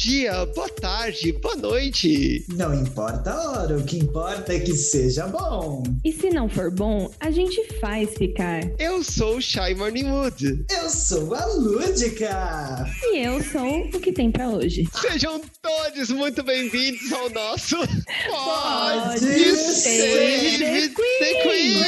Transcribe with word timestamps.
dia, 0.00 0.46
boa 0.46 0.68
tarde, 0.70 1.30
boa 1.32 1.56
noite. 1.56 2.46
Não 2.48 2.72
importa 2.74 3.32
a 3.32 3.50
hora, 3.50 3.76
o 3.76 3.84
que 3.84 3.98
importa 3.98 4.54
é 4.54 4.58
que 4.58 4.74
seja 4.74 5.26
bom. 5.26 5.82
E 6.02 6.10
se 6.10 6.30
não 6.30 6.48
for 6.48 6.70
bom, 6.70 7.10
a 7.20 7.30
gente 7.30 7.62
faz 7.78 8.14
ficar. 8.14 8.62
Eu 8.78 9.04
sou 9.04 9.36
o 9.36 9.42
Shy 9.42 9.74
Morningwood. 9.76 10.64
Eu 10.70 10.88
sou 10.88 11.34
a 11.34 11.44
Lúdica. 11.44 12.86
E 13.12 13.26
eu 13.26 13.42
sou 13.44 13.88
o 13.94 14.00
que 14.00 14.10
tem 14.10 14.30
pra 14.30 14.48
hoje. 14.48 14.88
Sejam 15.02 15.38
todos 15.60 16.08
muito 16.08 16.42
bem-vindos 16.42 17.12
ao 17.12 17.28
nosso 17.28 17.76
Pode 17.76 19.20
Save 19.20 19.54
ser 19.54 20.58
the 20.58 21.42
Queen. 21.42 21.82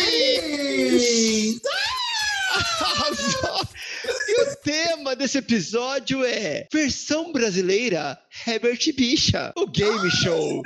Queen. 0.98 1.60
Arrasou. 2.78 3.66
O 4.62 4.64
tema 4.64 5.16
desse 5.16 5.38
episódio 5.38 6.24
é 6.24 6.68
versão 6.72 7.32
brasileira 7.32 8.16
Herbert 8.46 8.78
Bicha, 8.96 9.52
o 9.56 9.66
game 9.66 10.08
show. 10.08 10.62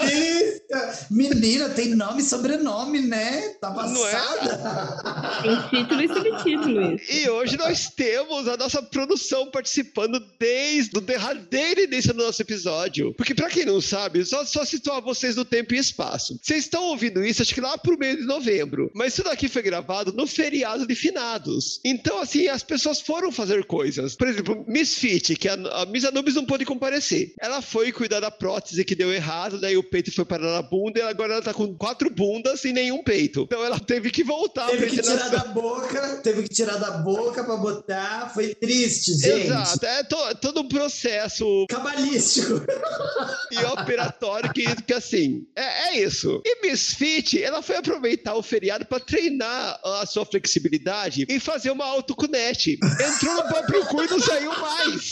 Eita, 0.00 1.06
Menina, 1.10 1.68
tem 1.68 1.88
nome 1.88 2.22
e 2.22 2.24
sobrenome, 2.24 3.00
né? 3.00 3.48
Tá 3.60 3.70
é? 3.70 3.74
passada. 3.74 5.42
Tem 5.42 5.68
título 5.68 6.02
e 6.02 6.08
subtítulo 6.08 6.94
isso. 6.94 7.12
E 7.12 7.28
hoje 7.28 7.56
nós 7.56 7.90
temos 7.90 8.46
a 8.46 8.56
nossa 8.56 8.80
produção 8.80 9.50
participando 9.50 10.24
desde 10.38 10.96
o 10.96 11.00
derradeiro 11.00 11.80
início 11.80 12.14
do 12.14 12.24
nosso 12.24 12.40
episódio. 12.40 13.12
Porque 13.14 13.34
pra 13.34 13.50
quem 13.50 13.66
não 13.66 13.80
sabe, 13.80 14.24
só, 14.24 14.44
só 14.44 14.64
situar 14.64 15.02
vocês 15.02 15.34
no 15.34 15.44
tempo 15.44 15.74
e 15.74 15.78
espaço. 15.78 16.38
Vocês 16.40 16.60
estão 16.64 16.84
ouvindo 16.84 17.24
isso, 17.24 17.42
acho 17.42 17.52
que 17.52 17.60
lá 17.60 17.76
pro 17.76 17.98
meio 17.98 18.18
de 18.18 18.24
novembro. 18.24 18.88
Mas 18.94 19.14
isso 19.14 19.24
daqui 19.24 19.48
foi 19.48 19.62
gravado 19.62 20.12
no 20.12 20.28
feriado 20.28 20.86
de 20.86 20.94
finados. 20.94 21.80
Então, 21.84 22.20
assim, 22.20 22.46
as 22.46 22.62
pessoas 22.62 23.00
foram 23.00 23.31
fazer 23.32 23.64
coisas. 23.64 24.14
Por 24.14 24.28
exemplo, 24.28 24.64
Miss 24.66 24.94
Fit, 24.94 25.36
que 25.36 25.48
a, 25.48 25.54
a 25.54 25.86
Miss 25.86 26.04
Anubis 26.04 26.34
não 26.34 26.44
pôde 26.44 26.64
comparecer. 26.64 27.32
Ela 27.40 27.60
foi 27.62 27.92
cuidar 27.92 28.20
da 28.20 28.30
prótese 28.30 28.84
que 28.84 28.94
deu 28.94 29.12
errado, 29.12 29.60
daí 29.60 29.76
o 29.76 29.82
peito 29.82 30.12
foi 30.12 30.24
parar 30.24 30.52
na 30.52 30.62
bunda 30.62 30.98
e 31.00 31.02
agora 31.02 31.34
ela 31.34 31.42
tá 31.42 31.52
com 31.54 31.74
quatro 31.74 32.10
bundas 32.10 32.64
e 32.64 32.72
nenhum 32.72 33.02
peito. 33.02 33.42
Então 33.42 33.64
ela 33.64 33.78
teve 33.80 34.10
que 34.10 34.22
voltar 34.24 34.66
Teve 34.66 34.86
pra 34.86 34.96
que 34.96 35.02
tirar 35.02 35.28
da 35.28 35.44
boca, 35.44 36.20
teve 36.22 36.42
que 36.44 36.48
tirar 36.48 36.76
da 36.76 36.90
boca 36.98 37.44
pra 37.44 37.56
botar. 37.56 38.30
Foi 38.34 38.54
triste, 38.54 39.12
gente. 39.18 39.46
Exato, 39.46 39.86
é 39.86 40.02
to- 40.04 40.34
todo 40.40 40.60
um 40.60 40.68
processo 40.68 41.66
Cabalístico. 41.68 42.62
e 43.50 43.64
operatório 43.64 44.52
que, 44.52 44.64
que 44.82 44.92
assim, 44.94 45.46
é, 45.56 45.88
é 45.90 46.00
isso. 46.04 46.40
E 46.44 46.62
Misfit, 46.66 47.42
ela 47.42 47.62
foi 47.62 47.76
aproveitar 47.76 48.34
o 48.34 48.42
feriado 48.42 48.84
para 48.86 49.00
treinar 49.00 49.80
a 49.84 50.06
sua 50.06 50.24
flexibilidade 50.24 51.26
e 51.28 51.40
fazer 51.40 51.70
uma 51.70 51.84
autocunete. 51.84 52.78
Entrou 52.82 53.21
no 53.26 53.42
próprio 53.44 53.84
cu 53.86 54.02
e 54.02 54.08
não 54.08 54.20
saiu 54.20 54.52
mais. 54.58 55.10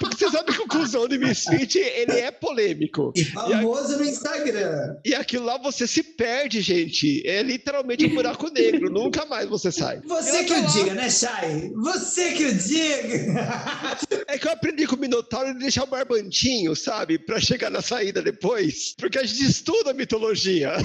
Porque 0.00 0.16
você 0.16 0.30
sabe 0.30 0.52
que 0.52 0.62
o 0.62 0.68
cuzão 0.68 1.08
de 1.08 1.18
Misfit, 1.18 1.78
ele 1.78 2.12
é 2.12 2.30
polêmico. 2.30 3.12
E 3.14 3.24
famoso 3.24 3.96
no 3.96 4.04
Instagram. 4.04 4.96
E 5.04 5.14
aquilo 5.14 5.44
lá 5.44 5.58
você 5.58 5.86
se 5.86 6.02
perde, 6.02 6.60
gente. 6.60 7.22
É 7.26 7.42
literalmente 7.42 8.06
um 8.06 8.14
buraco 8.14 8.50
negro. 8.50 8.90
Nunca 8.90 9.24
mais 9.26 9.48
você 9.48 9.72
sai. 9.72 10.00
Você 10.06 10.44
que 10.44 10.52
o 10.52 10.62
lá. 10.62 10.68
diga, 10.68 10.94
né, 10.94 11.10
Chay? 11.10 11.72
Você 11.74 12.32
que 12.32 12.44
o 12.46 12.54
diga. 12.54 13.98
É 14.26 14.38
que 14.38 14.46
eu 14.46 14.52
aprendi 14.52 14.86
com 14.86 14.96
o 14.96 14.98
Minotauro 14.98 15.52
de 15.54 15.60
deixar 15.60 15.84
o 15.84 15.86
barbantinho, 15.86 16.76
sabe? 16.76 17.18
Pra 17.18 17.40
chegar 17.40 17.70
na 17.70 17.80
saída 17.82 18.22
depois. 18.22 18.94
Porque 18.98 19.18
a 19.18 19.24
gente 19.24 19.44
estuda 19.44 19.90
a 19.90 19.94
mitologia. 19.94 20.76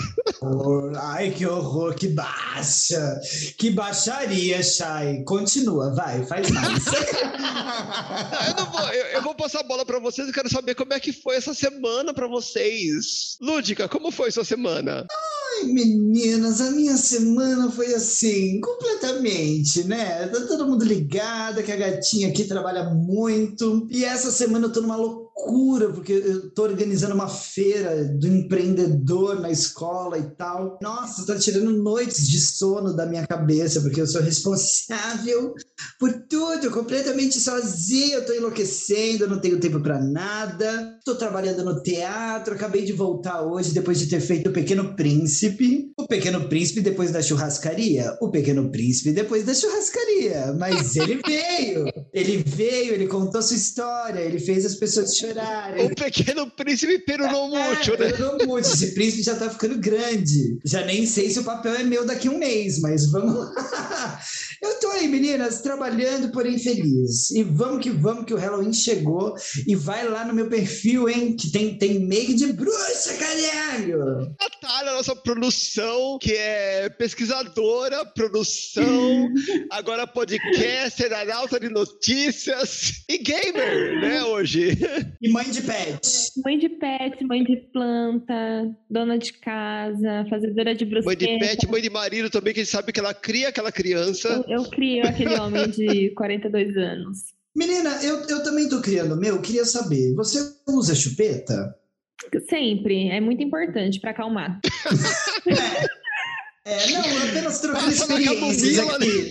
Ai, 0.97 1.31
que 1.31 1.45
horror, 1.45 1.93
que 1.95 2.08
baixa. 2.08 3.19
Que 3.58 3.69
baixaria, 3.69 4.61
Chay. 4.63 5.23
Continua, 5.23 5.93
vai, 5.93 6.25
faz 6.25 6.49
mais. 6.49 6.62
Eu, 8.47 8.56
não 8.56 8.72
vou, 8.72 8.81
eu, 8.81 9.06
eu 9.06 9.22
vou 9.22 9.36
passar 9.36 9.61
a 9.61 9.64
bola 9.64 9.86
pra 9.86 9.99
vocês. 9.99 10.27
Eu 10.27 10.33
quero 10.33 10.49
saber 10.49 10.76
como 10.76 10.93
é 10.93 10.99
que 10.99 11.11
foi 11.11 11.36
essa 11.36 11.54
semana 11.54 12.14
pra 12.14 12.27
vocês. 12.27 13.37
Lúdica, 13.42 13.87
como 13.87 14.11
foi 14.11 14.32
sua 14.32 14.43
semana? 14.43 15.05
Ai, 15.11 15.65
meninas, 15.65 16.61
a 16.61 16.71
minha 16.71 16.98
semana 16.98 17.71
foi 17.71 17.93
assim, 17.93 18.60
completamente, 18.60 19.83
né? 19.86 20.27
Tá 20.27 20.42
todo 20.42 20.67
mundo 20.67 20.86
ligado 20.86 21.64
que 21.64 21.71
a 21.71 21.76
gatinha 21.76 22.30
aqui 22.30 22.43
trabalha 22.45 22.83
muito. 22.86 23.87
E 23.89 24.04
essa 24.05 24.32
semana 24.32 24.67
eu 24.67 24.71
tô 24.71 24.82
numa 24.82 24.95
loucura, 24.95 25.23
porque 25.94 26.14
eu 26.14 26.49
tô 26.52 26.64
organizando 26.64 27.16
uma 27.16 27.27
feira 27.27 28.05
do 28.05 28.27
empreendedor 28.27 29.39
na 29.39 29.49
escola 29.49 30.17
e 30.17 30.23
tal. 30.36 30.77
Nossa, 30.82 31.26
tá 31.26 31.38
tirando 31.38 31.71
noites 31.71 32.27
de 32.27 32.39
sono 32.39 32.95
da 32.95 33.05
minha 33.05 33.26
cabeça, 33.26 33.82
porque 33.82 34.02
eu 34.02 34.08
sou 34.08 34.22
responsável 34.22 35.54
por 35.99 36.11
tudo, 36.30 36.72
completamente 36.72 37.39
sozinha. 37.39 38.17
Eu 38.17 38.26
tô 38.26 38.33
enlouquecendo, 38.33 39.27
não 39.27 39.39
tenho 39.39 39.60
tempo 39.60 39.80
pra 39.82 40.02
nada. 40.02 40.98
Tô 41.05 41.16
trabalhando 41.16 41.64
no 41.64 41.82
teatro, 41.82 42.54
acabei 42.54 42.83
de 42.83 42.93
voltar 42.93 43.42
hoje 43.42 43.73
depois 43.73 43.99
de 43.99 44.08
ter 44.08 44.22
feito 44.22 44.49
o 44.49 44.54
Pequeno 44.54 44.95
Príncipe. 44.95 45.92
O 45.98 46.08
Pequeno 46.08 46.48
Príncipe 46.48 46.82
depois 46.82 47.11
da 47.11 47.22
churrascaria. 47.22 48.17
O 48.22 48.30
Pequeno 48.30 48.70
Príncipe 48.70 49.11
depois 49.11 49.43
da 49.45 49.54
churrascaria. 49.54 50.54
Mas 50.58 50.95
ele 50.95 51.20
veio. 51.26 51.86
Ele 52.14 52.38
veio, 52.38 52.93
ele 52.93 53.08
contou 53.08 53.42
sua 53.42 53.58
história, 53.58 54.20
ele 54.20 54.39
fez 54.39 54.66
as 54.66 54.76
pessoas 54.76 55.16
chorarem. 55.23 55.86
O 55.86 55.95
pequeno 55.95 56.50
príncipe 56.52 57.00
peronomútil, 57.00 57.98
né? 57.98 58.10
É, 58.10 58.17
não 58.17 58.38
muito. 58.45 58.67
Esse 58.67 58.94
príncipe 58.94 59.23
já 59.23 59.36
tá 59.36 59.50
ficando 59.50 59.78
grande. 59.78 60.58
Já 60.66 60.86
nem 60.86 61.06
sei 61.06 61.30
se 61.30 61.39
o 61.39 61.44
papel 61.44 61.76
é 61.76 61.84
meu 61.84 62.06
daqui 62.06 62.28
a 62.28 62.32
um 62.32 62.38
mês, 62.38 62.80
mas 62.82 63.10
vamos 63.11 63.36
lá. 63.36 64.20
Eu 64.63 64.79
tô 64.79 64.87
aí, 64.91 65.09
meninas, 65.09 65.61
trabalhando, 65.61 66.31
porém 66.31 66.57
feliz. 66.57 67.31
E 67.31 67.43
vamos 67.43 67.83
que 67.83 67.89
vamos, 67.89 68.23
que 68.25 68.33
o 68.33 68.37
Halloween 68.37 68.71
chegou. 68.71 69.35
E 69.67 69.75
vai 69.75 70.07
lá 70.07 70.23
no 70.25 70.33
meu 70.33 70.47
perfil, 70.47 71.09
hein? 71.09 71.35
Que 71.35 71.51
tem, 71.51 71.77
tem 71.77 71.99
make 71.99 72.33
de 72.33 72.53
bruxa, 72.53 73.13
caralho! 73.19 74.33
Natália, 74.39 74.93
nossa 74.93 75.13
produção, 75.15 76.17
que 76.17 76.31
é 76.33 76.89
pesquisadora, 76.89 78.05
produção, 78.05 79.29
agora 79.69 80.07
podcaster, 80.07 81.11
arauta 81.11 81.59
de 81.59 81.67
notícias 81.69 83.03
e 83.09 83.17
gamer, 83.17 83.99
né, 83.99 84.23
hoje. 84.23 84.77
E 85.21 85.30
mãe 85.30 85.49
de 85.49 85.61
pet. 85.61 86.31
Mãe 86.43 86.57
de 86.57 86.69
pet, 86.69 87.23
mãe 87.25 87.43
de 87.43 87.57
planta, 87.73 88.33
dona 88.89 89.17
de 89.17 89.33
casa, 89.33 90.25
fazedora 90.30 90.73
de 90.73 90.85
Mãe 90.85 91.15
de 91.17 91.25
brusqueta. 91.25 91.39
pet, 91.39 91.67
mãe 91.67 91.81
de 91.81 91.89
marido 91.89 92.30
também, 92.30 92.53
que 92.53 92.61
a 92.61 92.63
gente 92.63 92.71
sabe 92.71 92.93
que 92.93 92.99
ela 92.99 93.13
cria 93.13 93.49
aquela 93.49 93.71
criança. 93.71 94.43
Eu, 94.47 94.52
eu 94.53 94.64
crio 94.69 95.05
aquele 95.05 95.36
homem 95.39 95.69
de 95.69 96.11
42 96.11 96.77
anos. 96.77 97.33
Menina, 97.55 98.03
eu, 98.03 98.21
eu 98.27 98.43
também 98.43 98.67
tô 98.67 98.81
criando 98.81 99.14
o 99.14 99.19
meu. 99.19 99.41
Queria 99.41 99.65
saber, 99.65 100.14
você 100.15 100.39
usa 100.67 100.95
chupeta? 100.95 101.75
Sempre. 102.49 103.09
É 103.09 103.19
muito 103.19 103.43
importante 103.43 103.99
pra 103.99 104.11
acalmar. 104.11 104.59
É, 106.65 106.91
não, 106.91 107.01
apenas 107.29 107.59
trocando 107.59 107.91
experiências 107.91 108.79
aqui. 108.79 109.29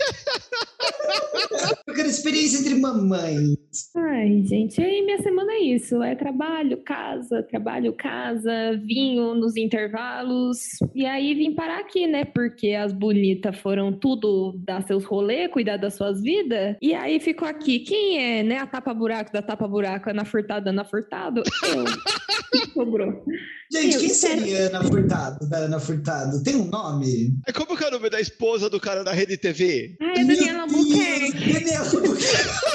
trocando 1.86 2.08
experiência 2.08 2.58
entre 2.58 2.74
mamães. 2.74 3.56
Ai, 3.96 4.42
gente, 4.44 4.78
e 4.78 4.84
aí 4.84 5.02
minha 5.02 5.22
semana 5.22 5.52
é 5.52 5.60
isso. 5.60 6.02
É 6.02 6.14
trabalho, 6.14 6.82
casa, 6.84 7.42
trabalho, 7.42 7.94
casa, 7.94 8.78
vinho 8.84 9.34
nos 9.34 9.56
intervalos. 9.56 10.58
E 10.94 11.06
aí 11.06 11.34
vim 11.34 11.54
parar 11.54 11.80
aqui, 11.80 12.06
né? 12.06 12.26
Porque 12.26 12.72
as 12.74 12.92
bonitas 12.92 13.56
foram 13.58 13.94
tudo 13.94 14.52
dar 14.58 14.82
seus 14.86 15.04
rolês, 15.04 15.50
cuidar 15.50 15.78
das 15.78 15.94
suas 15.94 16.20
vidas. 16.20 16.76
E 16.82 16.94
aí 16.94 17.18
ficou 17.18 17.48
aqui. 17.48 17.78
Quem 17.78 18.22
é, 18.22 18.42
né? 18.42 18.58
A 18.58 18.66
tapa-buraco 18.66 19.32
da 19.32 19.40
tapa-buraco, 19.40 20.10
Ana 20.10 20.26
Furtado, 20.26 20.68
Ana 20.68 20.84
Furtado? 20.84 21.42
Eu. 21.62 21.84
Sobrou. 22.74 23.24
Gente, 23.72 23.94
Eu 23.94 24.00
quem 24.00 24.08
seria 24.10 24.66
Ana 24.66 24.84
Furtado, 24.84 25.48
da 25.48 25.58
Ana 25.58 25.80
Furtado? 25.80 26.42
Tem 26.42 26.56
um 26.56 26.66
nome? 26.66 27.21
É 27.46 27.52
como 27.52 27.76
que 27.76 27.84
é 27.84 27.88
o 27.88 27.90
nome 27.90 28.10
da 28.10 28.20
esposa 28.20 28.68
do 28.70 28.80
cara 28.80 29.04
da 29.04 29.12
Rede 29.12 29.36
TV? 29.36 29.96
Ah, 30.00 30.12
é 30.16 30.24
Daniela 30.24 30.62
Albuquerque. 30.62 31.52
Daniela 31.52 31.86
Albuquerque. 31.86 32.72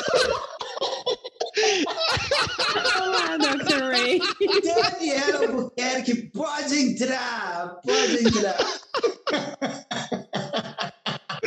Olá, 3.00 3.38
Dr. 3.38 3.84
Ray. 3.84 4.20
Daniela 4.64 5.48
Albuquerque, 5.48 6.16
pode 6.34 6.78
entrar, 6.78 7.82
pode 7.84 8.28
entrar. 8.28 8.58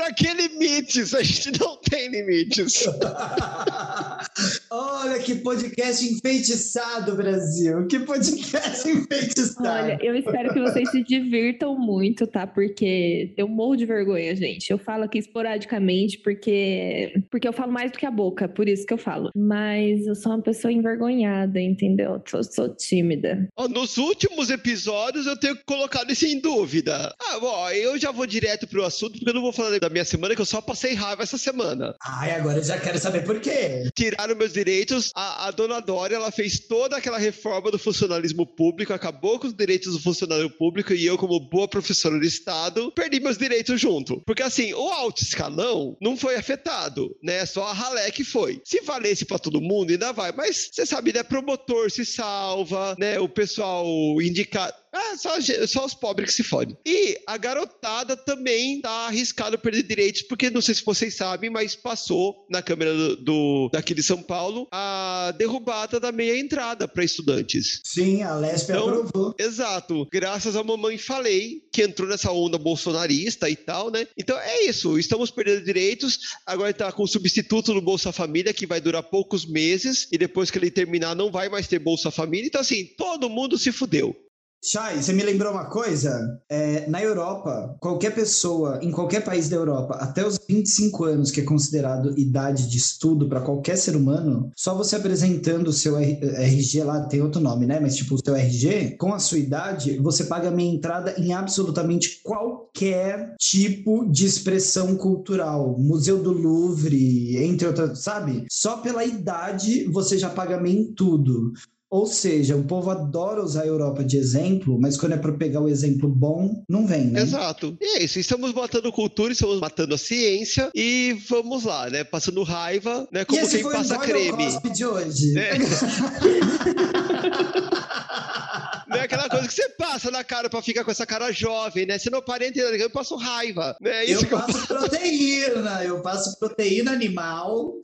Pra 0.00 0.14
que 0.14 0.32
limites? 0.32 1.12
A 1.12 1.22
gente 1.22 1.60
não 1.60 1.76
tem 1.76 2.08
limites. 2.08 2.86
Olha 4.70 5.18
que 5.18 5.34
podcast 5.34 6.02
enfeitiçado, 6.06 7.14
Brasil. 7.14 7.86
Que 7.86 7.98
podcast 7.98 8.88
enfeitiçado. 8.88 9.68
Olha, 9.68 9.98
eu 10.00 10.16
espero 10.16 10.54
que 10.54 10.60
vocês 10.60 10.90
se 10.90 11.04
divirtam 11.04 11.78
muito, 11.78 12.26
tá? 12.26 12.46
Porque 12.46 13.34
eu 13.36 13.46
morro 13.46 13.76
de 13.76 13.84
vergonha, 13.84 14.34
gente. 14.34 14.70
Eu 14.70 14.78
falo 14.78 15.04
aqui 15.04 15.18
esporadicamente 15.18 16.16
porque 16.18 17.12
porque 17.30 17.46
eu 17.46 17.52
falo 17.52 17.70
mais 17.70 17.92
do 17.92 17.98
que 17.98 18.06
a 18.06 18.10
boca, 18.10 18.48
por 18.48 18.66
isso 18.68 18.86
que 18.86 18.94
eu 18.94 18.98
falo. 18.98 19.30
Mas 19.36 20.06
eu 20.06 20.14
sou 20.14 20.32
uma 20.32 20.40
pessoa 20.40 20.72
envergonhada, 20.72 21.60
entendeu? 21.60 22.22
Eu 22.32 22.44
sou 22.44 22.74
tímida. 22.74 23.46
Nos 23.68 23.98
últimos 23.98 24.48
episódios 24.48 25.26
eu 25.26 25.38
tenho 25.38 25.58
colocado 25.66 26.10
isso 26.10 26.24
em 26.24 26.40
dúvida. 26.40 27.14
Ah, 27.20 27.38
bom, 27.38 27.68
eu 27.70 27.98
já 27.98 28.10
vou 28.10 28.26
direto 28.26 28.66
pro 28.66 28.84
assunto, 28.84 29.18
porque 29.18 29.28
eu 29.28 29.34
não 29.34 29.42
vou 29.42 29.52
falar 29.52 29.78
da 29.78 29.89
minha 29.90 30.04
semana, 30.04 30.34
que 30.34 30.40
eu 30.40 30.46
só 30.46 30.60
passei 30.60 30.94
raiva 30.94 31.22
essa 31.22 31.38
semana. 31.38 31.94
Ai, 32.00 32.32
agora 32.32 32.58
eu 32.58 32.64
já 32.64 32.78
quero 32.78 32.98
saber 32.98 33.24
por 33.24 33.40
quê. 33.40 33.90
Tiraram 33.94 34.36
meus 34.36 34.52
direitos 34.52 35.10
a, 35.14 35.48
a 35.48 35.50
dona 35.50 35.80
Dória, 35.80 36.16
ela 36.16 36.30
fez 36.30 36.60
toda 36.60 36.96
aquela 36.96 37.18
reforma 37.18 37.70
do 37.70 37.78
funcionalismo 37.78 38.46
público, 38.46 38.92
acabou 38.92 39.38
com 39.38 39.46
os 39.46 39.54
direitos 39.54 39.92
do 39.92 40.00
funcionário 40.00 40.50
público 40.50 40.92
e 40.92 41.04
eu, 41.04 41.18
como 41.18 41.40
boa 41.40 41.68
professora 41.68 42.18
do 42.18 42.24
Estado, 42.24 42.92
perdi 42.92 43.20
meus 43.20 43.38
direitos 43.38 43.80
junto. 43.80 44.22
Porque 44.26 44.42
assim, 44.42 44.72
o 44.72 44.88
alto 44.88 45.22
escalão 45.22 45.96
não 46.00 46.16
foi 46.16 46.36
afetado, 46.36 47.16
né? 47.22 47.44
Só 47.46 47.64
a 47.64 47.72
ralé 47.72 48.10
que 48.10 48.24
foi. 48.24 48.60
Se 48.64 48.80
valesse 48.80 49.24
para 49.24 49.38
todo 49.38 49.60
mundo, 49.60 49.90
ainda 49.90 50.12
vai. 50.12 50.32
Mas 50.32 50.70
você 50.72 50.86
sabe, 50.86 51.12
né? 51.12 51.22
Promotor 51.22 51.90
se 51.90 52.04
salva, 52.04 52.94
né? 52.98 53.18
O 53.18 53.28
pessoal 53.28 53.86
indica 54.20 54.72
ah, 54.92 55.16
só, 55.16 55.36
só, 55.66 55.84
os 55.84 55.94
pobres 55.94 56.30
que 56.30 56.36
se 56.36 56.42
fodem. 56.42 56.76
E 56.84 57.18
a 57.26 57.36
garotada 57.36 58.16
também 58.16 58.80
tá 58.80 58.90
arriscado 59.06 59.58
perder 59.58 59.82
direitos, 59.84 60.22
porque 60.22 60.50
não 60.50 60.60
sei 60.60 60.74
se 60.74 60.84
vocês 60.84 61.14
sabem, 61.14 61.50
mas 61.50 61.76
passou 61.76 62.46
na 62.50 62.62
Câmara 62.62 62.92
do, 62.94 63.16
do 63.16 63.70
daqui 63.72 63.94
de 63.94 64.02
São 64.02 64.22
Paulo 64.22 64.66
a 64.72 65.32
derrubada 65.36 66.00
da 66.00 66.10
meia 66.10 66.38
entrada 66.38 66.88
para 66.88 67.04
estudantes. 67.04 67.80
Sim, 67.84 68.22
a 68.22 68.34
Lespe 68.34 68.72
então, 68.72 68.88
aprovou. 68.88 69.34
Exato. 69.38 70.06
Graças 70.12 70.56
à 70.56 70.64
mamãe 70.64 70.98
falei, 70.98 71.62
que 71.72 71.82
entrou 71.82 72.08
nessa 72.08 72.32
onda 72.32 72.58
bolsonarista 72.58 73.48
e 73.48 73.56
tal, 73.56 73.90
né? 73.90 74.06
Então 74.16 74.38
é 74.38 74.64
isso. 74.64 74.98
Estamos 74.98 75.30
perdendo 75.30 75.64
direitos. 75.64 76.18
Agora 76.44 76.72
tá 76.72 76.90
com 76.90 77.04
o 77.04 77.08
substituto 77.08 77.72
do 77.72 77.80
Bolsa 77.80 78.12
Família, 78.12 78.52
que 78.52 78.66
vai 78.66 78.80
durar 78.80 79.02
poucos 79.02 79.46
meses, 79.46 80.08
e 80.10 80.18
depois 80.18 80.50
que 80.50 80.58
ele 80.58 80.70
terminar, 80.70 81.14
não 81.14 81.30
vai 81.30 81.48
mais 81.48 81.68
ter 81.68 81.78
Bolsa 81.78 82.10
Família. 82.10 82.46
Então, 82.46 82.60
assim, 82.60 82.86
todo 82.96 83.30
mundo 83.30 83.58
se 83.58 83.70
fudeu. 83.72 84.16
Chay, 84.62 85.02
você 85.02 85.14
me 85.14 85.22
lembrou 85.22 85.52
uma 85.52 85.64
coisa? 85.64 86.38
É, 86.46 86.86
na 86.86 87.02
Europa, 87.02 87.74
qualquer 87.80 88.14
pessoa, 88.14 88.78
em 88.82 88.90
qualquer 88.90 89.24
país 89.24 89.48
da 89.48 89.56
Europa, 89.56 89.94
até 89.94 90.26
os 90.26 90.38
25 90.46 91.04
anos, 91.04 91.30
que 91.30 91.40
é 91.40 91.44
considerado 91.44 92.12
idade 92.18 92.68
de 92.68 92.76
estudo 92.76 93.26
para 93.26 93.40
qualquer 93.40 93.76
ser 93.76 93.96
humano, 93.96 94.50
só 94.54 94.74
você 94.74 94.96
apresentando 94.96 95.68
o 95.68 95.72
seu 95.72 95.96
RG 95.96 96.82
lá, 96.84 97.00
tem 97.06 97.22
outro 97.22 97.40
nome, 97.40 97.66
né? 97.66 97.80
Mas 97.80 97.96
tipo, 97.96 98.14
o 98.14 98.20
seu 98.22 98.36
RG, 98.36 98.96
com 98.98 99.14
a 99.14 99.18
sua 99.18 99.38
idade, 99.38 99.96
você 99.96 100.24
paga 100.24 100.48
a 100.48 100.52
minha 100.52 100.74
entrada 100.74 101.14
em 101.18 101.32
absolutamente 101.32 102.20
qualquer 102.22 103.34
tipo 103.38 104.06
de 104.10 104.26
expressão 104.26 104.94
cultural. 104.94 105.74
Museu 105.78 106.22
do 106.22 106.32
Louvre, 106.32 107.42
entre 107.42 107.66
outras, 107.66 108.00
sabe? 108.00 108.44
Só 108.50 108.76
pela 108.76 109.06
idade 109.06 109.84
você 109.84 110.18
já 110.18 110.28
paga 110.28 110.60
minha 110.60 110.82
em 110.82 110.92
tudo. 110.92 111.54
Ou 111.90 112.06
seja, 112.06 112.56
o 112.56 112.62
povo 112.62 112.88
adora 112.88 113.42
usar 113.42 113.62
a 113.62 113.66
Europa 113.66 114.04
de 114.04 114.16
exemplo, 114.16 114.78
mas 114.80 114.96
quando 114.96 115.14
é 115.14 115.16
para 115.16 115.32
pegar 115.32 115.60
o 115.60 115.68
exemplo 115.68 116.08
bom, 116.08 116.62
não 116.68 116.86
vem, 116.86 117.06
né? 117.06 117.20
Exato. 117.20 117.76
E 117.80 117.98
é 117.98 118.04
isso, 118.04 118.20
estamos 118.20 118.54
matando 118.54 118.92
cultura, 118.92 119.32
estamos 119.32 119.58
matando 119.58 119.96
a 119.96 119.98
ciência 119.98 120.70
e 120.72 121.20
vamos 121.28 121.64
lá, 121.64 121.90
né? 121.90 122.04
Passando 122.04 122.44
raiva, 122.44 123.08
né? 123.10 123.24
Como 123.24 123.48
quem 123.48 123.64
passa 123.64 123.96
o 123.96 124.00
creme. 124.00 124.46
de 124.72 124.86
hoje. 124.86 125.32
Né? 125.32 125.50
Não 128.90 128.96
é 128.96 129.02
aquela 129.02 129.28
coisa 129.28 129.46
que 129.46 129.54
você 129.54 129.68
passa 129.68 130.10
na 130.10 130.24
cara 130.24 130.50
pra 130.50 130.60
ficar 130.60 130.82
com 130.84 130.90
essa 130.90 131.06
cara 131.06 131.30
jovem, 131.30 131.86
né? 131.86 131.96
Se 131.96 132.10
não 132.10 132.20
parente, 132.20 132.58
eu 132.58 132.90
passo 132.90 133.14
raiva. 133.14 133.76
Né? 133.80 133.90
É 133.98 134.04
isso 134.04 134.26
eu 134.26 134.30
passo 134.30 134.58
eu... 134.58 134.66
proteína, 134.66 135.84
eu 135.84 136.02
passo 136.02 136.38
proteína 136.40 136.90
animal. 136.90 137.74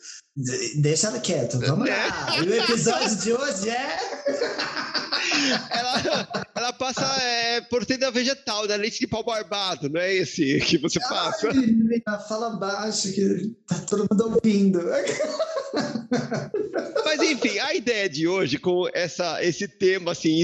Deixa 0.80 1.06
ela 1.06 1.20
quieto, 1.20 1.60
vamos 1.60 1.88
é. 1.88 1.94
lá. 1.96 2.38
E 2.38 2.48
o 2.48 2.54
episódio 2.56 3.16
de 3.16 3.32
hoje 3.32 3.70
é. 3.70 3.98
ela, 5.70 6.28
ela 6.56 6.72
passa 6.72 7.04
é, 7.22 7.60
proteína 7.60 8.10
vegetal, 8.10 8.66
né? 8.66 8.76
Leite 8.76 8.98
de 8.98 9.06
pau 9.06 9.24
barbado, 9.24 9.88
não 9.88 10.00
é 10.00 10.12
esse 10.12 10.58
que 10.60 10.76
você 10.76 10.98
passa? 10.98 11.48
Fala 12.28 12.50
baixo 12.50 13.12
que 13.12 13.54
tá 13.66 13.78
todo 13.80 14.06
mundo 14.10 14.34
ouvindo. 14.34 14.80
Mas 17.04 17.20
enfim, 17.20 17.58
a 17.58 17.74
ideia 17.74 18.08
de 18.08 18.26
hoje 18.26 18.58
com 18.58 18.88
essa, 18.92 19.42
esse 19.42 19.68
tema 19.68 20.12
assim 20.12 20.40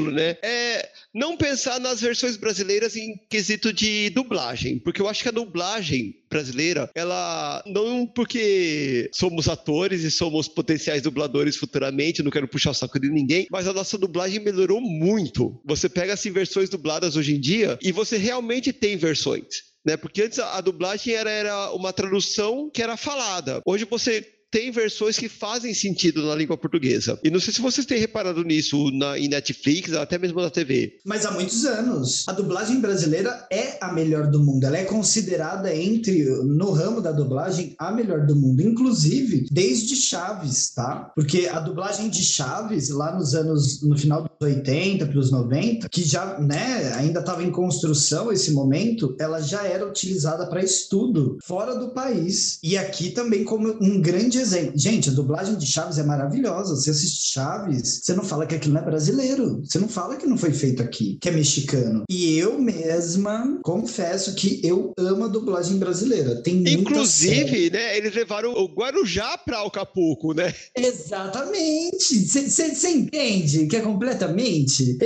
estrúxulo, 0.00 0.10
né, 0.10 0.36
é 0.42 0.88
não 1.12 1.36
pensar 1.36 1.80
nas 1.80 2.00
versões 2.00 2.36
brasileiras 2.36 2.96
em 2.96 3.16
quesito 3.28 3.72
de 3.72 4.10
dublagem, 4.10 4.78
porque 4.78 5.00
eu 5.00 5.08
acho 5.08 5.22
que 5.22 5.28
a 5.28 5.32
dublagem 5.32 6.14
brasileira, 6.30 6.88
ela 6.94 7.62
não 7.66 8.06
porque 8.06 9.10
somos 9.12 9.48
atores 9.48 10.04
e 10.04 10.10
somos 10.10 10.46
potenciais 10.46 11.02
dubladores 11.02 11.56
futuramente, 11.56 12.22
não 12.22 12.30
quero 12.30 12.46
puxar 12.46 12.70
o 12.70 12.74
saco 12.74 13.00
de 13.00 13.10
ninguém, 13.10 13.46
mas 13.50 13.66
a 13.66 13.72
nossa 13.72 13.98
dublagem 13.98 14.40
melhorou 14.40 14.80
muito. 14.80 15.60
Você 15.64 15.88
pega 15.88 16.12
assim 16.12 16.30
versões 16.30 16.68
dubladas 16.68 17.16
hoje 17.16 17.34
em 17.34 17.40
dia 17.40 17.76
e 17.82 17.90
você 17.90 18.16
realmente 18.16 18.72
tem 18.72 18.96
versões. 18.96 19.70
Né? 19.84 19.96
Porque 19.96 20.22
antes 20.22 20.38
a 20.38 20.60
dublagem 20.60 21.14
era, 21.14 21.30
era 21.30 21.72
uma 21.72 21.92
tradução 21.92 22.70
que 22.70 22.82
era 22.82 22.96
falada. 22.96 23.60
Hoje 23.66 23.84
você 23.84 24.24
tem 24.50 24.70
versões 24.70 25.16
que 25.16 25.28
fazem 25.28 25.72
sentido 25.72 26.26
na 26.26 26.34
língua 26.34 26.56
portuguesa. 26.56 27.18
E 27.22 27.30
não 27.30 27.38
sei 27.38 27.54
se 27.54 27.60
vocês 27.60 27.86
têm 27.86 27.98
reparado 27.98 28.42
nisso 28.42 28.90
na, 28.90 29.18
em 29.18 29.28
Netflix, 29.28 29.92
até 29.92 30.18
mesmo 30.18 30.40
na 30.40 30.50
TV. 30.50 30.98
Mas 31.04 31.24
há 31.24 31.30
muitos 31.30 31.64
anos. 31.64 32.24
A 32.28 32.32
dublagem 32.32 32.80
brasileira 32.80 33.46
é 33.50 33.78
a 33.80 33.92
melhor 33.92 34.26
do 34.26 34.42
mundo. 34.42 34.64
Ela 34.64 34.78
é 34.78 34.84
considerada 34.84 35.74
entre, 35.74 36.24
no 36.44 36.72
ramo 36.72 37.00
da 37.00 37.12
dublagem, 37.12 37.74
a 37.78 37.92
melhor 37.92 38.26
do 38.26 38.34
mundo. 38.34 38.60
Inclusive, 38.60 39.46
desde 39.50 39.94
Chaves, 39.94 40.70
tá? 40.70 41.12
Porque 41.14 41.46
a 41.46 41.60
dublagem 41.60 42.08
de 42.08 42.22
Chaves, 42.22 42.88
lá 42.88 43.16
nos 43.16 43.34
anos, 43.34 43.82
no 43.82 43.96
final 43.96 44.22
dos 44.22 44.30
80 44.40 45.06
para 45.06 45.18
os 45.18 45.30
90, 45.30 45.88
que 45.88 46.02
já, 46.02 46.38
né, 46.40 46.92
ainda 46.96 47.20
estava 47.20 47.44
em 47.44 47.50
construção 47.50 48.32
esse 48.32 48.52
momento, 48.52 49.14
ela 49.18 49.40
já 49.40 49.64
era 49.64 49.86
utilizada 49.86 50.46
para 50.46 50.64
estudo 50.64 51.38
fora 51.42 51.76
do 51.76 51.90
país. 51.90 52.58
E 52.62 52.76
aqui 52.76 53.10
também 53.10 53.44
como 53.44 53.76
um 53.80 54.00
grande 54.00 54.39
exemplo. 54.40 54.72
Gente, 54.76 55.10
a 55.10 55.12
dublagem 55.12 55.56
de 55.56 55.66
Chaves 55.66 55.98
é 55.98 56.02
maravilhosa. 56.02 56.74
Você 56.74 56.90
assiste 56.90 57.32
Chaves, 57.32 58.00
você 58.02 58.14
não 58.14 58.24
fala 58.24 58.46
que 58.46 58.54
aquilo 58.54 58.74
não 58.74 58.82
é 58.82 58.84
brasileiro. 58.84 59.62
Você 59.64 59.78
não 59.78 59.88
fala 59.88 60.16
que 60.16 60.26
não 60.26 60.36
foi 60.36 60.52
feito 60.52 60.82
aqui, 60.82 61.18
que 61.20 61.28
é 61.28 61.32
mexicano. 61.32 62.04
E 62.10 62.38
eu 62.38 62.60
mesma 62.60 63.58
confesso 63.62 64.34
que 64.34 64.60
eu 64.64 64.92
amo 64.98 65.24
a 65.24 65.28
dublagem 65.28 65.78
brasileira. 65.78 66.42
Tem 66.42 66.60
Inclusive, 66.68 67.70
né, 67.70 67.96
eles 67.96 68.14
levaram 68.14 68.52
o 68.52 68.66
Guarujá 68.66 69.38
para 69.38 69.62
Acapulco, 69.62 70.34
né? 70.34 70.54
Exatamente. 70.76 72.26
Você 72.26 72.88
entende 72.88 73.66
que 73.66 73.76
é 73.76 73.80
completamente. 73.80 74.98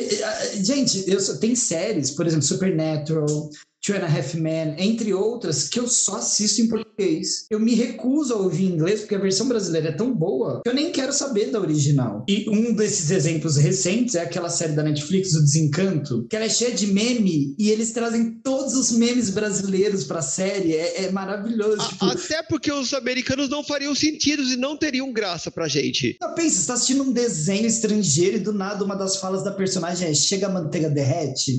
Gente, 0.63 1.05
eu, 1.07 1.39
tem 1.39 1.55
séries, 1.55 2.11
por 2.11 2.27
exemplo, 2.27 2.45
Supernatural, 2.45 3.51
Two 3.85 3.95
and 3.95 4.05
a 4.05 4.07
Half 4.07 4.35
Men, 4.35 4.77
entre 4.79 5.13
outras, 5.13 5.69
que 5.69 5.79
eu 5.79 5.87
só 5.87 6.17
assisto 6.17 6.63
em 6.63 6.69
português. 6.69 7.45
Eu 7.51 7.61
me 7.61 7.75
recuso 7.75 8.33
a 8.33 8.39
ouvir 8.39 8.65
em 8.65 8.73
inglês 8.73 9.01
porque 9.01 9.15
a 9.15 9.19
versão 9.19 9.47
brasileira 9.47 9.89
é 9.89 9.93
tão 9.93 10.11
boa 10.11 10.63
que 10.65 10.71
eu 10.71 10.75
nem 10.75 10.91
quero 10.91 11.13
saber 11.13 11.51
da 11.51 11.61
original. 11.61 12.25
E 12.27 12.49
um 12.49 12.73
desses 12.73 13.11
exemplos 13.11 13.59
recentes 13.59 14.15
é 14.15 14.23
aquela 14.23 14.49
série 14.49 14.73
da 14.73 14.83
Netflix, 14.83 15.35
O 15.35 15.43
Desencanto, 15.43 16.27
que 16.31 16.35
ela 16.35 16.47
é 16.47 16.49
cheia 16.49 16.73
de 16.73 16.87
meme 16.87 17.55
e 17.59 17.71
eles 17.71 17.93
trazem 17.93 18.41
todos 18.43 18.75
os 18.75 18.91
memes 18.93 19.29
brasileiros 19.29 20.05
pra 20.05 20.23
série. 20.23 20.75
É, 20.75 21.05
é 21.05 21.11
maravilhoso. 21.11 21.83
A, 21.83 21.89
tipo... 21.89 22.05
Até 22.07 22.43
porque 22.43 22.73
os 22.73 22.95
americanos 22.95 23.51
não 23.51 23.63
fariam 23.63 23.95
sentido 23.95 24.43
e 24.45 24.57
não 24.57 24.79
teriam 24.79 25.13
graça 25.13 25.51
pra 25.51 25.69
gente. 25.69 26.17
Não, 26.23 26.35
pensa, 26.35 26.59
você 26.59 26.67
tá 26.69 26.73
assistindo 26.73 27.03
um 27.03 27.13
desenho 27.13 27.67
estrangeiro 27.67 28.39
e 28.39 28.41
do 28.41 28.55
nada 28.55 28.83
uma 28.83 28.95
das 28.95 29.17
falas 29.17 29.45
da 29.45 29.51
personagem 29.51 30.09
é 30.09 30.15
chega 30.15 30.47
a 30.47 30.51
manteiga 30.51 30.89
derrete. 30.89 31.59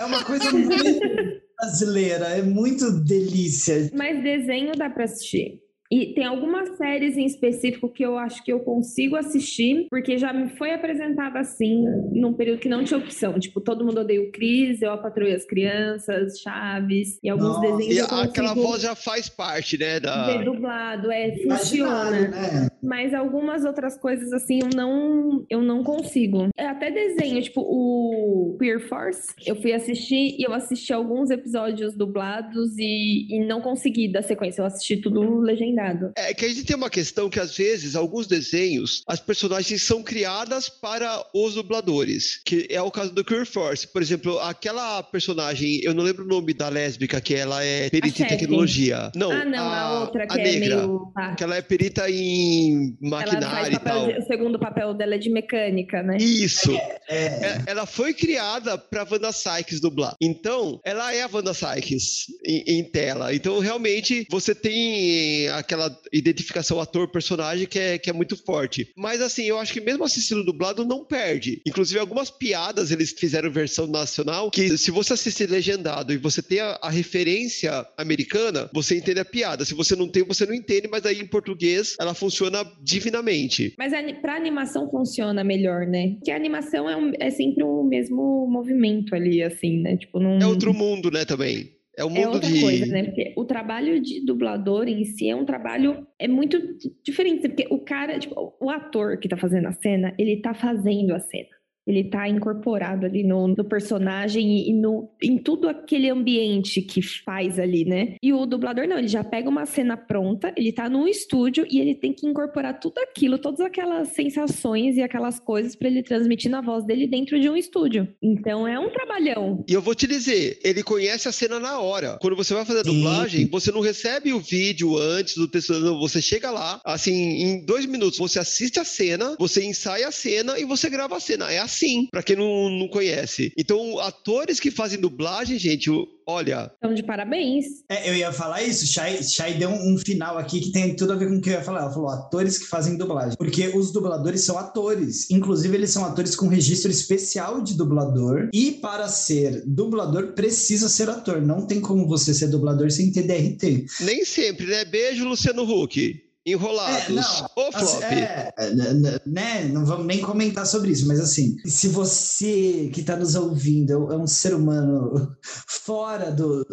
É 0.00 0.04
uma 0.06 0.24
coisa 0.24 0.48
muito 0.50 1.46
brasileira, 1.58 2.26
é 2.28 2.42
muito 2.42 2.90
delícia. 3.02 3.90
Mas 3.92 4.22
desenho 4.22 4.72
dá 4.76 4.88
para 4.88 5.04
assistir. 5.04 5.60
E 5.90 6.12
tem 6.14 6.24
algumas 6.24 6.76
séries 6.76 7.16
em 7.16 7.24
específico 7.24 7.88
que 7.88 8.04
eu 8.04 8.18
acho 8.18 8.44
que 8.44 8.52
eu 8.52 8.60
consigo 8.60 9.16
assistir, 9.16 9.86
porque 9.88 10.18
já 10.18 10.32
me 10.32 10.50
foi 10.50 10.72
apresentada 10.72 11.38
assim, 11.38 11.84
num 12.12 12.34
período 12.34 12.58
que 12.58 12.68
não 12.68 12.84
tinha 12.84 12.98
opção. 12.98 13.38
Tipo, 13.38 13.60
todo 13.60 13.84
mundo 13.84 14.00
odeia 14.00 14.20
o 14.20 14.30
Cris, 14.30 14.82
eu 14.82 14.92
a 14.92 14.98
Patrulha 14.98 15.34
as 15.34 15.46
Crianças, 15.46 16.38
Chaves, 16.40 17.18
e 17.22 17.28
alguns 17.28 17.56
Nossa. 17.56 17.60
desenhos. 17.60 17.96
E 17.96 18.00
aquela 18.00 18.54
voz 18.54 18.82
já 18.82 18.94
faz 18.94 19.28
parte, 19.28 19.78
né? 19.78 19.98
Da... 19.98 20.36
De 20.36 20.44
dublado, 20.44 21.10
é, 21.10 21.36
funciona. 21.38 22.28
Né? 22.28 22.68
Mas 22.82 23.14
algumas 23.14 23.64
outras 23.64 23.96
coisas, 23.96 24.32
assim, 24.32 24.60
eu 24.60 24.68
não, 24.74 25.46
eu 25.48 25.62
não 25.62 25.82
consigo. 25.82 26.48
É 26.56 26.66
até 26.66 26.90
desenho, 26.90 27.40
tipo, 27.40 27.62
o 27.62 28.56
Queer 28.58 28.80
Force, 28.88 29.32
eu 29.46 29.56
fui 29.56 29.72
assistir 29.72 30.36
e 30.38 30.42
eu 30.42 30.52
assisti 30.52 30.92
alguns 30.92 31.30
episódios 31.30 31.96
dublados 31.96 32.76
e, 32.78 33.26
e 33.30 33.46
não 33.46 33.60
consegui 33.60 34.08
dar 34.08 34.22
sequência. 34.22 34.60
Eu 34.60 34.66
assisti 34.66 34.96
tudo 34.98 35.40
legendado 35.40 35.77
É 36.16 36.34
que 36.34 36.44
a 36.44 36.48
gente 36.48 36.64
tem 36.64 36.76
uma 36.76 36.90
questão 36.90 37.28
que, 37.28 37.40
às 37.40 37.56
vezes, 37.56 37.94
alguns 37.94 38.26
desenhos, 38.26 39.02
as 39.06 39.20
personagens 39.20 39.82
são 39.82 40.02
criadas 40.02 40.68
para 40.68 41.24
os 41.34 41.54
dubladores, 41.54 42.40
que 42.44 42.66
é 42.70 42.80
o 42.80 42.90
caso 42.90 43.12
do 43.12 43.24
Queer 43.24 43.46
Force. 43.46 43.86
Por 43.86 44.02
exemplo, 44.02 44.38
aquela 44.40 45.02
personagem, 45.02 45.80
eu 45.82 45.94
não 45.94 46.04
lembro 46.04 46.24
o 46.24 46.28
nome 46.28 46.52
da 46.52 46.68
lésbica, 46.68 47.20
que 47.20 47.34
ela 47.34 47.62
é 47.64 47.88
perita 47.90 48.22
em 48.22 48.26
tecnologia. 48.26 49.10
Não, 49.14 49.30
ah, 49.30 49.44
não, 49.44 49.68
a, 49.68 49.80
a 49.80 50.00
outra 50.00 50.26
que 50.26 50.38
a 50.38 50.40
é 50.40 50.44
negra, 50.44 50.76
meio... 50.76 51.12
que 51.36 51.44
ela 51.44 51.56
é 51.56 51.62
perita 51.62 52.10
em 52.10 52.96
maquinário 53.00 53.74
e 53.74 53.78
tal. 53.78 54.08
o 54.08 54.22
segundo 54.22 54.58
papel 54.58 54.94
dela 54.94 55.14
é 55.14 55.18
de 55.18 55.30
mecânica, 55.30 56.02
né? 56.02 56.16
Isso. 56.18 56.72
É, 57.08 57.24
é. 57.24 57.62
Ela 57.66 57.86
foi 57.86 58.12
criada 58.12 58.76
pra 58.78 59.06
Wanda 59.10 59.32
Sykes 59.32 59.80
dublar. 59.80 60.14
Então, 60.20 60.80
ela 60.84 61.14
é 61.14 61.22
a 61.22 61.30
Wanda 61.32 61.54
Sykes 61.54 62.26
em, 62.44 62.78
em 62.78 62.84
tela. 62.84 63.34
Então, 63.34 63.58
realmente, 63.58 64.26
você 64.30 64.54
tem 64.54 65.48
aquela 65.68 66.00
identificação 66.12 66.80
ator-personagem 66.80 67.66
que 67.66 67.78
é, 67.78 67.98
que 67.98 68.08
é 68.08 68.12
muito 68.12 68.36
forte. 68.36 68.90
Mas, 68.96 69.20
assim, 69.20 69.44
eu 69.44 69.58
acho 69.58 69.72
que 69.72 69.80
mesmo 69.80 70.04
assistindo 70.04 70.42
dublado, 70.42 70.84
não 70.84 71.04
perde. 71.04 71.60
Inclusive, 71.66 72.00
algumas 72.00 72.30
piadas 72.30 72.90
eles 72.90 73.12
fizeram 73.12 73.50
versão 73.50 73.86
nacional 73.86 74.50
que, 74.50 74.78
se 74.78 74.90
você 74.90 75.12
assistir 75.12 75.48
legendado 75.48 76.12
e 76.12 76.16
você 76.16 76.40
tem 76.40 76.60
a, 76.60 76.78
a 76.80 76.90
referência 76.90 77.86
americana, 77.96 78.70
você 78.72 78.96
entende 78.96 79.20
a 79.20 79.24
piada. 79.24 79.64
Se 79.64 79.74
você 79.74 79.94
não 79.94 80.08
tem, 80.08 80.22
você 80.24 80.46
não 80.46 80.54
entende, 80.54 80.88
mas 80.88 81.04
aí 81.04 81.20
em 81.20 81.26
português 81.26 81.96
ela 82.00 82.14
funciona 82.14 82.64
divinamente. 82.82 83.74
Mas 83.78 83.92
para 84.20 84.34
animação 84.34 84.90
funciona 84.90 85.44
melhor, 85.44 85.86
né? 85.86 86.14
Porque 86.14 86.30
a 86.30 86.36
animação 86.36 86.88
é, 86.88 86.96
um, 86.96 87.12
é 87.18 87.30
sempre 87.30 87.62
o 87.62 87.82
mesmo 87.82 88.46
movimento 88.48 89.14
ali, 89.14 89.42
assim, 89.42 89.82
né? 89.82 89.96
Tipo, 89.96 90.20
É 90.22 90.46
outro 90.46 90.72
mundo, 90.72 91.10
né, 91.10 91.24
também. 91.24 91.77
É 91.98 92.04
o 92.04 92.08
mundo 92.08 92.20
é 92.20 92.28
outra 92.28 92.48
de... 92.48 92.60
coisa, 92.60 92.86
né? 92.86 93.02
Porque 93.02 93.34
o 93.36 93.44
trabalho 93.44 94.00
de 94.00 94.24
dublador 94.24 94.86
em 94.86 95.04
si 95.04 95.28
é 95.28 95.34
um 95.34 95.44
trabalho 95.44 96.06
é 96.16 96.28
muito 96.28 96.56
diferente, 97.02 97.48
porque 97.48 97.66
o 97.70 97.80
cara, 97.80 98.18
tipo, 98.20 98.56
o 98.60 98.70
ator 98.70 99.18
que 99.18 99.28
tá 99.28 99.36
fazendo 99.36 99.66
a 99.66 99.72
cena, 99.72 100.14
ele 100.16 100.40
tá 100.40 100.54
fazendo 100.54 101.12
a 101.12 101.18
cena 101.18 101.57
ele 101.88 102.04
tá 102.04 102.28
incorporado 102.28 103.06
ali 103.06 103.24
no, 103.24 103.48
no 103.48 103.64
personagem 103.64 104.68
e, 104.68 104.72
no, 104.72 105.10
em 105.22 105.38
tudo 105.38 105.68
aquele 105.68 106.10
ambiente 106.10 106.82
que 106.82 107.00
faz 107.00 107.58
ali, 107.58 107.84
né? 107.84 108.16
E 108.22 108.32
o 108.32 108.44
dublador 108.44 108.86
não, 108.86 108.98
ele 108.98 109.08
já 109.08 109.24
pega 109.24 109.48
uma 109.48 109.64
cena 109.64 109.96
pronta, 109.96 110.52
ele 110.56 110.70
tá 110.70 110.88
num 110.88 111.08
estúdio 111.08 111.66
e 111.70 111.80
ele 111.80 111.94
tem 111.94 112.12
que 112.12 112.26
incorporar 112.26 112.78
tudo 112.78 112.98
aquilo, 112.98 113.38
todas 113.38 113.60
aquelas 113.60 114.08
sensações 114.08 114.96
e 114.96 115.02
aquelas 115.02 115.40
coisas 115.40 115.74
para 115.74 115.88
ele 115.88 116.02
transmitir 116.02 116.50
na 116.50 116.60
voz 116.60 116.84
dele 116.84 117.06
dentro 117.06 117.40
de 117.40 117.48
um 117.48 117.56
estúdio. 117.56 118.06
Então 118.22 118.68
é 118.68 118.78
um 118.78 118.90
trabalhão. 118.90 119.64
E 119.66 119.72
eu 119.72 119.80
vou 119.80 119.94
te 119.94 120.06
dizer, 120.06 120.58
ele 120.62 120.82
conhece 120.82 121.26
a 121.28 121.32
cena 121.32 121.58
na 121.58 121.80
hora. 121.80 122.18
Quando 122.20 122.36
você 122.36 122.52
vai 122.52 122.64
fazer 122.64 122.80
a 122.80 122.82
dublagem, 122.82 123.44
Sim. 123.44 123.50
você 123.50 123.72
não 123.72 123.80
recebe 123.80 124.32
o 124.32 124.40
vídeo 124.40 124.98
antes 124.98 125.36
do 125.36 125.48
texto, 125.48 125.72
não, 125.72 125.98
você 125.98 126.20
chega 126.20 126.50
lá, 126.50 126.80
assim, 126.84 127.12
em 127.14 127.64
dois 127.64 127.86
minutos, 127.86 128.18
você 128.18 128.38
assiste 128.38 128.78
a 128.78 128.84
cena, 128.84 129.36
você 129.38 129.64
ensaia 129.64 130.08
a 130.08 130.12
cena 130.12 130.58
e 130.58 130.64
você 130.64 130.90
grava 130.90 131.16
a 131.16 131.20
cena. 131.20 131.50
É 131.50 131.58
assim 131.58 131.77
assim, 131.78 132.08
para 132.10 132.22
quem 132.22 132.36
não, 132.36 132.68
não 132.68 132.88
conhece. 132.88 133.52
Então, 133.56 133.98
atores 134.00 134.58
que 134.58 134.70
fazem 134.70 135.00
dublagem, 135.00 135.58
gente, 135.58 135.88
olha. 136.26 136.70
Estão 136.74 136.92
de 136.92 137.02
parabéns. 137.02 137.66
É, 137.88 138.10
eu 138.10 138.14
ia 138.14 138.32
falar 138.32 138.62
isso, 138.62 138.86
Shai, 138.86 139.22
Shai 139.22 139.54
deu 139.54 139.70
um, 139.70 139.94
um, 139.94 139.98
final 139.98 140.36
aqui 140.36 140.60
que 140.60 140.72
tem 140.72 140.94
tudo 140.94 141.12
a 141.12 141.16
ver 141.16 141.28
com 141.28 141.36
o 141.36 141.40
que 141.40 141.50
eu 141.50 141.54
ia 141.54 141.62
falar. 141.62 141.82
Ela 141.82 141.92
falou 141.92 142.10
atores 142.10 142.58
que 142.58 142.66
fazem 142.66 142.96
dublagem. 142.96 143.36
Porque 143.38 143.68
os 143.68 143.92
dubladores 143.92 144.42
são 144.42 144.58
atores. 144.58 145.30
Inclusive, 145.30 145.76
eles 145.76 145.90
são 145.90 146.04
atores 146.04 146.34
com 146.34 146.48
registro 146.48 146.90
especial 146.90 147.62
de 147.62 147.74
dublador. 147.74 148.50
E 148.52 148.72
para 148.72 149.08
ser 149.08 149.62
dublador, 149.64 150.32
precisa 150.32 150.88
ser 150.88 151.08
ator. 151.08 151.40
Não 151.40 151.66
tem 151.66 151.80
como 151.80 152.06
você 152.06 152.34
ser 152.34 152.48
dublador 152.48 152.90
sem 152.90 153.12
ter 153.12 153.22
DRT. 153.22 153.86
Nem 154.00 154.24
sempre, 154.24 154.66
né? 154.66 154.84
Beijo, 154.84 155.28
Luciano 155.28 155.62
Huck. 155.62 156.27
Enrolados. 156.52 157.08
É, 157.08 157.12
não, 157.12 157.22
assim, 157.22 157.44
flop. 157.54 158.02
É, 158.02 158.52
é 158.56 159.20
né, 159.26 159.64
não 159.72 159.84
vamos 159.84 160.06
nem 160.06 160.20
comentar 160.20 160.66
sobre 160.66 160.90
isso, 160.92 161.06
mas 161.06 161.20
assim, 161.20 161.56
se 161.64 161.88
você 161.88 162.90
que 162.92 163.00
está 163.00 163.16
nos 163.16 163.34
ouvindo 163.34 164.12
é 164.12 164.16
um 164.16 164.26
ser 164.26 164.54
humano 164.54 165.36
fora 165.66 166.30
do, 166.30 166.66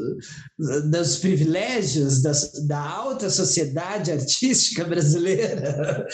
dos 0.58 1.18
privilégios 1.18 2.22
das, 2.22 2.66
da 2.68 2.80
alta 2.80 3.30
sociedade 3.30 4.12
artística 4.12 4.84
brasileira, 4.84 6.08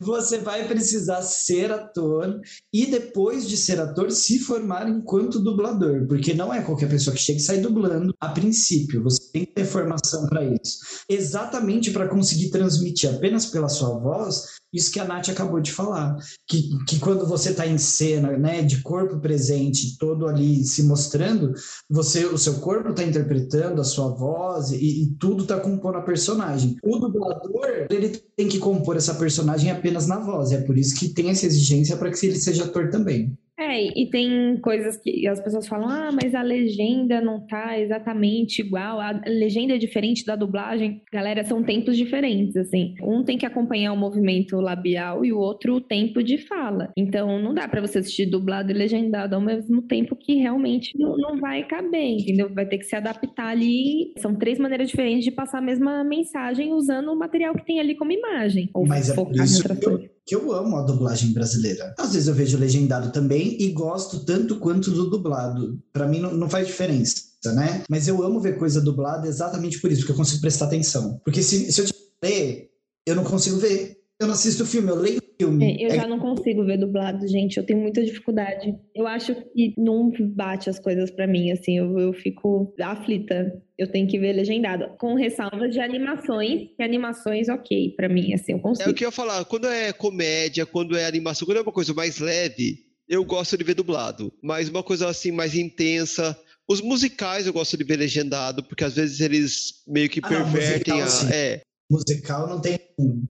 você 0.00 0.38
vai 0.38 0.66
precisar 0.66 1.22
ser 1.22 1.72
ator 1.72 2.40
e 2.72 2.86
depois 2.86 3.48
de 3.48 3.56
ser 3.56 3.80
ator 3.80 4.10
se 4.10 4.38
formar 4.38 4.88
enquanto 4.88 5.42
dublador, 5.42 6.06
porque 6.06 6.34
não 6.34 6.52
é 6.52 6.62
qualquer 6.62 6.88
pessoa 6.88 7.14
que 7.14 7.22
chega 7.22 7.38
e 7.38 7.42
sai 7.42 7.58
dublando 7.58 8.14
a 8.20 8.28
princípio, 8.28 9.02
você 9.02 9.30
tem 9.32 9.44
que 9.44 9.52
ter 9.52 9.64
formação 9.64 10.26
para 10.26 10.44
isso. 10.44 10.78
Exatamente 11.08 11.90
para 11.90 12.08
conseguir 12.08 12.50
transmitir 12.50 13.10
apenas 13.10 13.46
pela 13.46 13.68
sua 13.68 13.98
voz 13.98 14.56
isso 14.76 14.92
que 14.92 15.00
a 15.00 15.04
Nath 15.04 15.30
acabou 15.30 15.60
de 15.60 15.72
falar, 15.72 16.16
que, 16.46 16.68
que 16.86 16.98
quando 16.98 17.26
você 17.26 17.50
está 17.50 17.66
em 17.66 17.78
cena, 17.78 18.36
né, 18.36 18.62
de 18.62 18.82
corpo 18.82 19.18
presente, 19.18 19.96
todo 19.98 20.26
ali 20.26 20.64
se 20.64 20.82
mostrando, 20.82 21.54
você, 21.88 22.26
o 22.26 22.36
seu 22.36 22.54
corpo 22.54 22.90
está 22.90 23.02
interpretando 23.02 23.80
a 23.80 23.84
sua 23.84 24.08
voz 24.08 24.70
e, 24.72 25.04
e 25.04 25.14
tudo 25.18 25.44
está 25.44 25.58
compondo 25.58 25.96
a 25.96 26.02
personagem. 26.02 26.76
O 26.82 26.98
dublador, 26.98 27.86
ele 27.90 28.20
tem 28.36 28.48
que 28.48 28.58
compor 28.58 28.96
essa 28.96 29.14
personagem 29.14 29.70
apenas 29.70 29.85
na 30.06 30.18
voz, 30.18 30.52
é 30.52 30.60
por 30.60 30.76
isso 30.76 30.94
que 30.94 31.08
tem 31.08 31.30
essa 31.30 31.46
exigência 31.46 31.96
para 31.96 32.10
que 32.10 32.26
ele 32.26 32.38
seja 32.38 32.64
ator 32.64 32.90
também. 32.90 33.36
É, 33.58 33.98
e 33.98 34.10
tem 34.10 34.58
coisas 34.58 34.98
que 34.98 35.26
as 35.26 35.40
pessoas 35.40 35.66
falam, 35.66 35.88
ah, 35.88 36.10
mas 36.12 36.34
a 36.34 36.42
legenda 36.42 37.20
não 37.20 37.40
tá 37.40 37.78
exatamente 37.78 38.60
igual, 38.60 39.00
a 39.00 39.22
legenda 39.26 39.74
é 39.74 39.78
diferente 39.78 40.24
da 40.26 40.36
dublagem. 40.36 41.02
Galera, 41.10 41.42
são 41.42 41.62
tempos 41.62 41.96
diferentes, 41.96 42.56
assim. 42.56 42.94
Um 43.02 43.24
tem 43.24 43.38
que 43.38 43.46
acompanhar 43.46 43.92
o 43.92 43.96
movimento 43.96 44.56
labial 44.60 45.24
e 45.24 45.32
o 45.32 45.38
outro 45.38 45.76
o 45.76 45.80
tempo 45.80 46.22
de 46.22 46.38
fala. 46.38 46.92
Então, 46.96 47.38
não 47.40 47.54
dá 47.54 47.66
para 47.66 47.80
você 47.80 47.98
assistir 47.98 48.26
dublado 48.26 48.70
e 48.70 48.74
legendado 48.74 49.34
ao 49.34 49.40
mesmo 49.40 49.80
tempo 49.82 50.14
que 50.14 50.34
realmente 50.34 50.92
não, 50.98 51.16
não 51.16 51.40
vai 51.40 51.64
caber, 51.64 52.18
entendeu? 52.20 52.52
Vai 52.52 52.66
ter 52.66 52.78
que 52.78 52.84
se 52.84 52.94
adaptar 52.94 53.48
ali. 53.48 54.12
São 54.18 54.34
três 54.34 54.58
maneiras 54.58 54.88
diferentes 54.88 55.24
de 55.24 55.30
passar 55.30 55.58
a 55.58 55.62
mesma 55.62 56.04
mensagem 56.04 56.72
usando 56.72 57.10
o 57.10 57.16
material 57.16 57.54
que 57.54 57.64
tem 57.64 57.80
ali 57.80 57.94
como 57.94 58.12
imagem. 58.12 58.68
Ou 58.74 58.86
mas 58.86 59.10
é 59.10 59.14
por 59.14 59.34
isso 59.34 59.62
que 59.78 59.86
eu, 59.86 60.15
que 60.26 60.34
eu 60.34 60.52
amo 60.52 60.76
a 60.76 60.82
dublagem 60.82 61.32
brasileira. 61.32 61.94
Às 61.96 62.12
vezes 62.12 62.26
eu 62.26 62.34
vejo 62.34 62.58
legendado 62.58 63.12
também 63.12 63.56
e 63.62 63.70
gosto 63.70 64.24
tanto 64.24 64.58
quanto 64.58 64.90
do 64.90 65.08
dublado. 65.08 65.80
Para 65.92 66.08
mim 66.08 66.18
não, 66.18 66.34
não 66.34 66.50
faz 66.50 66.66
diferença, 66.66 67.22
né? 67.54 67.84
Mas 67.88 68.08
eu 68.08 68.20
amo 68.24 68.40
ver 68.40 68.58
coisa 68.58 68.80
dublada 68.80 69.28
exatamente 69.28 69.80
por 69.80 69.90
isso, 69.90 70.00
porque 70.00 70.12
eu 70.12 70.16
consigo 70.16 70.40
prestar 70.40 70.66
atenção. 70.66 71.20
Porque 71.24 71.42
se, 71.42 71.70
se 71.70 71.80
eu 71.80 71.86
te 71.86 71.94
ler, 72.22 72.70
eu 73.06 73.14
não 73.14 73.22
consigo 73.22 73.58
ver. 73.58 73.96
Eu 74.18 74.26
não 74.26 74.34
assisto 74.34 74.66
filme, 74.66 74.90
eu 74.90 74.96
leio 74.96 75.22
filme. 75.38 75.64
É, 75.64 75.84
eu 75.84 75.88
é... 75.88 75.96
já 75.96 76.06
não 76.06 76.18
consigo 76.18 76.64
ver 76.64 76.78
dublado, 76.78 77.26
gente. 77.26 77.56
Eu 77.56 77.64
tenho 77.64 77.80
muita 77.80 78.04
dificuldade. 78.04 78.74
Eu 78.94 79.06
acho 79.06 79.34
que 79.34 79.74
não 79.76 80.10
bate 80.34 80.68
as 80.70 80.78
coisas 80.78 81.10
para 81.10 81.26
mim, 81.26 81.50
assim. 81.50 81.78
Eu, 81.78 81.98
eu 81.98 82.12
fico 82.12 82.74
aflita. 82.80 83.52
Eu 83.78 83.90
tenho 83.90 84.08
que 84.08 84.18
ver 84.18 84.32
legendado. 84.32 84.88
Com 84.98 85.14
ressalvas 85.14 85.72
de 85.72 85.80
animações. 85.80 86.70
Que 86.76 86.82
animações, 86.82 87.48
ok, 87.48 87.94
para 87.96 88.08
mim, 88.08 88.32
assim, 88.32 88.52
eu 88.52 88.60
consigo. 88.60 88.88
É 88.88 88.92
o 88.92 88.94
que 88.94 89.04
eu 89.04 89.08
ia 89.08 89.12
falar. 89.12 89.44
Quando 89.44 89.66
é 89.66 89.92
comédia, 89.92 90.64
quando 90.66 90.96
é 90.96 91.06
animação, 91.06 91.46
quando 91.46 91.58
é 91.58 91.62
uma 91.62 91.72
coisa 91.72 91.92
mais 91.92 92.18
leve, 92.18 92.86
eu 93.08 93.24
gosto 93.24 93.56
de 93.56 93.64
ver 93.64 93.74
dublado. 93.74 94.32
Mas 94.42 94.68
uma 94.68 94.82
coisa 94.82 95.08
assim, 95.08 95.30
mais 95.30 95.54
intensa. 95.54 96.38
Os 96.68 96.80
musicais 96.80 97.46
eu 97.46 97.52
gosto 97.52 97.76
de 97.76 97.84
ver 97.84 97.96
legendado, 97.96 98.64
porque 98.64 98.82
às 98.82 98.94
vezes 98.94 99.20
eles 99.20 99.84
meio 99.86 100.08
que 100.08 100.20
ah, 100.22 100.28
pervertem 100.28 100.94
não, 100.94 101.04
musical, 101.04 101.28
a. 101.30 101.34
É, 101.34 101.60
musical 101.90 102.48
não 102.48 102.60
tem. 102.60 102.78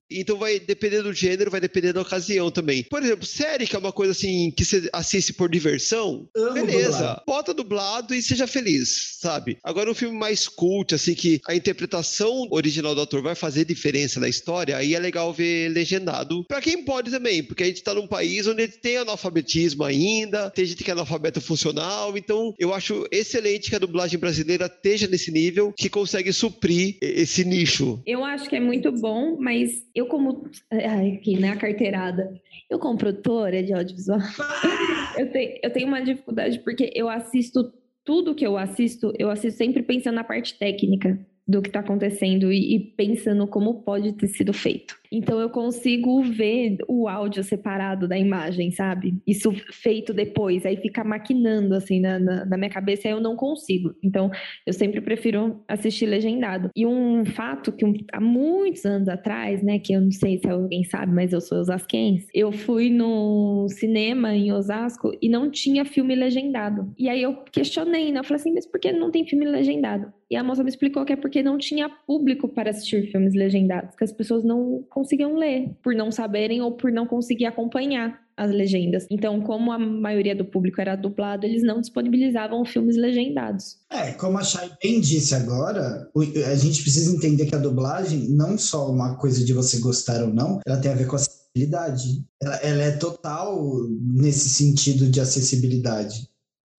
Então 0.09 0.37
vai 0.37 0.59
depender 0.59 1.01
do 1.01 1.13
gênero, 1.13 1.51
vai 1.51 1.59
depender 1.59 1.93
da 1.93 2.01
ocasião 2.01 2.49
também. 2.49 2.83
Por 2.83 3.03
exemplo, 3.03 3.25
série 3.25 3.67
que 3.67 3.75
é 3.75 3.79
uma 3.79 3.91
coisa 3.91 4.11
assim 4.11 4.51
que 4.51 4.65
você 4.65 4.89
assiste 4.93 5.33
por 5.33 5.49
diversão, 5.49 6.27
Amo 6.35 6.53
beleza. 6.53 6.97
Dublado. 6.97 7.21
Bota 7.27 7.53
dublado 7.53 8.15
e 8.15 8.21
seja 8.21 8.47
feliz, 8.47 9.17
sabe? 9.19 9.57
Agora 9.63 9.91
um 9.91 9.95
filme 9.95 10.17
mais 10.17 10.47
cult, 10.47 10.95
assim, 10.95 11.13
que 11.13 11.41
a 11.47 11.55
interpretação 11.55 12.47
original 12.49 12.95
do 12.95 13.01
ator 13.01 13.21
vai 13.21 13.35
fazer 13.35 13.65
diferença 13.65 14.19
na 14.19 14.29
história, 14.29 14.77
aí 14.77 14.95
é 14.95 14.99
legal 14.99 15.33
ver 15.33 15.69
legendado. 15.69 16.45
Pra 16.45 16.61
quem 16.61 16.83
pode 16.83 17.11
também, 17.11 17.43
porque 17.43 17.63
a 17.63 17.67
gente 17.67 17.83
tá 17.83 17.93
num 17.93 18.07
país 18.07 18.47
onde 18.47 18.67
tem 18.67 18.97
analfabetismo 18.97 19.83
ainda, 19.83 20.49
tem 20.49 20.65
gente 20.65 20.83
que 20.83 20.89
é 20.89 20.93
analfabeto 20.93 21.41
funcional, 21.41 22.17
então 22.17 22.53
eu 22.57 22.73
acho 22.73 23.05
excelente 23.11 23.69
que 23.69 23.75
a 23.75 23.79
dublagem 23.79 24.19
brasileira 24.19 24.65
esteja 24.65 25.07
nesse 25.07 25.31
nível, 25.31 25.73
que 25.75 25.89
consegue 25.89 26.31
suprir 26.31 26.97
esse 27.01 27.43
nicho. 27.43 28.01
Eu 28.05 28.23
acho 28.23 28.37
acho 28.37 28.49
que 28.49 28.55
é 28.55 28.59
muito 28.59 28.91
bom, 28.91 29.35
mas 29.39 29.56
eu 29.95 30.05
como 30.07 30.49
aqui, 30.71 31.37
né, 31.39 31.49
a 31.49 31.55
carteirada, 31.55 32.33
eu 32.69 32.79
como 32.79 32.97
produtora 32.97 33.63
de 33.63 33.73
audiovisual, 33.73 34.19
eu 35.17 35.31
tenho, 35.31 35.59
eu 35.63 35.71
tenho 35.71 35.87
uma 35.87 36.01
dificuldade 36.01 36.59
porque 36.59 36.91
eu 36.95 37.09
assisto 37.09 37.73
tudo 38.03 38.33
que 38.33 38.45
eu 38.45 38.57
assisto, 38.57 39.13
eu 39.19 39.29
assisto 39.29 39.57
sempre 39.57 39.83
pensando 39.83 40.15
na 40.15 40.23
parte 40.23 40.57
técnica 40.57 41.19
do 41.47 41.61
que 41.61 41.69
está 41.69 41.79
acontecendo 41.79 42.51
e, 42.51 42.75
e, 42.75 42.79
pensando 42.79 43.47
como 43.47 43.81
pode 43.83 44.13
ter 44.13 44.27
sido 44.27 44.51
feito. 44.53 44.95
Então 45.11 45.39
eu 45.39 45.49
consigo 45.49 46.21
ver 46.21 46.77
o 46.87 47.07
áudio 47.07 47.43
separado 47.43 48.07
da 48.07 48.17
imagem, 48.17 48.71
sabe? 48.71 49.15
Isso 49.25 49.51
feito 49.71 50.13
depois, 50.13 50.65
aí 50.65 50.77
fica 50.77 51.03
maquinando 51.03 51.75
assim 51.75 51.99
na, 51.99 52.19
na, 52.19 52.45
na 52.45 52.57
minha 52.57 52.69
cabeça, 52.69 53.07
aí 53.07 53.13
eu 53.13 53.21
não 53.21 53.35
consigo. 53.35 53.93
Então 54.03 54.29
eu 54.65 54.73
sempre 54.73 55.01
prefiro 55.01 55.63
assistir 55.67 56.05
legendado. 56.05 56.69
E 56.75 56.85
um 56.85 57.25
fato 57.25 57.71
que 57.71 57.85
um, 57.85 57.93
há 58.11 58.19
muitos 58.19 58.85
anos 58.85 59.07
atrás, 59.07 59.61
né, 59.63 59.79
que 59.79 59.93
eu 59.93 60.01
não 60.01 60.11
sei 60.11 60.37
se 60.37 60.49
alguém 60.49 60.83
sabe, 60.83 61.13
mas 61.13 61.33
eu 61.33 61.41
sou 61.41 61.59
osasquense, 61.59 62.27
eu 62.33 62.51
fui 62.51 62.89
no 62.89 63.67
cinema 63.69 64.33
em 64.35 64.51
Osasco 64.51 65.11
e 65.21 65.29
não 65.29 65.49
tinha 65.49 65.85
filme 65.85 66.15
legendado. 66.15 66.93
E 66.97 67.09
aí 67.09 67.21
eu 67.21 67.35
questionei, 67.51 68.11
né? 68.11 68.19
Eu 68.19 68.23
falei 68.23 68.41
assim, 68.41 68.53
mas 68.53 68.65
por 68.65 68.79
que 68.79 68.91
não 68.91 69.11
tem 69.11 69.25
filme 69.25 69.45
legendado? 69.45 70.11
E 70.29 70.35
a 70.35 70.43
moça 70.43 70.63
me 70.63 70.69
explicou 70.69 71.05
que 71.05 71.13
é 71.13 71.15
porque 71.15 71.41
não 71.41 71.57
tinha 71.57 71.87
público 71.89 72.49
para 72.49 72.69
assistir 72.69 73.09
filmes 73.11 73.33
legendados, 73.33 73.95
que 73.95 74.03
as 74.03 74.11
pessoas 74.11 74.43
não 74.43 74.83
conseguiam 74.97 75.35
ler, 75.37 75.69
por 75.83 75.93
não 75.93 76.11
saberem 76.11 76.59
ou 76.59 76.71
por 76.71 76.91
não 76.91 77.05
conseguir 77.05 77.45
acompanhar 77.45 78.19
as 78.35 78.49
legendas. 78.49 79.05
Então, 79.11 79.39
como 79.41 79.71
a 79.71 79.77
maioria 79.77 80.35
do 80.35 80.43
público 80.43 80.81
era 80.81 80.95
dublado, 80.95 81.45
eles 81.45 81.61
não 81.61 81.79
disponibilizavam 81.79 82.65
filmes 82.65 82.97
legendados. 82.97 83.77
É, 83.91 84.13
como 84.13 84.39
a 84.39 84.43
Chay 84.43 84.71
bem 84.81 84.99
disse 84.99 85.35
agora, 85.35 86.09
a 86.51 86.55
gente 86.55 86.81
precisa 86.81 87.15
entender 87.15 87.45
que 87.45 87.53
a 87.53 87.59
dublagem 87.59 88.27
não 88.29 88.57
só 88.57 88.89
uma 88.89 89.15
coisa 89.17 89.45
de 89.45 89.53
você 89.53 89.79
gostar 89.79 90.23
ou 90.23 90.33
não, 90.33 90.59
ela 90.65 90.81
tem 90.81 90.91
a 90.91 90.95
ver 90.95 91.05
com 91.05 91.15
acessibilidade. 91.15 92.25
Ela, 92.41 92.55
ela 92.57 92.81
é 92.81 92.91
total 92.91 93.69
nesse 94.01 94.49
sentido 94.49 95.05
de 95.11 95.21
acessibilidade. 95.21 96.27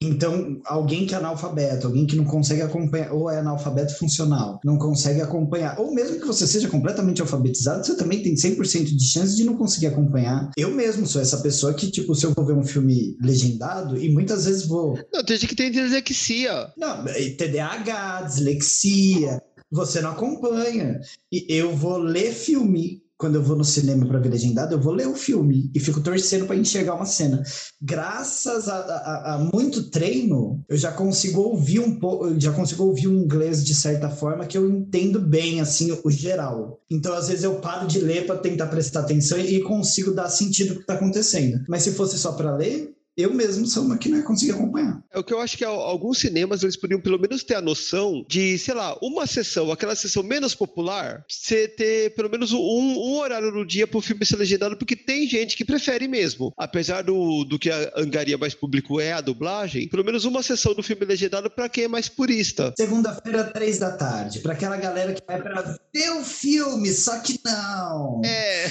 Então, 0.00 0.60
alguém 0.64 1.06
que 1.06 1.14
é 1.14 1.16
analfabeto, 1.16 1.88
alguém 1.88 2.06
que 2.06 2.14
não 2.14 2.24
consegue 2.24 2.62
acompanhar, 2.62 3.12
ou 3.12 3.28
é 3.28 3.40
analfabeto 3.40 3.98
funcional, 3.98 4.60
não 4.64 4.78
consegue 4.78 5.20
acompanhar, 5.20 5.78
ou 5.80 5.92
mesmo 5.92 6.20
que 6.20 6.26
você 6.26 6.46
seja 6.46 6.68
completamente 6.68 7.20
alfabetizado, 7.20 7.84
você 7.84 7.96
também 7.96 8.22
tem 8.22 8.34
100% 8.34 8.84
de 8.84 9.04
chance 9.04 9.36
de 9.36 9.42
não 9.42 9.56
conseguir 9.56 9.88
acompanhar. 9.88 10.52
Eu 10.56 10.70
mesmo 10.70 11.04
sou 11.04 11.20
essa 11.20 11.38
pessoa 11.38 11.74
que, 11.74 11.90
tipo, 11.90 12.14
se 12.14 12.24
eu 12.24 12.32
vou 12.32 12.46
ver 12.46 12.52
um 12.52 12.62
filme 12.62 13.16
legendado, 13.20 13.96
e 14.00 14.08
muitas 14.08 14.44
vezes 14.44 14.66
vou. 14.66 14.96
Não, 15.12 15.24
tem 15.24 15.36
gente 15.36 15.48
que 15.48 15.56
tem 15.56 15.70
dislexia. 15.70 16.72
Não, 16.76 17.04
TDAH, 17.04 18.22
dislexia, 18.22 19.42
você 19.68 20.00
não 20.00 20.10
acompanha. 20.10 21.00
E 21.32 21.44
eu 21.48 21.74
vou 21.74 21.98
ler 21.98 22.32
filme 22.32 23.02
quando 23.18 23.34
eu 23.34 23.42
vou 23.42 23.56
no 23.56 23.64
cinema 23.64 24.06
para 24.06 24.20
ver 24.20 24.28
legendado, 24.28 24.74
eu 24.74 24.80
vou 24.80 24.94
ler 24.94 25.08
o 25.08 25.16
filme 25.16 25.70
e 25.74 25.80
fico 25.80 26.00
torcendo 26.00 26.46
para 26.46 26.56
enxergar 26.56 26.94
uma 26.94 27.04
cena. 27.04 27.42
Graças 27.82 28.68
a, 28.68 28.76
a, 28.76 29.34
a, 29.34 29.38
muito 29.52 29.90
treino, 29.90 30.64
eu 30.68 30.76
já 30.76 30.92
consigo 30.92 31.40
ouvir 31.40 31.80
um 31.80 31.98
pouco, 31.98 32.38
já 32.38 32.52
consigo 32.52 32.84
ouvir 32.84 33.08
o 33.08 33.12
inglês 33.12 33.64
de 33.64 33.74
certa 33.74 34.08
forma 34.08 34.46
que 34.46 34.56
eu 34.56 34.70
entendo 34.70 35.20
bem 35.20 35.60
assim 35.60 35.98
o 36.04 36.10
geral. 36.10 36.80
Então 36.88 37.12
às 37.12 37.26
vezes 37.26 37.42
eu 37.42 37.56
paro 37.56 37.88
de 37.88 37.98
ler 37.98 38.24
para 38.24 38.38
tentar 38.38 38.68
prestar 38.68 39.00
atenção 39.00 39.38
e 39.38 39.60
consigo 39.62 40.12
dar 40.12 40.30
sentido 40.30 40.72
o 40.72 40.74
que 40.76 40.82
está 40.82 40.94
acontecendo. 40.94 41.64
Mas 41.68 41.82
se 41.82 41.92
fosse 41.92 42.16
só 42.16 42.32
para 42.32 42.56
ler, 42.56 42.94
eu 43.18 43.34
mesmo 43.34 43.66
sou 43.66 43.84
uma 43.84 43.98
que 43.98 44.08
não 44.08 44.22
consegui 44.22 44.52
acompanhar. 44.52 45.02
É 45.12 45.18
o 45.18 45.24
que 45.24 45.34
eu 45.34 45.40
acho 45.40 45.58
que 45.58 45.64
alguns 45.64 46.18
cinemas 46.18 46.62
eles 46.62 46.76
podiam 46.76 47.00
pelo 47.00 47.18
menos 47.18 47.42
ter 47.42 47.56
a 47.56 47.60
noção 47.60 48.24
de, 48.28 48.56
sei 48.58 48.74
lá, 48.74 48.96
uma 49.02 49.26
sessão, 49.26 49.72
aquela 49.72 49.96
sessão 49.96 50.22
menos 50.22 50.54
popular, 50.54 51.24
você 51.28 51.66
ter 51.66 52.14
pelo 52.14 52.30
menos 52.30 52.52
um, 52.52 52.58
um 52.58 53.18
horário 53.18 53.50
no 53.50 53.66
dia 53.66 53.88
para 53.88 53.98
o 53.98 54.02
filme 54.02 54.24
ser 54.24 54.36
legendado, 54.36 54.76
porque 54.76 54.94
tem 54.94 55.28
gente 55.28 55.56
que 55.56 55.64
prefere 55.64 56.06
mesmo. 56.06 56.52
Apesar 56.56 57.02
do, 57.02 57.44
do 57.44 57.58
que 57.58 57.70
a 57.70 57.92
angaria 57.96 58.38
mais 58.38 58.54
público 58.54 59.00
é 59.00 59.12
a 59.12 59.20
dublagem, 59.20 59.88
pelo 59.88 60.04
menos 60.04 60.24
uma 60.24 60.42
sessão 60.42 60.72
do 60.72 60.82
filme 60.82 61.04
legendado 61.04 61.50
para 61.50 61.68
quem 61.68 61.84
é 61.84 61.88
mais 61.88 62.08
purista. 62.08 62.72
Segunda-feira, 62.78 63.44
três 63.44 63.80
da 63.80 63.90
tarde, 63.90 64.38
para 64.38 64.52
aquela 64.52 64.76
galera 64.76 65.12
que 65.12 65.22
vai 65.26 65.42
para 65.42 65.76
ver 65.92 66.10
o 66.12 66.22
filme, 66.22 66.92
só 66.92 67.18
que 67.18 67.40
não. 67.44 68.22
É. 68.24 68.70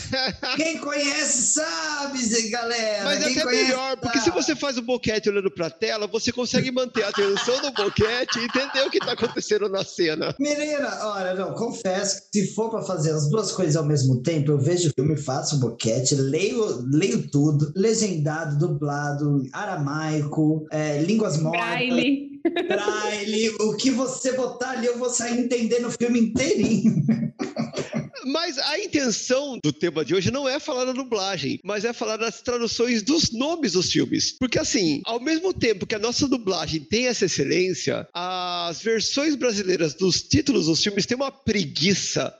quem 0.55 0.77
conhece 0.77 1.53
sabe, 1.53 2.49
galera. 2.49 3.03
Mas 3.03 3.23
quem 3.23 3.37
é 3.37 3.41
até 3.41 3.51
melhor, 3.51 3.97
porque 3.97 4.19
se 4.19 4.36
você 4.37 4.55
faz 4.55 4.77
o 4.77 4.83
boquete 4.83 5.29
olhando 5.29 5.49
para 5.49 5.65
a 5.65 5.71
tela, 5.71 6.05
você 6.05 6.31
consegue 6.31 6.71
manter 6.71 7.03
a 7.03 7.09
atenção 7.09 7.59
no 7.63 7.71
boquete 7.71 8.37
e 8.37 8.43
entender 8.43 8.85
o 8.85 8.89
que 8.91 8.99
está 8.99 9.13
acontecendo 9.13 9.67
na 9.67 9.83
cena. 9.83 10.35
Menina, 10.39 10.95
olha, 11.07 11.33
não, 11.33 11.53
confesso 11.55 12.21
que 12.31 12.43
se 12.43 12.53
for 12.53 12.69
para 12.69 12.83
fazer 12.83 13.11
as 13.11 13.29
duas 13.29 13.51
coisas 13.51 13.75
ao 13.75 13.85
mesmo 13.85 14.21
tempo, 14.21 14.51
eu 14.51 14.59
vejo 14.59 14.89
o 14.89 14.93
filme, 14.93 15.17
faço 15.17 15.55
o 15.55 15.59
boquete, 15.59 16.13
leio, 16.13 16.85
leio 16.91 17.27
tudo, 17.31 17.73
legendado, 17.75 18.59
dublado, 18.59 19.41
aramaico, 19.51 20.67
é, 20.71 21.01
línguas 21.01 21.37
mortas. 21.37 21.59
Braille. 21.59 22.27
Braille, 22.67 23.49
o 23.59 23.75
que 23.75 23.89
você 23.89 24.33
botar 24.33 24.71
ali, 24.71 24.85
eu 24.85 24.99
vou 24.99 25.09
sair 25.09 25.39
entendendo 25.39 25.87
o 25.87 25.91
filme 25.91 26.19
inteirinho. 26.19 27.03
Mas 28.27 28.57
a 28.57 28.77
intenção 28.77 29.57
do 29.63 29.71
tema 29.71 30.03
de 30.03 30.13
hoje 30.13 30.29
não 30.31 30.49
é 30.49 30.59
falar 30.59 30.83
da 30.83 30.91
dublagem, 30.91 31.61
mas 31.63 31.85
é 31.85 31.93
falar 31.93 32.17
das 32.17 32.41
traduções 32.41 33.01
dos 33.01 33.31
nomes 33.31 33.71
dos 33.71 33.89
filmes. 33.89 34.35
Porque, 34.37 34.59
assim, 34.59 35.01
ao 35.05 35.17
mesmo 35.17 35.53
tempo 35.53 35.87
que 35.87 35.95
a 35.95 35.99
nossa 35.99 36.27
dublagem 36.27 36.81
tem 36.81 37.07
essa 37.07 37.25
excelência, 37.25 38.05
as 38.13 38.81
versões 38.81 39.35
brasileiras 39.35 39.93
dos 39.93 40.21
títulos 40.21 40.65
dos 40.65 40.83
filmes 40.83 41.05
têm 41.05 41.15
uma 41.15 41.31
preguiça, 41.31 42.35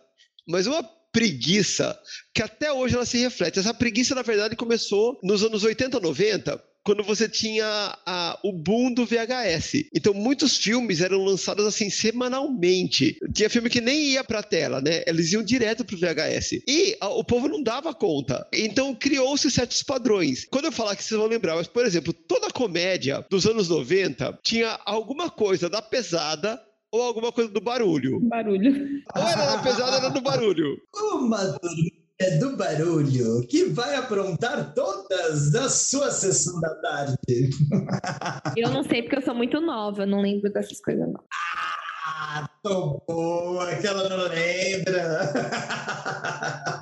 mas 0.46 0.68
uma 0.68 0.84
preguiça 1.12 1.98
que 2.34 2.44
até 2.44 2.72
hoje 2.72 2.96
ela 2.96 3.06
se 3.06 3.18
reflete. 3.18 3.58
Essa 3.58 3.74
preguiça, 3.74 4.14
na 4.14 4.22
verdade, 4.24 4.58
começou 4.58 5.18
nos 5.24 5.42
anos 5.42 5.64
80, 5.64 6.02
90, 6.02 6.62
quando 6.88 7.04
você 7.04 7.28
tinha 7.28 7.98
a, 8.06 8.40
o 8.42 8.54
boom 8.54 8.94
do 8.94 9.06
VHS. 9.06 9.90
Então, 9.94 10.14
muitos 10.14 10.56
filmes 10.56 11.02
eram 11.02 11.22
lançados 11.22 11.66
assim 11.66 11.90
semanalmente. 11.90 13.18
Tinha 13.34 13.50
filme 13.50 13.70
que 13.70 13.82
nem 13.82 14.12
ia 14.12 14.24
pra 14.24 14.42
tela, 14.42 14.80
né? 14.80 15.04
Eles 15.06 15.34
iam 15.34 15.44
direto 15.44 15.84
pro 15.84 15.98
VHS. 15.98 16.62
E 16.66 16.96
a, 17.02 17.10
o 17.10 17.26
povo 17.26 17.50
não 17.50 17.62
dava 17.62 17.94
conta. 17.94 18.48
Então, 18.54 18.96
criou-se 18.96 19.52
certos 19.52 19.84
padrões. 19.84 20.46
Quando 20.50 20.64
eu 20.64 20.72
falar 20.72 20.96
que 20.96 21.04
vocês 21.04 21.20
vão 21.20 21.28
lembrar, 21.28 21.58
mas, 21.58 21.68
por 21.68 21.86
exemplo, 21.86 22.14
toda 22.14 22.50
comédia 22.52 23.26
dos 23.30 23.46
anos 23.46 23.68
90 23.68 24.40
tinha 24.42 24.80
alguma 24.86 25.30
coisa 25.30 25.70
da 25.70 25.82
pesada 25.82 26.58
ou 26.90 27.02
alguma 27.02 27.34
coisa 27.34 27.52
do 27.52 27.60
barulho. 27.60 28.22
Barulho. 28.22 29.04
Ou 29.14 29.28
era 29.28 29.46
da 29.46 29.62
pesada, 29.62 29.92
ou 29.92 29.98
era 29.98 30.10
do 30.10 30.22
barulho. 30.22 30.82
Uma 30.96 31.42
é 31.42 32.07
do 32.40 32.58
barulho 32.58 33.46
que 33.48 33.66
vai 33.66 33.96
aprontar 33.96 34.74
todas 34.74 35.54
as 35.54 35.74
suas 35.74 36.16
sessões 36.16 36.60
da 36.62 36.76
tarde. 36.76 37.18
Eu 38.58 38.72
não 38.72 38.84
sei 38.84 39.04
porque 39.04 39.18
eu 39.18 39.22
sou 39.22 39.36
muito 39.36 39.62
nova, 39.62 40.06
não 40.06 40.22
lembro 40.22 40.52
dessas 40.52 40.82
coisas 40.82 41.08
não. 41.08 41.24
Ah, 41.32 42.50
tô 42.64 43.04
boa, 43.08 43.76
que 43.76 43.86
ela 43.86 44.10
não 44.10 44.28
lembra. 44.28 45.32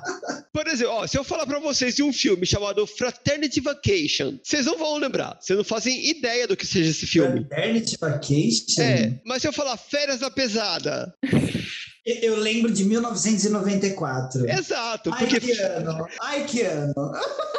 Por 0.52 0.66
exemplo, 0.68 0.94
ó, 0.94 1.06
se 1.06 1.18
eu 1.18 1.22
falar 1.22 1.46
para 1.46 1.58
vocês 1.58 1.94
de 1.94 2.02
um 2.02 2.10
filme 2.12 2.46
chamado 2.46 2.86
Fraternity 2.86 3.60
Vacation, 3.60 4.38
vocês 4.42 4.64
não 4.64 4.78
vão 4.78 4.96
lembrar. 4.96 5.36
Vocês 5.38 5.54
não 5.56 5.64
fazem 5.64 6.08
ideia 6.08 6.48
do 6.48 6.56
que 6.56 6.66
seja 6.66 6.90
esse 6.90 7.06
filme. 7.06 7.44
Fraternity 7.46 7.98
Vacation? 8.00 8.80
É, 8.80 9.20
mas 9.24 9.42
se 9.42 9.48
eu 9.48 9.52
falar 9.52 9.76
Férias 9.76 10.20
da 10.20 10.30
Pesada. 10.30 11.14
Eu 12.06 12.36
lembro 12.36 12.70
de 12.72 12.84
1994. 12.84 14.48
Exato. 14.48 15.10
Ai, 15.12 15.26
porque... 15.26 15.40
que 15.40 15.60
ano! 15.60 16.06
Ai, 16.22 16.44
que 16.44 16.62
ano! 16.62 16.94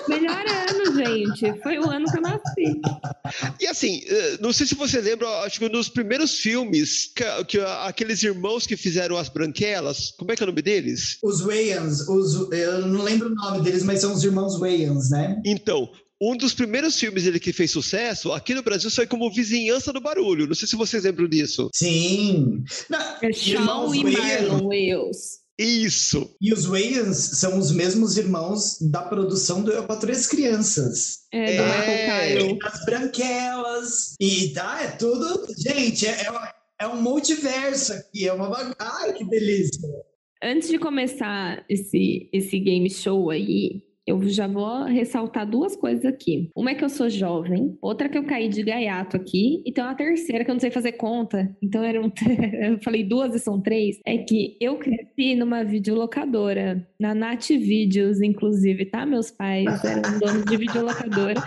Melhor 0.08 0.46
ano, 0.48 0.96
gente. 0.96 1.62
Foi 1.62 1.78
o 1.78 1.90
ano 1.90 2.06
que 2.10 2.18
eu 2.18 2.22
nasci. 2.22 2.82
E 3.60 3.68
assim, 3.68 4.02
eh, 4.08 4.38
não 4.40 4.54
sei 4.54 4.66
se 4.66 4.74
você 4.74 5.02
lembra, 5.02 5.28
acho 5.42 5.60
que 5.60 5.68
dos 5.68 5.90
primeiros 5.90 6.40
filmes 6.40 7.12
que, 7.14 7.26
que 7.44 7.60
aqueles 7.60 8.24
irmãos 8.24 8.66
que 8.66 8.78
fizeram 8.78 9.18
As 9.18 9.28
Branquelas, 9.28 10.14
como 10.18 10.32
é 10.32 10.36
que 10.38 10.44
é 10.44 10.46
o 10.46 10.48
nome 10.48 10.62
deles? 10.62 11.18
Os 11.22 11.42
Wayans, 11.42 12.08
os, 12.08 12.50
eu 12.54 12.88
não 12.88 13.04
lembro 13.04 13.28
o 13.28 13.36
nome 13.36 13.62
deles, 13.62 13.84
mas 13.84 14.00
são 14.00 14.14
os 14.14 14.24
irmãos 14.24 14.58
Wayans, 14.58 15.10
né? 15.10 15.42
Então, 15.44 15.90
um 16.22 16.36
dos 16.36 16.54
primeiros 16.54 17.00
filmes 17.00 17.24
dele 17.24 17.40
que 17.40 17.54
fez 17.54 17.72
sucesso 17.72 18.32
aqui 18.32 18.54
no 18.54 18.64
Brasil 18.64 18.90
foi 18.90 19.06
como 19.06 19.32
Vizinhança 19.32 19.94
do 19.94 20.02
Barulho. 20.02 20.48
Não 20.48 20.56
sei 20.56 20.68
se 20.68 20.76
vocês 20.76 21.04
lembram 21.04 21.28
disso. 21.28 21.70
Sim. 21.74 22.64
é 23.22 23.32
Shawn 23.32 23.94
e 23.94 24.04
Marlon 24.04 24.68
Wales. 24.68 25.48
Isso. 25.60 26.36
E 26.40 26.54
os 26.54 26.66
Wayans 26.66 27.18
são 27.18 27.58
os 27.58 27.72
mesmos 27.72 28.16
irmãos 28.16 28.78
da 28.80 29.02
produção 29.02 29.64
do 29.64 29.72
Eu 29.72 29.86
para 29.88 30.00
Três 30.00 30.28
Crianças. 30.28 31.26
É, 31.34 31.56
é... 31.56 32.58
As 32.64 32.86
Branquelas. 32.86 34.14
E 34.20 34.54
tá, 34.54 34.84
é 34.84 34.92
tudo. 34.92 35.48
Gente, 35.58 36.06
é, 36.06 36.12
é, 36.12 36.54
é 36.82 36.88
um 36.88 37.02
multiverso 37.02 37.94
aqui. 37.94 38.28
É 38.28 38.34
uma 38.34 38.50
bagagem. 38.50 38.76
Ai, 38.80 39.14
que 39.14 39.26
delícia. 39.26 39.82
Antes 40.44 40.70
de 40.70 40.78
começar 40.78 41.66
esse, 41.68 42.30
esse 42.32 42.60
game 42.60 42.88
show 42.92 43.32
aí, 43.32 43.82
eu 44.08 44.26
já 44.30 44.48
vou 44.48 44.86
ressaltar 44.86 45.46
duas 45.46 45.76
coisas 45.76 46.06
aqui. 46.06 46.50
Uma 46.56 46.72
é 46.72 46.76
que 46.76 46.84
eu 46.84 46.90
sou 46.90 47.10
jovem, 47.10 47.78
outra 47.82 48.08
que 48.08 48.18
eu 48.18 48.24
caí 48.24 48.48
de 48.48 48.64
gaiato 48.64 49.18
aqui, 49.18 49.62
e 49.66 49.72
tem 49.74 49.84
uma 49.84 49.94
terceira 49.94 50.46
que 50.46 50.50
eu 50.50 50.56
não 50.56 50.62
sei 50.62 50.72
fazer 50.72 50.94
conta. 50.94 51.54
Então 51.62 51.84
era 51.84 52.02
um... 52.02 52.10
eu 52.72 52.82
falei 52.82 53.04
duas 53.04 53.36
e 53.36 53.40
são 53.40 53.60
três. 53.60 54.00
É 54.06 54.18
que 54.18 54.56
eu 54.62 54.78
cresci 54.78 55.36
numa 55.36 55.66
videolocadora, 55.66 56.88
na 56.98 57.14
Nat 57.14 57.50
Videos, 57.50 58.22
inclusive, 58.22 58.86
tá? 58.86 59.06
Meus 59.06 59.30
pais 59.30 59.66
eram 59.84 60.20
donos 60.20 60.46
de 60.46 60.56
videolocadora. 60.56 61.44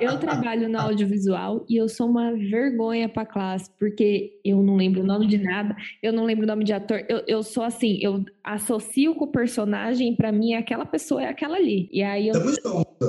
Eu 0.00 0.18
trabalho 0.18 0.68
no 0.68 0.78
audiovisual 0.78 1.64
e 1.68 1.76
eu 1.76 1.88
sou 1.88 2.08
uma 2.08 2.32
vergonha 2.32 3.08
pra 3.08 3.24
classe, 3.24 3.70
porque 3.78 4.40
eu 4.44 4.60
não 4.60 4.74
lembro 4.74 5.02
o 5.02 5.06
nome 5.06 5.28
de 5.28 5.38
nada, 5.38 5.76
eu 6.02 6.12
não 6.12 6.24
lembro 6.24 6.44
o 6.44 6.48
nome 6.48 6.64
de 6.64 6.72
ator. 6.72 7.04
Eu, 7.08 7.22
eu 7.28 7.42
sou 7.44 7.62
assim, 7.62 8.00
eu 8.02 8.24
associo 8.42 9.14
com 9.14 9.26
o 9.26 9.30
personagem, 9.30 10.16
para 10.16 10.32
mim, 10.32 10.54
aquela 10.54 10.84
pessoa 10.84 11.22
é 11.22 11.28
aquela 11.28 11.59
ali. 11.60 11.88
E 11.92 12.02
aí 12.02 12.28
eu 12.28 12.34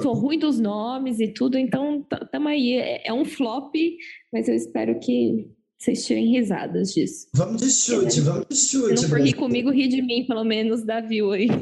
sou 0.02 0.14
ruim 0.14 0.38
dos 0.38 0.60
nomes 0.60 1.20
e 1.20 1.28
tudo, 1.28 1.58
então 1.58 2.06
tamo 2.32 2.48
aí. 2.48 2.74
É, 2.74 3.08
é 3.08 3.14
um 3.14 3.26
flop, 3.26 3.74
mas 4.32 4.48
eu 4.48 4.56
espero 4.56 5.00
que 5.00 5.50
vocês 5.82 6.06
tirem 6.06 6.30
risadas 6.30 6.94
disso. 6.94 7.28
Vamos 7.34 7.62
de 7.62 7.72
chute, 7.72 8.20
é. 8.20 8.22
vamos 8.22 8.46
de 8.48 8.56
chute. 8.56 8.98
Se 8.98 9.04
não 9.04 9.10
for 9.10 9.20
rir 9.20 9.34
comigo, 9.34 9.72
ri 9.72 9.88
de 9.88 10.02
mim, 10.02 10.26
pelo 10.28 10.44
menos, 10.44 10.84
da 10.86 11.02
view 11.02 11.32
aí. 11.32 11.48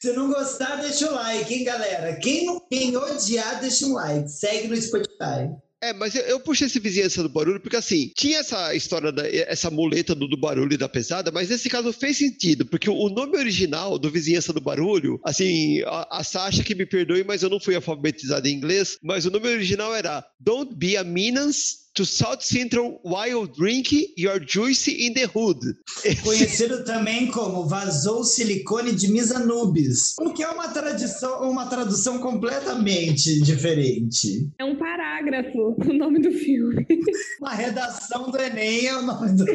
Se 0.00 0.12
não 0.12 0.28
gostar, 0.28 0.76
deixa 0.76 1.10
o 1.10 1.14
like, 1.14 1.52
hein, 1.52 1.64
galera? 1.64 2.16
Quem, 2.16 2.60
quem 2.70 2.94
odiar, 2.96 3.60
deixa 3.60 3.86
um 3.86 3.94
like. 3.94 4.30
Segue 4.30 4.68
no 4.68 4.76
Spotify. 4.76 5.50
É, 5.84 5.92
mas 5.92 6.14
eu, 6.14 6.22
eu 6.22 6.40
puxei 6.40 6.66
esse 6.66 6.78
vizinhança 6.78 7.22
do 7.22 7.28
barulho 7.28 7.60
porque 7.60 7.76
assim, 7.76 8.10
tinha 8.16 8.38
essa 8.38 8.74
história, 8.74 9.12
da, 9.12 9.28
essa 9.28 9.70
muleta 9.70 10.14
do, 10.14 10.26
do 10.26 10.36
barulho 10.36 10.72
e 10.72 10.78
da 10.78 10.88
pesada, 10.88 11.30
mas 11.30 11.50
nesse 11.50 11.68
caso 11.68 11.92
fez 11.92 12.16
sentido, 12.16 12.64
porque 12.64 12.88
o 12.88 13.08
nome 13.10 13.36
original 13.36 13.98
do 13.98 14.10
vizinhança 14.10 14.50
do 14.50 14.62
barulho, 14.62 15.20
assim, 15.22 15.82
a, 15.82 16.20
a 16.20 16.24
Sasha 16.24 16.64
que 16.64 16.74
me 16.74 16.86
perdoe, 16.86 17.22
mas 17.22 17.42
eu 17.42 17.50
não 17.50 17.60
fui 17.60 17.74
alfabetizado 17.74 18.48
em 18.48 18.54
inglês, 18.54 18.96
mas 19.02 19.26
o 19.26 19.30
nome 19.30 19.46
original 19.46 19.94
era 19.94 20.24
Don't 20.40 20.74
Be 20.74 20.96
a 20.96 21.04
Menace 21.04 21.83
to 21.94 22.04
South 22.04 22.42
Central 22.42 22.98
while 23.02 23.46
drink 23.46 23.92
your 24.16 24.40
juice 24.40 24.88
in 24.88 25.14
the 25.14 25.26
hood. 25.26 25.58
Conhecido 26.22 26.84
também 26.84 27.30
como 27.30 27.66
vazou 27.66 28.24
silicone 28.24 28.92
de 28.92 29.08
Misanubis, 29.08 30.14
o 30.18 30.32
que 30.32 30.42
é 30.42 30.48
uma 30.48 30.68
tradição, 30.68 31.50
uma 31.50 31.66
tradução 31.66 32.18
completamente 32.18 33.40
diferente. 33.42 34.48
É 34.58 34.64
um 34.64 34.76
parágrafo 34.76 35.76
o 35.78 35.92
nome 35.92 36.20
do 36.20 36.32
filme. 36.32 36.86
Uma 37.40 37.52
redação 37.52 38.30
do 38.30 38.38
Enem 38.38 38.86
é 38.86 38.96
o 38.96 39.02
nome 39.02 39.32
do 39.32 39.44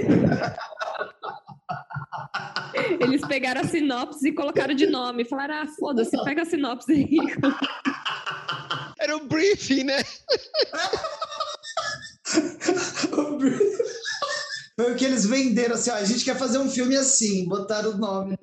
Eles 3.02 3.22
pegaram 3.28 3.62
a 3.62 3.64
sinopse 3.64 4.28
e 4.28 4.32
colocaram 4.32 4.74
de 4.74 4.86
nome. 4.86 5.26
Falaram, 5.26 5.56
ah, 5.56 5.68
foda-se, 5.80 6.12
pega 6.24 6.44
a 6.44 6.46
sinopse 6.46 6.92
aí. 6.92 7.18
Era 9.00 9.18
um 9.18 9.28
briefing, 9.28 9.84
né? 9.84 10.04
Foi 14.80 14.94
o 14.94 14.96
que 14.96 15.04
eles 15.04 15.26
venderam 15.26 15.76
assim, 15.76 15.90
ó, 15.90 15.96
a 15.96 16.06
gente 16.06 16.24
quer 16.24 16.38
fazer 16.38 16.58
um 16.58 16.70
filme 16.70 16.96
assim, 16.96 17.46
botaram 17.48 17.92
o 17.92 17.98
nome. 17.98 18.38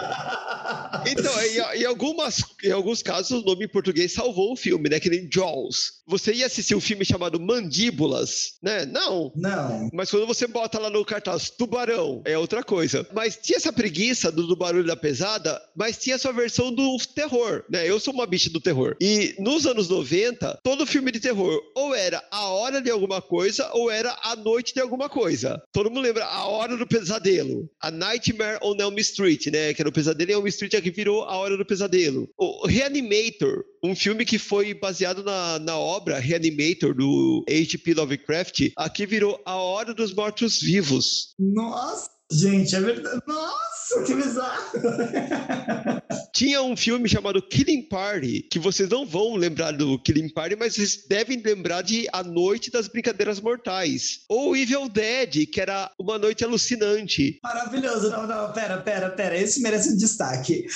Então, 1.10 1.32
em, 1.42 1.80
em, 1.80 1.84
algumas, 1.84 2.42
em 2.62 2.70
alguns 2.70 3.02
casos, 3.02 3.42
o 3.42 3.44
nome 3.44 3.64
em 3.64 3.68
português 3.68 4.12
salvou 4.12 4.52
o 4.52 4.56
filme, 4.56 4.88
né? 4.88 5.00
Que 5.00 5.10
nem 5.10 5.28
Jaws. 5.32 5.98
Você 6.06 6.32
ia 6.32 6.46
assistir 6.46 6.74
um 6.74 6.80
filme 6.80 7.04
chamado 7.04 7.40
Mandíbulas, 7.40 8.54
né? 8.62 8.84
Não. 8.84 9.32
Não. 9.34 9.88
Mas 9.92 10.10
quando 10.10 10.26
você 10.26 10.46
bota 10.46 10.78
lá 10.78 10.90
no 10.90 11.04
cartaz 11.04 11.50
Tubarão, 11.50 12.22
é 12.24 12.36
outra 12.36 12.62
coisa. 12.62 13.06
Mas 13.12 13.38
tinha 13.40 13.56
essa 13.56 13.72
preguiça 13.72 14.30
do, 14.30 14.46
do 14.46 14.56
barulho 14.56 14.86
da 14.86 14.96
pesada, 14.96 15.60
mas 15.76 15.98
tinha 15.98 16.16
a 16.16 16.18
sua 16.18 16.32
versão 16.32 16.72
do 16.72 16.96
terror, 17.14 17.64
né? 17.70 17.88
Eu 17.88 18.00
sou 18.00 18.12
uma 18.12 18.26
bicha 18.26 18.50
do 18.50 18.60
terror. 18.60 18.96
E 19.00 19.34
nos 19.38 19.66
anos 19.66 19.88
90, 19.88 20.60
todo 20.62 20.86
filme 20.86 21.12
de 21.12 21.20
terror 21.20 21.60
ou 21.74 21.94
era 21.94 22.22
a 22.30 22.48
hora 22.48 22.80
de 22.80 22.90
alguma 22.90 23.22
coisa 23.22 23.70
ou 23.72 23.90
era 23.90 24.16
a 24.22 24.36
noite 24.36 24.74
de 24.74 24.80
alguma 24.80 25.08
coisa. 25.08 25.62
Todo 25.72 25.90
mundo 25.90 26.00
lembra 26.00 26.24
a 26.24 26.46
hora 26.46 26.76
do 26.76 26.86
pesadelo. 26.86 27.68
A 27.80 27.90
Nightmare 27.90 28.58
on 28.62 28.76
Elm 28.78 28.98
Street, 28.98 29.46
né? 29.46 29.67
Que 29.74 29.82
era 29.82 29.88
o 29.88 29.92
pesadelo 29.92 30.30
em 30.30 30.34
Elm 30.34 30.46
Street, 30.46 30.74
é 30.74 30.80
que 30.80 30.90
virou 30.90 31.24
a 31.24 31.36
hora 31.36 31.56
do 31.56 31.64
pesadelo. 31.64 32.28
O 32.36 32.66
Reanimator, 32.66 33.64
um 33.82 33.94
filme 33.94 34.24
que 34.24 34.38
foi 34.38 34.74
baseado 34.74 35.22
na, 35.22 35.58
na 35.58 35.78
obra 35.78 36.18
Reanimator 36.18 36.94
do 36.94 37.44
H.P. 37.48 37.94
Lovecraft, 37.94 38.70
aqui 38.76 39.06
virou 39.06 39.40
A 39.44 39.56
Hora 39.56 39.94
dos 39.94 40.14
Mortos-Vivos. 40.14 41.34
Nossa! 41.38 42.17
Gente, 42.30 42.76
é 42.76 42.80
verdade. 42.80 43.22
Nossa, 43.26 44.02
que 44.04 44.14
bizarro! 44.14 44.80
Tinha 46.34 46.62
um 46.62 46.76
filme 46.76 47.08
chamado 47.08 47.40
Killing 47.40 47.88
Party, 47.88 48.42
que 48.50 48.58
vocês 48.58 48.88
não 48.88 49.06
vão 49.06 49.34
lembrar 49.34 49.72
do 49.72 49.98
Killing 49.98 50.28
Party, 50.28 50.54
mas 50.56 50.74
vocês 50.74 51.06
devem 51.08 51.40
lembrar 51.42 51.82
de 51.82 52.06
A 52.12 52.22
Noite 52.22 52.70
das 52.70 52.86
Brincadeiras 52.86 53.40
Mortais. 53.40 54.20
Ou 54.28 54.54
Evil 54.54 54.88
Dead, 54.88 55.46
que 55.50 55.60
era 55.60 55.90
uma 55.98 56.18
noite 56.18 56.44
alucinante. 56.44 57.38
Maravilhoso. 57.42 58.10
Não, 58.10 58.26
não, 58.26 58.52
pera, 58.52 58.78
pera, 58.78 59.10
pera. 59.10 59.36
Esse 59.36 59.62
merece 59.62 59.90
um 59.92 59.96
destaque. 59.96 60.66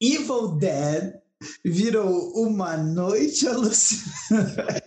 Evil 0.00 0.56
Dead 0.58 1.14
virou 1.64 2.32
uma 2.34 2.76
noite 2.76 3.46
alucinante. 3.46 4.82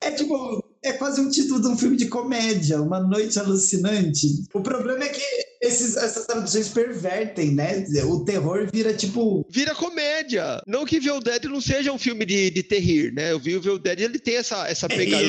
É 0.00 0.12
tipo, 0.12 0.64
é 0.84 0.92
quase 0.92 1.20
um 1.20 1.28
título 1.28 1.60
de 1.60 1.66
um 1.66 1.76
filme 1.76 1.96
de 1.96 2.06
comédia, 2.06 2.80
Uma 2.80 3.00
Noite 3.00 3.40
Alucinante. 3.40 4.28
O 4.54 4.60
problema 4.60 5.02
é 5.02 5.08
que 5.08 5.45
esses, 5.66 5.96
essas 5.96 6.26
traduções 6.26 6.68
pervertem, 6.68 7.52
né? 7.52 7.84
O 8.04 8.24
terror 8.24 8.68
vira 8.72 8.92
tipo. 8.94 9.44
Vira 9.48 9.74
comédia. 9.74 10.62
Não 10.66 10.84
que 10.84 10.96
Evil 10.96 11.20
Dead 11.20 11.44
não 11.44 11.60
seja 11.60 11.92
um 11.92 11.98
filme 11.98 12.24
de, 12.24 12.50
de 12.50 12.62
terrir, 12.62 13.12
né? 13.12 13.34
O 13.34 13.38
Evil 13.38 13.78
Dead 13.78 14.00
ele 14.00 14.18
tem 14.18 14.36
essa, 14.36 14.68
essa 14.68 14.88
pegada. 14.88 15.24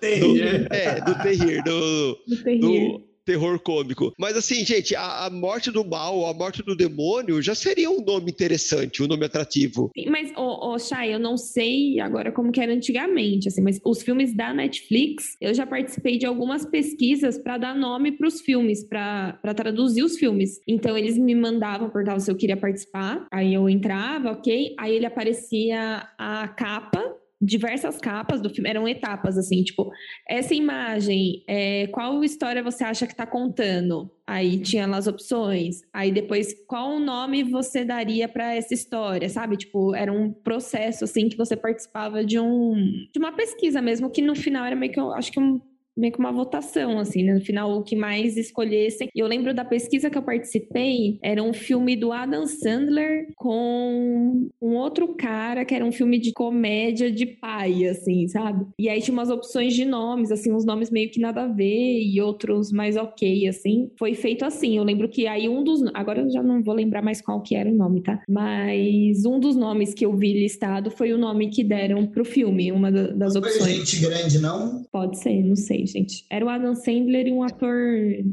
do, 0.00 0.74
é, 0.74 1.00
do 1.00 1.14
terrir. 1.22 1.62
Do, 1.62 2.18
do. 2.26 2.58
Do, 2.60 3.07
terror 3.28 3.58
cômico. 3.60 4.14
Mas 4.18 4.38
assim, 4.38 4.64
gente, 4.64 4.96
a, 4.96 5.26
a, 5.26 5.30
morte 5.30 5.70
do 5.70 5.84
mal, 5.84 6.24
a 6.24 6.32
morte 6.32 6.62
do 6.62 6.74
demônio 6.74 7.42
já 7.42 7.54
seria 7.54 7.90
um 7.90 8.02
nome 8.02 8.30
interessante, 8.30 9.02
um 9.02 9.06
nome 9.06 9.26
atrativo. 9.26 9.90
Mas, 10.06 10.32
ô, 10.34 10.78
Chay, 10.78 11.12
eu 11.12 11.18
não 11.18 11.36
sei 11.36 12.00
agora 12.00 12.32
como 12.32 12.50
que 12.50 12.58
era 12.58 12.72
antigamente, 12.72 13.48
assim, 13.48 13.60
mas 13.60 13.78
os 13.84 14.02
filmes 14.02 14.34
da 14.34 14.54
Netflix, 14.54 15.36
eu 15.42 15.52
já 15.52 15.66
participei 15.66 16.16
de 16.16 16.24
algumas 16.24 16.64
pesquisas 16.64 17.36
para 17.36 17.58
dar 17.58 17.74
nome 17.74 18.12
para 18.12 18.26
os 18.26 18.40
filmes, 18.40 18.82
para 18.82 19.38
traduzir 19.54 20.02
os 20.02 20.16
filmes. 20.16 20.60
Então, 20.66 20.96
eles 20.96 21.18
me 21.18 21.34
mandavam, 21.34 21.90
perguntavam 21.90 22.20
se 22.20 22.30
eu 22.30 22.36
queria 22.36 22.56
participar, 22.56 23.26
aí 23.30 23.52
eu 23.52 23.68
entrava, 23.68 24.32
ok? 24.32 24.74
Aí 24.78 24.96
ele 24.96 25.04
aparecia 25.04 26.08
a 26.16 26.48
capa 26.48 27.17
diversas 27.40 27.98
capas 27.98 28.40
do 28.40 28.50
filme, 28.50 28.68
eram 28.68 28.88
etapas, 28.88 29.38
assim, 29.38 29.62
tipo, 29.62 29.90
essa 30.28 30.54
imagem, 30.54 31.44
é, 31.48 31.86
qual 31.88 32.22
história 32.24 32.62
você 32.62 32.82
acha 32.84 33.06
que 33.06 33.12
está 33.12 33.26
contando? 33.26 34.10
Aí 34.26 34.60
tinha 34.60 34.86
lá 34.86 34.98
as 34.98 35.06
opções. 35.06 35.80
Aí 35.92 36.12
depois, 36.12 36.54
qual 36.66 36.98
nome 37.00 37.44
você 37.44 37.84
daria 37.84 38.28
para 38.28 38.54
essa 38.54 38.74
história, 38.74 39.28
sabe? 39.28 39.56
Tipo, 39.56 39.94
era 39.94 40.12
um 40.12 40.32
processo, 40.32 41.04
assim, 41.04 41.28
que 41.28 41.36
você 41.36 41.56
participava 41.56 42.24
de 42.24 42.38
um 42.38 42.74
de 43.12 43.18
uma 43.18 43.32
pesquisa 43.32 43.80
mesmo, 43.80 44.10
que 44.10 44.20
no 44.20 44.34
final 44.34 44.64
era 44.64 44.76
meio 44.76 44.92
que, 44.92 45.00
eu 45.00 45.12
acho 45.12 45.32
que 45.32 45.40
um 45.40 45.60
meio 45.98 46.12
que 46.12 46.18
uma 46.18 46.32
votação, 46.32 46.98
assim, 46.98 47.24
né? 47.24 47.34
No 47.34 47.40
final, 47.40 47.72
o 47.72 47.82
que 47.82 47.96
mais 47.96 48.36
escolhessem. 48.36 49.08
E 49.14 49.18
eu 49.18 49.26
lembro 49.26 49.52
da 49.52 49.64
pesquisa 49.64 50.08
que 50.08 50.16
eu 50.16 50.22
participei, 50.22 51.18
era 51.22 51.42
um 51.42 51.52
filme 51.52 51.96
do 51.96 52.12
Adam 52.12 52.46
Sandler 52.46 53.26
com 53.36 54.48
um 54.62 54.74
outro 54.76 55.08
cara, 55.14 55.64
que 55.64 55.74
era 55.74 55.84
um 55.84 55.90
filme 55.90 56.18
de 56.18 56.32
comédia 56.32 57.10
de 57.10 57.26
pai, 57.26 57.86
assim, 57.86 58.28
sabe? 58.28 58.66
E 58.78 58.88
aí 58.88 59.02
tinha 59.02 59.12
umas 59.12 59.30
opções 59.30 59.74
de 59.74 59.84
nomes, 59.84 60.30
assim, 60.30 60.52
uns 60.52 60.64
nomes 60.64 60.90
meio 60.90 61.10
que 61.10 61.20
nada 61.20 61.42
a 61.42 61.48
ver 61.48 62.00
e 62.00 62.20
outros 62.20 62.70
mais 62.70 62.96
ok, 62.96 63.48
assim. 63.48 63.90
Foi 63.98 64.14
feito 64.14 64.44
assim. 64.44 64.76
Eu 64.76 64.84
lembro 64.84 65.08
que 65.08 65.26
aí 65.26 65.48
um 65.48 65.64
dos. 65.64 65.82
Agora 65.94 66.20
eu 66.20 66.30
já 66.30 66.42
não 66.42 66.62
vou 66.62 66.74
lembrar 66.74 67.02
mais 67.02 67.20
qual 67.20 67.42
que 67.42 67.56
era 67.56 67.68
o 67.68 67.74
nome, 67.74 68.02
tá? 68.02 68.22
Mas 68.28 69.24
um 69.24 69.40
dos 69.40 69.56
nomes 69.56 69.92
que 69.94 70.06
eu 70.06 70.16
vi 70.16 70.32
listado 70.32 70.90
foi 70.90 71.12
o 71.12 71.18
nome 71.18 71.50
que 71.50 71.64
deram 71.64 72.06
pro 72.06 72.24
filme, 72.24 72.70
uma 72.70 72.92
das 72.92 73.34
opções. 73.34 73.58
Foi 73.58 73.72
gente 73.72 74.00
grande, 74.00 74.38
não? 74.38 74.84
Pode 74.92 75.18
ser, 75.18 75.42
não 75.42 75.56
sei 75.56 75.87
gente. 75.90 76.24
Era 76.30 76.44
o 76.44 76.48
Adam 76.48 76.74
Sandler 76.74 77.26
e 77.26 77.32
um 77.32 77.42
ator, 77.42 77.76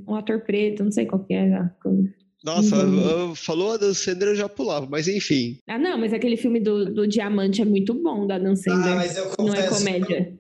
um 0.08 0.15
ator 0.15 0.41
preto, 0.41 0.84
não 0.84 0.91
sei 0.91 1.06
qual 1.06 1.24
que 1.24 1.34
era. 1.34 1.76
Nossa, 2.44 2.76
falou 3.36 3.72
Adam 3.72 3.94
Sandler, 3.94 4.30
eu 4.30 4.36
já 4.36 4.48
pulava, 4.48 4.88
mas 4.89 5.08
enfim. 5.08 5.58
Ah, 5.68 5.80
não, 5.80 5.98
mas 5.98 6.13
aquele 6.13 6.38
filme 6.38 6.60
do, 6.60 6.86
do 6.86 7.08
Diamante 7.08 7.62
é 7.62 7.65
muito 7.65 7.94
bom, 7.94 8.28
da 8.28 8.36
Adam 8.36 8.56
Sandler. 8.56 8.94
Ah, 8.94 8.96
mas 8.96 9.18
eu 9.18 9.26
confesso, 9.30 9.44
não 9.44 9.56
é 9.56 9.68
comédia. 9.68 10.39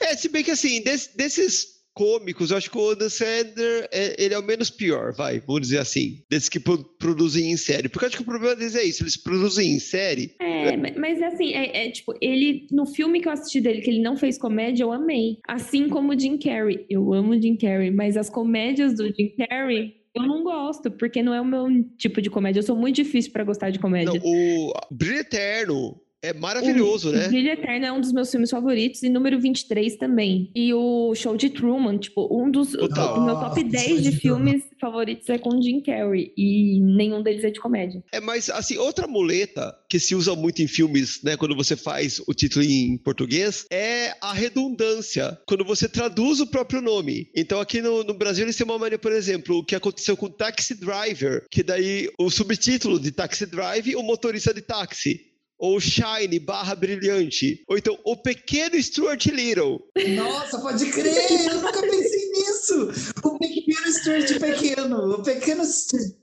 É, 0.00 0.16
se 0.16 0.28
bem 0.28 0.44
que 0.44 0.50
assim, 0.50 0.82
desse, 0.82 1.16
desses 1.16 1.81
cômicos, 1.94 2.50
eu 2.50 2.56
acho 2.56 2.70
que 2.70 2.78
o 2.78 2.90
Adam 2.90 3.08
Sandler, 3.08 3.88
é, 3.92 4.22
ele 4.22 4.34
é 4.34 4.38
o 4.38 4.42
menos 4.42 4.70
pior, 4.70 5.12
vai, 5.12 5.40
vamos 5.40 5.62
dizer 5.62 5.78
assim, 5.78 6.22
desses 6.28 6.48
que 6.48 6.58
pro, 6.58 6.82
produzem 6.98 7.50
em 7.50 7.56
série. 7.56 7.88
Porque 7.88 8.04
eu 8.04 8.08
acho 8.08 8.16
que 8.16 8.22
o 8.22 8.26
problema 8.26 8.56
deles 8.56 8.74
é 8.74 8.82
isso, 8.82 9.02
eles 9.02 9.16
produzem 9.16 9.72
em 9.72 9.78
série. 9.78 10.34
É, 10.40 10.76
mas 10.98 11.22
assim, 11.22 11.52
é, 11.52 11.86
é, 11.86 11.90
tipo, 11.90 12.14
ele, 12.20 12.66
no 12.70 12.86
filme 12.86 13.20
que 13.20 13.28
eu 13.28 13.32
assisti 13.32 13.60
dele, 13.60 13.80
que 13.80 13.90
ele 13.90 14.02
não 14.02 14.16
fez 14.16 14.38
comédia, 14.38 14.84
eu 14.84 14.92
amei. 14.92 15.38
Assim 15.46 15.88
como 15.88 16.12
o 16.12 16.18
Jim 16.18 16.38
Carrey. 16.38 16.86
Eu 16.88 17.12
amo 17.12 17.32
o 17.32 17.40
Jim 17.40 17.56
Carrey, 17.56 17.90
mas 17.90 18.16
as 18.16 18.30
comédias 18.30 18.94
do 18.94 19.06
Jim 19.06 19.34
Carrey 19.36 20.02
eu 20.14 20.24
não 20.24 20.44
gosto, 20.44 20.90
porque 20.90 21.22
não 21.22 21.32
é 21.32 21.40
o 21.40 21.44
meu 21.44 21.68
tipo 21.96 22.20
de 22.20 22.28
comédia. 22.28 22.58
Eu 22.58 22.64
sou 22.64 22.76
muito 22.76 22.96
difícil 22.96 23.32
para 23.32 23.44
gostar 23.44 23.70
de 23.70 23.78
comédia. 23.78 24.20
Não, 24.20 24.30
o 24.30 24.72
Brilho 24.90 25.20
Eterno, 25.20 25.98
é 26.22 26.32
maravilhoso, 26.32 27.08
o, 27.08 27.12
né? 27.12 27.26
O 27.26 27.28
Brilho 27.28 27.50
Eterno 27.50 27.86
é 27.86 27.92
um 27.92 28.00
dos 28.00 28.12
meus 28.12 28.30
filmes 28.30 28.48
favoritos 28.48 29.02
e 29.02 29.08
número 29.08 29.40
23 29.40 29.96
também. 29.96 30.50
E 30.54 30.72
o 30.72 31.12
Show 31.16 31.36
de 31.36 31.50
Truman, 31.50 31.98
tipo, 31.98 32.28
um 32.30 32.48
dos. 32.48 32.72
Total. 32.72 33.18
O 33.18 33.24
meu 33.24 33.34
top 33.34 33.62
10 33.64 34.04
de 34.04 34.12
filmes 34.12 34.62
favoritos 34.80 35.28
é 35.28 35.36
com 35.36 35.50
o 35.50 35.62
Jim 35.62 35.80
Carrey. 35.80 36.32
E 36.36 36.80
nenhum 36.80 37.22
deles 37.22 37.42
é 37.42 37.50
de 37.50 37.58
comédia. 37.58 38.04
É, 38.12 38.20
mas, 38.20 38.48
assim, 38.48 38.78
outra 38.78 39.08
muleta 39.08 39.76
que 39.88 39.98
se 39.98 40.14
usa 40.14 40.36
muito 40.36 40.62
em 40.62 40.68
filmes, 40.68 41.20
né, 41.24 41.36
quando 41.36 41.56
você 41.56 41.74
faz 41.74 42.22
o 42.26 42.32
título 42.32 42.64
em 42.64 42.96
português, 42.98 43.66
é 43.70 44.14
a 44.20 44.32
redundância. 44.32 45.38
Quando 45.46 45.64
você 45.64 45.88
traduz 45.88 46.40
o 46.40 46.46
próprio 46.46 46.80
nome. 46.80 47.28
Então, 47.34 47.60
aqui 47.60 47.82
no, 47.82 48.04
no 48.04 48.14
Brasil, 48.14 48.44
eles 48.44 48.56
têm 48.56 48.64
uma 48.64 48.78
maneira, 48.78 48.98
por 48.98 49.12
exemplo, 49.12 49.58
o 49.58 49.64
que 49.64 49.74
aconteceu 49.74 50.16
com 50.16 50.28
Taxi 50.28 50.74
Driver, 50.74 51.46
que 51.50 51.64
daí 51.64 52.08
o 52.16 52.30
subtítulo 52.30 53.00
de 53.00 53.10
Taxi 53.10 53.44
Drive, 53.44 53.96
o 53.96 54.02
motorista 54.02 54.54
de 54.54 54.62
táxi 54.62 55.31
ou 55.62 55.78
Shine 55.78 56.40
barra 56.40 56.74
brilhante, 56.74 57.62
ou 57.68 57.78
então 57.78 57.96
o 58.04 58.16
pequeno 58.16 58.82
Stuart 58.82 59.26
Little. 59.26 59.78
Nossa, 60.16 60.58
pode 60.58 60.90
crer, 60.90 61.14
eu 61.30 61.62
nunca 61.62 61.80
pensei 61.80 62.30
nisso. 62.32 62.90
O 63.22 63.38
pequeno 63.38 63.92
Stuart 63.92 64.40
pequeno, 64.40 65.14
o 65.14 65.22
pequeno 65.22 65.64
Stuart 65.64 66.22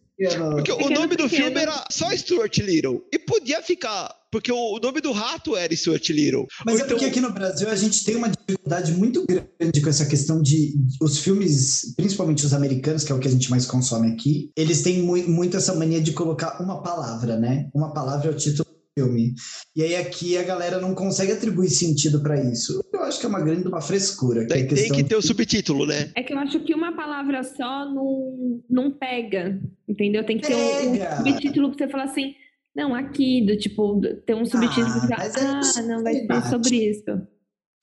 porque 0.51 0.71
o 0.73 0.89
nome 0.89 1.15
do 1.15 1.29
filme 1.29 1.61
era 1.61 1.85
só 1.89 2.09
Stuart 2.13 2.57
Little. 2.57 3.01
E 3.09 3.17
podia 3.17 3.61
ficar 3.61 4.13
porque 4.29 4.51
o 4.51 4.77
nome 4.79 4.99
do 4.99 5.13
rato 5.13 5.55
era 5.55 5.73
Stuart 5.73 6.09
Little. 6.09 6.45
Mas 6.65 6.75
é 6.75 6.77
então... 6.83 6.89
porque 6.89 7.05
aqui 7.05 7.21
no 7.21 7.31
Brasil 7.31 7.69
a 7.69 7.75
gente 7.75 8.03
tem 8.03 8.17
uma 8.17 8.29
dificuldade 8.29 8.91
muito 8.91 9.25
grande 9.25 9.81
com 9.81 9.89
essa 9.89 10.05
questão 10.05 10.41
de 10.41 10.75
os 11.01 11.19
filmes, 11.19 11.93
principalmente 11.95 12.45
os 12.45 12.53
americanos, 12.53 13.05
que 13.05 13.11
é 13.11 13.15
o 13.15 13.19
que 13.19 13.29
a 13.29 13.31
gente 13.31 13.49
mais 13.49 13.65
consome 13.65 14.11
aqui, 14.11 14.51
eles 14.57 14.81
têm 14.81 15.01
muito, 15.01 15.29
muito 15.29 15.55
essa 15.55 15.73
mania 15.73 16.01
de 16.01 16.11
colocar 16.11 16.61
uma 16.61 16.83
palavra, 16.83 17.37
né? 17.37 17.69
Uma 17.73 17.93
palavra 17.93 18.29
é 18.29 18.31
o 18.31 18.35
título 18.35 18.68
filme. 18.99 19.33
E 19.75 19.83
aí 19.83 19.95
aqui 19.95 20.37
a 20.37 20.43
galera 20.43 20.79
não 20.79 20.93
consegue 20.93 21.31
atribuir 21.31 21.69
sentido 21.69 22.21
para 22.21 22.41
isso. 22.43 22.83
Eu 22.91 23.03
acho 23.03 23.19
que 23.19 23.25
é 23.25 23.29
uma 23.29 23.41
grande 23.41 23.67
uma 23.67 23.81
frescura. 23.81 24.45
Que 24.45 24.53
é 24.53 24.65
tem 24.65 24.91
que 24.91 25.03
ter 25.03 25.15
o 25.15 25.21
subtítulo, 25.21 25.85
né? 25.85 26.11
É 26.15 26.23
que 26.23 26.33
eu 26.33 26.39
acho 26.39 26.59
que 26.61 26.73
uma 26.73 26.95
palavra 26.95 27.43
só 27.43 27.85
não, 27.85 28.61
não 28.69 28.91
pega, 28.91 29.59
entendeu? 29.87 30.25
Tem 30.25 30.37
que 30.37 30.47
ter 30.47 30.55
um, 30.55 30.93
um 30.93 31.25
subtítulo 31.25 31.69
pra 31.69 31.77
você 31.77 31.91
falar 31.91 32.03
assim, 32.03 32.33
não, 32.75 32.93
aqui, 32.93 33.45
do 33.45 33.57
tipo, 33.57 34.01
ter 34.25 34.35
um 34.35 34.45
subtítulo 34.45 34.87
ah, 34.87 35.07
pra, 35.07 35.25
é 35.25 35.31
ah, 35.35 35.81
não, 35.83 36.03
vai 36.03 36.13
ser 36.15 36.49
sobre 36.49 36.89
isso. 36.89 37.03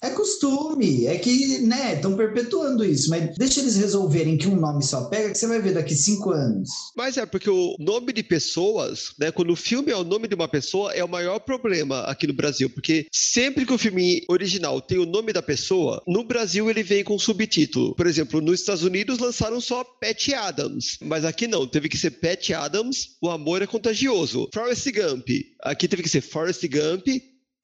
É 0.02 0.10
costume, 0.10 1.06
é 1.06 1.16
que, 1.16 1.58
né, 1.60 1.94
estão 1.94 2.14
perpetuando 2.16 2.84
isso, 2.84 3.08
mas 3.08 3.34
deixa 3.36 3.60
eles 3.60 3.76
resolverem 3.76 4.36
que 4.36 4.46
um 4.46 4.60
nome 4.60 4.84
só 4.84 5.08
pega, 5.08 5.30
que 5.30 5.38
você 5.38 5.46
vai 5.46 5.60
ver 5.60 5.72
daqui 5.72 5.94
cinco 5.94 6.32
anos. 6.32 6.68
Mas 6.94 7.16
é 7.16 7.24
porque 7.24 7.48
o 7.48 7.74
nome 7.78 8.12
de 8.12 8.22
pessoas, 8.22 9.14
né, 9.18 9.30
quando 9.30 9.52
o 9.52 9.56
filme 9.56 9.90
é 9.90 9.96
o 9.96 10.04
nome 10.04 10.28
de 10.28 10.34
uma 10.34 10.48
pessoa, 10.48 10.92
é 10.92 11.02
o 11.02 11.08
maior 11.08 11.38
problema 11.38 12.00
aqui 12.02 12.26
no 12.26 12.34
Brasil, 12.34 12.68
porque 12.68 13.06
sempre 13.10 13.64
que 13.64 13.72
o 13.72 13.78
filme 13.78 14.22
original 14.28 14.82
tem 14.82 14.98
o 14.98 15.06
nome 15.06 15.32
da 15.32 15.42
pessoa, 15.42 16.02
no 16.06 16.24
Brasil 16.24 16.68
ele 16.68 16.82
vem 16.82 17.02
com 17.02 17.18
subtítulo. 17.18 17.94
Por 17.94 18.06
exemplo, 18.06 18.42
nos 18.42 18.60
Estados 18.60 18.82
Unidos 18.82 19.18
lançaram 19.18 19.60
só 19.62 19.82
Pat 19.82 20.28
Adams, 20.34 20.98
mas 21.00 21.24
aqui 21.24 21.46
não, 21.46 21.66
teve 21.66 21.88
que 21.88 21.96
ser 21.96 22.10
Pat 22.10 22.50
Adams, 22.50 23.16
O 23.22 23.30
Amor 23.30 23.62
é 23.62 23.66
Contagioso. 23.66 24.50
Forrest 24.52 24.86
Gump, 24.92 25.28
aqui 25.62 25.88
teve 25.88 26.02
que 26.02 26.08
ser 26.08 26.20
Forrest 26.20 26.62
Gump, 26.68 27.06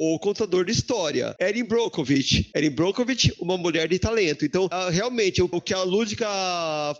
o 0.04 0.18
contador 0.18 0.64
de 0.64 0.72
história. 0.72 1.36
Erin 1.38 1.64
Brockovich. 1.64 2.50
Erin 2.56 2.70
Brockovich, 2.70 3.32
uma 3.40 3.56
mulher 3.56 3.88
de 3.88 4.00
talento. 4.00 4.44
Então, 4.44 4.64
uh, 4.64 4.90
realmente, 4.90 5.40
o, 5.40 5.48
o, 5.50 5.60
que 5.60 5.72
a 5.72 5.84
Lúdica 5.84 6.26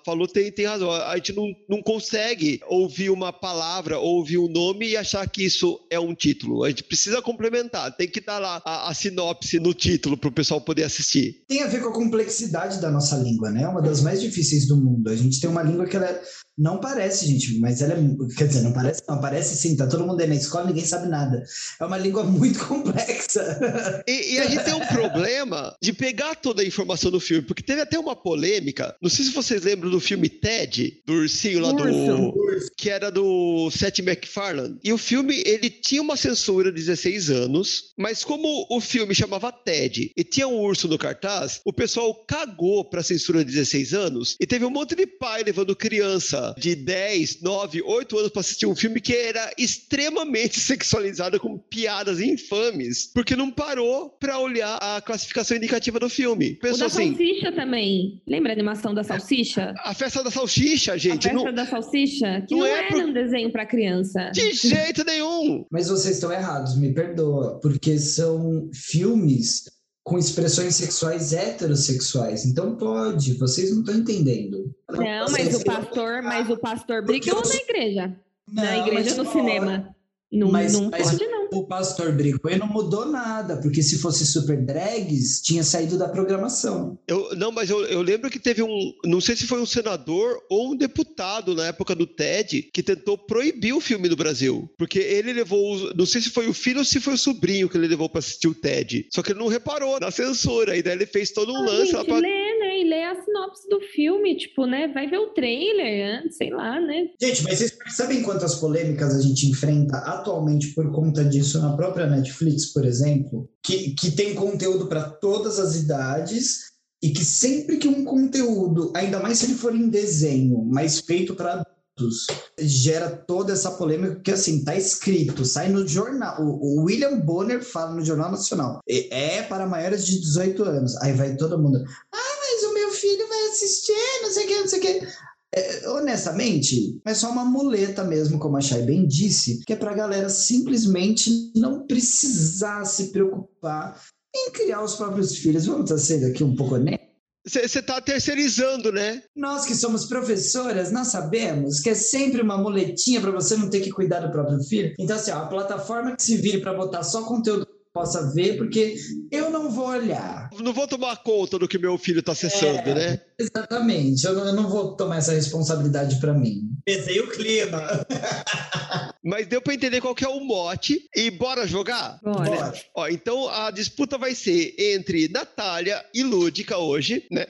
falou 0.05 0.29
tem, 0.29 0.53
tem 0.53 0.67
razão. 0.67 0.93
A 0.93 1.17
gente 1.17 1.33
não, 1.33 1.53
não 1.69 1.83
consegue 1.83 2.61
ouvir 2.69 3.11
uma 3.11 3.33
palavra, 3.33 3.99
ouvir 3.99 4.39
um 4.39 4.47
nome 4.47 4.91
e 4.91 4.97
achar 4.97 5.29
que 5.29 5.45
isso 5.45 5.81
é 5.91 5.99
um 5.99 6.15
título. 6.15 6.63
A 6.63 6.69
gente 6.69 6.85
precisa 6.85 7.21
complementar. 7.21 7.91
Tem 7.97 8.07
que 8.07 8.21
dar 8.21 8.39
lá 8.39 8.63
a, 8.65 8.89
a 8.89 8.95
sinopse 8.95 9.59
no 9.59 9.75
título 9.75 10.17
para 10.17 10.29
o 10.29 10.33
pessoal 10.33 10.61
poder 10.61 10.85
assistir. 10.85 11.43
Tem 11.49 11.63
a 11.65 11.67
ver 11.67 11.83
com 11.83 11.89
a 11.89 11.95
complexidade 11.95 12.81
da 12.81 12.89
nossa 12.89 13.17
língua, 13.17 13.51
né? 13.51 13.65
É 13.65 13.69
uma 13.69 13.83
das 13.83 14.01
mais 14.01 14.21
difíceis 14.21 14.69
do 14.69 14.77
mundo. 14.77 15.11
A 15.11 15.17
gente 15.17 15.41
tem 15.41 15.51
uma 15.51 15.63
língua 15.65 15.87
que 15.87 15.97
ela 15.97 16.07
é 16.07 16.23
não 16.57 16.79
parece, 16.79 17.27
gente, 17.27 17.59
mas 17.59 17.81
ela 17.81 17.95
é. 17.95 18.37
Quer 18.37 18.47
dizer, 18.47 18.63
não 18.63 18.73
parece, 18.73 19.03
não. 19.09 19.21
Parece 19.21 19.57
sim, 19.57 19.77
tá 19.77 19.87
todo 19.87 20.07
mundo 20.07 20.21
aí 20.21 20.27
na 20.27 20.35
escola 20.35 20.67
ninguém 20.67 20.85
sabe 20.85 21.09
nada. 21.09 21.43
É 21.81 21.85
uma 21.85 21.97
língua 21.97 22.25
muito 22.25 22.59
complexa. 22.67 24.03
E, 24.07 24.35
e, 24.35 24.39
a 24.39 24.47
gente 24.47 24.65
tem 24.65 24.75
um 24.75 24.87
problema 24.87 25.75
de 25.81 25.93
pegar 25.93 26.35
toda 26.35 26.63
a 26.63 26.67
informação 26.67 27.11
do 27.11 27.21
filme, 27.21 27.47
porque 27.47 27.63
teve 27.63 27.81
até 27.81 27.99
uma 27.99 28.15
polêmica. 28.15 28.95
Não 29.01 29.09
sei 29.09 29.25
se 29.25 29.31
vocês 29.31 29.63
lembram 29.63 29.91
do 29.91 30.01
filme 30.01 30.29
Ted, 30.29 31.03
do 31.07 31.15
ursinho 31.15 31.61
lá 31.61 31.73
do. 31.73 31.83
Urso. 31.83 32.71
Que 32.77 32.91
era 32.91 33.11
do 33.11 33.71
Seth 33.71 34.01
MacFarlane. 34.01 34.79
E 34.85 34.93
o 34.93 34.99
filme, 34.99 35.43
ele 35.47 35.71
tinha 35.71 36.03
uma 36.03 36.17
censura 36.17 36.71
de 36.71 36.79
16 36.79 37.31
anos, 37.31 37.95
mas 37.99 38.25
como 38.25 38.67
o 38.69 38.81
filme 38.81 39.15
chamava 39.15 39.51
Ted 39.53 40.13
e 40.15 40.25
tinha 40.25 40.47
um 40.47 40.61
urso 40.61 40.87
no 40.87 40.99
cartaz, 40.99 41.61
o 41.65 41.73
pessoal 41.73 42.15
cagou 42.27 42.85
pra 42.89 43.03
censura 43.03 43.45
de 43.45 43.53
16 43.53 43.95
anos 43.95 44.37
e 44.41 44.47
teve 44.47 44.65
um 44.65 44.71
monte 44.71 44.95
de 44.95 45.07
pai 45.07 45.43
levando 45.43 45.75
criança 45.75 46.42
de 46.59 46.75
10, 46.75 47.41
9, 47.41 47.83
8 47.83 48.19
anos 48.19 48.31
para 48.31 48.41
assistir 48.41 48.67
um 48.67 48.75
filme 48.75 49.01
que 49.01 49.15
era 49.15 49.53
extremamente 49.59 50.59
sexualizado 50.61 51.39
com 51.39 51.59
piadas 51.59 52.21
infames, 52.21 53.11
porque 53.13 53.37
não 53.37 53.51
parou 53.51 54.11
para 54.11 54.39
olhar 54.39 54.77
a 54.77 55.01
classificação 55.01 55.57
indicativa 55.57 55.99
do 55.99 56.09
filme. 56.09 56.55
Pensou 56.55 56.77
o 56.77 56.81
da 56.81 56.87
assim, 56.87 57.09
salsicha 57.09 57.53
também. 57.53 58.23
Lembra 58.27 58.53
a 58.53 58.55
animação 58.55 58.95
da 58.95 59.05
salsicha? 59.05 59.75
A, 59.79 59.91
a 59.91 59.95
festa 59.95 60.23
da 60.23 60.31
salsicha, 60.31 60.97
gente. 60.99 61.29
A 61.29 61.31
festa 61.31 61.47
não, 61.47 61.55
da 61.55 61.67
salsicha, 61.67 62.45
que 62.49 62.55
não, 62.55 62.61
não 62.61 62.67
é 62.67 62.79
era 62.79 62.89
por... 62.89 63.05
um 63.05 63.13
desenho 63.13 63.53
para 63.53 63.67
criança. 63.67 64.31
De 64.33 64.53
jeito 64.55 65.05
nenhum. 65.05 65.65
Mas 65.71 65.89
vocês 65.89 66.15
estão 66.17 66.33
errados, 66.33 66.77
me 66.77 66.93
perdoa, 66.93 67.61
porque 67.61 67.99
são 67.99 68.71
filmes 68.73 69.65
com 70.05 70.19
expressões 70.19 70.75
sexuais 70.75 71.33
heterossexuais. 71.33 72.45
Então 72.45 72.77
pode, 72.77 73.35
vocês 73.35 73.71
não 73.71 73.81
estão 73.81 73.95
entendendo. 73.95 74.75
Não, 74.91 75.31
mas 75.31 75.55
o 75.55 75.65
pastor, 75.65 76.23
mas 76.23 76.51
o 76.51 76.57
pastor 76.57 77.05
brigou 77.05 77.41
na 77.41 77.55
igreja. 77.55 78.17
Não, 78.49 78.63
na 78.63 78.79
igreja 78.79 79.23
no 79.23 79.31
cinema. 79.31 79.95
Não, 80.31 80.51
mas, 80.51 80.73
não 80.73 80.91
mas 80.91 81.11
pode, 81.11 81.27
não. 81.27 81.32
O 81.53 81.67
pastor 81.67 82.13
brigou 82.13 82.51
e 82.51 82.57
não 82.57 82.67
mudou 82.67 83.07
nada, 83.07 83.57
porque 83.59 83.83
se 83.83 83.99
fosse 83.99 84.27
super 84.27 84.61
drags, 84.65 85.41
tinha 85.43 85.63
saído 85.63 85.99
da 85.99 86.09
programação. 86.09 86.99
Eu, 87.07 87.35
não, 87.37 87.53
mas 87.53 87.71
eu, 87.71 87.85
eu 87.85 88.03
lembro 88.03 88.31
que 88.31 88.39
teve 88.39 88.63
um. 88.63 88.93
Não 89.05 89.21
sei 89.21 89.37
se 89.37 89.47
foi 89.47 89.61
um 89.61 89.67
senador 89.67 90.41
ou 90.49 90.73
um 90.73 90.77
deputado 90.77 91.55
na 91.55 91.67
época 91.67 91.95
do 91.95 92.07
TED 92.07 92.71
que 92.73 92.83
tentou 92.83 93.17
proibir 93.17 93.73
o 93.73 93.81
filme 93.81 94.09
no 94.09 94.17
Brasil. 94.17 94.71
Porque 94.77 94.99
ele 94.99 95.33
levou. 95.33 95.93
Não 95.95 96.07
sei 96.07 96.21
se 96.21 96.31
foi 96.31 96.49
o 96.49 96.55
filho 96.55 96.79
ou 96.79 96.85
se 96.85 97.01
foi 97.01 97.15
o 97.15 97.19
sobrinho 97.19 97.69
que 97.69 97.77
ele 97.77 97.89
levou 97.89 98.09
para 98.09 98.21
assistir 98.21 98.49
o 98.49 98.55
TED. 98.55 99.07
Só 99.11 99.23
que 99.23 99.33
ele 99.33 99.41
não 99.41 99.49
reparou 99.49 100.01
na 100.01 100.11
censura. 100.11 100.77
E 100.77 100.83
daí 100.83 100.95
ele 100.95 101.07
fez 101.07 101.31
todo 101.31 101.53
um 101.53 101.57
ah, 101.57 101.67
lance 101.67 101.87
gente, 101.87 101.95
lá 101.97 102.05
pra. 102.05 102.17
Lê, 102.17 102.59
né? 102.59 102.81
E 102.81 102.85
lê 102.85 103.05
a 103.05 103.23
sinopse 103.23 103.69
do 103.69 103.81
filme, 103.81 104.37
tipo, 104.37 104.67
né? 104.67 104.89
Vai 104.89 105.09
ver 105.09 105.19
o 105.19 105.29
trailer 105.29 106.23
antes, 106.23 106.37
sei 106.37 106.51
lá, 106.51 106.81
né? 106.81 107.09
Gente, 107.21 107.43
mas 107.45 107.59
vocês 107.59 107.77
sabem 107.89 108.23
quantas 108.23 108.57
polêmicas 108.57 109.15
a 109.15 109.21
gente 109.21 109.47
enfrenta 109.47 109.99
atualmente 109.99 110.69
por 110.75 110.91
conta 110.91 111.25
disso 111.43 111.61
na 111.61 111.77
própria 111.77 112.07
Netflix, 112.07 112.67
por 112.67 112.85
exemplo, 112.85 113.51
que, 113.63 113.95
que 113.95 114.11
tem 114.13 114.35
conteúdo 114.35 114.87
para 114.87 115.03
todas 115.03 115.59
as 115.59 115.77
idades 115.77 116.73
e 117.03 117.11
que 117.11 117.25
sempre 117.25 117.77
que 117.77 117.89
um 117.89 118.05
conteúdo, 118.05 118.93
ainda 118.95 119.19
mais 119.21 119.39
se 119.39 119.47
ele 119.47 119.55
for 119.55 119.75
em 119.75 119.89
desenho, 119.89 120.65
mas 120.65 121.01
feito 121.01 121.35
para 121.35 121.55
adultos, 121.55 122.27
gera 122.59 123.11
toda 123.11 123.53
essa 123.53 123.73
polêmica, 123.73 124.21
que 124.21 124.31
assim, 124.31 124.65
tá 124.65 124.77
escrito, 124.77 125.45
sai 125.45 125.69
no 125.69 125.87
jornal. 125.87 126.41
O, 126.41 126.81
o 126.81 126.85
William 126.85 127.19
Bonner 127.19 127.63
fala 127.63 127.95
no 127.95 128.05
Jornal 128.05 128.31
Nacional. 128.31 128.81
É 128.89 129.43
para 129.43 129.67
maiores 129.67 130.07
de 130.07 130.21
18 130.21 130.63
anos. 130.63 130.97
Aí 131.03 131.13
vai 131.13 131.37
todo 131.37 131.59
mundo. 131.59 131.85
Ah, 132.13 132.37
mas 132.41 132.63
o 132.71 132.75
meu 132.75 132.91
filho 132.93 133.29
vai 133.29 133.49
assistir, 133.49 134.23
não 134.23 134.31
sei 134.31 134.45
o 134.45 134.49
que, 134.49 134.61
não 134.61 134.69
sei 134.69 134.79
o 134.79 134.83
que. 134.83 135.09
É, 135.55 135.89
honestamente, 135.91 136.99
é 137.05 137.13
só 137.13 137.31
uma 137.31 137.45
muleta 137.45 138.03
mesmo, 138.05 138.39
como 138.39 138.57
a 138.57 138.61
Chay 138.61 138.83
bem 138.83 139.07
disse, 139.07 139.63
que 139.67 139.73
é 139.75 139.77
para 139.77 139.91
a 139.91 139.95
galera 139.95 140.31
simplesmente 140.31 141.53
não 141.55 141.87
precisar 141.87 142.85
se 142.87 143.13
preocupar 143.13 144.01
em 144.35 144.51
criar 144.51 144.83
os 144.83 144.95
próprios 144.97 145.37
filhos. 145.37 145.67
Vamos 145.67 145.91
estar 145.91 145.99
sendo 145.99 146.27
aqui 146.27 146.43
um 146.43 146.57
pouco 146.57 146.79
né? 146.79 146.99
Você 147.45 147.81
está 147.81 148.01
terceirizando, 148.01 148.93
né? 148.93 149.21
Nós 149.35 149.65
que 149.65 149.75
somos 149.75 150.05
professoras, 150.05 150.93
nós 150.93 151.09
sabemos 151.09 151.81
que 151.81 151.91
é 151.91 151.95
sempre 151.95 152.41
uma 152.41 152.57
muletinha 152.57 153.21
para 153.21 153.33
você 153.33 153.57
não 153.57 153.69
ter 153.69 153.81
que 153.81 153.91
cuidar 153.91 154.21
do 154.21 154.31
próprio 154.31 154.63
filho. 154.63 154.95
Então, 154.97 155.17
assim, 155.17 155.33
ó, 155.33 155.39
a 155.39 155.47
plataforma 155.47 156.15
que 156.15 156.23
se 156.23 156.37
vire 156.37 156.61
para 156.61 156.73
botar 156.73 157.03
só 157.03 157.25
conteúdo 157.25 157.67
possa 157.93 158.33
ver, 158.33 158.57
porque 158.57 158.97
eu 159.31 159.51
não 159.51 159.71
vou 159.71 159.89
olhar. 159.89 160.49
Não 160.59 160.73
vou 160.73 160.89
tomar 160.89 161.17
conta 161.23 161.59
do 161.59 161.69
que 161.69 161.79
meu 161.79 161.99
filho 161.99 162.21
está 162.21 162.33
acessando, 162.33 162.79
é, 162.89 162.95
né? 162.95 163.21
Exatamente. 163.39 164.25
Eu 164.25 164.35
não, 164.35 164.47
eu 164.47 164.55
não, 164.55 164.69
vou 164.69 164.97
tomar 164.97 165.19
essa 165.19 165.33
responsabilidade 165.33 166.19
para 166.19 166.33
mim. 166.33 166.71
Pensei 166.85 167.21
o 167.21 167.29
clima. 167.29 167.83
Mas 169.25 169.47
deu 169.47 169.63
para 169.63 169.75
entender 169.75 170.01
qual 170.01 170.15
que 170.15 170.25
é 170.25 170.29
o 170.29 170.41
mote 170.41 171.09
e 171.15 171.31
bora 171.31 171.67
jogar? 171.67 172.19
Bora. 172.23 172.51
bora. 172.51 172.75
Ó, 172.95 173.09
então 173.09 173.49
a 173.49 173.71
disputa 173.71 174.19
vai 174.19 174.35
ser 174.35 174.75
entre 174.79 175.29
Natália 175.29 176.05
e 176.13 176.23
Lúdica 176.23 176.77
hoje, 176.77 177.25
né? 177.31 177.47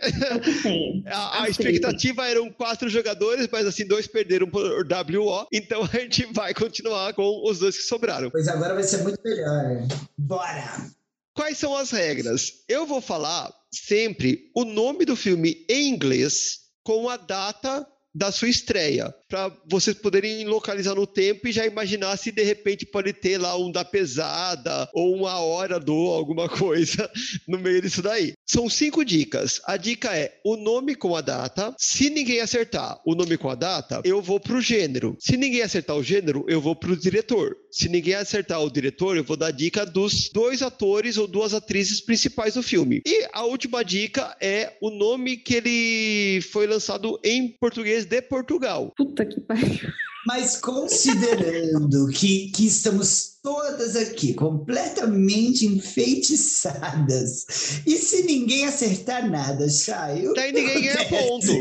Sim. 0.62 1.02
a, 1.06 1.44
a 1.44 1.48
expectativa 1.48 2.28
eram 2.28 2.50
quatro 2.50 2.88
jogadores, 2.88 3.48
mas 3.50 3.66
assim, 3.66 3.86
dois 3.86 4.06
perderam 4.06 4.48
por 4.48 4.86
WO. 4.86 5.46
Então 5.50 5.82
a 5.82 5.98
gente 5.98 6.26
vai 6.32 6.52
continuar 6.52 7.14
com 7.14 7.42
os 7.48 7.58
dois 7.58 7.76
que 7.76 7.84
sobraram. 7.84 8.30
Pois 8.30 8.48
agora 8.48 8.74
vai 8.74 8.84
ser 8.84 9.02
muito 9.02 9.20
melhor. 9.24 9.88
Bora! 10.18 10.90
Quais 11.34 11.56
são 11.56 11.74
as 11.74 11.90
regras? 11.90 12.64
Eu 12.68 12.86
vou 12.86 13.00
falar 13.00 13.50
sempre 13.72 14.50
o 14.54 14.64
nome 14.64 15.06
do 15.06 15.16
filme 15.16 15.64
em 15.68 15.88
inglês 15.88 16.60
com 16.84 17.08
a 17.08 17.16
data 17.16 17.86
da 18.14 18.30
sua 18.30 18.48
estreia, 18.48 19.14
para 19.28 19.50
vocês 19.66 19.96
poderem 19.96 20.44
localizar 20.46 20.94
no 20.94 21.06
tempo 21.06 21.48
e 21.48 21.52
já 21.52 21.66
imaginar 21.66 22.16
se 22.16 22.30
de 22.30 22.42
repente 22.42 22.84
pode 22.84 23.12
ter 23.12 23.38
lá 23.38 23.56
um 23.56 23.70
da 23.70 23.84
pesada 23.84 24.88
ou 24.92 25.14
uma 25.14 25.38
hora 25.38 25.80
do 25.80 25.94
alguma 26.08 26.48
coisa 26.50 27.10
no 27.48 27.58
meio 27.58 27.80
disso 27.80 28.02
daí. 28.02 28.32
São 28.46 28.68
cinco 28.68 29.04
dicas. 29.04 29.60
A 29.64 29.76
dica 29.76 30.14
é 30.16 30.38
o 30.44 30.56
nome 30.56 30.94
com 30.94 31.16
a 31.16 31.20
data. 31.20 31.74
Se 31.78 32.10
ninguém 32.10 32.40
acertar 32.40 33.00
o 33.06 33.14
nome 33.14 33.38
com 33.38 33.48
a 33.48 33.54
data, 33.54 34.02
eu 34.04 34.20
vou 34.20 34.38
para 34.38 34.56
o 34.56 34.60
gênero. 34.60 35.16
Se 35.18 35.36
ninguém 35.36 35.62
acertar 35.62 35.96
o 35.96 36.02
gênero, 36.02 36.44
eu 36.48 36.60
vou 36.60 36.76
para 36.76 36.92
o 36.92 36.96
diretor. 36.96 37.56
Se 37.70 37.88
ninguém 37.88 38.14
acertar 38.14 38.62
o 38.62 38.70
diretor, 38.70 39.16
eu 39.16 39.24
vou 39.24 39.36
dar 39.36 39.50
dica 39.50 39.86
dos 39.86 40.28
dois 40.28 40.60
atores 40.60 41.16
ou 41.16 41.26
duas 41.26 41.54
atrizes 41.54 42.00
principais 42.00 42.54
do 42.54 42.62
filme. 42.62 43.00
E 43.06 43.26
a 43.32 43.44
última 43.44 43.82
dica 43.82 44.36
é 44.40 44.76
o 44.82 44.90
nome 44.90 45.38
que 45.38 45.54
ele 45.54 46.42
foi 46.42 46.66
lançado 46.66 47.18
em 47.24 47.48
português 47.48 48.01
de 48.04 48.20
Portugal. 48.22 48.92
Puta 48.96 49.24
que 49.24 49.40
pariu. 49.40 49.88
Mas 50.26 50.56
considerando 50.56 52.08
que, 52.12 52.50
que 52.52 52.66
estamos 52.66 53.38
todas 53.42 53.96
aqui 53.96 54.34
completamente 54.34 55.66
enfeitiçadas, 55.66 57.80
e 57.84 57.96
se 57.96 58.22
ninguém 58.24 58.64
acertar 58.66 59.28
nada, 59.28 59.68
Chay? 59.68 60.32
Daí 60.34 60.52
que 60.52 60.60
ninguém 60.60 60.82
ganha 60.82 61.08
ponto. 61.08 61.46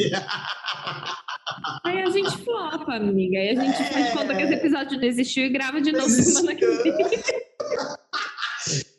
Aí 1.83 2.01
a 2.01 2.09
gente 2.09 2.31
flopa, 2.43 2.93
amiga. 2.93 3.37
Aí 3.39 3.49
a 3.49 3.55
gente 3.61 3.77
faz 3.91 4.05
É. 4.07 4.11
conta 4.11 4.35
que 4.35 4.41
esse 4.43 4.53
episódio 4.53 4.97
não 4.99 5.07
existiu 5.07 5.45
e 5.45 5.49
grava 5.49 5.81
de 5.81 5.91
novo 5.91 6.09
semana 6.09 6.55
que 6.55 6.65
vem. 6.65 6.93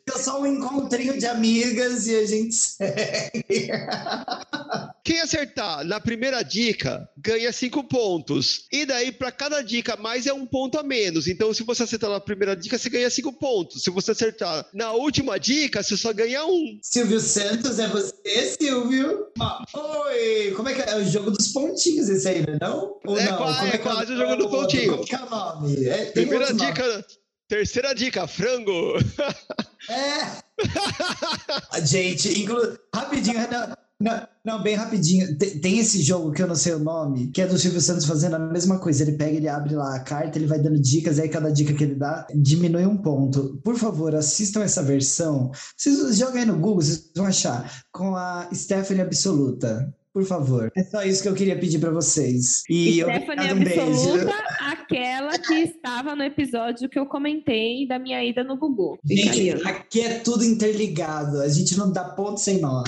É 0.05 0.17
só 0.19 0.41
um 0.41 0.45
encontrinho 0.45 1.17
de 1.17 1.25
amigas 1.25 2.05
e 2.07 2.15
a 2.15 2.25
gente 2.25 2.53
segue. 2.53 3.69
Quem 5.03 5.21
acertar 5.21 5.83
na 5.85 5.99
primeira 5.99 6.43
dica 6.43 7.07
ganha 7.17 7.51
cinco 7.53 7.83
pontos. 7.85 8.65
E 8.71 8.85
daí, 8.85 9.11
para 9.13 9.31
cada 9.31 9.61
dica 9.61 9.95
mais 9.95 10.27
é 10.27 10.33
um 10.33 10.45
ponto 10.45 10.77
a 10.77 10.83
menos. 10.83 11.25
Então, 11.27 11.53
se 11.53 11.63
você 11.63 11.83
acertar 11.83 12.09
na 12.09 12.19
primeira 12.19 12.53
dica, 12.55 12.77
você 12.77 12.89
ganha 12.89 13.09
cinco 13.09 13.31
pontos. 13.33 13.81
Se 13.83 13.89
você 13.89 14.11
acertar 14.11 14.65
na 14.73 14.91
última 14.91 15.39
dica, 15.39 15.81
você 15.81 15.95
só 15.95 16.11
ganha 16.13 16.45
um. 16.45 16.77
Silvio 16.81 17.19
Santos, 17.21 17.79
é 17.79 17.87
você, 17.87 18.55
Silvio? 18.59 19.27
Ó, 19.39 19.63
oi! 20.07 20.51
Como 20.55 20.67
é 20.69 20.73
que 20.73 20.81
é? 20.81 20.89
É 20.93 20.97
o 20.97 21.05
jogo 21.09 21.31
dos 21.31 21.47
pontinhos 21.47 22.09
esse 22.09 22.27
aí, 22.27 22.45
não 22.45 22.53
é 22.53 22.57
não? 22.61 22.99
Ou 23.05 23.17
É 23.17 23.29
não? 23.29 23.37
qua- 23.37 23.55
Como 23.55 23.67
é 23.67 23.71
que 23.71 23.77
quase 23.79 24.13
o 24.13 24.17
jogo 24.17 24.35
do 24.35 24.49
pontinho. 24.49 24.91
Como 24.91 25.05
que 25.05 25.15
é 25.15 25.19
o 25.23 25.29
nome? 25.29 25.85
É, 25.87 26.05
Primeira 26.11 26.49
nome. 26.53 27.03
Terceira 27.47 27.93
dica, 27.93 28.27
frango. 28.27 28.97
É! 29.89 30.43
Gente, 31.85 32.41
inclu... 32.41 32.77
rapidinho, 32.93 33.39
não, 33.51 33.75
não, 33.99 34.27
não, 34.45 34.63
bem 34.63 34.75
rapidinho. 34.75 35.37
Tem, 35.37 35.59
tem 35.59 35.79
esse 35.79 36.01
jogo 36.01 36.31
que 36.31 36.41
eu 36.41 36.47
não 36.47 36.55
sei 36.55 36.73
o 36.73 36.79
nome, 36.79 37.27
que 37.31 37.41
é 37.41 37.47
do 37.47 37.57
Silvio 37.57 37.81
Santos 37.81 38.05
fazendo 38.05 38.35
a 38.35 38.39
mesma 38.39 38.79
coisa. 38.79 39.03
Ele 39.03 39.13
pega, 39.13 39.37
ele 39.37 39.47
abre 39.47 39.75
lá 39.75 39.95
a 39.95 39.99
carta, 39.99 40.37
ele 40.37 40.47
vai 40.47 40.59
dando 40.59 40.79
dicas, 40.79 41.19
aí 41.19 41.29
cada 41.29 41.51
dica 41.51 41.73
que 41.73 41.83
ele 41.83 41.95
dá 41.95 42.27
diminui 42.35 42.85
um 42.85 42.97
ponto. 42.97 43.61
Por 43.63 43.77
favor, 43.77 44.15
assistam 44.15 44.63
essa 44.63 44.83
versão. 44.83 45.51
Vocês 45.77 46.17
jogam 46.17 46.39
aí 46.39 46.45
no 46.45 46.59
Google, 46.59 46.81
vocês 46.81 47.11
vão 47.15 47.25
achar. 47.25 47.83
Com 47.91 48.15
a 48.15 48.49
Stephanie 48.53 49.01
Absoluta. 49.03 49.93
Por 50.13 50.25
favor. 50.25 50.71
É 50.75 50.83
só 50.83 51.03
isso 51.03 51.23
que 51.23 51.29
eu 51.29 51.33
queria 51.33 51.57
pedir 51.57 51.79
pra 51.79 51.89
vocês. 51.89 52.61
E 52.69 53.01
Stephanie 53.01 53.51
obrigado, 53.51 53.57
um 53.57 53.63
beijo. 53.63 54.29
Aquela 54.83 55.39
que 55.39 55.53
estava 55.53 56.15
no 56.15 56.23
episódio 56.23 56.89
que 56.89 56.99
eu 56.99 57.05
comentei 57.05 57.87
da 57.87 57.97
minha 57.97 58.23
ida 58.23 58.43
no 58.43 58.57
Gugu. 58.57 58.99
Gente, 59.05 59.51
aqui 59.65 60.01
é 60.01 60.19
tudo 60.19 60.43
interligado. 60.43 61.41
A 61.41 61.47
gente 61.47 61.77
não 61.77 61.91
dá 61.91 62.03
ponto 62.03 62.39
sem 62.39 62.59
nó. 62.59 62.83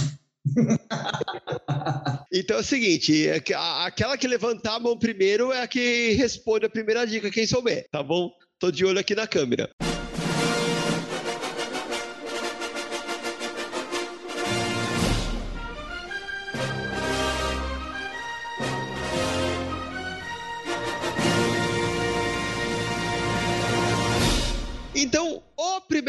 Então 2.31 2.57
é 2.57 2.59
o 2.59 2.63
seguinte: 2.63 3.27
é 3.27 3.41
aquela 3.85 4.17
que 4.17 4.27
levantar 4.27 4.75
a 4.75 4.79
mão 4.79 4.97
primeiro 4.97 5.53
é 5.53 5.61
a 5.61 5.67
que 5.67 6.11
responde 6.13 6.65
a 6.65 6.69
primeira 6.69 7.05
dica, 7.05 7.31
quem 7.31 7.47
souber, 7.47 7.87
tá 7.89 8.03
bom? 8.03 8.29
Tô 8.59 8.71
de 8.71 8.83
olho 8.83 8.99
aqui 8.99 9.15
na 9.15 9.25
câmera. 9.25 9.69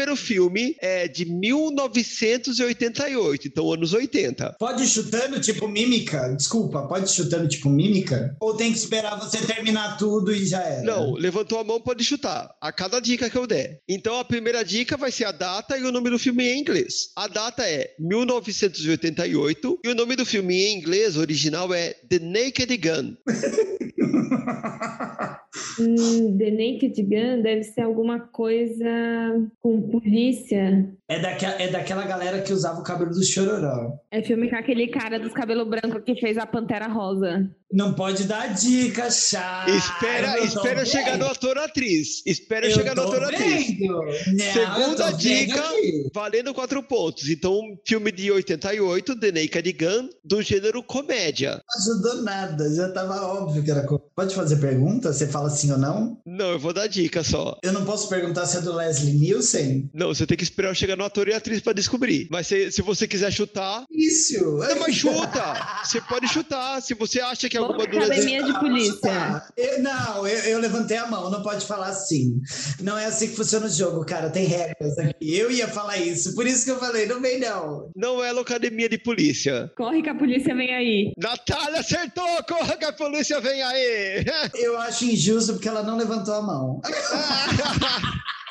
Primeiro 0.07 0.15
filme 0.15 0.75
é 0.79 1.07
de 1.07 1.25
1988, 1.25 3.47
então 3.47 3.73
anos 3.73 3.93
80. 3.93 4.55
Pode 4.57 4.83
ir 4.83 4.87
chutando 4.87 5.41
tipo 5.41 5.67
mímica? 5.67 6.33
Desculpa, 6.35 6.87
pode 6.87 7.09
ir 7.09 7.13
chutando 7.13 7.47
tipo 7.47 7.69
mímica? 7.69 8.35
Ou 8.39 8.55
tem 8.55 8.71
que 8.71 8.77
esperar 8.77 9.19
você 9.19 9.39
terminar 9.45 9.97
tudo 9.97 10.33
e 10.33 10.45
já 10.45 10.61
era? 10.61 10.83
Não, 10.83 11.13
levantou 11.13 11.59
a 11.59 11.63
mão, 11.63 11.81
pode 11.81 12.03
chutar. 12.03 12.49
A 12.61 12.71
cada 12.71 13.01
dica 13.01 13.29
que 13.29 13.37
eu 13.37 13.45
der. 13.45 13.81
Então 13.87 14.19
a 14.19 14.23
primeira 14.23 14.63
dica 14.63 14.95
vai 14.95 15.11
ser 15.11 15.25
a 15.25 15.31
data 15.31 15.77
e 15.77 15.83
o 15.83 15.91
nome 15.91 16.09
do 16.09 16.19
filme 16.19 16.45
em 16.45 16.59
inglês. 16.59 17.09
A 17.15 17.27
data 17.27 17.63
é 17.63 17.93
1988 17.99 19.79
e 19.83 19.89
o 19.89 19.95
nome 19.95 20.15
do 20.15 20.25
filme 20.25 20.55
em 20.55 20.77
inglês 20.77 21.17
original 21.17 21.73
é 21.73 21.93
The 22.07 22.19
Naked 22.19 22.77
Gun. 22.77 23.17
Hum, 25.79 26.37
The 26.37 26.51
Naked 26.51 27.03
Gun 27.03 27.41
deve 27.41 27.63
ser 27.63 27.81
alguma 27.81 28.19
coisa 28.19 28.85
com 29.61 29.81
polícia. 30.01 30.96
É, 31.09 31.19
daquela, 31.21 31.61
é 31.61 31.67
daquela 31.69 32.05
galera 32.05 32.41
que 32.41 32.51
usava 32.51 32.79
o 32.81 32.83
cabelo 32.83 33.11
do 33.11 33.23
chororó. 33.23 33.93
É 34.11 34.21
filme 34.21 34.49
com 34.49 34.57
aquele 34.57 34.87
cara 34.89 35.17
dos 35.19 35.31
cabelos 35.31 35.67
brancos 35.67 36.03
que 36.03 36.15
fez 36.19 36.37
a 36.37 36.45
Pantera 36.45 36.87
Rosa. 36.87 37.49
Não 37.71 37.93
pode 37.93 38.23
dar 38.25 38.53
dica, 38.53 39.09
chá. 39.11 39.65
espera 39.69 40.39
espera 40.39 40.75
vendo. 40.83 40.85
chegar 40.85 41.17
no 41.17 41.25
ator 41.27 41.57
atriz. 41.57 42.25
Espera 42.25 42.65
Eu 42.67 42.71
chegar 42.73 42.95
no 42.95 43.01
ator 43.03 43.23
atriz. 43.23 43.67
Não, 43.79 44.03
Segunda 44.53 45.11
dica. 45.11 45.63
Valendo 46.13 46.53
quatro 46.53 46.81
pontos. 46.83 47.29
Então, 47.29 47.53
um 47.59 47.77
filme 47.85 48.11
de 48.11 48.31
88, 48.31 49.19
The 49.19 49.31
Naked 49.31 49.73
Gun, 49.73 50.09
do 50.23 50.41
gênero 50.41 50.81
comédia. 50.83 51.61
Não 51.67 51.93
ajudou 51.93 52.23
nada, 52.23 52.73
já 52.73 52.89
tava 52.91 53.21
óbvio 53.25 53.63
que 53.63 53.71
era. 53.71 53.83
co- 53.85 53.99
Pode 54.15 54.33
fazer 54.35 54.57
pergunta? 54.57 55.11
Você 55.13 55.27
fala 55.27 55.49
sim 55.49 55.71
ou 55.71 55.77
não? 55.77 56.21
Não, 56.25 56.51
eu 56.51 56.59
vou 56.59 56.73
dar 56.73 56.87
dica 56.87 57.23
só. 57.23 57.57
Eu 57.63 57.73
não 57.73 57.85
posso 57.85 58.07
perguntar 58.09 58.45
se 58.45 58.57
é 58.57 58.61
do 58.61 58.73
Leslie 58.73 59.13
Nielsen? 59.13 59.89
Não, 59.93 60.07
você 60.07 60.25
tem 60.25 60.37
que 60.37 60.43
esperar 60.43 60.69
eu 60.69 60.75
chegar 60.75 60.96
no 60.97 61.05
ator 61.05 61.27
e 61.27 61.33
atriz 61.33 61.61
pra 61.61 61.73
descobrir. 61.73 62.27
Mas 62.31 62.47
se, 62.47 62.71
se 62.71 62.81
você 62.81 63.07
quiser 63.07 63.31
chutar, 63.31 63.85
Isso. 63.91 64.43
Não, 64.57 64.79
mas 64.79 64.95
chuta! 64.95 65.79
Você 65.83 66.01
pode 66.01 66.27
chutar. 66.27 66.81
Se 66.81 66.93
você 66.93 67.19
acha 67.21 67.47
que 67.47 67.57
alguma 67.57 67.77
Vamos 67.77 67.91
dúvida. 67.91 68.13
academia 68.13 68.43
de 68.43 68.59
polícia. 68.59 69.43
Eu- 69.55 69.81
não, 69.83 70.27
eu, 70.27 70.39
eu 70.39 70.59
levantei 70.59 70.97
a 70.97 71.05
mão, 71.07 71.29
não 71.29 71.43
pode 71.43 71.65
falar 71.65 71.87
assim. 71.89 72.41
Não 72.81 72.97
é 72.97 73.05
assim 73.05 73.27
que 73.27 73.35
funciona 73.35 73.67
o 73.67 73.69
jogo, 73.69 74.03
cara. 74.05 74.29
Tem 74.31 74.45
regras 74.45 74.97
aqui. 74.97 75.37
Eu 75.37 75.51
ia 75.51 75.67
falar 75.67 75.97
isso, 75.97 76.33
por 76.33 76.47
isso 76.47 76.65
que 76.65 76.71
eu 76.71 76.79
falei, 76.79 77.05
não 77.05 77.21
vem 77.21 77.39
não. 77.39 77.91
Não 77.95 78.23
é 78.23 78.31
academia 78.47 78.87
de 78.87 78.97
polícia. 78.97 79.69
Corre 79.75 80.01
que 80.01 80.09
a 80.09 80.15
polícia 80.15 80.55
vem 80.55 80.73
aí. 80.73 81.13
Natália 81.17 81.81
acertou! 81.81 82.25
Corra 82.47 82.77
que 82.77 82.85
a 82.85 82.93
polícia 82.93 83.41
vem 83.41 83.61
aí! 83.61 84.25
Eu 84.55 84.79
acho 84.79 85.05
injusto 85.05 85.53
porque 85.53 85.67
ela 85.67 85.83
não 85.83 85.97
levantou 85.97 86.33
a 86.33 86.41
mão. 86.41 86.81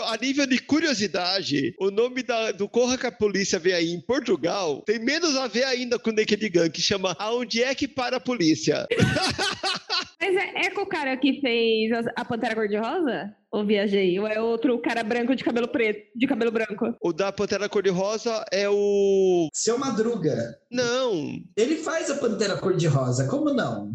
A 0.00 0.16
nível 0.20 0.46
de 0.46 0.58
curiosidade, 0.58 1.74
o 1.78 1.90
nome 1.90 2.22
da- 2.22 2.50
do 2.52 2.68
Corra 2.68 2.96
que 2.96 3.06
a 3.06 3.12
Polícia 3.12 3.58
vem 3.58 3.72
aí 3.74 3.90
em 3.92 4.00
Portugal 4.00 4.82
tem 4.86 4.98
menos 4.98 5.36
a 5.36 5.46
ver 5.46 5.64
ainda 5.64 5.98
com 5.98 6.10
Naked 6.10 6.48
Gun, 6.48 6.70
que 6.70 6.80
chama 6.80 7.14
Aonde 7.18 7.62
é 7.62 7.74
que 7.74 7.86
para 7.86 8.16
a 8.16 8.20
polícia? 8.20 8.86
Mas 10.20 10.36
é, 10.36 10.66
é 10.66 10.70
com 10.70 10.82
o 10.82 10.86
cara 10.86 11.16
que 11.16 11.40
fez 11.40 11.90
a 12.16 12.24
Pantera 12.24 12.54
Cor-de-Rosa? 12.54 13.34
Ou 13.50 13.64
viajei? 13.64 14.18
Ou 14.20 14.26
é 14.26 14.38
outro 14.40 14.78
cara 14.78 15.02
branco 15.02 15.34
de 15.34 15.42
cabelo 15.42 15.68
preto, 15.68 16.00
de 16.14 16.26
cabelo 16.26 16.50
branco? 16.52 16.94
O 17.00 17.12
da 17.14 17.32
Pantera 17.32 17.66
Cor-de-Rosa 17.68 18.44
é 18.52 18.68
o. 18.68 19.48
Seu 19.54 19.78
Madruga, 19.78 20.58
Não! 20.70 21.40
ele 21.56 21.76
faz 21.76 22.10
a 22.10 22.16
Pantera 22.16 22.58
Cor-de-Rosa, 22.58 23.26
como 23.26 23.52
não? 23.54 23.90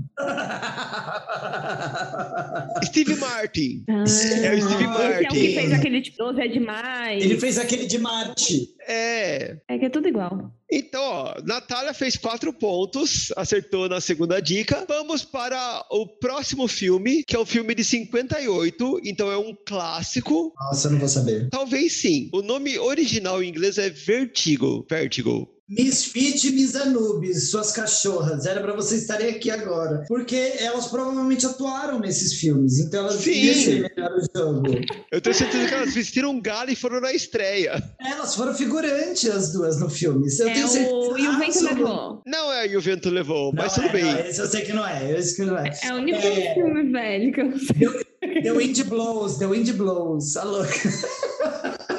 Steve 2.83 3.15
Martin. 3.15 3.83
Ah, 3.89 3.93
É 3.93 4.03
o 4.03 4.07
Steve 4.07 4.43
Esse 4.57 4.73
é 4.73 4.73
o 4.73 4.77
que 4.77 4.87
Martin. 4.87 5.53
fez 5.53 5.73
aquele 5.73 6.01
tipo 6.01 6.17
12 6.17 6.41
é 6.41 6.47
demais. 6.47 7.23
Ele 7.23 7.39
fez 7.39 7.57
aquele 7.59 7.85
de 7.85 7.99
Marte. 7.99 8.72
É. 8.87 9.57
É 9.67 9.77
que 9.77 9.85
é 9.85 9.89
tudo 9.89 10.07
igual. 10.07 10.51
Então, 10.71 11.01
ó, 11.03 11.35
Natália 11.45 11.93
fez 11.93 12.17
quatro 12.17 12.51
pontos, 12.51 13.31
acertou 13.35 13.87
na 13.87 14.01
segunda 14.01 14.41
dica. 14.41 14.85
Vamos 14.87 15.23
para 15.23 15.85
o 15.91 16.07
próximo 16.07 16.67
filme, 16.67 17.23
que 17.23 17.35
é 17.35 17.39
um 17.39 17.45
filme 17.45 17.75
de 17.75 17.83
58, 17.83 19.01
então 19.03 19.31
é 19.31 19.37
um 19.37 19.55
clássico. 19.65 20.53
Nossa, 20.59 20.87
eu 20.87 20.93
não 20.93 20.99
vou 20.99 21.07
saber. 21.07 21.49
Talvez 21.49 21.93
sim. 21.93 22.29
O 22.33 22.41
nome 22.41 22.79
original 22.79 23.43
em 23.43 23.49
inglês 23.49 23.77
é 23.77 23.89
Vertigo. 23.89 24.85
Vertigo. 24.89 25.52
Misfit 25.69 26.47
e 26.47 26.51
Miss 26.51 26.75
Anubis, 26.75 27.49
suas 27.49 27.71
cachorras. 27.71 28.45
Era 28.45 28.59
pra 28.61 28.73
vocês 28.73 29.01
estarem 29.01 29.29
aqui 29.29 29.49
agora. 29.49 30.03
Porque 30.07 30.35
elas 30.59 30.87
provavelmente 30.87 31.45
atuaram 31.45 31.99
nesses 31.99 32.33
filmes. 32.33 32.79
Então 32.79 33.01
elas 33.01 33.15
Sim. 33.15 33.79
melhor 33.81 34.11
o 34.11 34.37
jogo. 34.37 34.63
Eu 35.11 35.21
tenho 35.21 35.35
certeza 35.35 35.67
que 35.67 35.73
elas 35.73 35.93
vestiram 35.93 36.31
um 36.31 36.41
galho 36.41 36.71
e 36.71 36.75
foram 36.75 36.99
na 36.99 37.13
estreia. 37.13 37.81
Elas 37.99 38.35
foram 38.35 38.53
figurantes, 38.53 39.29
as 39.29 39.53
duas, 39.53 39.79
no 39.79 39.89
filme. 39.89 40.27
Eu 40.39 40.49
é 40.49 40.53
tenho 40.53 40.67
certeza. 40.67 40.93
o... 40.93 41.17
E 41.17 41.27
o 41.27 41.39
vento 41.39 41.63
levou. 41.63 42.21
Não 42.25 42.51
é 42.51 42.67
e 42.67 42.75
o 42.77 42.81
vento 42.81 43.09
levou, 43.09 43.51
mas 43.53 43.77
Não 43.77 43.83
tudo 43.85 43.87
é, 43.97 44.01
bem. 44.01 44.03
não, 44.13 44.19
esse 44.19 44.41
eu 44.41 44.47
sei 44.47 44.61
que 44.61 44.73
não 44.73 44.85
é. 44.85 45.17
Esse 45.17 45.35
que 45.35 45.43
não 45.43 45.57
é. 45.57 45.71
É 45.81 45.93
o 45.93 45.95
único 45.97 46.19
É. 46.19 46.53
filme 46.55 46.91
velho 46.91 47.31
que 47.33 47.41
eu 47.41 47.53
sei. 47.59 48.41
The 48.43 48.51
Wind 48.51 48.83
Blows, 48.83 49.37
The 49.37 49.47
Wind 49.47 49.71
Blows. 49.71 50.35
A 50.37 50.43
louca. 50.43 50.73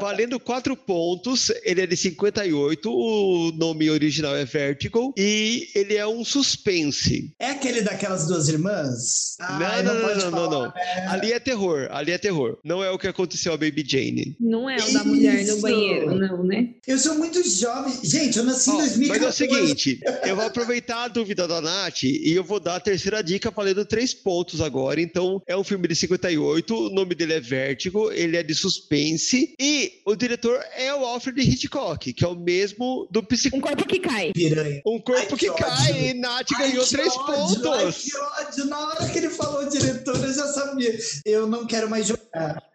Valendo 0.00 0.40
quatro 0.40 0.74
pontos, 0.74 1.50
ele 1.62 1.82
é 1.82 1.86
de 1.86 1.96
58, 1.96 2.90
o 2.90 3.52
nome 3.52 3.90
original 3.90 4.34
é 4.34 4.44
Vertigo, 4.44 5.12
e 5.16 5.68
ele 5.74 5.94
é 5.94 6.06
um 6.06 6.24
suspense. 6.24 7.32
É 7.38 7.50
aquele 7.50 7.82
daquelas 7.82 8.26
duas 8.26 8.48
irmãs? 8.48 9.36
Ai, 9.40 9.82
não, 9.82 9.94
não, 9.94 10.00
não, 10.00 10.16
não, 10.16 10.30
não, 10.30 10.50
não, 10.50 10.62
né? 10.62 10.72
Ali 11.08 11.32
é 11.32 11.38
terror, 11.38 11.88
ali 11.90 12.12
é 12.12 12.18
terror. 12.18 12.58
Não 12.64 12.82
é 12.82 12.90
o 12.90 12.98
que 12.98 13.06
aconteceu 13.06 13.52
a 13.52 13.56
Baby 13.56 13.84
Jane. 13.86 14.36
Não 14.40 14.68
é 14.68 14.76
o 14.76 14.92
da 14.92 15.04
mulher 15.04 15.46
no 15.46 15.60
banheiro, 15.60 16.14
não, 16.14 16.44
né? 16.44 16.70
Eu 16.86 16.98
sou 16.98 17.16
muito 17.16 17.46
jovem. 17.48 17.92
Gente, 18.02 18.38
eu 18.38 18.44
nasci 18.44 18.70
em 18.70 18.78
2014. 18.78 19.08
Mas 19.08 19.22
é 19.22 19.28
o 19.28 19.32
seguinte, 19.32 20.00
eu 20.24 20.36
vou 20.36 20.46
aproveitar 20.46 21.04
a 21.04 21.08
dúvida 21.08 21.46
da 21.46 21.60
Nath 21.60 22.04
e 22.04 22.32
eu 22.32 22.42
vou 22.42 22.58
dar 22.58 22.76
a 22.76 22.80
terceira 22.80 23.22
dica 23.22 23.50
valendo 23.50 23.84
três 23.84 24.14
pontos 24.14 24.60
agora. 24.60 25.00
Então, 25.00 25.42
é 25.46 25.56
um 25.56 25.64
filme 25.64 25.86
de 25.88 25.94
58, 25.94 26.74
o 26.74 26.90
nome 26.90 27.14
dele 27.14 27.34
é 27.34 27.40
Vértigo, 27.40 28.10
ele 28.12 28.36
é 28.36 28.42
de 28.42 28.54
suspense 28.54 29.54
e 29.58 29.89
o 30.04 30.14
diretor 30.14 30.60
é 30.76 30.94
o 30.94 31.04
Alfred 31.04 31.40
Hitchcock, 31.40 32.12
que 32.12 32.24
é 32.24 32.28
o 32.28 32.34
mesmo 32.34 33.06
do 33.10 33.22
Psico... 33.22 33.56
Um 33.56 33.60
corpo 33.60 33.86
que 33.86 33.98
cai. 33.98 34.32
Piranha. 34.32 34.82
Um 34.86 34.98
corpo 34.98 35.20
ai, 35.32 35.38
que, 35.38 35.50
que 35.50 35.62
cai 35.62 36.08
e 36.08 36.14
Nath 36.14 36.48
ai, 36.54 36.68
ganhou 36.70 36.86
três 36.86 37.16
ódio, 37.16 37.62
pontos. 37.62 37.66
Ai, 37.66 37.92
que 37.92 38.16
ódio. 38.16 38.64
Na 38.66 38.88
hora 38.88 39.08
que 39.08 39.18
ele 39.18 39.30
falou 39.30 39.68
diretor, 39.68 40.16
eu 40.16 40.32
já 40.32 40.46
sabia. 40.46 40.98
Eu 41.24 41.46
não 41.46 41.66
quero 41.66 41.88
mais 41.88 42.06
jogar. 42.06 42.69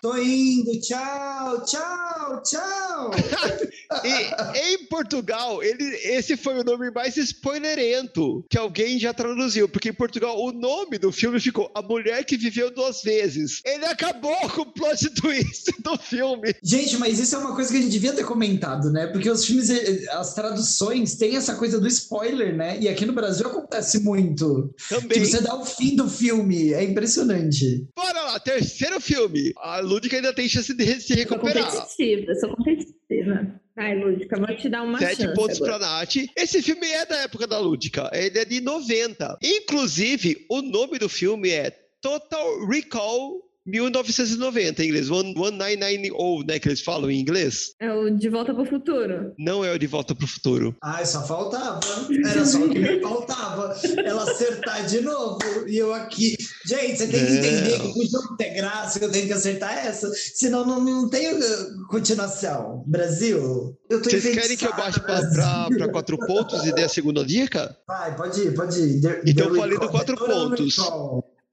Tô 0.00 0.16
indo, 0.16 0.80
tchau, 0.80 1.64
tchau, 1.64 2.42
tchau. 2.42 3.10
e 4.04 4.74
em 4.74 4.86
Portugal, 4.86 5.62
ele, 5.62 5.84
esse 6.02 6.36
foi 6.36 6.58
o 6.58 6.64
nome 6.64 6.90
mais 6.90 7.16
spoilerento 7.16 8.44
que 8.50 8.58
alguém 8.58 8.98
já 8.98 9.14
traduziu, 9.14 9.68
porque 9.68 9.90
em 9.90 9.94
Portugal 9.94 10.36
o 10.42 10.50
nome 10.50 10.98
do 10.98 11.12
filme 11.12 11.38
ficou 11.38 11.70
A 11.72 11.80
Mulher 11.80 12.24
que 12.24 12.36
Viveu 12.36 12.74
Duas 12.74 13.02
Vezes. 13.02 13.60
Ele 13.64 13.84
acabou 13.84 14.36
com 14.50 14.62
o 14.62 14.72
plot 14.72 15.08
twist 15.14 15.72
do 15.80 15.96
filme. 15.96 16.52
Gente, 16.62 16.98
mas 16.98 17.20
isso 17.20 17.36
é 17.36 17.38
uma 17.38 17.54
coisa 17.54 17.70
que 17.70 17.78
a 17.78 17.80
gente 17.80 17.92
devia 17.92 18.12
ter 18.12 18.24
comentado, 18.24 18.90
né? 18.90 19.06
Porque 19.06 19.30
os 19.30 19.44
filmes, 19.44 19.70
eh, 19.70 20.04
as 20.10 20.34
traduções 20.34 21.14
têm 21.14 21.36
essa 21.36 21.54
coisa 21.54 21.78
do 21.78 21.86
spoiler, 21.86 22.56
né? 22.56 22.76
E 22.80 22.88
aqui 22.88 23.06
no 23.06 23.12
Brasil 23.12 23.46
acontece 23.46 24.00
muito. 24.00 24.74
Também. 24.88 25.08
Que 25.08 25.26
você 25.26 25.40
dá 25.40 25.54
o 25.54 25.64
fim 25.64 25.94
do 25.94 26.08
filme. 26.08 26.72
É 26.72 26.82
impressionante. 26.82 27.86
Bora 27.94 28.22
lá, 28.22 28.40
terceiro 28.40 28.71
filme. 29.00 29.52
A 29.58 29.80
Lúdica 29.80 30.16
ainda 30.16 30.32
tem 30.34 30.48
chance 30.48 30.72
de 30.74 31.00
se 31.00 31.14
recuperar. 31.14 31.70
Sou 31.70 31.80
competitiva, 31.80 32.34
sou 32.34 32.56
competitiva. 32.56 33.60
Ai, 33.76 33.98
Lúdica, 33.98 34.36
vou 34.38 34.54
te 34.56 34.68
dar 34.68 34.82
uma 34.82 34.98
Sete 34.98 35.22
chance 35.22 35.34
pontos 35.34 35.56
agora. 35.62 35.78
pra 35.78 35.86
Nath. 35.86 36.16
Esse 36.36 36.60
filme 36.62 36.86
é 36.86 37.06
da 37.06 37.16
época 37.22 37.46
da 37.46 37.58
Lúdica. 37.58 38.10
Ele 38.12 38.38
é 38.38 38.44
de 38.44 38.60
90. 38.60 39.38
Inclusive, 39.42 40.44
o 40.50 40.60
nome 40.60 40.98
do 40.98 41.08
filme 41.08 41.50
é 41.50 41.70
Total 42.00 42.66
Recall 42.66 43.40
1990 43.64 44.82
em 44.82 44.88
inglês, 44.88 45.08
1990, 45.08 46.46
né, 46.46 46.58
que 46.58 46.68
eles 46.68 46.80
falam 46.80 47.10
em 47.10 47.20
inglês. 47.20 47.74
É 47.80 47.92
o 47.92 48.10
De 48.10 48.28
Volta 48.28 48.52
para 48.52 48.62
o 48.62 48.66
Futuro. 48.66 49.32
Não 49.38 49.64
é 49.64 49.72
o 49.72 49.78
De 49.78 49.86
Volta 49.86 50.14
para 50.14 50.24
o 50.24 50.28
Futuro. 50.28 50.76
Ai, 50.82 51.06
só 51.06 51.24
faltava. 51.26 51.80
Era 52.28 52.44
só 52.44 52.58
o 52.58 52.68
que 52.68 52.78
me 52.78 53.00
faltava. 53.00 53.76
Ela 54.04 54.30
acertar 54.30 54.84
de 54.86 55.00
novo. 55.00 55.38
E 55.66 55.76
eu 55.76 55.94
aqui. 55.94 56.36
Gente, 56.66 56.96
você 56.96 57.06
tem 57.08 57.26
que 57.26 57.32
entender 57.32 57.80
que 57.80 57.98
o 58.00 58.10
jogo 58.10 58.36
ter 58.36 58.50
graça, 58.54 58.98
eu 59.02 59.10
tenho 59.10 59.26
que 59.26 59.32
acertar 59.32 59.72
essa. 59.86 60.10
Senão 60.14 60.66
não, 60.66 60.80
não 60.80 61.08
tem 61.08 61.32
uh, 61.32 61.86
continuação. 61.88 62.82
Brasil, 62.86 63.76
eu 63.88 64.02
tô 64.02 64.10
Vocês 64.10 64.34
querem 64.34 64.56
que 64.56 64.66
eu 64.66 64.74
baixe 64.74 65.00
para 65.00 65.88
quatro 65.90 66.18
pontos 66.18 66.64
e 66.64 66.72
dê 66.72 66.84
a 66.84 66.88
segunda 66.88 67.24
dica? 67.24 67.76
Vai, 67.86 68.16
pode 68.16 68.40
ir, 68.40 68.54
pode 68.54 68.80
ir. 68.80 69.00
The, 69.00 69.22
então, 69.26 69.48
eu 69.48 69.54
falei 69.54 69.78
do 69.78 69.88
quatro 69.88 70.16
pontos. 70.16 70.76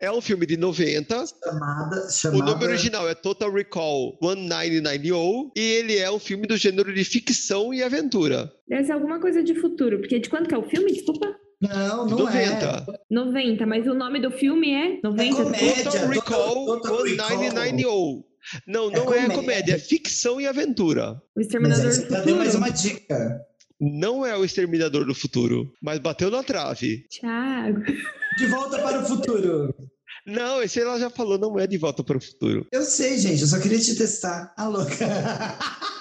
É 0.01 0.09
um 0.09 0.21
filme 0.21 0.45
de 0.45 0.55
90. 0.55 1.25
Chamada, 1.27 2.09
chamada... 2.09 2.43
O 2.43 2.45
nome 2.45 2.65
original 2.65 3.09
é 3.09 3.13
Total 3.13 3.51
Recall 3.51 4.17
1990 4.21 5.51
e 5.57 5.61
ele 5.61 5.97
é 5.97 6.09
um 6.09 6.19
filme 6.19 6.47
do 6.47 6.55
gênero 6.55 6.93
de 6.93 7.03
ficção 7.03 7.73
e 7.73 7.83
aventura. 7.83 8.49
Deve 8.67 8.85
ser 8.85 8.93
alguma 8.93 9.19
coisa 9.19 9.43
de 9.43 9.55
futuro, 9.55 9.99
porque 9.99 10.19
de 10.19 10.29
quanto 10.29 10.47
que 10.47 10.55
é 10.55 10.57
o 10.57 10.69
filme? 10.69 10.91
Desculpa. 10.91 11.35
Não, 11.61 12.05
não 12.05 12.19
90. 12.19 12.85
é. 12.87 12.99
90, 13.11 13.65
mas 13.65 13.85
o 13.85 13.93
nome 13.93 14.21
do 14.21 14.31
filme 14.31 14.71
é 14.71 14.99
90. 15.03 15.21
É 15.21 15.43
comédia, 15.43 15.83
Total 15.83 16.07
Recall 16.07 16.65
Total, 16.65 16.97
Total 16.97 17.05
1990. 17.05 18.29
Não, 18.65 18.89
não 18.89 19.13
é, 19.13 19.25
é 19.25 19.29
comédia, 19.29 19.75
é 19.75 19.77
ficção 19.77 20.39
e 20.39 20.47
aventura. 20.47 21.21
O 21.35 21.41
Exterminador 21.41 21.85
mas 21.85 21.97
do 21.97 22.03
Futuro. 22.05 22.29
Já 22.29 22.35
mais 22.35 22.55
uma 22.55 22.69
dica. 22.69 23.48
Não 23.79 24.25
é 24.25 24.35
o 24.37 24.43
Exterminador 24.43 25.05
do 25.05 25.15
Futuro, 25.15 25.71
mas 25.81 25.99
bateu 25.99 26.29
na 26.29 26.43
trave. 26.43 27.05
Thiago. 27.09 27.81
De 28.37 28.47
volta 28.47 28.79
para 28.79 29.01
o 29.01 29.05
futuro. 29.05 29.73
Não, 30.25 30.61
esse 30.61 30.79
ela 30.79 30.99
já 30.99 31.09
falou, 31.09 31.37
não 31.37 31.57
é 31.57 31.65
de 31.65 31.77
volta 31.77 32.03
para 32.03 32.17
o 32.17 32.21
futuro. 32.21 32.67
Eu 32.71 32.83
sei, 32.83 33.17
gente, 33.17 33.41
eu 33.41 33.47
só 33.47 33.59
queria 33.59 33.79
te 33.79 33.95
testar. 33.95 34.53
A 34.57 34.67
louca. 34.67 34.95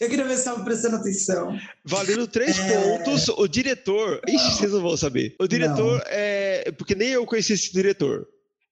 Eu 0.00 0.08
queria 0.08 0.24
ver 0.24 0.34
se 0.34 0.38
estava 0.38 0.62
prestando 0.64 0.96
atenção. 0.96 1.58
Valendo 1.84 2.28
três 2.28 2.58
é... 2.58 2.80
pontos, 2.80 3.28
o 3.28 3.48
diretor. 3.48 4.20
Não. 4.26 4.34
Ixi, 4.34 4.50
vocês 4.52 4.72
não 4.72 4.80
vão 4.80 4.96
saber. 4.96 5.34
O 5.38 5.48
diretor 5.48 5.98
não. 5.98 6.04
é. 6.06 6.70
Porque 6.78 6.94
nem 6.94 7.08
eu 7.08 7.26
conheci 7.26 7.54
esse 7.54 7.72
diretor. 7.72 8.26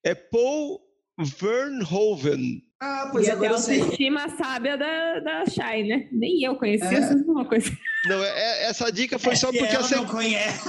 É 0.05 0.14
Paul 0.14 0.80
Verhoeven. 1.18 2.62
Ah, 2.85 3.09
pois 3.12 3.28
e 3.28 3.30
agora 3.30 3.53
eu 3.53 3.59
sei. 3.59 3.80
autoestima 3.80 4.28
sábia 4.30 4.76
da, 4.76 5.20
da 5.20 5.47
Shai, 5.47 5.85
né? 5.85 6.09
Nem 6.11 6.43
eu 6.43 6.57
conhecia 6.57 6.89
é. 6.89 6.95
essa 6.95 7.14
uma 7.14 7.45
coisa. 7.45 7.70
Não, 8.07 8.20
é, 8.20 8.28
é, 8.28 8.64
essa 8.64 8.91
dica 8.91 9.20
foi 9.20 9.35
é 9.35 9.37
só 9.37 9.53
porque 9.53 9.72
ela 9.72 9.85
você... 9.85 9.95
não 9.95 10.05
conhece. 10.05 10.68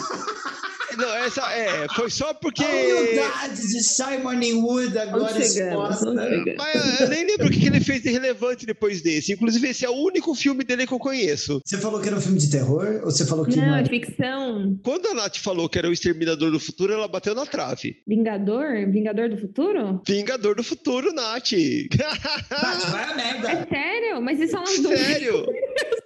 Não, 0.98 1.16
essa 1.16 1.42
é, 1.54 1.88
foi 1.96 2.10
só 2.10 2.34
porque. 2.34 2.64
A 2.64 2.68
humildade 2.68 3.62
de 3.62 3.84
Simon 3.84 4.62
Wood 4.62 4.98
agora 4.98 5.38
exposta. 5.40 6.14
Mas 6.58 7.00
eu 7.02 7.10
nem 7.10 7.26
lembro 7.26 7.48
o 7.48 7.52
que 7.52 7.68
ele 7.68 7.80
fez 7.80 8.02
de 8.02 8.12
relevante 8.12 8.66
depois 8.66 9.02
desse. 9.02 9.34
Inclusive, 9.34 9.70
esse 9.70 9.86
é 9.86 9.90
o 9.90 9.94
único 9.94 10.34
filme 10.36 10.64
dele 10.64 10.88
que 10.88 10.94
eu 10.94 11.00
conheço. 11.00 11.62
Você 11.66 11.78
falou 11.78 12.00
que 12.02 12.08
era 12.08 12.18
um 12.18 12.22
filme 12.22 12.40
de 12.40 12.50
terror? 12.50 13.02
Ou 13.04 13.12
você 13.12 13.26
falou 13.26 13.46
que 13.46 13.56
não? 13.56 13.68
Não, 13.68 13.76
é 13.76 13.86
ficção. 13.86 14.80
Quando 14.84 15.08
a 15.08 15.14
Nath 15.14 15.38
falou 15.38 15.70
que 15.70 15.78
era 15.78 15.90
o 15.90 15.94
Exterminador 15.94 16.52
do 16.52 16.60
Futuro, 16.60 16.94
ela 16.94 17.08
bateu 17.08 17.34
na 17.36 17.46
trave. 17.46 17.98
Vingador? 18.08 18.90
Vingador 18.92 19.30
do 19.30 19.38
Futuro? 19.38 20.02
Vingador 20.08 20.56
do 20.56 20.64
Futuro, 20.64 21.14
Nath. 21.14 21.52
Nath, 21.52 22.90
vai 22.92 23.04
a 23.04 23.16
merda. 23.16 23.52
É 23.52 23.68
sério? 23.68 24.22
Mas 24.22 24.40
isso 24.40 24.56
é 24.56 24.60
uma 24.60 24.68
Sério? 24.68 25.46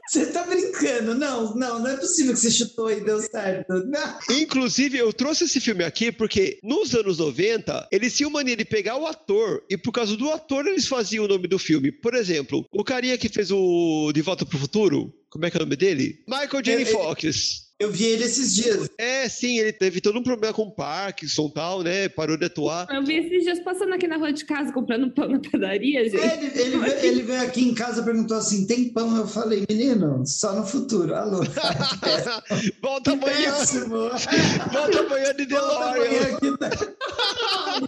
Você 0.07 0.25
tá 0.27 0.43
brincando? 0.43 1.13
Não, 1.13 1.53
não, 1.55 1.79
não 1.79 1.87
é 1.87 1.97
possível 1.97 2.33
que 2.33 2.39
você 2.39 2.51
chutou 2.51 2.89
e 2.89 3.01
deu 3.01 3.19
certo. 3.21 3.73
Não. 3.85 4.19
Inclusive, 4.29 4.97
eu 4.97 5.11
trouxe 5.11 5.43
esse 5.43 5.59
filme 5.59 5.83
aqui 5.83 6.11
porque 6.11 6.59
nos 6.63 6.95
anos 6.95 7.17
90, 7.17 7.89
eles 7.91 8.15
tinham 8.15 8.31
mania 8.31 8.55
de 8.55 8.63
pegar 8.63 8.97
o 8.97 9.05
ator 9.05 9.63
e 9.69 9.77
por 9.77 9.91
causa 9.91 10.15
do 10.15 10.31
ator 10.31 10.65
eles 10.65 10.87
faziam 10.87 11.25
o 11.25 11.27
nome 11.27 11.47
do 11.47 11.59
filme. 11.59 11.91
Por 11.91 12.15
exemplo, 12.15 12.65
o 12.71 12.83
carinha 12.83 13.17
que 13.17 13.27
fez 13.27 13.51
o 13.51 14.11
De 14.13 14.21
Volta 14.21 14.45
pro 14.45 14.57
Futuro, 14.57 15.13
como 15.29 15.45
é 15.45 15.51
que 15.51 15.57
é 15.57 15.59
o 15.59 15.63
nome 15.63 15.75
dele? 15.75 16.23
Michael 16.27 16.61
J. 16.61 16.85
Fox. 16.85 17.66
Eu 17.79 17.91
vi 17.91 18.05
ele 18.05 18.23
esses 18.23 18.55
dias. 18.55 18.89
É, 18.97 19.29
sim, 19.29 19.59
ele 19.59 19.71
teve 19.71 20.01
todo 20.01 20.17
um 20.17 20.23
problema 20.23 20.51
com 20.51 20.63
o 20.63 20.71
Parkinson 20.71 21.45
e 21.45 21.53
tal, 21.53 21.83
né? 21.83 22.09
Parou 22.09 22.35
de 22.35 22.45
atuar. 22.45 22.87
Eu 22.89 23.05
vi 23.05 23.17
esses 23.17 23.43
dias 23.43 23.59
passando 23.59 23.93
aqui 23.93 24.07
na 24.07 24.17
rua 24.17 24.33
de 24.33 24.43
casa 24.45 24.73
comprando 24.73 25.11
pão 25.11 25.29
na 25.29 25.39
padaria, 25.39 26.03
gente. 26.09 26.17
É, 26.17 26.37
ele, 26.37 26.59
ele, 26.59 26.77
veio, 26.79 27.05
ele, 27.05 27.21
veio 27.21 27.41
aqui 27.43 27.61
em 27.61 27.75
casa 27.75 28.01
e 28.01 28.03
perguntou 28.03 28.35
assim: 28.35 28.65
tem 28.65 28.89
pão? 28.89 29.15
Eu 29.15 29.27
falei, 29.27 29.63
menino, 29.69 30.25
só 30.25 30.55
no 30.55 30.65
futuro. 30.65 31.13
Alô. 31.13 31.41
Volta 32.81 33.11
amanhã. 33.11 33.53
Volta 34.73 34.99
amanhã 34.99 35.35
de 35.35 35.45
DeLorean. 35.45 36.39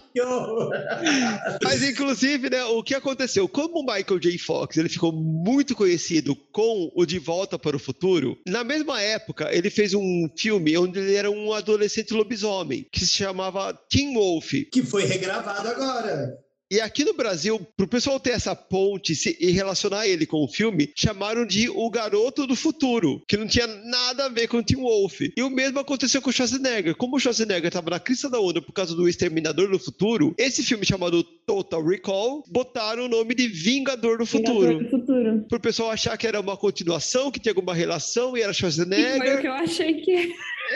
Mas, 1.62 1.82
inclusive, 1.82 2.50
né, 2.50 2.64
o 2.64 2.82
que 2.82 2.94
aconteceu? 2.94 3.48
Como 3.48 3.80
o 3.80 3.82
Michael 3.82 4.18
J. 4.20 4.38
Fox 4.38 4.76
ele 4.76 4.88
ficou 4.88 5.12
muito 5.12 5.74
conhecido 5.74 6.36
com 6.52 6.90
o 6.94 7.06
De 7.06 7.18
Volta 7.18 7.58
para 7.58 7.76
o 7.76 7.80
Futuro, 7.80 8.38
na 8.46 8.62
mesma 8.62 9.00
época, 9.00 9.48
ele 9.52 9.70
fez 9.70 9.79
fez 9.80 9.94
um 9.94 10.28
filme 10.36 10.76
onde 10.76 10.98
ele 10.98 11.14
era 11.14 11.30
um 11.30 11.54
adolescente 11.54 12.12
lobisomem, 12.12 12.86
que 12.92 13.00
se 13.00 13.14
chamava 13.14 13.72
Teen 13.88 14.12
Wolf. 14.12 14.52
Que 14.70 14.82
foi 14.82 15.06
regravado 15.06 15.66
agora. 15.68 16.38
E 16.72 16.80
aqui 16.80 17.02
no 17.02 17.14
Brasil, 17.14 17.58
para 17.76 17.84
o 17.84 17.88
pessoal 17.88 18.20
ter 18.20 18.30
essa 18.30 18.54
ponte 18.54 19.12
e 19.40 19.50
relacionar 19.50 20.06
ele 20.06 20.24
com 20.24 20.44
o 20.44 20.46
filme, 20.46 20.92
chamaram 20.94 21.44
de 21.44 21.68
O 21.68 21.90
Garoto 21.90 22.46
do 22.46 22.54
Futuro, 22.54 23.20
que 23.26 23.36
não 23.36 23.44
tinha 23.44 23.66
nada 23.66 24.26
a 24.26 24.28
ver 24.28 24.46
com 24.46 24.58
o 24.58 24.62
Tim 24.62 24.76
Wolf. 24.76 25.20
E 25.36 25.42
o 25.42 25.50
mesmo 25.50 25.80
aconteceu 25.80 26.22
com 26.22 26.30
o 26.30 26.32
Schwarzenegger. 26.32 26.94
Como 26.94 27.16
o 27.16 27.18
Schwarzenegger 27.18 27.66
estava 27.66 27.90
na 27.90 27.98
crista 27.98 28.30
da 28.30 28.38
onda 28.38 28.62
por 28.62 28.72
causa 28.72 28.94
do 28.94 29.08
Exterminador 29.08 29.68
do 29.68 29.80
Futuro, 29.80 30.32
esse 30.38 30.62
filme 30.62 30.86
chamado 30.86 31.24
Total 31.24 31.84
Recall, 31.84 32.44
botaram 32.46 33.06
o 33.06 33.08
nome 33.08 33.34
de 33.34 33.48
Vingador 33.48 34.18
do 34.18 34.26
Futuro. 34.26 34.68
Vingador 34.68 34.84
do 34.84 34.90
Futuro. 34.90 34.99
Para 35.48 35.58
o 35.58 35.60
pessoal 35.60 35.90
achar 35.90 36.16
que 36.16 36.26
era 36.26 36.40
uma 36.40 36.56
continuação, 36.56 37.30
que 37.30 37.40
tinha 37.40 37.52
alguma 37.52 37.74
relação 37.74 38.36
e 38.36 38.42
era 38.42 38.52
Schwarzenegger. 38.52 39.16
E 39.16 39.18
foi 39.18 39.36
o 39.36 39.40
que 39.40 39.46
eu 39.46 39.52
achei 39.52 40.00
que 40.00 40.12
era. 40.12 40.32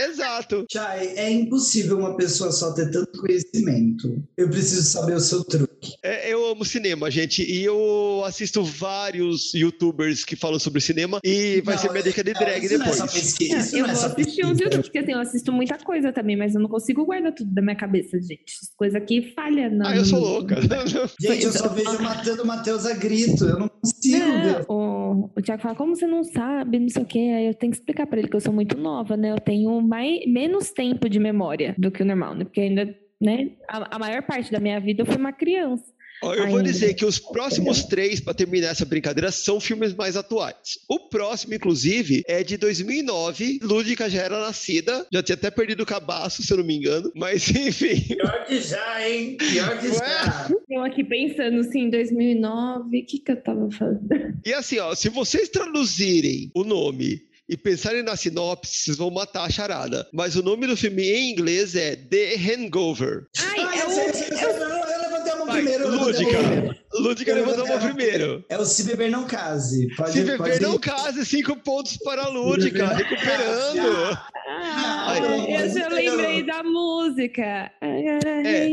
Exato. 0.09 0.67
Chay, 0.71 1.15
é 1.17 1.31
impossível 1.31 1.99
uma 1.99 2.17
pessoa 2.17 2.51
só 2.51 2.73
ter 2.73 2.91
tanto 2.91 3.21
conhecimento. 3.21 4.23
Eu 4.37 4.49
preciso 4.51 4.83
saber 4.83 5.15
o 5.15 5.21
seu 5.21 5.45
truque. 5.45 5.74
É, 6.03 6.33
eu 6.33 6.47
amo 6.47 6.65
cinema, 6.65 7.11
gente, 7.11 7.43
e 7.43 7.65
eu 7.65 8.23
assisto 8.25 8.63
vários 8.65 9.53
youtubers 9.55 10.25
que 10.25 10.37
falam 10.37 10.59
sobre 10.59 10.81
cinema 10.81 11.19
e 11.25 11.61
vai 11.63 11.75
Não, 11.77 11.83
ser 11.83 11.91
minha 11.91 12.03
dica 12.03 12.23
de 12.25 12.33
não, 12.33 12.41
drag 12.41 12.61
não 12.61 12.75
é 12.75 12.79
depois. 12.79 12.97
só 12.97 13.07
pesquisa, 13.07 13.59
isso 13.59 13.77
eu 13.77 13.83
não 13.83 13.91
é 13.91 13.93
vou 13.93 14.01
só 14.01 14.07
assistir 14.09 14.45
uns 14.45 14.49
pesquisa. 14.51 14.65
YouTube, 14.65 14.83
porque 14.83 14.99
assim, 14.99 15.13
eu 15.13 15.21
assisto 15.21 15.53
muita 15.53 15.79
coisa 15.79 16.13
também, 16.13 16.37
mas 16.37 16.55
eu 16.55 16.61
não 16.61 16.69
consigo 16.69 17.05
guardar 17.05 17.33
tudo 17.35 17.53
da 17.53 17.63
minha 17.63 17.77
cabeça, 17.77 18.21
gente. 18.21 18.45
Coisa 18.77 19.01
que 19.01 19.33
falha 19.35 19.69
na. 19.71 19.91
Ah, 19.91 19.97
eu 19.97 20.05
sou 20.05 20.21
louca. 20.21 20.57
Gente, 21.21 21.45
eu 21.45 21.53
só 21.53 21.69
vejo 21.69 22.01
matando 22.03 22.43
o 22.43 22.47
Matheus 22.47 22.87
a 22.87 22.95
grito. 22.95 23.45
Eu 23.45 23.59
não 23.59 23.69
consigo 23.69 24.19
Não, 24.19 24.65
o, 24.69 25.31
o 25.37 25.43
Thiago 25.43 25.63
fala, 25.63 25.75
como 25.75 25.95
você 25.95 26.07
não 26.07 26.25
sabe, 26.25 26.79
não 26.79 26.89
sei 26.89 27.03
o 27.03 27.07
quê. 27.07 27.19
Aí 27.19 27.47
eu 27.47 27.55
tenho 27.55 27.73
que 27.73 27.79
explicar 27.79 28.07
pra 28.07 28.19
ele 28.19 28.29
que 28.29 28.37
eu 28.37 28.41
sou 28.41 28.53
muito 28.53 28.77
nova, 28.77 29.17
né? 29.17 29.33
Eu 29.33 29.39
tenho 29.41 29.81
mais, 29.81 30.21
menos 30.27 30.71
tempo 30.71 31.09
de 31.09 31.19
memória 31.19 31.75
do 31.79 31.91
que 31.91 32.03
o 32.03 32.07
normal, 32.07 32.35
né? 32.35 32.45
Porque 32.45 32.61
ainda, 32.61 32.95
né? 33.25 33.51
A, 33.69 33.97
a 33.97 33.99
maior 33.99 34.23
parte 34.23 34.53
da 34.53 34.61
minha 34.61 34.79
vida 34.81 35.03
eu 35.03 35.07
fui 35.07 35.17
uma 35.17 35.33
criança. 35.33 35.85
Ó, 36.23 36.33
Eu 36.33 36.47
vou 36.47 36.59
Ainda. 36.59 36.71
dizer 36.71 36.95
que 36.95 37.05
os 37.05 37.19
próximos 37.19 37.83
três, 37.85 38.21
para 38.21 38.33
terminar 38.33 38.69
essa 38.69 38.85
brincadeira, 38.85 39.31
são 39.33 39.59
filmes 39.61 39.93
mais 39.93 40.17
atuais. 40.17 40.79
O 40.89 41.09
próximo, 41.11 41.55
inclusive, 41.55 42.23
é 42.27 42.43
de 42.45 42.57
2009. 42.57 43.59
Lúdica 43.63 44.09
já 44.09 44.23
era 44.23 44.41
nascida, 44.41 45.07
já 45.13 45.23
tinha 45.23 45.35
até 45.35 45.51
perdido 45.51 45.83
o 45.83 45.87
cabaço, 45.87 46.43
se 46.43 46.51
eu 46.53 46.59
não 46.59 46.65
me 46.65 46.77
engano. 46.77 47.11
Mas, 47.17 47.51
enfim. 47.51 48.01
Pior 48.15 48.45
que 48.47 48.61
já, 48.61 49.09
hein? 49.09 49.37
Pior 49.37 49.79
que 49.81 49.89
Ué? 49.89 49.95
já. 49.95 50.49
Eu 50.71 50.85
aqui 50.85 51.03
pensando 51.05 51.59
assim, 51.61 51.81
em 51.81 51.91
2009, 51.91 53.01
o 53.01 53.07
que 53.07 53.19
que 53.19 53.33
eu 53.33 53.43
tava 53.43 53.71
fazendo? 53.73 54.09
E 54.47 54.53
assim, 54.55 54.79
ó, 54.79 54.95
se 54.95 55.09
vocês 55.09 55.49
traduzirem 55.49 56.51
o 56.55 56.65
nome 56.65 57.23
e 57.49 57.57
pensarem 57.57 58.03
na 58.03 58.17
sinopse, 58.17 58.77
vocês 58.85 58.97
vão 58.97 59.11
matar 59.11 59.45
a 59.45 59.51
charada. 59.51 60.07
Mas 60.13 60.37
o 60.37 60.43
nome 60.43 60.67
do 60.67 60.77
filme 60.77 61.03
em 61.11 61.31
inglês 61.31 61.75
é 61.77 61.95
The 61.97 62.35
Hangover. 62.37 63.27
Ai, 63.39 63.59
é 63.59 63.83
eu 63.83 63.91
eu 63.91 64.51
eu 64.51 64.51
eu 64.51 64.69
eu 64.69 65.01
levantei 65.01 65.33
a 65.33 65.37
mão 65.37 65.47
Vai, 65.47 65.57
primeiro. 65.57 65.85
eu 65.85 65.91
levantei 65.91 66.25
a 66.25 66.33
mão 66.33 66.43
primeiro. 66.43 66.69
Lúdica. 66.69 66.84
Lúdica 66.95 67.31
Eu 67.31 67.37
levantou 67.37 67.67
mão 67.67 67.79
primeiro. 67.79 68.45
É 68.49 68.59
o 68.59 68.65
Se 68.65 68.85
Beber 68.85 69.11
Não 69.11 69.25
Case. 69.25 69.89
Pode, 69.97 70.13
Se 70.13 70.25
pode 70.25 70.39
beber, 70.39 70.61
não 70.61 70.75
ir. 70.75 70.79
case, 70.81 71.25
cinco 71.27 71.57
pontos 71.57 71.97
para 71.99 72.23
a 72.25 72.29
Lúdica, 72.29 72.87
não 72.87 72.95
recuperando. 72.95 74.19
Ah, 74.47 75.15
eu 75.19 75.69
já 75.69 75.89
lembrei 75.89 76.43
da 76.45 76.63
música. 76.63 77.71
É, 77.81 78.69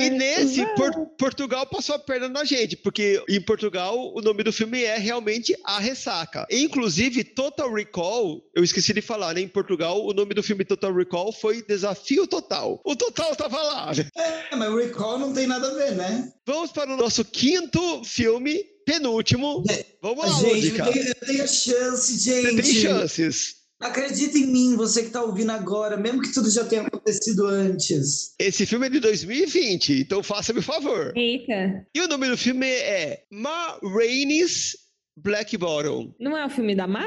E 0.00 0.10
nesse, 0.10 0.64
Por- 0.74 1.06
Portugal 1.18 1.66
passou 1.66 1.94
a 1.94 1.98
perna 1.98 2.28
na 2.28 2.44
gente, 2.44 2.76
porque 2.76 3.22
em 3.28 3.40
Portugal 3.40 3.96
o 4.14 4.20
nome 4.20 4.42
do 4.42 4.52
filme 4.52 4.82
é 4.82 4.96
realmente 4.98 5.54
A 5.64 5.78
Ressaca. 5.78 6.46
Inclusive, 6.50 7.22
Total 7.24 7.72
Recall, 7.72 8.42
eu 8.54 8.64
esqueci 8.64 8.92
de 8.92 9.00
falar, 9.02 9.34
né? 9.34 9.40
Em 9.42 9.48
Portugal, 9.48 10.04
o 10.04 10.12
nome 10.12 10.34
do 10.34 10.42
filme 10.42 10.64
Total 10.64 10.92
Recall 10.94 11.32
foi 11.32 11.62
Desafio 11.62 12.26
Total. 12.26 12.80
O 12.84 12.96
Total 12.96 13.34
tava 13.36 13.62
lá. 13.62 13.92
É, 14.16 14.56
mas 14.56 14.68
o 14.70 14.76
Recall 14.76 15.18
não 15.18 15.32
tem 15.32 15.46
nada 15.46 15.68
a 15.68 15.74
ver, 15.74 15.92
né? 15.92 16.32
Vamos 16.46 16.72
para 16.72 16.92
o 16.92 16.96
nosso 16.96 17.24
quinto 17.24 17.59
filme, 18.04 18.64
penúltimo. 18.84 19.62
Vamos 20.02 20.24
lá, 20.24 20.40
gente, 20.40 20.54
Lúdica. 20.54 20.84
eu 20.86 20.92
tenho, 20.92 21.08
eu 21.08 21.14
tenho 21.26 21.48
chance, 21.48 22.18
gente. 22.18 22.56
Você 22.56 22.62
tem 22.62 22.74
chances. 22.82 23.60
Acredita 23.80 24.36
em 24.36 24.46
mim, 24.46 24.76
você 24.76 25.04
que 25.04 25.10
tá 25.10 25.22
ouvindo 25.22 25.50
agora, 25.52 25.96
mesmo 25.96 26.20
que 26.20 26.32
tudo 26.34 26.50
já 26.50 26.64
tenha 26.66 26.82
acontecido 26.82 27.46
antes. 27.46 28.34
Esse 28.38 28.66
filme 28.66 28.86
é 28.86 28.90
de 28.90 29.00
2020, 29.00 30.00
então 30.00 30.22
faça-me 30.22 30.58
o 30.58 30.62
favor. 30.62 31.16
Eita, 31.16 31.86
E 31.94 32.00
o 32.02 32.06
nome 32.06 32.28
do 32.28 32.36
filme 32.36 32.66
é 32.66 33.24
Ma 33.30 33.78
Rainey's 33.82 34.76
Black 35.16 35.56
Bottom. 35.56 36.14
não 36.20 36.36
é 36.36 36.44
o 36.44 36.50
filme 36.50 36.74
da 36.76 36.86
Má? 36.86 37.06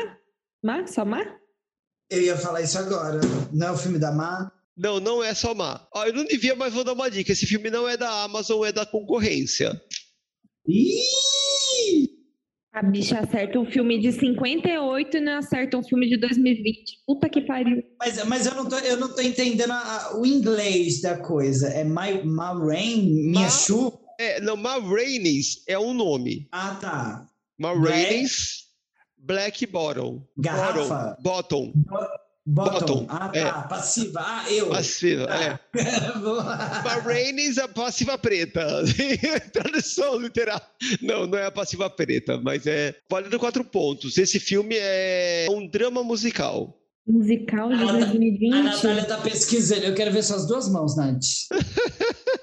Má? 0.64 0.88
Só 0.88 1.06
Má? 1.06 1.24
Eu 2.10 2.22
ia 2.24 2.36
falar 2.38 2.62
isso 2.62 2.78
agora. 2.80 3.22
Não 3.52 3.68
é 3.68 3.72
o 3.72 3.78
filme 3.78 4.00
da 4.00 4.12
Má? 4.12 4.52
Não, 4.76 5.00
não 5.00 5.24
é 5.24 5.36
só 5.36 5.54
má. 5.54 5.88
Ó, 5.94 6.04
eu 6.06 6.14
não 6.14 6.26
devia, 6.26 6.56
mas 6.56 6.74
vou 6.74 6.84
dar 6.84 6.94
uma 6.94 7.10
dica. 7.10 7.32
Esse 7.32 7.46
filme 7.46 7.70
não 7.70 7.88
é 7.88 7.96
da 7.96 8.24
Amazon, 8.24 8.66
é 8.66 8.72
da 8.72 8.84
concorrência. 8.84 9.80
Ih! 10.68 12.10
A 12.74 12.82
bicha 12.82 13.20
acerta 13.20 13.60
um 13.60 13.66
filme 13.66 14.00
de 14.00 14.12
58 14.12 15.18
e 15.18 15.20
não 15.22 15.38
acerta 15.38 15.78
um 15.78 15.84
filme 15.84 16.08
de 16.10 16.18
2020. 16.18 17.04
Puta 17.06 17.30
que 17.30 17.42
pariu. 17.42 17.84
Mas, 18.00 18.24
mas 18.26 18.46
eu, 18.48 18.56
não 18.56 18.68
tô, 18.68 18.78
eu 18.80 18.98
não 18.98 19.14
tô 19.14 19.22
entendendo 19.22 19.72
a- 19.72 19.78
a- 20.12 20.18
o 20.20 20.26
inglês 20.26 21.00
da 21.02 21.18
coisa. 21.18 21.68
É 21.70 21.84
My, 21.84 22.24
my 22.24 22.68
Rain? 22.68 23.04
Minha 23.30 23.42
Ma- 23.44 23.50
chuva? 23.50 24.00
É, 24.20 24.40
não, 24.42 24.56
Rainey's 24.80 25.64
é 25.68 25.78
um 25.78 25.94
nome. 25.94 26.48
Ah, 26.52 26.76
tá. 26.82 27.28
Ma 27.60 27.76
Black- 27.76 28.28
Black 29.18 29.66
Bottom. 29.68 30.26
Garrafa? 30.38 31.18
Bottom. 31.22 31.72
Bottom. 31.76 32.08
Bottom, 32.46 33.06
Ah, 33.10 33.32
é. 33.34 33.44
tá. 33.46 33.62
Passiva. 33.64 34.20
Ah, 34.22 34.52
eu. 34.52 34.68
Passiva, 34.70 35.24
é. 35.24 35.58
Vamos 36.14 36.44
Ma 36.44 36.44
lá. 36.44 37.00
Rainey's 37.06 37.58
a 37.58 37.70
passiva 37.70 38.18
preta. 38.18 38.84
Tradução 39.54 40.20
literal. 40.20 40.62
Não, 41.02 41.26
não 41.26 41.38
é 41.38 41.46
a 41.46 41.52
passiva 41.52 41.90
preta, 41.90 42.38
mas 42.42 42.68
é 42.68 42.94
válido 43.10 43.40
quatro 43.40 43.64
pontos. 43.64 44.18
Esse 44.18 44.40
filme 44.42 44.76
é 44.78 45.48
um 45.50 45.66
drama 45.66 46.04
musical. 46.04 46.78
Musical 47.06 47.68
de 47.70 47.76
A 47.76 47.86
Nat- 47.94 48.00
2020. 48.12 48.54
A 48.54 48.64
Natália 48.64 49.04
tá 49.06 49.18
pesquisando. 49.18 49.84
Eu 49.84 49.94
quero 49.94 50.12
ver 50.12 50.24
suas 50.24 50.48
duas 50.48 50.70
mãos, 50.70 50.96
Nath. 50.96 51.22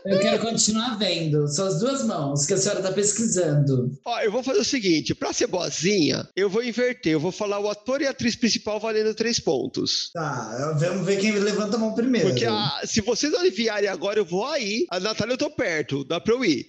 Eu 0.05 0.19
quero 0.19 0.39
continuar 0.43 0.99
vendo. 0.99 1.47
Suas 1.49 1.79
duas 1.81 2.05
mãos, 2.05 2.45
que 2.47 2.53
a 2.55 2.57
senhora 2.59 2.83
tá 2.83 2.93
pesquisando. 2.93 3.91
Ó, 4.05 4.21
eu 4.21 4.31
vou 4.31 4.43
fazer 4.43 4.59
o 4.61 4.65
seguinte, 4.65 5.15
pra 5.15 5.33
ser 5.33 5.47
boazinha, 5.47 6.29
eu 6.37 6.49
vou 6.51 6.63
inverter, 6.63 7.13
eu 7.13 7.21
vou 7.21 7.33
falar 7.33 7.59
o 7.59 7.69
ator 7.71 8.01
e 8.03 8.07
a 8.07 8.11
atriz 8.11 8.35
principal 8.37 8.79
valendo 8.81 9.15
três 9.15 9.39
pontos. 9.41 10.11
Tá, 10.13 10.75
vamos 10.79 11.07
ver 11.07 11.21
quem 11.21 11.33
levanta 11.33 11.77
a 11.77 11.79
mão 11.79 11.95
primeiro. 11.95 12.29
Porque 12.29 12.45
a- 12.45 12.83
se 12.85 13.01
vocês 13.01 13.33
aliviarem 13.35 13.89
agora, 13.89 14.19
eu 14.19 14.25
vou 14.25 14.47
aí. 14.47 14.87
A 14.91 15.01
Natália 15.01 15.35
eu 15.35 15.39
tô 15.39 15.51
perto, 15.51 16.05
dá 16.05 16.21
pra 16.21 16.35
eu 16.35 16.45
ir. 16.45 16.67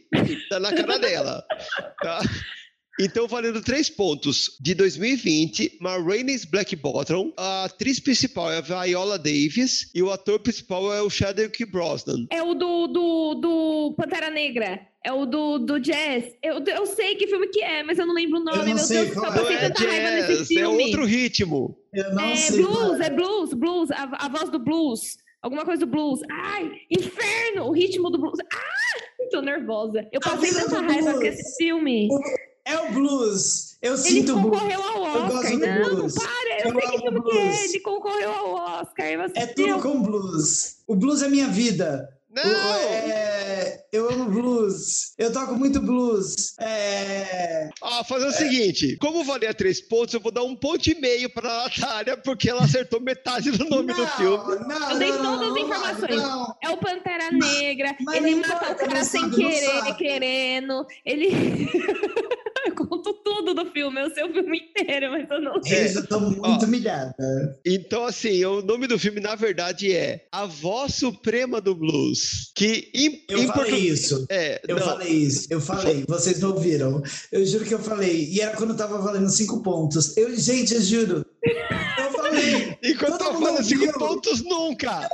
Tá 0.49 0.59
na 0.59 0.71
cara 0.73 0.97
dela. 0.97 1.43
Tá? 2.01 2.21
Então, 3.03 3.27
valendo 3.27 3.61
três 3.61 3.89
pontos. 3.89 4.57
De 4.59 4.75
2020, 4.75 5.77
Ma 5.81 5.97
Rainey's 5.97 6.45
Black 6.45 6.75
Bottom. 6.75 7.33
A 7.35 7.65
atriz 7.65 7.99
principal 7.99 8.51
é 8.51 8.57
a 8.57 8.61
Viola 8.61 9.17
Davis 9.17 9.89
e 9.95 10.03
o 10.03 10.11
ator 10.11 10.39
principal 10.39 10.93
é 10.93 11.01
o 11.01 11.09
Chadwick 11.09 11.65
Brosnan. 11.65 12.27
É 12.29 12.43
o 12.43 12.53
do, 12.53 12.87
do, 12.87 13.33
do 13.35 13.95
Pantera 13.97 14.29
Negra. 14.29 14.79
É 15.03 15.11
o 15.11 15.25
do, 15.25 15.57
do 15.57 15.79
Jazz. 15.79 16.25
Eu, 16.43 16.63
eu 16.63 16.85
sei 16.85 17.15
que 17.15 17.25
filme 17.27 17.47
que 17.47 17.63
é, 17.63 17.81
mas 17.81 17.97
eu 17.97 18.05
não 18.05 18.13
lembro 18.13 18.39
o 18.39 18.43
nome. 18.43 18.57
Eu 18.59 18.65
não 18.65 18.75
Meu 18.75 18.77
sei 18.77 19.05
Deus, 19.05 19.17
qual 19.17 19.35
eu 19.35 19.47
é. 19.47 19.53
É 19.53 19.69
tanta 19.69 19.83
raiva 19.83 20.11
nesse 20.11 20.53
jazz, 20.53 20.57
é 20.57 20.67
outro 20.67 21.05
ritmo. 21.05 21.77
Eu 21.91 22.13
não 22.13 22.23
É 22.23 22.35
sei. 22.35 22.57
blues, 22.61 22.77
qual 22.77 23.01
é 23.01 23.09
blues, 23.09 23.53
blues, 23.53 23.91
a, 23.91 24.25
a 24.25 24.29
voz 24.29 24.51
do 24.51 24.59
blues. 24.59 25.17
Alguma 25.41 25.65
coisa 25.65 25.83
do 25.83 25.91
blues. 25.91 26.19
Ai, 26.29 26.71
inferno! 26.91 27.65
O 27.65 27.71
ritmo 27.71 28.11
do 28.11 28.19
blues. 28.19 28.37
Ah! 28.53 29.27
Tô 29.31 29.41
nervosa. 29.41 30.07
Eu 30.11 30.19
passei 30.19 30.51
tanta 30.51 30.81
raiva 30.81 31.13
com 31.13 31.23
esse 31.23 31.57
filme. 31.57 32.07
É 32.71 32.79
o 32.79 32.91
blues. 32.93 33.77
Eu 33.81 33.93
Ele 33.93 34.01
sinto 34.03 34.33
blues. 34.39 34.59
concorreu 34.59 34.81
ao 34.83 35.05
Eu 35.05 35.21
gosto 35.27 35.35
Oscar. 35.37 35.51
do 35.51 35.57
Não, 35.59 35.95
blues. 35.95 36.13
para. 36.13 36.59
Eu, 36.59 36.73
Eu 36.73 36.81
sei 36.81 37.21
que 37.21 37.37
é. 37.37 37.63
Ele 37.65 37.79
concorreu 37.79 38.31
ao 38.31 38.53
Oscar. 38.53 39.05
É 39.35 39.45
tudo 39.47 39.79
com 39.81 40.01
blues. 40.01 40.77
O 40.87 40.95
blues 40.95 41.21
é 41.23 41.27
minha 41.27 41.47
vida. 41.47 42.07
Não! 42.33 42.43
O- 42.43 42.47
é, 42.47 43.83
eu 43.91 44.09
amo 44.09 44.23
blues. 44.29 45.11
Eu 45.17 45.33
toco 45.33 45.53
muito 45.55 45.81
blues. 45.81 46.53
É, 46.59 47.69
Ó, 47.81 48.03
fazer 48.05 48.27
o 48.27 48.31
seguinte: 48.31 48.95
como 49.01 49.21
valia 49.25 49.53
três 49.53 49.81
pontos, 49.81 50.13
eu 50.13 50.19
vou 50.21 50.31
dar 50.31 50.43
um 50.43 50.55
ponto 50.55 50.87
e 50.89 50.95
meio 50.95 51.29
pra 51.29 51.63
Natália, 51.63 52.15
porque 52.15 52.49
ela 52.49 52.63
acertou 52.63 53.01
metade 53.01 53.51
do 53.51 53.65
nome 53.67 53.93
do 53.93 53.99
não, 54.01 54.07
filme. 54.11 54.55
Não, 54.65 54.91
Eu 54.91 54.97
dei 54.97 55.11
não, 55.11 55.17
todas 55.17 55.39
não, 55.39 55.43
as 55.43 55.49
não, 55.49 55.57
informações. 55.57 56.15
Não, 56.15 56.55
É 56.63 56.69
o 56.69 56.77
Pantera 56.77 57.31
Negra. 57.31 57.95
mas 57.99 58.15
ele 58.23 58.35
não 58.35 58.47
mata 58.47 58.71
o 58.71 58.75
cara 58.75 58.93
não 58.99 59.03
sem 59.03 59.21
não 59.23 59.31
querer, 59.31 59.95
querendo. 59.97 60.85
Ele. 61.05 61.31
eu 62.91 62.97
conto 62.97 63.13
tudo 63.23 63.53
do 63.53 63.71
filme, 63.71 64.01
eu 64.01 64.09
sei 64.13 64.23
o 64.23 64.33
filme 64.33 64.59
inteiro, 64.59 65.11
mas 65.11 65.29
eu 65.29 65.41
não 65.41 65.61
sei. 65.63 65.85
eu 65.85 65.87
já 65.93 66.01
tô 66.03 66.19
muito 66.19 66.41
Ó. 66.45 66.65
humilhada. 66.65 67.15
Então, 67.65 68.05
assim, 68.05 68.43
o 68.45 68.61
nome 68.61 68.87
do 68.87 68.99
filme, 68.99 69.19
na 69.19 69.35
verdade, 69.35 69.91
é 69.93 70.25
A 70.31 70.45
Voz 70.45 70.95
Suprema 70.95 71.61
do 71.61 71.73
Blues. 71.73 72.51
Que 72.55 72.89
em, 72.93 73.23
Eu 73.29 73.39
em 73.39 73.47
falei 73.47 73.71
portu- 73.71 73.85
isso. 73.85 74.25
É, 74.29 74.61
Eu 74.67 74.75
não, 74.77 74.83
falei 74.85 75.09
isso, 75.13 75.47
eu 75.49 75.61
falei, 75.61 76.03
vocês 76.07 76.39
não 76.39 76.51
ouviram. 76.51 77.01
Eu 77.31 77.45
juro 77.45 77.65
que 77.65 77.73
eu 77.73 77.79
falei. 77.79 78.29
E 78.29 78.41
era 78.41 78.55
quando 78.55 78.75
tava 78.75 78.97
valendo 78.99 79.29
cinco 79.29 79.61
pontos. 79.63 80.15
Eu, 80.17 80.35
gente, 80.35 80.73
eu 80.73 80.81
juro. 80.81 81.25
Eu 81.43 82.11
falei. 82.11 82.77
enquanto 82.83 83.17
todo 83.17 83.27
eu 83.27 83.33
mundo 83.33 83.45
falo 83.47 83.63
cinco 83.63 83.99
pontos, 83.99 84.43
nunca. 84.43 85.09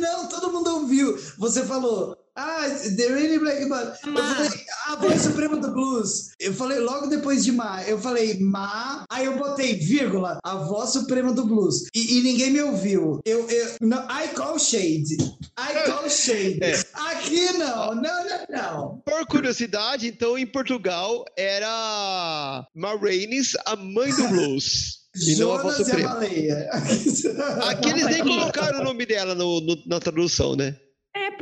Não, 0.00 0.28
todo 0.28 0.52
mundo 0.52 0.70
ouviu. 0.76 1.16
Você 1.38 1.64
falou. 1.64 2.16
Ah, 2.34 2.66
The 2.96 3.06
Rainy 3.08 3.38
Black 3.38 3.68
Band. 3.68 3.92
Eu 4.06 4.14
falei, 4.16 4.50
a 4.86 4.96
voz 4.96 5.20
suprema 5.22 5.56
do 5.58 5.70
blues. 5.72 6.30
Eu 6.40 6.54
falei 6.54 6.78
logo 6.78 7.06
depois 7.08 7.44
de 7.44 7.52
Ma. 7.52 7.82
Eu 7.84 7.98
falei 7.98 8.38
Ma. 8.40 9.04
Aí 9.10 9.26
eu 9.26 9.36
botei 9.36 9.74
vírgula, 9.74 10.38
a 10.42 10.54
voz 10.56 10.90
suprema 10.90 11.32
do 11.32 11.44
blues. 11.46 11.84
E, 11.94 12.18
e 12.18 12.22
ninguém 12.22 12.50
me 12.50 12.62
ouviu. 12.62 13.20
Eu, 13.26 13.48
eu, 13.50 13.74
não, 13.82 13.98
I 14.10 14.28
call 14.34 14.58
shade. 14.58 15.16
I 15.58 15.84
call 15.84 16.08
shade. 16.08 16.58
É. 16.62 16.80
Aqui 16.94 17.52
não, 17.52 17.94
não, 17.94 18.02
não, 18.02 18.46
não. 18.48 19.02
Por 19.04 19.26
curiosidade, 19.26 20.06
então, 20.06 20.38
em 20.38 20.46
Portugal, 20.46 21.24
era 21.36 22.66
Ma 22.74 22.94
Rainey's, 22.96 23.56
a 23.66 23.76
mãe 23.76 24.10
do 24.14 24.28
blues. 24.28 25.02
E 25.14 25.36
não 25.36 25.52
a 25.52 25.62
Voz 25.62 25.76
Jonas 25.76 25.78
e 25.78 25.82
a 25.82 25.94
Suprema. 25.94 26.14
baleia. 26.14 26.70
Aqui 27.68 27.90
eles 27.90 28.06
nem 28.06 28.22
colocaram 28.22 28.80
o 28.80 28.84
nome 28.84 29.04
dela 29.04 29.34
no- 29.34 29.60
no- 29.60 29.82
na 29.86 30.00
tradução, 30.00 30.56
né? 30.56 30.74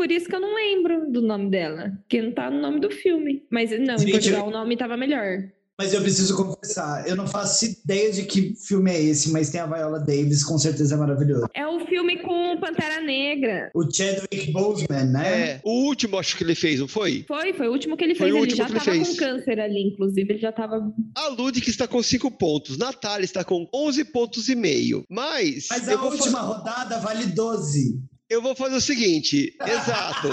Por 0.01 0.11
isso 0.11 0.27
que 0.31 0.35
eu 0.35 0.41
não 0.41 0.55
lembro 0.55 1.13
do 1.13 1.21
nome 1.21 1.51
dela. 1.51 1.93
Porque 2.01 2.23
não 2.23 2.33
tá 2.33 2.51
no 2.51 2.59
nome 2.59 2.81
do 2.81 2.91
filme. 2.91 3.43
Mas 3.51 3.71
não, 3.79 3.99
Gente, 3.99 4.09
em 4.09 4.13
Portugal 4.13 4.49
o 4.49 4.51
nome 4.51 4.75
tava 4.75 4.97
melhor. 4.97 5.43
Mas 5.79 5.93
eu 5.93 6.01
preciso 6.01 6.35
confessar, 6.37 7.07
eu 7.09 7.17
não 7.17 7.27
faço 7.27 7.65
ideia 7.65 8.11
de 8.13 8.25
que 8.25 8.55
filme 8.55 8.91
é 8.91 9.03
esse, 9.03 9.31
mas 9.31 9.49
tem 9.49 9.61
a 9.61 9.67
Viola 9.67 9.99
Davis, 9.99 10.45
com 10.45 10.59
certeza 10.59 10.95
é 10.95 10.99
maravilhoso. 10.99 11.47
É 11.55 11.67
o 11.67 11.87
filme 11.87 12.19
com 12.19 12.59
Pantera 12.61 13.01
Negra. 13.01 13.71
O 13.75 13.91
Chadwick 13.91 14.53
Boseman, 14.53 15.05
né? 15.07 15.51
É, 15.53 15.61
o 15.65 15.87
último 15.87 16.19
acho 16.19 16.37
que 16.37 16.45
ele 16.45 16.55
fez, 16.55 16.81
não 16.81 16.89
foi? 16.89 17.25
Foi, 17.27 17.53
foi 17.55 17.69
o 17.69 17.73
último 17.73 17.97
que 17.97 18.05
ele 18.05 18.15
Foi 18.15 18.27
fez. 18.31 18.35
o 18.35 18.37
Ele 18.37 18.41
último 18.43 18.57
já 18.59 18.67
que 18.67 18.73
ele 18.73 18.81
tava 18.85 18.97
fez. 18.97 19.09
com 19.09 19.17
câncer 19.17 19.59
ali, 19.61 19.89
inclusive. 19.89 20.33
Ele 20.33 20.39
já 20.39 20.53
tava. 20.53 20.93
A 21.15 21.29
Lud 21.29 21.59
que 21.61 21.71
está 21.71 21.87
com 21.89 22.03
5 22.03 22.31
pontos. 22.33 22.77
Natália 22.77 23.25
está 23.25 23.43
com 23.43 23.67
11 23.75 24.05
pontos 24.05 24.49
e 24.51 24.55
meio. 24.55 25.05
Mas, 25.09 25.67
Mas 25.71 25.89
eu, 25.89 25.99
a 25.99 26.05
última 26.05 26.41
rodada 26.41 26.99
vale 26.99 27.25
12. 27.27 27.99
Eu 28.31 28.41
vou 28.41 28.55
fazer 28.55 28.77
o 28.77 28.81
seguinte. 28.81 29.57
Exato. 29.67 30.29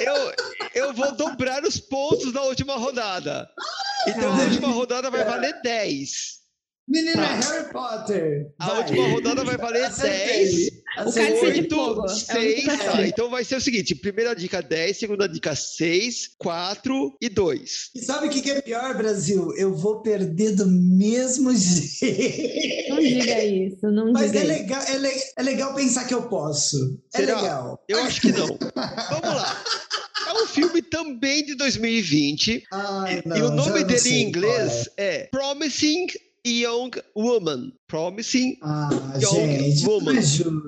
Eu, 0.00 0.32
eu 0.74 0.92
vou 0.94 1.14
dobrar 1.14 1.62
os 1.64 1.78
pontos 1.78 2.32
da 2.32 2.42
última 2.42 2.76
rodada. 2.76 3.48
Então 4.08 4.32
a 4.32 4.42
última 4.44 4.68
rodada 4.68 5.10
vai 5.10 5.24
valer 5.24 5.60
10. 5.62 6.34
Menina, 6.86 7.22
Tá. 7.22 7.22
é 7.32 7.34
Harry 7.40 7.72
Potter. 7.72 8.46
A 8.60 8.66
Vai. 8.66 8.78
última 8.78 9.08
rodada 9.08 9.44
vai 9.44 9.56
valer 9.56 9.84
Acertei. 9.86 10.44
10. 10.44 10.83
O 10.96 11.12
cálice 11.12 11.52
de 11.52 11.58
8, 11.60 11.74
fogo. 11.74 12.00
É 12.02 12.04
o 12.04 12.08
6, 12.08 12.54
único 12.64 12.70
que 12.78 12.84
tá. 12.84 13.06
Então 13.06 13.30
vai 13.30 13.44
ser 13.44 13.56
o 13.56 13.60
seguinte: 13.60 13.94
primeira 13.94 14.34
dica 14.34 14.62
10, 14.62 14.96
segunda 14.96 15.28
dica 15.28 15.54
6, 15.56 16.30
4 16.38 17.16
e 17.20 17.28
2. 17.28 17.90
E 17.94 18.00
sabe 18.00 18.26
o 18.26 18.30
que 18.30 18.40
que 18.42 18.50
é 18.50 18.60
pior, 18.62 18.96
Brasil? 18.96 19.52
Eu 19.56 19.74
vou 19.74 20.02
perder 20.02 20.52
do 20.54 20.66
mesmo 20.66 21.54
jeito. 21.56 22.88
Não 22.90 23.00
diga 23.00 23.44
isso, 23.44 23.86
não 23.90 24.12
Mas 24.12 24.30
diga 24.32 24.40
é 24.40 24.42
isso. 24.44 24.52
legal, 24.52 24.82
é, 24.82 24.98
le- 24.98 25.22
é 25.36 25.42
legal 25.42 25.74
pensar 25.74 26.04
que 26.06 26.14
eu 26.14 26.22
posso. 26.28 27.00
É 27.12 27.18
Será? 27.18 27.40
legal. 27.40 27.84
Eu 27.88 27.98
acho 28.04 28.20
que 28.20 28.32
não. 28.32 28.46
Vamos 28.46 29.34
lá. 29.36 29.64
É 30.26 30.32
um 30.42 30.46
filme 30.46 30.80
também 30.80 31.44
de 31.44 31.54
2020. 31.54 32.64
Ai, 32.72 33.22
e 33.24 33.28
não, 33.28 33.36
o 33.36 33.40
já 33.40 33.50
nome 33.50 33.84
dele 33.84 33.98
sei 33.98 34.12
em 34.12 34.22
inglês 34.28 34.88
é 34.96 35.28
Promising 35.30 36.06
Young 36.46 36.90
Woman. 37.16 37.72
Promising. 37.88 38.58
Ah, 38.62 38.90
Young 39.20 39.58
gente, 39.58 39.86
Woman. 39.86 40.14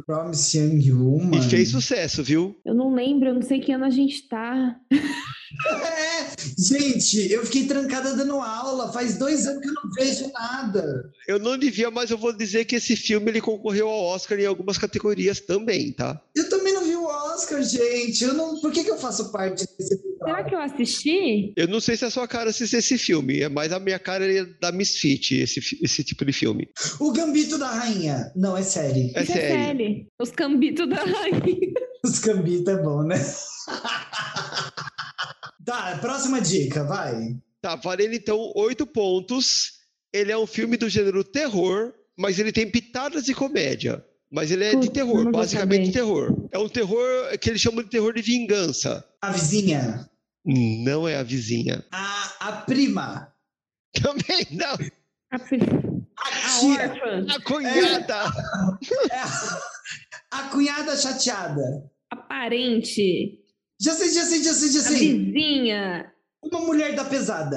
Promise 0.07 0.59
Young 0.59 0.93
Woman. 0.93 1.39
E 1.39 1.43
fez 1.43 1.71
sucesso, 1.71 2.23
viu? 2.23 2.57
Eu 2.65 2.75
não 2.75 2.95
lembro, 2.95 3.29
eu 3.29 3.35
não 3.35 3.43
sei 3.43 3.61
que 3.61 3.73
ano 3.73 3.85
a 3.85 3.91
gente 3.91 4.29
tá. 4.29 4.77
É, 5.71 6.27
gente, 6.59 7.33
eu 7.33 7.45
fiquei 7.47 7.67
trancada 7.67 8.15
dando 8.15 8.35
aula. 8.41 8.93
Faz 8.93 9.17
dois 9.17 9.47
anos 9.47 9.63
que 9.63 9.69
eu 9.69 9.75
não 9.75 9.91
vejo 9.93 10.31
nada. 10.33 11.11
Eu 11.27 11.39
não 11.39 11.57
devia, 11.57 11.91
mas 11.91 12.11
eu 12.11 12.19
vou 12.19 12.33
dizer 12.33 12.65
que 12.65 12.77
esse 12.77 12.97
filme 12.97 13.31
ele 13.31 13.41
concorreu 13.41 13.89
ao 13.89 14.05
Oscar 14.05 14.39
em 14.39 14.45
algumas 14.45 14.77
categorias 14.77 15.41
também, 15.41 15.93
tá? 15.93 16.21
Eu 16.35 16.45
o 16.45 16.56
Oscar, 17.47 17.63
gente. 17.63 18.25
Eu 18.25 18.35
não... 18.35 18.61
Por 18.61 18.73
que, 18.73 18.83
que 18.83 18.91
eu 18.91 18.99
faço 18.99 19.31
parte 19.31 19.65
desse 19.79 19.95
episódio? 19.95 20.25
Será 20.25 20.45
que 20.45 20.55
eu 20.55 20.61
assisti? 20.61 21.53
Eu 21.57 21.69
não 21.69 21.81
sei 21.81 21.97
se 21.97 22.05
é 22.05 22.09
a 22.09 22.11
sua 22.11 22.27
cara 22.27 22.51
assistir 22.51 22.77
esse 22.77 22.99
filme, 22.99 23.41
é 23.41 23.49
mais 23.49 23.73
a 23.73 23.79
minha 23.79 23.99
cara 23.99 24.31
é 24.31 24.45
da 24.61 24.73
Misfit, 24.73 25.37
esse, 25.37 25.61
esse 25.83 26.03
tipo 26.03 26.25
de 26.25 26.33
filme. 26.33 26.69
O 26.99 27.13
Gambito 27.13 27.57
da 27.57 27.71
Rainha. 27.71 28.33
Não, 28.35 28.57
é 28.57 28.63
série. 28.63 29.13
É 29.15 29.23
Isso 29.23 29.33
sério. 29.33 29.49
série. 29.49 30.09
Os 30.21 30.31
cambitos 30.31 30.89
da 30.89 30.97
rainha. 30.97 31.71
Os 32.05 32.19
Gambito 32.19 32.71
é 32.71 32.83
bom, 32.83 33.03
né? 33.05 33.17
tá, 35.65 35.99
próxima 36.01 36.41
dica, 36.41 36.85
vai. 36.85 37.37
Tá, 37.61 37.77
valendo 37.77 38.15
então 38.15 38.53
oito 38.57 38.87
pontos. 38.87 39.77
Ele 40.13 40.33
é 40.33 40.39
um 40.39 40.47
filme 40.47 40.77
do 40.77 40.89
gênero 40.89 41.23
terror, 41.23 41.93
mas 42.17 42.39
ele 42.39 42.53
tem 42.53 42.71
pitadas 42.71 43.25
de 43.25 43.35
comédia. 43.35 44.05
Mas 44.31 44.51
ele 44.51 44.65
é 44.65 44.71
de 44.71 44.77
Putz, 44.77 44.89
terror, 44.91 45.31
basicamente 45.31 45.87
saber. 45.87 45.93
terror. 45.93 46.49
É 46.53 46.59
um 46.59 46.69
terror 46.69 47.39
que 47.39 47.49
eles 47.51 47.61
chamam 47.61 47.83
de 47.83 47.91
terror 47.91 48.13
de 48.15 48.23
vingança. 48.23 49.05
A 49.23 49.31
vizinha. 49.31 50.09
Não 50.45 51.07
é 51.09 51.17
a 51.17 51.23
vizinha. 51.23 51.85
A, 51.93 52.33
a 52.41 52.53
prima. 52.63 53.33
Também 54.03 54.47
não. 54.51 54.75
A, 55.33 55.39
fi- 55.39 55.57
A 56.19 56.29
a 56.29 56.59
tia. 56.61 57.27
A 57.37 57.41
cunhada. 57.43 58.15
É 59.11 59.17
a, 59.19 59.61
a 60.33 60.43
cunhada 60.49 60.97
chateada. 60.97 61.63
A 62.11 62.17
parente. 62.17 63.41
Já 63.81 63.93
sei, 63.95 64.13
já 64.13 64.23
sei, 64.25 64.43
já 64.43 64.53
sei, 64.55 64.73
já 64.73 64.81
A 64.81 64.83
sei. 64.83 64.99
vizinha. 65.19 66.13
Uma 66.43 66.61
mulher 66.61 66.95
da 66.95 67.05
pesada. 67.05 67.57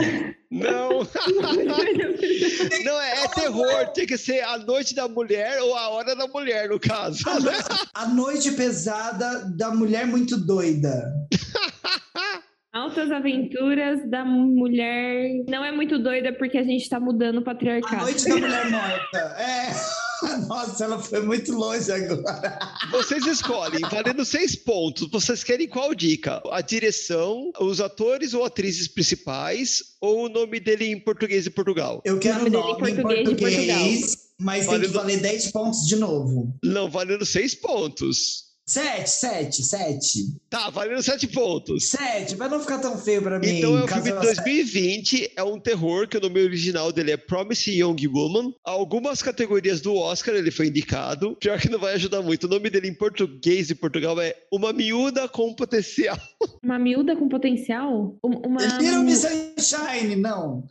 Não. 0.52 0.90
Não, 2.84 3.02
é, 3.02 3.24
é 3.24 3.28
terror. 3.28 3.88
Tem 3.94 4.08
que 4.08 4.18
ser 4.18 4.42
a 4.44 4.58
noite 4.58 4.96
da 4.96 5.08
mulher 5.08 5.62
ou 5.62 5.76
a 5.76 5.90
hora 5.90 6.16
da 6.16 6.28
mulher, 6.28 6.70
no 6.70 6.80
caso. 6.80 7.24
né? 7.42 7.52
A 7.94 8.08
noite 8.08 8.52
pesada 8.54 9.46
da 9.56 9.70
mulher 9.70 10.08
muito 10.08 10.38
doida. 10.38 11.12
Altas 12.74 13.12
aventuras 13.12 14.00
da 14.10 14.24
mulher. 14.24 15.44
Não 15.48 15.64
é 15.66 15.72
muito 15.72 15.98
doida 16.00 16.34
porque 16.34 16.58
a 16.58 16.64
gente 16.64 16.88
tá 16.88 17.00
mudando 17.00 17.38
o 17.38 17.42
A 17.42 17.44
patriarcado. 17.46 18.04
noite 18.04 18.28
da 18.28 18.36
mulher 18.36 18.70
morta. 18.70 19.18
É. 19.38 20.09
Nossa, 20.48 20.84
ela 20.84 21.00
foi 21.00 21.22
muito 21.22 21.52
longe 21.52 21.92
agora. 21.92 22.60
Vocês 22.92 23.26
escolhem, 23.26 23.82
valendo 23.90 24.24
seis 24.26 24.56
pontos. 24.56 25.10
Vocês 25.12 25.44
querem 25.44 25.68
qual 25.68 25.94
dica? 25.94 26.42
A 26.52 26.62
direção, 26.62 27.52
os 27.60 27.80
atores 27.82 28.34
ou 28.34 28.44
atrizes 28.44 28.88
principais, 28.88 29.84
ou 30.02 30.26
o 30.26 30.30
nome 30.30 30.60
dele 30.60 30.86
em 30.86 31.00
português 31.00 31.44
de 31.44 31.50
Portugal? 31.50 32.02
Eu 32.06 32.20
quero 32.20 32.46
o 32.46 32.50
nome 32.50 32.50
dele 32.50 32.64
nome, 32.64 32.92
em 32.92 32.94
em 32.94 33.02
português 33.02 33.30
de 33.30 33.36
português, 33.36 34.18
mas 34.40 34.66
tem 34.68 34.80
que 34.82 34.88
Valendo- 34.88 34.94
valer 34.94 35.22
10 35.22 35.52
pontos 35.52 35.86
de 35.88 35.96
novo. 35.96 36.54
Não, 36.64 36.90
valendo 36.90 37.26
seis 37.26 37.54
pontos. 37.56 38.49
Sete, 38.70 39.10
sete, 39.10 39.64
sete. 39.64 40.20
Tá, 40.48 40.70
valendo 40.70 41.02
sete 41.02 41.26
pontos. 41.26 41.90
Sete, 41.90 42.36
vai 42.36 42.48
não 42.48 42.60
ficar 42.60 42.78
tão 42.78 42.96
feio 43.00 43.20
pra 43.24 43.40
mim. 43.40 43.48
Então 43.58 43.76
é 43.76 43.84
um 43.84 43.88
filme 43.88 44.04
de 44.04 44.10
ela- 44.10 44.22
2020, 44.22 45.32
é 45.36 45.44
um 45.44 45.60
terror, 45.60 46.08
que 46.08 46.18
o 46.18 46.22
nome 46.22 46.40
original 46.40 46.92
dele 46.92 47.12
é 47.14 47.18
Promising 47.18 47.72
Young 47.80 48.08
Woman. 48.08 48.54
Algumas 48.64 49.24
categorias 49.24 49.82
do 49.82 49.96
Oscar 49.96 50.36
ele 50.36 50.52
foi 50.52 50.68
indicado. 50.68 51.36
Pior 51.38 51.60
que 51.60 51.68
não 51.68 51.80
vai 51.80 51.96
ajudar 51.96 52.22
muito. 52.22 52.44
O 52.44 52.48
nome 52.50 52.70
dele 52.70 52.88
em 52.90 52.94
português 52.94 53.68
de 53.68 53.74
Portugal 53.74 54.22
é 54.22 54.36
Uma 54.52 54.72
Miúda 54.72 55.28
com 55.28 55.52
Potencial. 55.54 56.20
Uma 56.64 56.78
miúda 56.78 57.16
com 57.16 57.28
potencial? 57.28 58.16
Um- 58.24 58.48
Uma. 58.48 58.62
Little 58.78 59.04
Miss 59.04 59.26
Sunshine, 59.58 60.16
não. 60.16 60.64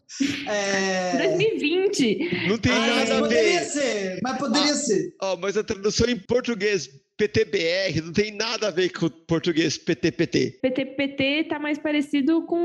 É... 0.46 1.16
2020. 1.36 2.46
Não 2.48 2.58
tem 2.58 2.72
Ah, 2.72 2.78
mas 2.78 2.96
nada 3.08 3.16
a 3.16 3.20
poderia 3.22 3.60
ver. 3.60 3.66
ser, 3.66 4.20
mas 4.22 4.38
poderia 4.38 4.72
Ah. 4.72 4.76
ser. 4.76 5.14
Ó, 5.20 5.36
mas 5.36 5.56
a 5.56 5.64
tradução 5.64 6.08
em 6.08 6.16
português 6.18 6.88
PTBR 7.18 8.00
não 8.00 8.12
tem 8.12 8.32
nada 8.32 8.68
a 8.68 8.70
ver 8.70 8.90
com 8.90 9.06
o 9.06 9.10
português 9.10 9.76
PTPT. 9.76 10.60
PTPT 10.62 11.44
tá 11.48 11.58
mais 11.58 11.76
parecido 11.76 12.46
com 12.46 12.56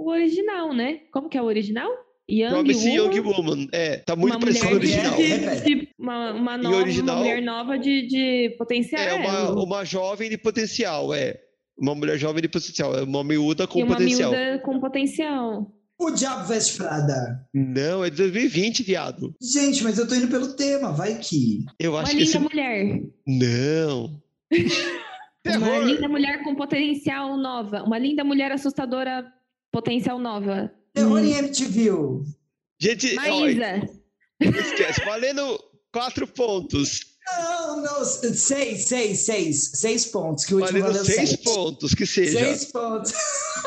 o 0.00 0.08
original, 0.08 0.72
né? 0.74 1.00
Como 1.12 1.28
que 1.28 1.36
é 1.36 1.42
o 1.42 1.44
original? 1.44 1.90
Young 2.30 2.48
Promising 2.50 2.98
Woman? 2.98 3.14
Young 3.14 3.20
Woman. 3.20 3.68
É, 3.72 3.96
tá 3.98 4.16
muito 4.16 4.32
uma 4.34 4.40
parecido 4.40 4.66
com 4.68 4.72
o 4.72 4.76
original. 4.76 5.16
de, 5.16 5.60
de- 5.64 5.88
uma, 5.98 6.32
uma, 6.32 6.56
nova, 6.56 6.76
original? 6.76 7.16
uma 7.16 7.24
mulher 7.24 7.42
nova 7.42 7.78
de, 7.78 8.06
de 8.06 8.54
potencial. 8.56 9.02
É 9.02 9.14
uma, 9.14 9.50
uma 9.62 9.84
jovem 9.84 10.30
de 10.30 10.38
potencial, 10.38 11.12
é. 11.12 11.38
Uma 11.76 11.94
mulher 11.94 12.16
jovem 12.16 12.40
de 12.40 12.48
potencial. 12.48 12.96
É 12.96 13.02
uma 13.02 13.22
miúda 13.22 13.66
com 13.66 13.78
e 13.78 13.82
uma 13.82 13.96
potencial. 13.96 14.30
miúda 14.30 14.58
com 14.60 14.80
potencial. 14.80 15.70
O 15.98 16.10
Diabo 16.10 16.46
Veste 16.48 16.76
Prada. 16.78 17.46
Não, 17.54 18.04
é 18.04 18.10
de 18.10 18.16
2020, 18.16 18.82
viado. 18.82 19.34
Gente, 19.40 19.84
mas 19.84 19.98
eu 19.98 20.08
tô 20.08 20.14
indo 20.14 20.28
pelo 20.28 20.54
tema, 20.54 20.90
vai 20.92 21.18
que. 21.18 21.64
Eu 21.78 21.92
Uma 21.92 22.00
acho 22.02 22.10
que 22.10 22.16
linda 22.18 22.28
esse. 22.30 22.38
mulher. 22.38 23.02
Não. 23.26 24.22
Uma 25.46 25.78
linda 25.78 26.08
mulher 26.08 26.42
com 26.44 26.54
potencial 26.54 27.36
nova. 27.36 27.82
Uma 27.82 27.98
linda 27.98 28.22
mulher 28.24 28.52
assustadora 28.52 29.24
potencial 29.72 30.18
nova. 30.18 30.72
Terror 30.94 31.18
Hum. 31.20 31.24
em 31.24 31.32
MTV. 31.34 31.90
Gente, 32.80 33.16
ó, 33.18 33.40
Maísa. 33.40 33.88
esquece. 34.40 35.04
Valendo 35.04 35.58
quatro 35.92 36.26
pontos. 36.26 37.11
Não, 37.26 37.80
não, 37.82 38.04
seis, 38.04 38.84
seis, 38.86 39.20
seis. 39.20 39.70
Seis 39.74 40.06
pontos, 40.06 40.44
que 40.44 40.54
o 40.54 40.60
último 40.60 40.80
valeu 40.80 41.04
seis 41.04 41.30
sete. 41.30 41.44
pontos, 41.44 41.94
que 41.94 42.04
seja. 42.04 42.38
Seis 42.38 42.64
pontos. 42.66 43.12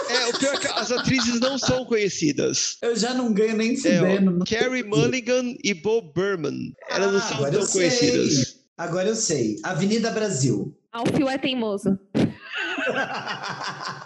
É, 0.10 0.28
o 0.28 0.38
pior 0.40 0.54
é 0.56 0.58
que 0.60 0.68
as 0.68 0.92
atrizes 0.92 1.40
não 1.40 1.58
são 1.58 1.86
conhecidas. 1.86 2.78
Eu 2.82 2.96
já 2.96 3.14
não 3.14 3.34
ganho 3.34 3.56
nem 3.56 3.74
É, 3.74 3.78
fudendo. 3.78 4.40
ó, 4.42 4.46
Carrie 4.46 4.84
Mulligan 4.84 5.56
e 5.64 5.74
Bo 5.74 6.02
Burnham. 6.02 6.74
Elas 6.90 7.12
não 7.14 7.20
Ah, 7.20 7.22
são 7.22 7.38
agora 7.38 7.60
tão 7.60 7.68
conhecidas. 7.68 8.56
Agora 8.78 9.08
eu 9.08 9.16
sei. 9.16 9.56
Avenida 9.64 10.12
Brasil. 10.12 10.78
Alfio 10.92 11.28
é 11.30 11.38
teimoso. 11.38 11.98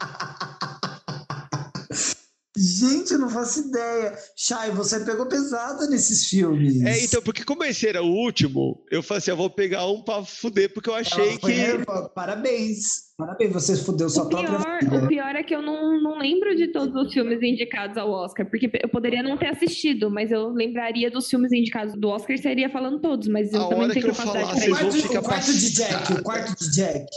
Gente, 2.62 3.14
eu 3.14 3.20
não 3.20 3.30
faço 3.30 3.70
ideia. 3.70 4.18
Chay, 4.36 4.72
você 4.72 5.00
pegou 5.06 5.28
pesada 5.28 5.88
nesses 5.88 6.26
filmes. 6.26 6.82
É, 6.82 7.06
então, 7.06 7.22
porque 7.22 7.46
como 7.46 7.64
esse 7.64 7.88
era 7.88 8.04
o 8.04 8.12
último, 8.12 8.84
eu 8.92 9.02
falei 9.02 9.20
assim, 9.20 9.32
eu 9.32 9.38
vou 9.38 9.50
pegar 9.50 9.88
um 9.88 10.04
pra 10.04 10.26
fuder, 10.26 10.74
porque 10.74 10.90
eu 10.90 10.96
achei 10.96 11.38
que... 11.38 11.86
Parabéns. 12.14 13.09
Parabéns, 13.20 13.52
você 13.52 13.76
fudeu 13.76 14.10
sua 14.10 14.24
O 14.24 14.30
própria 14.30 14.50
pior, 14.58 14.80
filha. 14.80 15.04
o 15.04 15.08
pior 15.10 15.36
é 15.36 15.44
que 15.44 15.54
eu 15.54 15.62
não, 15.62 16.02
não 16.02 16.18
lembro 16.18 16.56
de 16.56 16.70
todos 16.70 16.96
os 16.96 17.14
filmes 17.14 17.44
indicados 17.44 17.98
ao 17.98 18.10
Oscar, 18.10 18.50
porque 18.50 18.72
eu 18.82 18.88
poderia 18.88 19.22
não 19.22 19.38
ter 19.38 19.48
assistido, 19.48 20.10
mas 20.10 20.32
eu 20.32 20.48
lembraria 20.54 21.12
dos 21.12 21.30
filmes 21.30 21.52
indicados 21.52 21.94
do 22.00 22.08
Oscar 22.08 22.34
e 22.38 22.40
seria 22.42 22.70
falando 22.70 22.98
todos, 23.02 23.28
mas 23.28 23.52
eu 23.52 23.62
A 23.62 23.68
também 23.68 23.88
não 23.88 23.94
tenho 23.94 24.06
que 24.06 24.12
capacidade 24.16 24.46
falar, 24.46 24.56
vocês 24.56 24.72
O 24.72 24.82
vão 24.82 24.92
ficar 24.94 25.20
o 25.20 25.24
quarto 25.24 25.52
de 25.52 25.74
Jack, 25.74 26.14
o 26.14 26.24
quarto 26.24 26.60
de 26.64 26.72
Jack. 26.74 27.10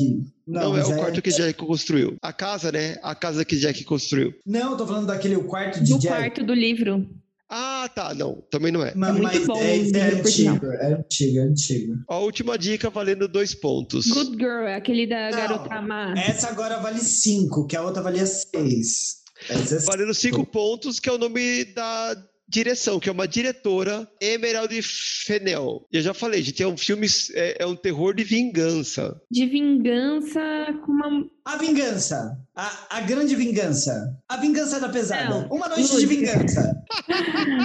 Não, 0.45 0.77
é 0.77 0.83
o 0.83 0.89
já 0.89 0.97
quarto 0.97 1.23
que 1.23 1.31
Jack 1.31 1.55
construiu. 1.65 2.17
A 2.21 2.33
casa, 2.33 2.73
né? 2.73 2.97
A 3.01 3.15
casa 3.15 3.45
que 3.45 3.55
Jack 3.57 3.85
construiu. 3.85 4.35
Não, 4.45 4.73
eu 4.73 4.77
tô 4.77 4.85
falando 4.85 5.07
daquele 5.07 5.37
o 5.37 5.45
quarto 5.45 5.81
de 5.81 5.93
Do 5.93 6.01
Jack. 6.01 6.17
quarto 6.17 6.45
do 6.45 6.53
livro. 6.53 7.09
Ah, 7.55 7.87
tá. 7.95 8.15
Não, 8.15 8.43
também 8.51 8.73
não 8.73 8.83
é. 8.83 8.95
Ma- 8.95 9.11
É 9.11 9.13
muito 9.13 9.23
mas 9.25 9.47
bom 9.47 9.59
é, 9.61 9.77
é 9.77 9.81
antigo, 9.81 10.67
é 10.73 10.87
antigo, 10.95 11.39
é 11.39 11.43
antigo. 11.43 11.95
A 12.09 12.19
última 12.19 12.57
dica 12.57 12.89
valendo 12.89 13.29
dois 13.29 13.55
pontos. 13.55 14.07
Good 14.07 14.37
Girl, 14.39 14.63
é 14.67 14.75
aquele 14.77 15.07
da 15.07 15.31
Não, 15.31 15.37
garota 15.37 15.83
má. 15.83 16.15
Essa 16.17 16.49
agora 16.49 16.79
vale 16.79 16.99
5, 17.01 17.67
que 17.67 17.77
a 17.77 17.83
outra 17.83 18.01
valia 18.03 18.25
6. 18.25 19.21
Essa 19.51 19.75
é 19.75 19.79
Valendo 19.81 20.15
cinco 20.15 20.47
pontos, 20.47 20.99
que 20.99 21.09
é 21.09 21.13
o 21.13 21.19
nome 21.19 21.65
da 21.67 22.17
direção, 22.49 23.01
que 23.01 23.09
é 23.09 23.13
uma 23.13 23.27
diretora, 23.27 24.07
Emerald 24.21 24.81
Fennell. 24.83 25.87
Eu 25.93 26.01
já 26.03 26.13
falei, 26.15 26.43
gente, 26.43 26.63
é 26.63 26.67
um 26.69 26.77
filme, 26.77 27.07
é, 27.35 27.63
é 27.65 27.67
um 27.67 27.75
terror 27.75 28.15
de 28.15 28.25
vingança. 28.25 29.21
De 29.31 29.47
vingança 29.47 30.41
com 30.85 30.93
uma. 30.93 31.27
A 31.45 31.57
vingança. 31.57 32.39
A, 32.55 32.99
a 32.99 33.01
grande 33.01 33.35
vingança. 33.35 34.17
A 34.29 34.37
vingança 34.37 34.79
da 34.79 34.89
pesada. 34.89 35.29
Não, 35.31 35.49
Uma 35.49 35.69
noite 35.69 35.97
de 35.97 36.07
vingança. 36.07 36.81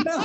Não, 0.05 0.23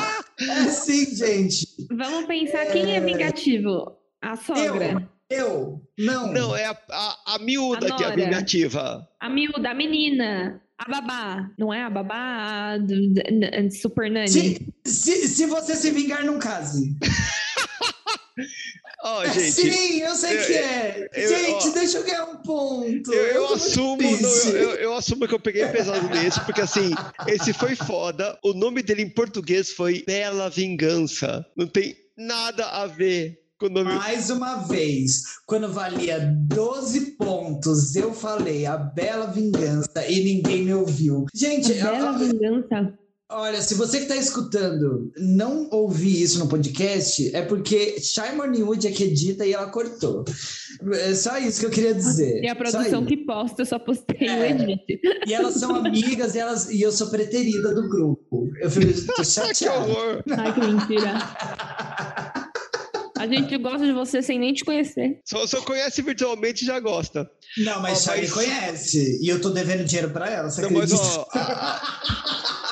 é 0.49 0.53
assim, 0.61 1.15
gente. 1.15 1.67
Vamos 1.91 2.27
pensar 2.27 2.67
quem 2.67 2.97
é 2.97 3.01
vingativo? 3.01 3.97
A 4.21 4.37
sogra. 4.37 5.09
Eu, 5.31 5.81
não. 5.99 6.33
Não, 6.33 6.55
é 6.57 6.67
a, 6.67 6.77
a, 6.91 7.35
a 7.35 7.39
miúda 7.39 7.87
A 7.87 7.97
que 7.97 8.05
é 8.05 8.15
vingativa. 8.15 9.09
A 9.21 9.29
miúda, 9.31 9.71
a 9.71 9.75
menina. 9.75 10.61
A 10.79 10.91
babá. 10.91 11.51
Não 11.59 11.73
é 11.73 11.83
a 11.83 11.89
babá 11.91 12.73
a 12.75 12.79
do- 12.79 12.87
do- 13.15 13.63
do 13.69 13.71
Super 13.75 14.11
Nani? 14.11 14.29
Se, 14.29 14.75
se, 14.85 15.29
se 15.29 15.47
você 15.47 15.75
se 15.77 15.91
vingar, 15.91 16.25
não 16.25 16.39
case. 16.39 16.97
É, 19.05 19.33
gente, 19.33 19.53
Sim, 19.53 20.01
eu 20.01 20.15
sei 20.15 20.39
eu- 20.39 20.47
que 20.47 20.53
é. 20.53 21.09
eu- 21.15 21.29
gente, 21.29 21.71
deixa 21.75 21.99
eu 21.99 22.05
ganhar 22.05 22.25
um 22.25 22.37
ponto. 22.37 23.13
Eu, 23.13 23.53
assumo, 23.53 23.97
não, 24.01 24.31
eu, 24.31 24.55
eu- 24.55 24.75
eu 24.77 24.95
assumo 24.95 25.27
que 25.27 25.35
eu 25.35 25.41
peguei 25.41 25.67
pesado 25.67 26.09
nesse, 26.09 26.41
porque 26.45 26.61
assim, 26.61 26.93
esse 27.27 27.53
foi 27.53 27.75
foda. 27.75 28.39
O 28.45 28.53
nome 28.53 28.83
dele 28.83 29.03
em 29.03 29.11
português 29.11 29.71
foi 29.73 30.05
Bela 30.07 30.49
Vingança. 30.49 31.45
Não 31.57 31.67
tem 31.67 31.97
nada 32.17 32.65
a 32.67 32.87
ver 32.87 33.39
com 33.59 33.67
o 33.67 33.71
nome. 33.71 33.93
Mais 33.95 34.31
uma 34.31 34.57
vez, 34.67 35.23
quando 35.47 35.73
valia 35.73 36.19
12 36.49 37.13
pontos, 37.17 37.95
eu 37.97 38.13
falei 38.13 38.67
a 38.67 38.77
bela 38.77 39.27
vingança 39.27 40.07
e 40.09 40.23
ninguém 40.23 40.65
me 40.65 40.75
ouviu. 40.75 41.27
Gente, 41.35 41.73
A 41.81 41.91
bela 41.93 42.13
vingança. 42.19 42.93
Olha, 43.33 43.61
se 43.63 43.75
você 43.75 43.99
que 43.99 44.05
está 44.05 44.17
escutando 44.17 45.13
não 45.17 45.69
ouvir 45.71 46.23
isso 46.23 46.39
no 46.39 46.49
podcast, 46.49 47.35
é 47.35 47.43
porque 47.43 48.01
Shaimon 48.01 48.53
Wood 48.65 48.87
é 48.87 48.91
que 48.91 49.05
edita 49.05 49.45
e 49.47 49.53
ela 49.53 49.67
cortou. 49.67 50.25
É 50.93 51.15
só 51.15 51.39
isso 51.39 51.61
que 51.61 51.67
eu 51.67 51.71
queria 51.71 51.95
dizer. 51.95 52.43
E 52.43 52.49
a 52.49 52.55
produção 52.57 53.05
que 53.05 53.17
posta, 53.19 53.63
eu 53.63 53.67
só 53.67 53.79
postei 53.79 54.29
o 54.29 54.31
É. 54.31 54.51
edit. 54.51 55.01
E 55.27 55.35
elas 55.35 55.55
são 55.55 55.75
amigas 55.77 56.35
e, 56.35 56.39
elas, 56.39 56.71
e 56.71 56.81
eu 56.83 56.93
sou 56.93 57.09
preterida 57.09 57.75
do 57.75 57.89
grupo. 57.89 58.49
Eu 58.61 58.71
fico 58.71 59.07
tô 59.07 59.15
que 59.23 59.25
chateado. 59.25 59.91
horror! 59.91 60.23
Ai, 60.31 60.53
que 60.55 60.61
mentira. 60.61 61.13
A 63.19 63.27
gente 63.29 63.57
gosta 63.59 63.87
de 63.87 63.93
você 63.93 64.21
sem 64.21 64.37
nem 64.39 64.53
te 64.53 64.65
conhecer. 64.65 65.21
Só, 65.25 65.47
só 65.47 65.61
conhece 65.63 66.03
virtualmente 66.03 66.65
e 66.65 66.67
já 66.67 66.81
gosta. 66.81 67.31
Não, 67.59 67.81
mas 67.81 67.99
Ó, 67.99 68.11
Shai 68.11 68.23
mas- 68.23 68.33
conhece. 68.33 69.21
E 69.23 69.29
eu 69.29 69.41
tô 69.41 69.51
devendo 69.51 69.85
dinheiro 69.85 70.11
pra 70.11 70.29
ela, 70.29 70.51
você 70.51 70.63
Não, 70.63 70.71
mas 70.73 70.93
acredita? 70.93 71.21
ó. 71.21 71.39
a- 71.39 71.77
a- 71.77 72.72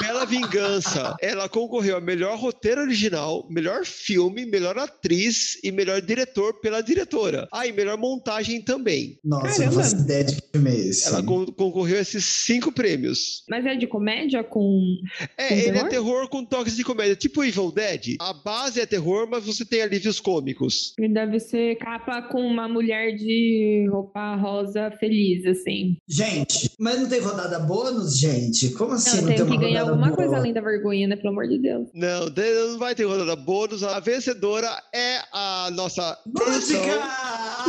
Bela 0.00 0.24
Vingança. 0.24 1.16
Ela 1.20 1.48
concorreu 1.48 1.96
a 1.96 2.00
melhor 2.00 2.38
roteiro 2.38 2.80
original, 2.82 3.46
melhor 3.50 3.84
filme, 3.84 4.44
melhor 4.46 4.78
atriz 4.78 5.58
e 5.62 5.70
melhor 5.72 6.00
diretor 6.00 6.60
pela 6.60 6.80
diretora. 6.80 7.48
Ah, 7.52 7.66
e 7.66 7.72
melhor 7.72 7.96
montagem 7.98 8.60
também. 8.62 9.18
Nossa, 9.24 9.46
eu 9.46 9.50
não 9.50 9.56
Caramba. 9.58 9.82
faço 9.82 9.96
ideia 9.96 10.24
de 10.24 10.36
que 10.36 10.42
filme 10.52 10.70
é 10.70 10.74
esse. 10.76 11.08
Ela 11.08 11.22
con- 11.22 11.46
concorreu 11.46 11.98
a 11.98 12.00
esses 12.00 12.24
cinco 12.24 12.72
prêmios. 12.72 13.42
Mas 13.48 13.64
é 13.66 13.74
de 13.74 13.86
comédia 13.86 14.42
com. 14.44 14.96
É, 15.36 15.48
Com 15.48 15.54
ele 15.54 15.68
é 15.68 15.72
terror? 15.72 15.88
terror 15.90 16.28
com 16.28 16.44
toques 16.44 16.76
de 16.76 16.84
comédia, 16.84 17.16
tipo 17.16 17.42
Evil 17.44 17.70
Dead. 17.72 18.16
A 18.20 18.32
base 18.32 18.80
é 18.80 18.86
terror, 18.86 19.28
mas 19.30 19.44
você 19.44 19.64
tem 19.64 19.82
alívios 19.82 20.20
cômicos. 20.20 20.92
Ele 20.98 21.12
deve 21.14 21.38
ser 21.40 21.76
capa 21.76 22.22
com 22.22 22.40
uma 22.40 22.68
mulher 22.68 23.14
de 23.16 23.86
roupa 23.90 24.34
rosa 24.36 24.90
feliz, 24.98 25.44
assim. 25.46 25.96
Gente, 26.08 26.70
mas 26.78 27.00
não 27.00 27.08
tem 27.08 27.20
rodada 27.20 27.58
bônus, 27.60 28.18
gente? 28.18 28.70
Como 28.70 28.92
assim 28.92 29.16
Não, 29.16 29.16
não, 29.22 29.26
tem 29.28 29.36
tem 29.36 29.46
que 29.46 29.52
uma 29.52 29.60
ganhar 29.60 29.75
rodada 29.80 29.90
alguma 29.90 30.06
boa? 30.08 30.16
coisa 30.16 30.36
além 30.36 30.52
da 30.52 30.60
vergonha, 30.60 31.08
né? 31.08 31.16
Pelo 31.16 31.30
amor 31.30 31.48
de 31.48 31.58
Deus. 31.58 31.88
Não, 31.94 32.26
não 32.26 32.78
vai 32.78 32.94
ter 32.94 33.04
rodada 33.04 33.34
bônus. 33.36 33.82
A 33.82 33.98
vencedora 34.00 34.68
é 34.94 35.18
a 35.32 35.70
nossa. 35.72 36.16
Música! 36.26 37.00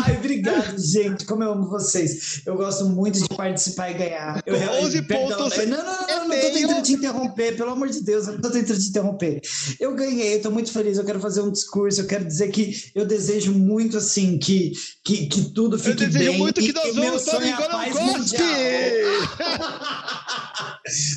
Ai, 0.05 0.17
obrigado, 0.17 0.77
gente. 0.79 1.25
Como 1.25 1.43
eu 1.43 1.51
amo 1.53 1.69
vocês. 1.69 2.41
Eu 2.45 2.55
gosto 2.55 2.85
muito 2.85 3.19
de 3.21 3.29
participar 3.35 3.91
e 3.91 3.93
ganhar. 3.95 4.41
Eu, 4.45 4.57
Com 4.57 4.85
11 4.85 5.01
perdão, 5.03 5.37
pontos 5.37 5.57
eu- 5.57 5.67
Não, 5.67 5.77
não, 5.77 5.85
não, 5.85 5.93
é 5.93 6.07
não, 6.07 6.15
não 6.19 6.23
tô 6.23 6.27
meio. 6.29 6.53
tentando 6.53 6.81
te 6.83 6.93
interromper, 6.93 7.55
pelo 7.57 7.71
amor 7.71 7.89
de 7.89 8.01
Deus, 8.03 8.27
eu 8.27 8.33
não 8.33 8.41
tô 8.41 8.49
tentando 8.49 8.79
te 8.79 8.89
interromper. 8.89 9.41
Eu 9.79 9.93
ganhei, 9.95 10.39
tô 10.39 10.51
muito 10.51 10.71
feliz, 10.71 10.97
eu 10.97 11.05
quero 11.05 11.19
fazer 11.19 11.41
um 11.41 11.51
discurso, 11.51 12.01
eu 12.01 12.07
quero 12.07 12.25
dizer 12.25 12.49
que 12.49 12.75
eu 12.95 13.05
desejo 13.05 13.51
muito, 13.53 13.97
assim, 13.97 14.37
que, 14.37 14.71
que, 15.03 15.27
que 15.27 15.53
tudo 15.53 15.75
Eu 15.75 15.79
fique 15.79 16.05
desejo 16.05 16.31
bem. 16.31 16.37
muito 16.39 16.61
que 16.61 16.69
e 16.69 16.73
nós 16.73 16.95
vamos 16.95 17.23
para 17.23 17.47
é 17.47 17.89
um 17.89 17.91
cospe! 17.91 18.03
mundial. 18.03 18.47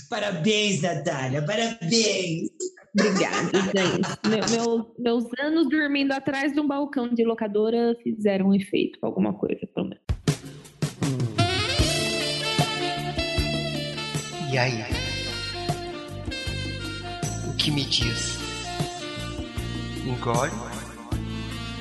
Parabéns, 0.09 0.83
Natália, 0.83 1.43
parabéns. 1.45 2.49
Obrigada, 2.99 3.51
gente. 3.77 4.29
Meu- 4.29 4.66
meu- 4.66 4.95
meus 4.99 5.25
anos 5.41 5.68
dormindo 5.68 6.12
atrás 6.12 6.53
de 6.53 6.61
um 6.61 6.66
balcão 6.66 7.09
de 7.12 7.25
locadora 7.25 7.95
fizeram 8.03 8.49
um 8.49 8.55
efeito 8.55 8.99
alguma 9.03 9.33
coisa, 9.33 9.61
pelo 9.75 9.89
menos. 9.89 10.03
E 14.53 14.59
aí? 14.59 14.83
O 17.49 17.57
que 17.57 17.71
me 17.71 17.85
diz? 17.85 18.39
Engole 20.05 20.51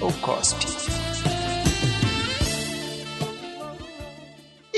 ou 0.02 0.12
cospe? 0.22 0.66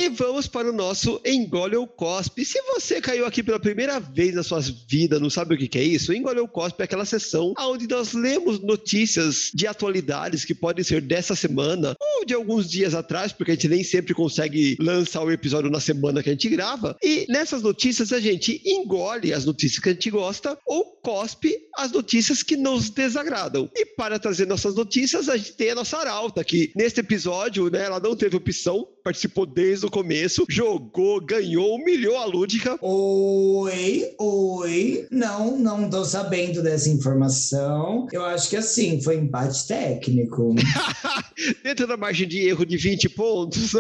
E 0.02 0.10
vamos 0.10 0.48
para 0.48 0.68
o 0.68 0.74
nosso 0.74 1.22
Engole 1.24 1.76
ou 1.76 1.86
Cospe. 1.86 2.44
Se 2.44 2.60
você 2.64 3.00
caiu 3.00 3.24
aqui 3.24 3.44
pela 3.44 3.60
primeira 3.60 4.00
vez 4.00 4.34
na 4.34 4.42
sua 4.42 4.60
vida, 4.60 5.20
não 5.20 5.30
sabe 5.30 5.54
o 5.54 5.58
que 5.60 5.78
é 5.78 5.84
isso? 5.84 6.12
Engole 6.12 6.40
ou 6.40 6.48
Cospe 6.48 6.82
é 6.82 6.86
aquela 6.86 7.06
sessão 7.06 7.54
onde 7.60 7.88
nós 7.88 8.14
lemos 8.14 8.60
notícias 8.62 9.52
de 9.54 9.68
atualidades 9.68 10.44
que 10.44 10.56
podem 10.56 10.84
ser 10.84 11.02
dessa 11.02 11.36
semana 11.36 11.96
ou 12.00 12.26
de 12.26 12.34
alguns 12.34 12.68
dias 12.68 12.96
atrás, 12.96 13.32
porque 13.32 13.52
a 13.52 13.54
gente 13.54 13.68
nem 13.68 13.84
sempre 13.84 14.16
consegue 14.16 14.76
lançar 14.80 15.22
o 15.22 15.32
episódio 15.32 15.70
na 15.70 15.80
semana 15.80 16.24
que 16.24 16.30
a 16.30 16.34
gente 16.34 16.50
grava. 16.50 16.98
E 17.04 17.28
nessas 17.30 17.62
notícias 17.62 18.12
a 18.12 18.20
gente 18.20 18.60
engole 18.66 19.32
as 19.32 19.46
notícias 19.46 19.84
que 19.84 19.90
a 19.90 19.94
gente 19.94 20.10
gosta 20.10 20.58
ou 20.66 20.84
cospe 21.04 21.60
as 21.76 21.92
notícias 21.92 22.44
que 22.44 22.56
nos 22.56 22.90
desagradam. 22.90 23.70
E 23.76 23.86
para 23.86 24.20
trazer 24.20 24.48
nossas 24.48 24.76
notícias, 24.76 25.30
a 25.30 25.38
gente 25.38 25.54
tem 25.54 25.72
a 25.72 25.76
nossa 25.76 25.98
Arauta, 25.98 26.44
que 26.44 26.72
neste 26.76 27.00
episódio, 27.00 27.70
né, 27.70 27.86
ela 27.86 28.00
não 28.00 28.16
teve 28.16 28.36
opção, 28.36 28.88
participou 29.04 29.46
desde 29.46 29.86
o 29.86 29.92
começo, 29.92 30.46
jogou, 30.50 31.20
ganhou, 31.20 31.76
humilhou 31.76 32.18
a 32.18 32.26
Lúdica. 32.26 32.78
Oi, 32.82 34.14
oi. 34.20 35.08
Não, 35.12 35.58
não 35.58 35.90
tô 35.90 36.06
sabendo 36.06 36.62
dessa 36.62 36.90
informação. 36.90 38.08
Eu 38.12 38.24
acho 38.26 38.50
que 38.50 38.58
assim, 38.58 39.02
foi 39.02 39.18
empate 39.18 39.68
técnico. 39.68 40.56
Dentro 41.64 41.88
da 41.88 41.98
margem 41.98 42.28
de 42.28 42.48
erro 42.48 42.66
de 42.66 42.78
20 42.78 43.10
pontos, 43.10 43.74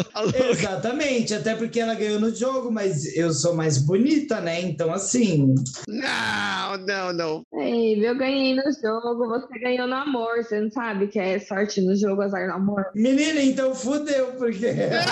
Exatamente, 0.49 1.34
até 1.34 1.55
porque 1.55 1.80
ela 1.80 1.93
ganhou 1.93 2.19
no 2.19 2.34
jogo, 2.34 2.72
mas 2.72 3.15
eu 3.15 3.32
sou 3.34 3.53
mais 3.53 3.78
bonita, 3.78 4.41
né? 4.41 4.61
Então, 4.61 4.91
assim. 4.93 5.53
Não, 5.88 6.78
não, 6.78 7.13
não. 7.13 7.43
Ei, 7.53 8.05
eu 8.05 8.17
ganhei 8.17 8.55
no 8.55 8.63
jogo, 8.63 9.28
você 9.28 9.59
ganhou 9.59 9.88
no 9.88 9.95
amor. 9.95 10.38
Você 10.38 10.59
não 10.59 10.72
sabe 10.72 11.07
que 11.07 11.19
é 11.19 11.39
sorte 11.39 11.82
no 11.82 11.95
jogo, 11.95 12.22
azar 12.22 12.47
no 12.47 12.53
amor. 12.55 12.86
Menina, 12.95 13.41
então 13.41 13.76
fudeu, 13.76 14.28
porque. 14.38 14.67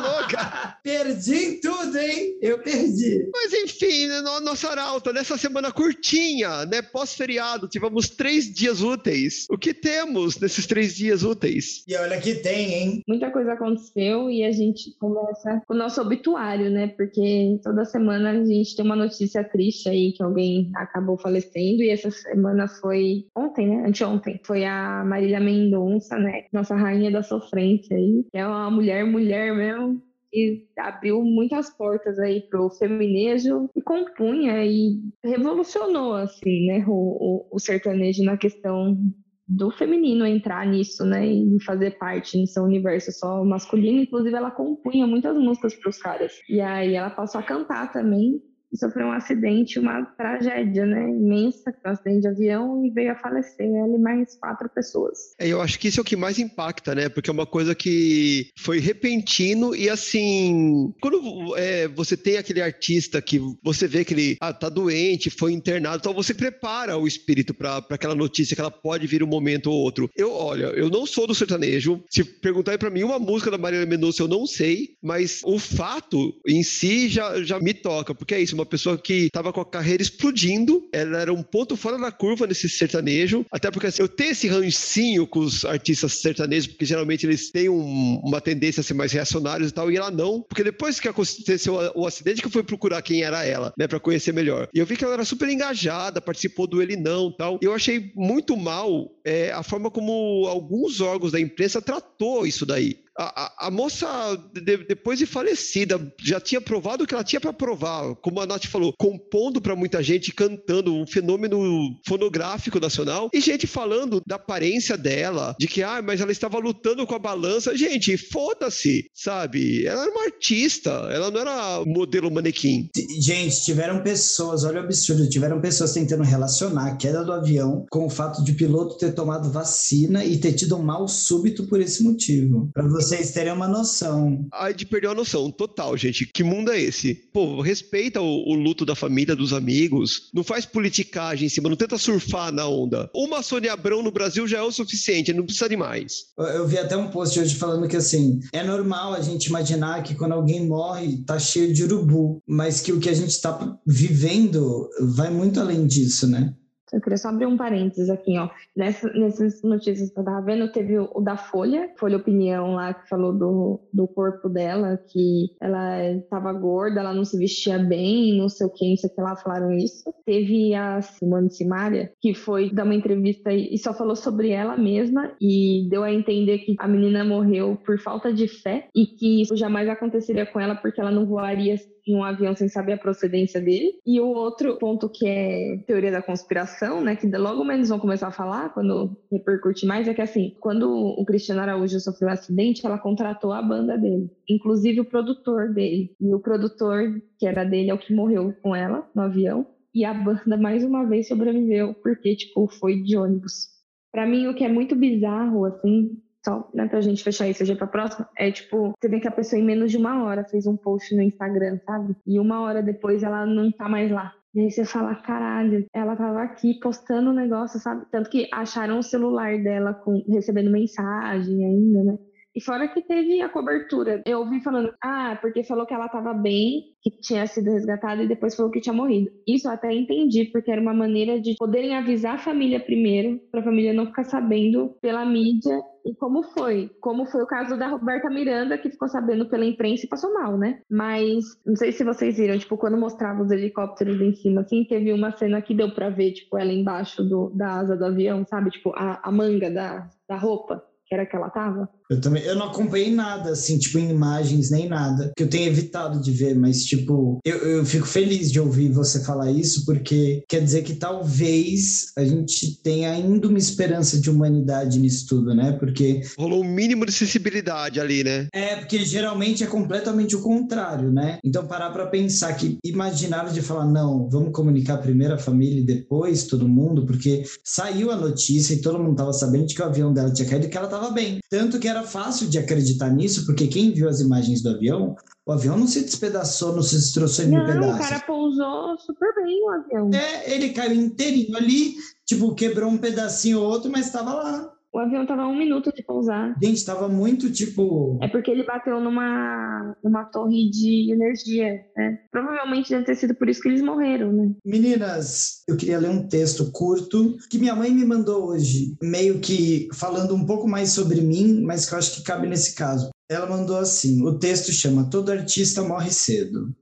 louca. 0.00 0.76
perdi 0.82 1.34
em 1.34 1.60
tudo, 1.60 1.96
hein? 1.98 2.36
Eu 2.42 2.58
perdi. 2.58 3.28
Mas 3.32 3.52
enfim, 3.52 4.06
né, 4.06 4.20
no- 4.20 4.40
nossa 4.40 4.68
Arauta, 4.68 5.12
nessa 5.12 5.36
semana 5.38 5.72
curtinha, 5.72 6.66
né, 6.66 6.82
pós-feriado, 6.82 7.68
tivemos 7.68 8.08
três 8.08 8.52
dias 8.52 8.80
úteis. 8.82 9.46
O 9.50 9.56
que 9.56 9.72
temos 9.72 10.38
nesses 10.38 10.66
três 10.66 10.94
dias 10.94 11.22
úteis? 11.22 11.84
E 11.88 11.96
olha 11.96 12.20
que 12.20 12.34
tem, 12.34 12.74
hein? 12.74 13.02
Muita 13.08 13.30
coisa 13.30 13.52
aconteceu 13.52 14.30
e 14.30 14.44
a 14.44 14.52
gente 14.52 14.94
começa 14.98 15.62
com 15.66 15.74
o 15.74 15.76
nosso 15.76 16.00
obituário, 16.00 16.70
né? 16.70 16.88
Porque 16.88 17.58
toda 17.62 17.84
semana 17.84 18.30
a 18.30 18.44
gente 18.44 18.76
tem 18.76 18.84
uma 18.84 18.96
notícia 18.96 19.42
triste 19.44 19.88
aí 19.88 20.12
que 20.12 20.22
alguém 20.22 20.70
acabou 20.76 21.16
falecendo 21.18 21.82
e 21.82 21.90
essa 21.90 22.10
semana 22.10 22.68
foi 22.68 23.24
ontem, 23.36 23.68
né? 23.68 23.86
Anteontem. 23.88 24.40
Foi 24.44 24.64
a 24.64 25.02
Marília 25.04 25.40
Mendonça, 25.40 26.16
né? 26.18 26.44
Nossa 26.52 26.74
rainha 26.74 27.10
da 27.10 27.22
sofrência 27.22 27.96
aí. 27.96 28.24
Que 28.30 28.38
é 28.38 28.46
uma 28.46 28.70
mulher 28.70 29.04
muito 29.04 29.23
mulher 29.24 29.54
mesmo 29.54 30.02
e 30.32 30.66
abriu 30.76 31.22
muitas 31.22 31.70
portas 31.70 32.18
aí 32.18 32.42
pro 32.42 32.68
feminejo 32.70 33.70
e 33.74 33.80
compunha 33.80 34.64
e 34.64 35.00
revolucionou 35.24 36.14
assim, 36.14 36.66
né, 36.66 36.84
o, 36.86 36.92
o, 36.92 37.56
o 37.56 37.58
sertanejo 37.60 38.24
na 38.24 38.36
questão 38.36 38.98
do 39.46 39.70
feminino 39.70 40.26
entrar 40.26 40.66
nisso, 40.66 41.04
né, 41.04 41.26
e 41.26 41.62
fazer 41.62 41.92
parte 41.98 42.36
nesse 42.36 42.58
universo 42.58 43.12
só 43.12 43.44
masculino. 43.44 44.02
Inclusive, 44.02 44.34
ela 44.34 44.50
compunha 44.50 45.06
muitas 45.06 45.36
músicas 45.36 45.74
para 45.74 45.90
os 45.90 45.98
caras. 45.98 46.32
E 46.48 46.60
aí 46.60 46.94
ela 46.94 47.10
passou 47.10 47.40
a 47.40 47.44
cantar 47.44 47.92
também 47.92 48.40
sofreu 48.76 49.06
um 49.06 49.12
acidente, 49.12 49.78
uma 49.78 50.04
tragédia, 50.04 50.86
né? 50.86 51.08
Imensa, 51.08 51.74
um 51.84 51.90
acidente 51.90 52.22
de 52.22 52.28
avião 52.28 52.84
e 52.84 52.90
veio 52.90 53.12
a 53.12 53.16
falecer 53.16 53.66
ela 53.66 53.94
e 53.94 53.98
mais 53.98 54.36
quatro 54.36 54.68
pessoas. 54.68 55.34
É, 55.38 55.48
eu 55.48 55.60
acho 55.60 55.78
que 55.78 55.88
isso 55.88 56.00
é 56.00 56.02
o 56.02 56.04
que 56.04 56.16
mais 56.16 56.38
impacta, 56.38 56.94
né? 56.94 57.08
Porque 57.08 57.30
é 57.30 57.32
uma 57.32 57.46
coisa 57.46 57.74
que 57.74 58.48
foi 58.56 58.78
repentino 58.78 59.74
e 59.74 59.88
assim, 59.88 60.92
quando 61.00 61.56
é, 61.56 61.88
você 61.88 62.16
tem 62.16 62.36
aquele 62.36 62.62
artista 62.62 63.20
que 63.20 63.40
você 63.62 63.86
vê 63.86 64.04
que 64.04 64.14
ele 64.14 64.36
ah, 64.40 64.52
tá 64.52 64.68
doente, 64.68 65.30
foi 65.30 65.52
internado, 65.52 65.98
então 65.98 66.14
você 66.14 66.34
prepara 66.34 66.96
o 66.96 67.06
espírito 67.06 67.54
para 67.54 67.84
aquela 67.90 68.14
notícia 68.14 68.54
que 68.54 68.60
ela 68.60 68.70
pode 68.70 69.06
vir 69.06 69.22
um 69.22 69.26
momento 69.26 69.70
ou 69.70 69.76
outro. 69.76 70.10
Eu, 70.16 70.32
olha, 70.32 70.66
eu 70.66 70.88
não 70.88 71.06
sou 71.06 71.26
do 71.26 71.34
sertanejo. 71.34 72.02
Se 72.10 72.24
perguntarem 72.24 72.78
para 72.78 72.90
mim 72.90 73.02
uma 73.02 73.18
música 73.18 73.50
da 73.50 73.58
Marília 73.58 73.86
Mendonça, 73.86 74.22
eu 74.22 74.28
não 74.28 74.46
sei, 74.46 74.96
mas 75.02 75.40
o 75.44 75.58
fato 75.58 76.34
em 76.46 76.62
si 76.62 77.08
já, 77.08 77.42
já 77.42 77.58
me 77.58 77.74
toca, 77.74 78.14
porque 78.14 78.34
é 78.34 78.40
isso, 78.40 78.54
uma 78.54 78.63
uma 78.64 78.66
pessoa 78.66 78.96
que 78.96 79.26
estava 79.26 79.52
com 79.52 79.60
a 79.60 79.64
carreira 79.64 80.02
explodindo, 80.02 80.88
ela 80.90 81.20
era 81.20 81.32
um 81.32 81.42
ponto 81.42 81.76
fora 81.76 81.98
da 81.98 82.10
curva 82.10 82.46
nesse 82.46 82.68
sertanejo, 82.68 83.44
até 83.52 83.70
porque 83.70 83.86
assim, 83.86 84.02
eu 84.02 84.08
tenho 84.08 84.32
esse 84.32 84.48
rancinho 84.48 85.26
com 85.26 85.40
os 85.40 85.64
artistas 85.64 86.14
sertanejos, 86.14 86.68
porque 86.68 86.86
geralmente 86.86 87.26
eles 87.26 87.50
têm 87.50 87.68
um, 87.68 88.20
uma 88.24 88.40
tendência 88.40 88.80
a 88.80 88.84
ser 88.84 88.94
mais 88.94 89.12
reacionários 89.12 89.70
e 89.70 89.72
tal, 89.74 89.92
e 89.92 89.96
ela 89.96 90.10
não, 90.10 90.42
porque 90.42 90.64
depois 90.64 90.98
que 90.98 91.08
aconteceu 91.08 91.74
o, 91.94 92.06
acidente 92.06 92.40
que 92.40 92.46
eu 92.46 92.50
fui 92.50 92.62
procurar 92.62 93.02
quem 93.02 93.22
era 93.22 93.44
ela, 93.44 93.72
né, 93.78 93.86
para 93.86 94.00
conhecer 94.00 94.32
melhor. 94.32 94.68
E 94.74 94.78
eu 94.78 94.86
vi 94.86 94.96
que 94.96 95.04
ela 95.04 95.14
era 95.14 95.24
super 95.24 95.48
engajada, 95.48 96.20
participou 96.20 96.66
do 96.66 96.80
Ele 96.80 96.96
Não 96.96 97.30
tal. 97.30 97.58
E 97.60 97.66
eu 97.66 97.74
achei 97.74 98.12
muito 98.14 98.56
mal 98.56 99.10
é, 99.24 99.52
a 99.52 99.62
forma 99.62 99.90
como 99.90 100.46
alguns 100.46 101.00
órgãos 101.00 101.32
da 101.32 101.40
imprensa 101.40 101.82
tratou 101.82 102.46
isso 102.46 102.64
daí 102.64 103.03
a, 103.18 103.66
a, 103.66 103.70
moça, 103.70 104.06
de, 104.52 104.78
depois 104.78 105.18
de 105.18 105.26
falecida, 105.26 106.00
já 106.22 106.40
tinha 106.40 106.60
provado 106.60 107.04
o 107.04 107.06
que 107.06 107.14
ela 107.14 107.24
tinha 107.24 107.40
para 107.40 107.52
provar, 107.52 108.14
como 108.16 108.40
a 108.40 108.46
Nath 108.46 108.66
falou, 108.66 108.92
compondo 108.98 109.60
para 109.60 109.76
muita 109.76 110.02
gente, 110.02 110.32
cantando, 110.32 110.94
um 110.94 111.06
fenômeno 111.06 111.60
fonográfico 112.06 112.80
nacional, 112.80 113.30
e 113.32 113.40
gente 113.40 113.66
falando 113.66 114.20
da 114.26 114.36
aparência 114.36 114.96
dela, 114.96 115.54
de 115.58 115.68
que, 115.68 115.82
ah, 115.82 116.02
mas 116.02 116.20
ela 116.20 116.32
estava 116.32 116.58
lutando 116.58 117.06
com 117.06 117.14
a 117.14 117.18
balança. 117.18 117.76
Gente, 117.76 118.16
foda-se, 118.16 119.04
sabe? 119.14 119.86
Ela 119.86 120.02
era 120.02 120.10
uma 120.10 120.24
artista, 120.24 120.90
ela 121.10 121.30
não 121.30 121.40
era 121.40 121.84
modelo 121.86 122.30
manequim. 122.30 122.88
Gente, 123.20 123.62
tiveram 123.62 124.02
pessoas, 124.02 124.64
olha 124.64 124.80
o 124.80 124.84
absurdo, 124.84 125.28
tiveram 125.28 125.60
pessoas 125.60 125.92
tentando 125.92 126.22
relacionar 126.22 126.88
a 126.88 126.96
queda 126.96 127.24
do 127.24 127.32
avião 127.32 127.86
com 127.90 128.06
o 128.06 128.10
fato 128.10 128.42
de 128.42 128.52
o 128.52 128.56
piloto 128.56 128.96
ter 128.96 129.12
tomado 129.12 129.50
vacina 129.50 130.24
e 130.24 130.38
ter 130.38 130.52
tido 130.52 130.76
um 130.76 130.82
mal 130.82 131.06
súbito 131.06 131.66
por 131.66 131.80
esse 131.80 132.02
motivo. 132.02 132.70
Pra 132.72 132.86
você 132.86 133.03
vocês 133.04 133.32
terem 133.32 133.52
uma 133.52 133.68
noção. 133.68 134.46
Ai, 134.52 134.74
de 134.74 134.86
perder 134.86 135.08
a 135.08 135.14
noção, 135.14 135.50
total, 135.50 135.96
gente. 135.96 136.26
Que 136.26 136.42
mundo 136.42 136.70
é 136.70 136.80
esse? 136.80 137.14
Pô, 137.32 137.60
respeita 137.60 138.20
o, 138.20 138.50
o, 138.50 138.54
luto 138.54 138.84
da 138.84 138.94
família, 138.94 139.36
dos 139.36 139.52
amigos. 139.52 140.30
Não 140.32 140.42
faz 140.42 140.64
politicagem 140.64 141.46
em 141.46 141.48
cima, 141.48 141.68
não 141.68 141.76
tenta 141.76 141.98
surfar 141.98 142.52
na 142.52 142.66
onda. 142.66 143.10
Uma 143.14 143.42
Sônia 143.42 143.72
Abrão 143.72 144.02
no 144.02 144.10
Brasil 144.10 144.46
já 144.48 144.58
é 144.58 144.62
o 144.62 144.72
suficiente, 144.72 145.32
não 145.32 145.44
precisa 145.44 145.68
de 145.68 145.76
mais. 145.76 146.26
Eu, 146.38 146.44
eu 146.46 146.68
vi 146.68 146.78
até 146.78 146.96
um 146.96 147.10
post 147.10 147.38
hoje 147.38 147.54
falando 147.54 147.88
que, 147.88 147.96
assim, 147.96 148.40
é 148.52 148.62
normal 148.62 149.14
a 149.14 149.20
gente 149.20 149.46
imaginar 149.46 150.02
que 150.02 150.14
quando 150.14 150.32
alguém 150.32 150.66
morre, 150.66 151.18
tá 151.24 151.38
cheio 151.38 151.72
de 151.72 151.84
urubu, 151.84 152.42
mas 152.46 152.80
que 152.80 152.92
o 152.92 153.00
que 153.00 153.08
a 153.08 153.14
gente 153.14 153.40
tá 153.40 153.78
vivendo 153.86 154.88
vai 155.00 155.30
muito 155.30 155.60
além 155.60 155.86
disso, 155.86 156.26
né? 156.26 156.54
Eu 156.94 157.00
queria 157.00 157.16
só 157.16 157.28
abrir 157.28 157.46
um 157.46 157.56
parênteses 157.56 158.08
aqui, 158.08 158.38
ó. 158.38 158.48
Nessa, 158.76 159.12
nessas 159.12 159.62
notícias 159.62 160.10
que 160.10 160.18
eu 160.18 160.24
tava 160.24 160.40
vendo, 160.42 160.70
teve 160.70 160.96
o, 160.96 161.10
o, 161.12 161.20
da 161.20 161.36
Folha, 161.36 161.90
Folha 161.96 162.18
Opinião 162.18 162.74
lá, 162.74 162.94
que 162.94 163.08
falou 163.08 163.32
do, 163.32 163.80
do 163.92 164.06
corpo 164.06 164.48
dela, 164.48 164.96
que 165.08 165.50
ela 165.60 166.12
estava 166.12 166.52
gorda, 166.52 167.00
ela 167.00 167.12
não 167.12 167.24
se 167.24 167.36
vestia 167.36 167.78
bem, 167.78 168.38
não 168.38 168.48
sei 168.48 168.66
o 168.66 168.70
que, 168.70 168.88
não 168.90 168.96
sei 168.96 169.10
o 169.10 169.14
que 169.14 169.20
lá, 169.20 169.34
falaram 169.34 169.72
isso. 169.72 170.04
Teve 170.24 170.72
a 170.74 171.02
Simone 171.02 171.50
Simaria, 171.50 172.12
que 172.20 172.32
foi 172.32 172.70
dar 172.70 172.84
uma 172.84 172.94
entrevista 172.94 173.52
e, 173.52 173.76
só 173.76 173.92
falou 173.92 174.14
sobre 174.14 174.50
ela 174.50 174.76
mesma 174.76 175.32
e 175.40 175.88
deu 175.90 176.04
a 176.04 176.12
entender 176.12 176.58
que 176.58 176.76
a 176.78 176.86
menina 176.86 177.24
morreu 177.24 177.76
por 177.84 177.98
falta 177.98 178.32
de 178.32 178.46
fé 178.46 178.88
e 178.94 179.04
que 179.04 179.42
isso 179.42 179.56
jamais 179.56 179.88
aconteceria 179.88 180.46
com 180.46 180.60
ela 180.60 180.76
porque 180.76 181.00
ela 181.00 181.10
não 181.10 181.26
voaria 181.26 181.76
em 182.06 182.14
um 182.14 182.24
avião 182.24 182.54
sem 182.54 182.68
saber 182.68 182.92
a 182.92 182.98
procedência 182.98 183.60
dele. 183.60 183.94
E 184.06 184.20
o 184.20 184.26
outro 184.26 184.76
ponto 184.78 185.08
que 185.08 185.26
é 185.26 185.78
teoria 185.86 186.10
da 186.10 186.22
conspiração, 186.22 187.00
né, 187.00 187.16
que 187.16 187.26
logo 187.26 187.64
menos 187.64 187.88
vão 187.88 187.98
começar 187.98 188.28
a 188.28 188.32
falar 188.32 188.72
quando 188.72 189.16
repercute 189.30 189.86
mais, 189.86 190.06
é 190.08 190.14
que 190.14 190.22
assim, 190.22 190.54
quando 190.60 190.90
o 190.90 191.24
Cristiano 191.24 191.60
Araújo 191.60 191.98
sofreu 192.00 192.28
um 192.28 192.32
acidente, 192.32 192.84
ela 192.84 192.98
contratou 192.98 193.52
a 193.52 193.62
banda 193.62 193.96
dele, 193.96 194.30
inclusive 194.48 195.00
o 195.00 195.04
produtor 195.04 195.72
dele. 195.72 196.14
E 196.20 196.34
o 196.34 196.40
produtor, 196.40 197.20
que 197.38 197.46
era 197.46 197.64
dele, 197.64 197.90
é 197.90 197.94
o 197.94 197.98
que 197.98 198.14
morreu 198.14 198.54
com 198.62 198.74
ela 198.74 199.08
no 199.14 199.22
avião. 199.22 199.66
E 199.94 200.04
a 200.04 200.12
banda 200.12 200.56
mais 200.56 200.82
uma 200.82 201.04
vez 201.04 201.28
sobreviveu 201.28 201.94
porque 201.94 202.34
tipo 202.34 202.66
foi 202.66 203.00
de 203.02 203.16
ônibus. 203.16 203.68
Para 204.10 204.26
mim 204.26 204.48
o 204.48 204.54
que 204.54 204.64
é 204.64 204.68
muito 204.68 204.96
bizarro 204.96 205.64
assim 205.64 206.16
só 206.44 206.68
né, 206.74 206.86
pra 206.86 207.00
gente 207.00 207.24
fechar 207.24 207.48
isso 207.48 207.64
já 207.64 207.74
pra 207.74 207.86
próxima, 207.86 208.28
é 208.36 208.50
tipo, 208.50 208.92
você 209.00 209.08
vê 209.08 209.18
que 209.18 209.28
a 209.28 209.32
pessoa 209.32 209.60
em 209.60 209.64
menos 209.64 209.90
de 209.90 209.96
uma 209.96 210.24
hora 210.24 210.44
fez 210.44 210.66
um 210.66 210.76
post 210.76 211.14
no 211.16 211.22
Instagram, 211.22 211.78
sabe? 211.86 212.14
E 212.26 212.38
uma 212.38 212.60
hora 212.60 212.82
depois 212.82 213.22
ela 213.22 213.46
não 213.46 213.72
tá 213.72 213.88
mais 213.88 214.10
lá. 214.10 214.32
E 214.54 214.60
aí 214.60 214.70
você 214.70 214.84
fala, 214.84 215.16
caralho, 215.16 215.84
ela 215.92 216.14
tava 216.14 216.42
aqui 216.42 216.78
postando 216.78 217.30
o 217.30 217.32
um 217.32 217.36
negócio, 217.36 217.80
sabe? 217.80 218.06
Tanto 218.10 218.30
que 218.30 218.48
acharam 218.52 218.98
o 218.98 219.02
celular 219.02 219.60
dela 219.60 219.92
com, 219.92 220.22
recebendo 220.28 220.70
mensagem 220.70 221.64
ainda, 221.64 222.04
né? 222.04 222.18
E 222.56 222.60
fora 222.60 222.86
que 222.86 223.02
teve 223.02 223.40
a 223.40 223.48
cobertura. 223.48 224.22
Eu 224.24 224.38
ouvi 224.38 224.62
falando, 224.62 224.94
ah, 225.02 225.36
porque 225.40 225.64
falou 225.64 225.84
que 225.84 225.92
ela 225.92 226.06
estava 226.06 226.32
bem, 226.32 226.84
que 227.02 227.10
tinha 227.20 227.44
sido 227.48 227.72
resgatada 227.72 228.22
e 228.22 228.28
depois 228.28 228.54
falou 228.54 228.70
que 228.70 228.80
tinha 228.80 228.92
morrido. 228.92 229.28
Isso 229.44 229.66
eu 229.66 229.72
até 229.72 229.92
entendi, 229.92 230.44
porque 230.44 230.70
era 230.70 230.80
uma 230.80 230.94
maneira 230.94 231.40
de 231.40 231.56
poderem 231.58 231.96
avisar 231.96 232.36
a 232.36 232.38
família 232.38 232.78
primeiro, 232.78 233.40
para 233.50 233.58
a 233.58 233.64
família 233.64 233.92
não 233.92 234.06
ficar 234.06 234.22
sabendo 234.22 234.96
pela 235.02 235.26
mídia 235.26 235.76
e 236.04 236.14
como 236.14 236.42
foi. 236.42 236.90
Como 237.00 237.26
foi 237.26 237.42
o 237.42 237.46
caso 237.46 237.76
da 237.76 237.88
Roberta 237.88 238.28
Miranda, 238.28 238.76
que 238.76 238.90
ficou 238.90 239.08
sabendo 239.08 239.48
pela 239.48 239.64
imprensa 239.64 240.04
e 240.04 240.08
passou 240.08 240.32
mal, 240.34 240.58
né? 240.58 240.80
Mas 240.90 241.44
não 241.64 241.76
sei 241.76 241.92
se 241.92 242.04
vocês 242.04 242.36
viram, 242.36 242.58
tipo, 242.58 242.76
quando 242.76 242.96
mostrava 242.96 243.42
os 243.42 243.50
helicópteros 243.50 244.20
em 244.20 244.34
cima, 244.34 244.60
assim, 244.60 244.84
teve 244.84 245.12
uma 245.12 245.32
cena 245.32 245.62
que 245.62 245.74
deu 245.74 245.94
para 245.94 246.10
ver, 246.10 246.32
tipo, 246.32 246.58
ela 246.58 246.72
embaixo 246.72 247.24
do, 247.24 247.50
da 247.50 247.78
asa 247.78 247.96
do 247.96 248.04
avião, 248.04 248.44
sabe? 248.46 248.70
Tipo, 248.70 248.92
a, 248.94 249.20
a 249.22 249.32
manga 249.32 249.70
da, 249.70 250.08
da 250.28 250.36
roupa 250.36 250.82
que 251.06 251.14
era 251.14 251.26
que 251.26 251.36
ela 251.36 251.50
tava? 251.50 251.88
Eu 252.10 252.20
também, 252.20 252.42
eu 252.42 252.54
não 252.54 252.66
acompanhei 252.66 253.10
nada, 253.10 253.50
assim, 253.50 253.78
tipo, 253.78 253.98
em 253.98 254.10
imagens, 254.10 254.70
nem 254.70 254.88
nada, 254.88 255.32
que 255.36 255.42
eu 255.42 255.48
tenho 255.48 255.66
evitado 255.66 256.20
de 256.20 256.30
ver, 256.30 256.54
mas, 256.54 256.84
tipo, 256.84 257.38
eu, 257.44 257.56
eu 257.58 257.84
fico 257.84 258.06
feliz 258.06 258.52
de 258.52 258.60
ouvir 258.60 258.90
você 258.90 259.24
falar 259.24 259.50
isso, 259.50 259.84
porque 259.86 260.42
quer 260.48 260.62
dizer 260.62 260.82
que 260.82 260.94
talvez 260.94 262.12
a 262.16 262.24
gente 262.24 262.82
tenha 262.82 263.10
ainda 263.10 263.48
uma 263.48 263.58
esperança 263.58 264.20
de 264.20 264.30
humanidade 264.30 264.98
nisso 264.98 265.26
tudo, 265.26 265.54
né? 265.54 265.72
Porque. 265.72 266.20
Rolou 266.38 266.62
um 266.62 266.68
mínimo 266.68 267.06
de 267.06 267.12
sensibilidade 267.12 267.98
ali, 267.98 268.22
né? 268.22 268.48
É, 268.52 268.76
porque 268.76 269.04
geralmente 269.04 269.64
é 269.64 269.66
completamente 269.66 270.36
o 270.36 270.42
contrário, 270.42 271.10
né? 271.10 271.38
Então, 271.42 271.66
parar 271.66 271.90
pra 271.90 272.06
pensar 272.06 272.52
que 272.54 272.78
imaginaram 272.84 273.52
de 273.52 273.62
falar, 273.62 273.86
não, 273.86 274.28
vamos 274.28 274.52
comunicar 274.52 274.98
primeiro 274.98 275.34
a 275.34 275.38
família 275.38 275.80
e 275.80 275.84
depois 275.84 276.44
todo 276.44 276.68
mundo, 276.68 277.06
porque 277.06 277.44
saiu 277.64 278.10
a 278.10 278.16
notícia 278.16 278.74
e 278.74 278.82
todo 278.82 278.98
mundo 278.98 279.16
tava 279.16 279.32
sabendo 279.32 279.66
de 279.66 279.74
que 279.74 279.82
o 279.82 279.86
avião 279.86 280.12
dela 280.12 280.32
tinha 280.32 280.48
caído 280.48 280.66
e 280.66 280.68
que 280.68 280.76
ela 280.76 280.88
tava 280.88 281.10
bem. 281.10 281.38
Tanto 281.48 281.78
que 281.78 281.88
era 281.94 282.02
fácil 282.02 282.48
de 282.48 282.58
acreditar 282.58 283.10
nisso, 283.10 283.46
porque 283.46 283.68
quem 283.68 283.92
viu 283.92 284.08
as 284.08 284.20
imagens 284.20 284.62
do 284.62 284.70
avião, 284.70 285.16
o 285.46 285.52
avião 285.52 285.78
não 285.78 285.86
se 285.86 286.00
despedaçou, 286.00 286.74
não 286.74 286.82
se 286.82 286.96
destroçou 286.96 287.44
em 287.44 287.48
mil 287.48 287.64
pedaços. 287.64 287.86
Não, 287.86 287.94
o 287.94 287.98
cara 287.98 288.20
pousou 288.20 288.98
super 288.98 289.34
bem 289.36 289.62
o 289.62 289.70
avião. 289.70 290.10
É, 290.12 290.52
ele 290.52 290.70
caiu 290.70 290.94
inteirinho 290.94 291.56
ali, 291.56 291.94
tipo, 292.26 292.54
quebrou 292.54 292.90
um 292.90 292.98
pedacinho 292.98 293.60
ou 293.60 293.66
outro, 293.66 293.90
mas 293.90 294.06
estava 294.06 294.34
lá. 294.34 294.73
O 294.94 294.98
avião 295.00 295.26
tava 295.26 295.42
a 295.42 295.48
um 295.48 295.58
minuto 295.58 295.92
de 295.92 296.04
pousar. 296.04 296.54
Gente, 296.62 296.84
tava 296.84 297.08
muito 297.08 297.50
tipo. 297.50 298.16
É 298.22 298.28
porque 298.28 298.48
ele 298.48 298.62
bateu 298.62 299.00
numa, 299.00 299.96
numa 300.04 300.24
torre 300.26 300.70
de 300.70 301.12
energia, 301.12 301.84
né? 301.96 302.20
Provavelmente 302.30 302.90
deve 302.90 303.04
ter 303.04 303.16
sido 303.16 303.34
por 303.34 303.48
isso 303.48 303.60
que 303.60 303.68
eles 303.68 303.82
morreram, 303.82 304.32
né? 304.32 304.52
Meninas, 304.64 305.64
eu 305.66 305.76
queria 305.76 305.98
ler 305.98 306.10
um 306.10 306.28
texto 306.28 306.70
curto 306.70 307.36
que 307.50 307.58
minha 307.58 307.74
mãe 307.74 307.90
me 307.90 308.04
mandou 308.04 308.46
hoje, 308.46 308.96
meio 309.02 309.40
que 309.40 309.88
falando 309.92 310.32
um 310.32 310.46
pouco 310.46 310.68
mais 310.68 310.90
sobre 310.90 311.20
mim, 311.20 311.60
mas 311.62 311.88
que 311.88 311.94
eu 311.94 311.98
acho 311.98 312.14
que 312.14 312.22
cabe 312.22 312.46
nesse 312.46 312.76
caso. 312.76 313.10
Ela 313.28 313.48
mandou 313.48 313.78
assim: 313.78 314.24
o 314.24 314.38
texto 314.38 314.70
chama 314.70 315.10
Todo 315.10 315.32
Artista 315.32 315.82
Morre 315.82 316.12
Cedo. 316.12 316.72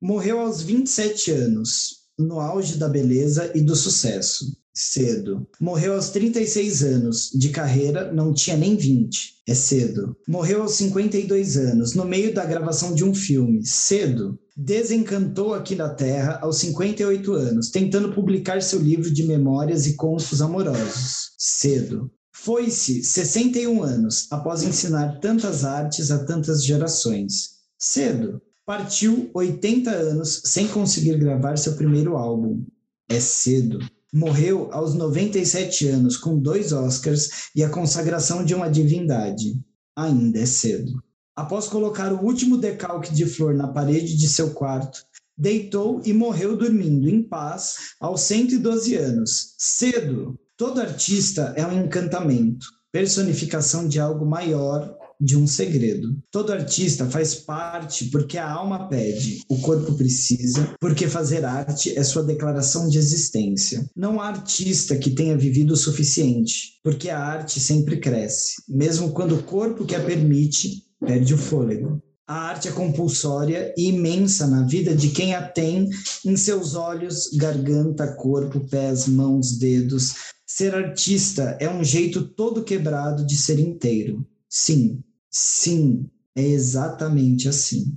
Morreu 0.00 0.40
aos 0.40 0.62
27 0.62 1.32
anos, 1.32 2.08
no 2.18 2.40
auge 2.40 2.78
da 2.78 2.88
beleza 2.88 3.52
e 3.54 3.60
do 3.60 3.76
sucesso. 3.76 4.57
Cedo. 4.74 5.46
Morreu 5.60 5.94
aos 5.94 6.10
36 6.10 6.82
anos. 6.82 7.30
De 7.34 7.48
carreira, 7.48 8.12
não 8.12 8.32
tinha 8.32 8.56
nem 8.56 8.76
20. 8.76 9.38
É 9.46 9.54
cedo. 9.54 10.16
Morreu 10.26 10.62
aos 10.62 10.74
52 10.74 11.56
anos, 11.56 11.94
no 11.94 12.04
meio 12.04 12.34
da 12.34 12.44
gravação 12.44 12.94
de 12.94 13.02
um 13.02 13.14
filme. 13.14 13.64
Cedo. 13.64 14.38
Desencantou 14.56 15.54
aqui 15.54 15.74
na 15.74 15.88
Terra 15.88 16.38
aos 16.42 16.58
58 16.58 17.32
anos, 17.32 17.70
tentando 17.70 18.12
publicar 18.12 18.60
seu 18.62 18.78
livro 18.78 19.12
de 19.12 19.24
memórias 19.24 19.86
e 19.86 19.94
contos 19.94 20.42
amorosos. 20.42 21.32
Cedo. 21.38 22.10
Foi-se 22.32 23.02
61 23.02 23.82
anos, 23.82 24.26
após 24.30 24.62
ensinar 24.62 25.18
tantas 25.20 25.64
artes 25.64 26.10
a 26.10 26.24
tantas 26.24 26.64
gerações. 26.64 27.56
Cedo. 27.78 28.40
Partiu 28.64 29.30
80 29.32 29.90
anos 29.90 30.42
sem 30.44 30.68
conseguir 30.68 31.18
gravar 31.18 31.56
seu 31.56 31.74
primeiro 31.74 32.16
álbum. 32.16 32.64
É 33.08 33.18
cedo. 33.18 33.78
Morreu 34.12 34.68
aos 34.72 34.94
97 34.94 35.86
anos, 35.88 36.16
com 36.16 36.38
dois 36.38 36.72
Oscars 36.72 37.50
e 37.54 37.62
a 37.62 37.68
consagração 37.68 38.44
de 38.44 38.54
uma 38.54 38.70
divindade. 38.70 39.60
Ainda 39.96 40.40
é 40.40 40.46
cedo. 40.46 41.02
Após 41.36 41.68
colocar 41.68 42.12
o 42.12 42.24
último 42.24 42.56
decalque 42.56 43.14
de 43.14 43.26
flor 43.26 43.54
na 43.54 43.68
parede 43.68 44.16
de 44.16 44.28
seu 44.28 44.50
quarto, 44.50 45.04
deitou 45.36 46.02
e 46.04 46.12
morreu 46.12 46.56
dormindo 46.56 47.08
em 47.08 47.22
paz 47.22 47.94
aos 48.00 48.22
112 48.22 48.96
anos. 48.96 49.54
Cedo. 49.56 50.38
Todo 50.56 50.80
artista 50.80 51.54
é 51.56 51.64
um 51.64 51.84
encantamento, 51.84 52.66
personificação 52.90 53.86
de 53.86 54.00
algo 54.00 54.26
maior 54.26 54.98
de 55.20 55.36
um 55.36 55.46
segredo. 55.46 56.16
Todo 56.30 56.52
artista 56.52 57.06
faz 57.06 57.34
parte 57.34 58.06
porque 58.06 58.38
a 58.38 58.50
alma 58.50 58.88
pede, 58.88 59.40
o 59.48 59.58
corpo 59.60 59.94
precisa, 59.94 60.74
porque 60.80 61.08
fazer 61.08 61.44
arte 61.44 61.98
é 61.98 62.04
sua 62.04 62.22
declaração 62.22 62.88
de 62.88 62.98
existência. 62.98 63.88
Não 63.96 64.20
há 64.20 64.28
artista 64.28 64.96
que 64.96 65.10
tenha 65.10 65.36
vivido 65.36 65.72
o 65.72 65.76
suficiente, 65.76 66.78
porque 66.82 67.10
a 67.10 67.18
arte 67.18 67.58
sempre 67.60 67.98
cresce, 67.98 68.62
mesmo 68.68 69.12
quando 69.12 69.34
o 69.34 69.42
corpo 69.42 69.84
que 69.84 69.94
a 69.94 70.04
permite 70.04 70.84
perde 71.00 71.34
o 71.34 71.38
fôlego. 71.38 72.02
A 72.26 72.48
arte 72.50 72.68
é 72.68 72.72
compulsória 72.72 73.72
e 73.74 73.88
imensa 73.88 74.46
na 74.46 74.62
vida 74.62 74.94
de 74.94 75.08
quem 75.08 75.34
a 75.34 75.40
tem 75.40 75.88
em 76.26 76.36
seus 76.36 76.74
olhos, 76.74 77.30
garganta, 77.34 78.14
corpo, 78.16 78.60
pés, 78.68 79.08
mãos, 79.08 79.56
dedos. 79.58 80.14
Ser 80.46 80.74
artista 80.74 81.56
é 81.58 81.70
um 81.70 81.82
jeito 81.82 82.22
todo 82.22 82.62
quebrado 82.62 83.24
de 83.24 83.34
ser 83.34 83.58
inteiro. 83.58 84.26
Sim, 84.46 85.02
Sim, 85.40 86.10
é 86.34 86.42
exatamente 86.42 87.48
assim. 87.48 87.96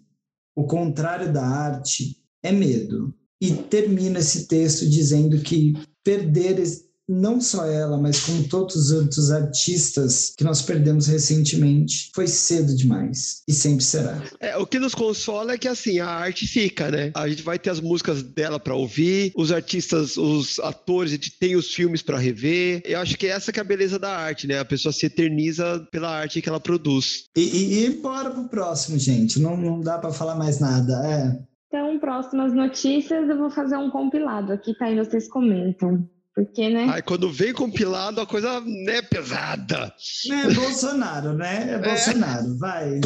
O 0.55 0.65
contrário 0.65 1.33
da 1.33 1.43
arte 1.43 2.23
é 2.43 2.51
medo. 2.51 3.17
E 3.41 3.51
termina 3.51 4.19
esse 4.19 4.47
texto 4.47 4.87
dizendo 4.87 5.41
que 5.41 5.73
perder 6.03 6.59
não 7.12 7.41
só 7.41 7.66
ela, 7.66 7.97
mas 7.97 8.22
como 8.22 8.47
todos 8.47 8.76
os 8.76 8.91
outros 8.91 9.32
artistas 9.32 10.34
que 10.38 10.43
nós 10.43 10.62
perdemos 10.62 11.07
recentemente, 11.07 12.09
foi 12.16 12.28
cedo 12.28 12.76
demais 12.76 13.41
e 13.47 13.53
sempre 13.53 13.84
será. 13.84 14.22
É, 14.39 14.55
o 14.57 14.66
que 14.66 14.80
nos 14.80 14.95
consola 14.95 15.53
é 15.53 15.57
que 15.57 15.68
assim, 15.68 15.99
a 15.99 16.07
arte 16.07 16.47
fica, 16.47 16.89
né? 16.89 17.12
A 17.14 17.28
gente 17.28 17.43
vai 17.43 17.59
ter 17.59 17.70
as 17.70 17.80
músicas 17.80 18.24
dela 18.24 18.59
para 18.59 18.76
ouvir, 18.76 19.32
os 19.36 19.51
artistas, 19.51 20.16
os 20.18 20.59
atores, 20.59 21.12
a 21.12 21.16
gente 21.16 21.38
tem 21.38 21.55
os 21.55 21.74
filmes 21.74 22.01
para 22.01 22.18
rever. 22.18 22.82
Eu 22.86 22.99
acho 22.99 23.18
que 23.18 23.28
essa 23.28 23.51
que 23.51 23.59
é 23.59 23.62
a 23.62 23.66
beleza 23.66 23.99
da 23.99 24.16
arte, 24.16 24.47
né? 24.47 24.59
A 24.59 24.66
pessoa 24.66 24.93
se 24.93 25.05
eterniza 25.05 25.86
pela 25.91 26.09
arte 26.09 26.41
que 26.41 26.49
ela 26.49 26.59
produz. 26.59 27.26
E, 27.36 27.41
e, 27.41 27.86
e 27.86 27.89
bora 27.89 28.32
pro 28.32 28.47
próximo, 28.47 28.97
gente. 28.97 29.39
Não, 29.39 29.57
não 29.57 29.82
dá 29.82 29.97
para 29.97 30.12
falar 30.12 30.36
mais 30.36 30.59
nada. 30.59 30.93
É. 31.05 31.51
Então, 31.68 31.99
próximas 31.99 32.53
notícias, 32.53 33.30
eu 33.30 33.38
vou 33.38 33.49
fazer 33.49 33.78
um 33.78 33.89
compilado 33.89 34.51
aqui, 34.51 34.74
tá? 34.78 34.89
E 34.89 34.97
vocês 34.97 35.30
comentam. 35.30 36.07
Porque, 36.34 36.69
né? 36.69 36.88
Aí 36.91 37.01
quando 37.01 37.29
vem 37.29 37.53
compilado, 37.53 38.21
a 38.21 38.25
coisa 38.25 38.61
né, 38.61 39.01
pesada. 39.01 39.93
É 40.29 40.53
Bolsonaro, 40.53 41.34
né? 41.34 41.71
É, 41.71 41.73
é. 41.73 41.79
Bolsonaro, 41.79 42.57
vai. 42.57 43.01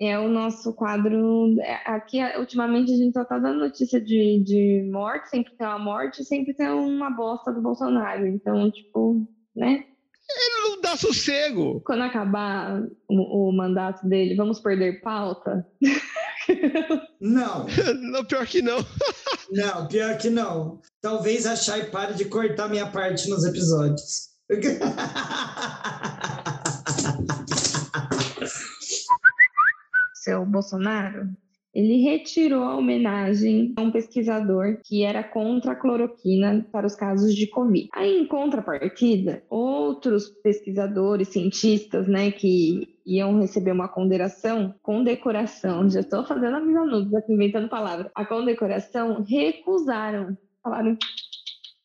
É 0.00 0.18
o 0.18 0.28
nosso 0.28 0.72
quadro. 0.74 1.58
É, 1.60 1.82
aqui, 1.86 2.18
ultimamente, 2.38 2.92
a 2.92 2.96
gente 2.96 3.12
só 3.12 3.24
tá 3.24 3.38
dando 3.38 3.60
notícia 3.60 4.00
de, 4.00 4.42
de 4.44 4.90
morte, 4.90 5.28
sempre 5.28 5.54
tem 5.56 5.66
uma 5.66 5.78
morte, 5.78 6.24
sempre 6.24 6.54
tem 6.54 6.68
uma 6.68 7.10
bosta 7.10 7.52
do 7.52 7.62
Bolsonaro. 7.62 8.26
Então, 8.26 8.70
tipo, 8.70 9.26
né? 9.54 9.84
Ele 10.32 10.68
não 10.68 10.80
dá 10.80 10.96
sossego. 10.96 11.80
Quando 11.80 12.02
acabar 12.02 12.82
o, 13.08 13.48
o 13.48 13.52
mandato 13.52 14.06
dele, 14.06 14.36
vamos 14.36 14.60
perder 14.60 15.00
pauta? 15.00 15.66
Não. 17.20 17.66
não. 18.00 18.24
Pior 18.24 18.46
que 18.46 18.62
não. 18.62 18.78
não, 19.52 19.86
pior 19.86 20.16
que 20.18 20.30
não. 20.30 20.80
Talvez 21.02 21.46
a 21.46 21.56
Chay 21.56 21.84
pare 21.84 22.12
de 22.12 22.26
cortar 22.26 22.68
minha 22.68 22.86
parte 22.86 23.30
nos 23.30 23.46
episódios. 23.46 24.28
Seu 30.12 30.44
Bolsonaro, 30.44 31.26
ele 31.72 32.02
retirou 32.02 32.64
a 32.64 32.76
homenagem 32.76 33.72
a 33.78 33.80
um 33.80 33.90
pesquisador 33.90 34.78
que 34.84 35.02
era 35.02 35.24
contra 35.24 35.72
a 35.72 35.76
cloroquina 35.76 36.66
para 36.70 36.86
os 36.86 36.94
casos 36.94 37.34
de 37.34 37.46
Covid. 37.46 37.88
Aí, 37.94 38.18
em 38.18 38.26
contrapartida, 38.26 39.42
outros 39.48 40.28
pesquisadores, 40.42 41.28
cientistas, 41.28 42.06
né, 42.06 42.30
que 42.30 42.98
iam 43.06 43.40
receber 43.40 43.72
uma 43.72 43.88
condecoração, 43.88 44.74
condecoração, 44.82 45.88
já 45.88 46.00
estou 46.00 46.26
fazendo 46.26 46.56
a 46.56 46.60
visão 46.60 46.84
aqui, 47.16 47.32
inventando 47.32 47.70
palavras, 47.70 48.10
a 48.14 48.26
condecoração 48.26 49.24
recusaram, 49.26 50.36
falaram 50.62 50.96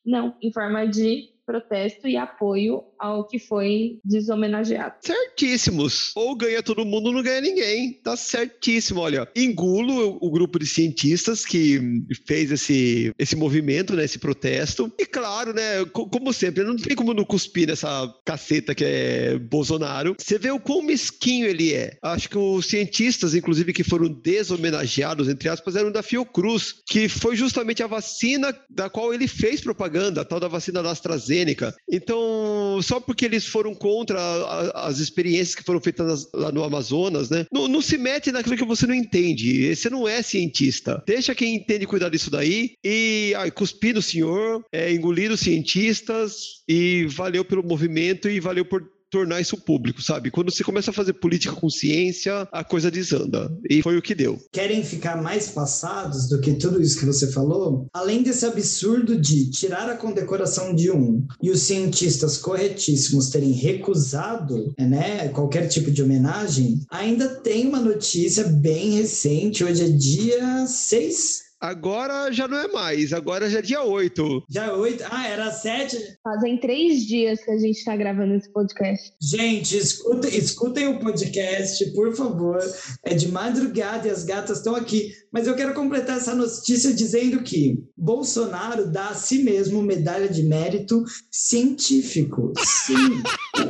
não, 0.06 0.36
em 0.42 0.52
forma 0.52 0.88
de 0.88 1.35
protesto 1.46 2.08
e 2.08 2.18
apoio 2.18 2.84
ao 2.98 3.28
que 3.28 3.38
foi 3.38 4.00
deshomenageado. 4.04 4.96
Certíssimos. 5.02 6.12
Ou 6.16 6.36
ganha 6.36 6.64
todo 6.64 6.86
mundo, 6.86 7.12
não 7.12 7.22
ganha 7.22 7.42
ninguém. 7.42 7.94
Tá 8.04 8.18
certíssimo. 8.18 9.02
Olha, 9.02 9.28
engulo 9.36 10.18
o 10.20 10.32
grupo 10.32 10.58
de 10.58 10.66
cientistas 10.66 11.46
que 11.46 11.80
fez 12.26 12.52
esse, 12.52 13.14
esse 13.20 13.36
movimento, 13.36 13.96
né, 13.96 14.04
esse 14.04 14.18
protesto. 14.18 14.92
E 14.98 15.06
claro, 15.06 15.54
né, 15.54 15.86
como 15.86 16.34
sempre, 16.34 16.64
não 16.64 16.76
tem 16.76 16.96
como 16.96 17.14
não 17.14 17.24
cuspir 17.24 17.68
nessa 17.68 18.14
caceta 18.26 18.74
que 18.74 18.84
é 18.84 19.38
Bolsonaro. 19.38 20.16
Você 20.18 20.40
vê 20.40 20.50
o 20.52 20.60
quão 20.60 20.82
mesquinho 20.82 21.46
ele 21.46 21.74
é. 21.74 21.98
Acho 22.02 22.30
que 22.30 22.38
os 22.38 22.66
cientistas, 22.66 23.36
inclusive, 23.36 23.74
que 23.74 23.84
foram 23.84 24.08
deshomenageados, 24.08 25.30
entre 25.30 25.50
aspas, 25.50 25.76
eram 25.76 25.92
da 25.92 26.02
Fiocruz, 26.02 26.74
que 26.88 27.08
foi 27.08 27.36
justamente 27.36 27.84
a 27.84 27.88
vacina 27.88 28.56
da 28.70 28.90
qual 28.90 29.14
ele 29.14 29.28
fez 29.28 29.62
propaganda, 29.62 30.22
a 30.22 30.26
tal 30.26 30.40
da 30.40 30.48
vacina 30.48 30.82
da 30.82 30.92
AstraZeneca 30.92 31.35
AstraZeneca. 31.36 31.76
Então, 31.90 32.80
só 32.82 33.00
porque 33.00 33.26
eles 33.26 33.46
foram 33.46 33.74
contra 33.74 34.20
a, 34.20 34.88
as 34.88 35.00
experiências 35.00 35.56
que 35.56 35.64
foram 35.64 35.82
feitas 35.82 36.28
lá 36.34 36.52
no 36.52 36.64
Amazonas, 36.64 37.30
né? 37.30 37.46
Não, 37.52 37.68
não, 37.68 37.82
se 37.82 37.98
mete 37.98 38.32
naquilo 38.32 38.58
que 38.58 38.66
você 38.66 38.88
não 38.88 38.96
entende. 38.96 39.76
Você 39.76 39.90
não 39.90 40.08
é 40.08 40.22
cientista. 40.22 41.04
Deixa 41.06 41.36
quem 41.36 41.56
entende 41.56 41.86
cuidar 41.86 42.10
disso 42.10 42.32
daí 42.32 42.74
e 42.84 43.34
ai, 43.38 43.52
cuspir 43.52 43.96
no 43.96 44.02
senhor, 44.02 44.64
é, 44.72 44.92
engolir 44.94 45.32
os 45.32 45.42
cientistas 45.42 46.64
e 46.68 47.06
valeu 47.10 47.44
pelo 47.44 47.64
movimento 47.64 48.30
e 48.30 48.40
valeu 48.40 48.66
por 48.66 48.95
tornar 49.16 49.40
isso 49.40 49.56
público, 49.56 50.02
sabe? 50.02 50.30
Quando 50.30 50.52
você 50.52 50.62
começa 50.62 50.92
a 50.92 50.94
fazer 50.94 51.14
política 51.14 51.56
com 51.56 51.70
ciência, 51.70 52.46
a 52.52 52.66
coisa 52.66 52.92
desanda. 52.92 53.50
E 53.70 53.82
foi 53.82 53.98
o 53.98 54.02
que 54.02 54.14
deu. 54.14 54.38
Querem 54.52 54.84
ficar 54.84 55.22
mais 55.22 55.48
passados 55.48 56.28
do 56.28 56.42
que 56.42 56.54
tudo 56.56 56.82
isso 56.82 57.00
que 57.00 57.06
você 57.06 57.32
falou? 57.32 57.88
Além 57.94 58.22
desse 58.22 58.46
absurdo 58.46 59.18
de 59.18 59.50
tirar 59.50 59.90
a 59.90 59.96
condecoração 59.96 60.76
de 60.76 60.92
um 60.92 61.26
e 61.42 61.50
os 61.50 61.62
cientistas 61.62 62.38
corretíssimos 62.38 63.30
terem 63.30 63.54
recusado, 63.54 64.74
né, 64.78 65.30
qualquer 65.30 65.70
tipo 65.70 65.90
de 65.90 66.04
homenagem, 66.04 66.82
ainda 66.90 67.30
tem 67.30 67.66
uma 67.66 67.80
notícia 67.80 68.44
bem 68.44 68.96
recente, 68.98 69.64
hoje 69.64 69.84
é 69.86 69.88
dia 69.88 70.68
6 70.68 71.45
Agora 71.60 72.32
já 72.32 72.48
não 72.48 72.58
é 72.58 72.68
mais, 72.68 73.14
agora 73.14 73.50
já 73.50 73.60
é 73.60 73.62
dia 73.62 73.82
8. 73.82 74.44
Dia 74.50 74.74
8? 74.74 75.04
Ah, 75.10 75.28
era 75.28 75.52
7? 75.52 76.18
Fazem 76.24 76.58
três 76.60 77.06
dias 77.06 77.44
que 77.44 77.52
a 77.52 77.58
gente 77.58 77.78
está 77.78 77.96
gravando 77.96 78.36
esse 78.36 78.52
podcast. 78.52 79.14
Gente, 79.22 79.78
escutem, 79.78 80.36
escutem 80.38 80.88
o 80.88 81.00
podcast, 81.00 81.86
por 81.94 82.16
favor. 82.16 82.60
É 83.04 83.14
de 83.14 83.30
madrugada 83.30 84.08
e 84.08 84.12
as 84.12 84.24
gatas 84.24 84.58
estão 84.58 84.76
aqui. 84.76 85.14
Mas 85.36 85.48
eu 85.48 85.54
quero 85.54 85.74
completar 85.74 86.16
essa 86.16 86.34
notícia 86.34 86.94
dizendo 86.94 87.44
que 87.44 87.84
Bolsonaro 87.98 88.90
dá 88.90 89.10
a 89.10 89.14
si 89.14 89.44
mesmo 89.44 89.82
medalha 89.82 90.30
de 90.30 90.42
mérito 90.42 91.04
científico. 91.30 92.54
Sim. 92.58 93.22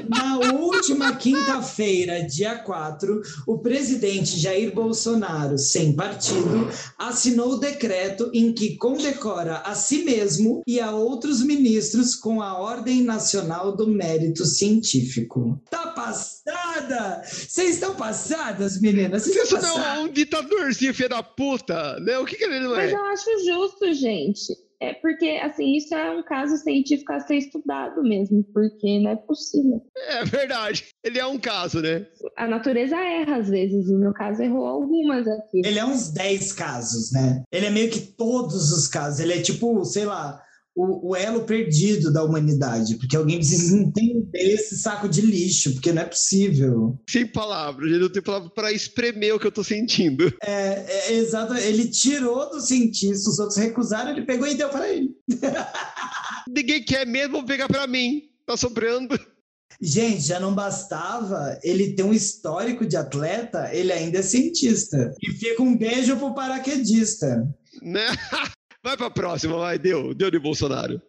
Na 0.08 0.38
última 0.54 1.16
quinta-feira, 1.16 2.24
dia 2.24 2.60
4, 2.60 3.20
o 3.48 3.58
presidente 3.58 4.40
Jair 4.40 4.76
Bolsonaro, 4.76 5.58
sem 5.58 5.96
partido, 5.96 6.70
assinou 7.00 7.54
o 7.54 7.60
decreto 7.60 8.30
em 8.32 8.54
que 8.54 8.78
condecora 8.78 9.58
a 9.66 9.74
si 9.74 10.04
mesmo 10.04 10.62
e 10.68 10.80
a 10.80 10.92
outros 10.92 11.42
ministros 11.44 12.14
com 12.14 12.44
a 12.44 12.60
Ordem 12.60 13.02
Nacional 13.02 13.76
do 13.76 13.88
Mérito 13.88 14.46
Científico. 14.46 15.60
Tá 15.72 15.88
passada? 16.46 17.22
Vocês 17.24 17.72
estão 17.72 17.96
passadas, 17.96 18.80
meninas? 18.80 19.26
Isso 19.26 19.62
não 19.62 19.84
é 19.84 20.00
um 20.00 20.08
ditadorzinho 20.08 20.94
filho 20.94 21.10
da 21.10 21.24
puta, 21.24 22.00
né? 22.00 22.18
O 22.18 22.26
que, 22.26 22.36
que 22.36 22.44
ele 22.44 22.60
não 22.60 22.76
é? 22.76 22.92
Mas 22.92 22.94
eu 22.94 23.06
acho 23.06 23.46
justo, 23.46 23.94
gente. 23.94 24.66
É 24.82 24.94
porque, 24.94 25.40
assim, 25.42 25.78
isso 25.78 25.96
é 25.96 26.12
um 26.12 26.22
caso 26.22 26.58
científico 26.58 27.14
a 27.14 27.20
ser 27.22 27.38
estudado 27.38 28.04
mesmo, 28.04 28.44
porque 28.54 29.00
não 29.00 29.12
é 29.12 29.16
possível. 29.16 29.82
É 29.96 30.26
verdade. 30.26 30.86
Ele 31.04 31.18
é 31.18 31.26
um 31.26 31.40
caso, 31.40 31.82
né? 31.82 32.06
A 32.36 32.46
natureza 32.46 32.96
erra 32.98 33.38
às 33.38 33.50
vezes, 33.50 33.88
e 33.88 33.94
no 33.94 34.14
caso 34.14 34.44
errou 34.44 34.66
algumas 34.66 35.26
aqui. 35.28 35.62
Ele 35.64 35.80
é 35.80 35.86
uns 35.86 36.12
10 36.12 36.52
casos, 36.54 37.12
né? 37.14 37.44
Ele 37.52 37.68
é 37.68 37.70
meio 37.70 37.90
que 37.90 38.02
todos 38.02 38.72
os 38.74 38.88
casos. 38.88 39.22
Ele 39.22 39.34
é 39.34 39.42
tipo, 39.42 39.84
sei 39.86 40.06
lá, 40.06 40.45
o, 40.76 41.12
o, 41.12 41.16
elo 41.16 41.46
perdido 41.46 42.12
da 42.12 42.24
humanidade, 42.24 42.96
porque 42.96 43.16
alguém 43.16 43.38
precisa 43.38 43.78
entender 43.78 44.28
esse 44.34 44.78
saco 44.78 45.08
de 45.08 45.22
lixo, 45.22 45.74
porque 45.74 45.94
não 45.94 46.02
é 46.02 46.06
possível. 46.06 47.00
Sem 47.10 47.26
palavras, 47.26 47.90
ele 47.90 48.00
não 48.00 48.10
tem 48.10 48.22
palavra 48.22 48.50
para 48.50 48.74
espremer 48.74 49.34
o 49.34 49.40
que 49.40 49.48
eu 49.48 49.52
tô 49.52 49.64
sentindo. 49.64 50.34
É, 50.44 50.86
é 51.10 51.14
exato. 51.14 51.54
Ele 51.54 51.88
tirou 51.88 52.50
do 52.50 52.60
cientista, 52.60 53.30
os 53.30 53.40
outros 53.40 53.58
recusaram, 53.58 54.12
ele 54.12 54.26
pegou 54.26 54.48
e 54.48 54.56
deu 54.56 54.70
para 54.70 54.90
ele. 54.90 55.16
Ninguém 56.48 56.84
quer 56.84 57.08
mesmo, 57.08 57.34
vou 57.34 57.46
pegar 57.46 57.68
para 57.68 57.88
mim. 57.88 58.24
Tá 58.46 58.56
sobrando. 58.56 59.18
Gente, 59.82 60.22
já 60.22 60.40
não 60.40 60.54
bastava 60.54 61.60
ele 61.64 61.94
ter 61.94 62.04
um 62.04 62.14
histórico 62.14 62.86
de 62.86 62.96
atleta, 62.96 63.70
ele 63.74 63.92
ainda 63.92 64.20
é 64.20 64.22
cientista. 64.22 65.14
E 65.22 65.32
fica 65.32 65.62
um 65.62 65.76
beijo 65.76 66.16
pro 66.18 66.34
paraquedista. 66.34 67.48
Né? 67.82 68.06
Vai 68.86 68.96
pra 68.96 69.10
próxima, 69.10 69.58
vai, 69.58 69.80
deu, 69.80 70.14
deu 70.14 70.30
de 70.30 70.38
Bolsonaro. 70.38 71.02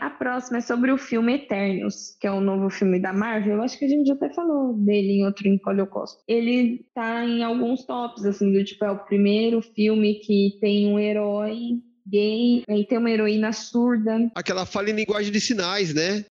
A 0.00 0.10
próxima 0.10 0.58
é 0.58 0.60
sobre 0.60 0.90
o 0.90 0.98
filme 0.98 1.34
Eternos, 1.34 2.16
que 2.20 2.26
é 2.26 2.32
o 2.32 2.40
novo 2.40 2.68
filme 2.68 3.00
da 3.00 3.12
Marvel. 3.12 3.58
Eu 3.58 3.62
acho 3.62 3.78
que 3.78 3.84
a 3.84 3.88
gente 3.88 4.08
já 4.08 4.14
até 4.14 4.34
falou 4.34 4.74
dele 4.74 5.20
em 5.20 5.24
outro 5.24 5.46
Encolhe 5.46 5.86
Costa. 5.86 6.20
Ele 6.26 6.84
tá 6.92 7.24
em 7.24 7.44
alguns 7.44 7.86
tops, 7.86 8.24
assim, 8.24 8.52
do 8.52 8.64
tipo, 8.64 8.84
é 8.84 8.90
o 8.90 9.04
primeiro 9.04 9.62
filme 9.62 10.16
que 10.16 10.58
tem 10.60 10.92
um 10.92 10.98
herói 10.98 11.80
gay, 12.04 12.64
e 12.68 12.86
tem 12.86 12.98
uma 12.98 13.12
heroína 13.12 13.52
surda. 13.52 14.32
Aquela 14.34 14.66
fala 14.66 14.90
em 14.90 14.94
linguagem 14.94 15.30
de 15.30 15.40
sinais, 15.40 15.94
né? 15.94 16.24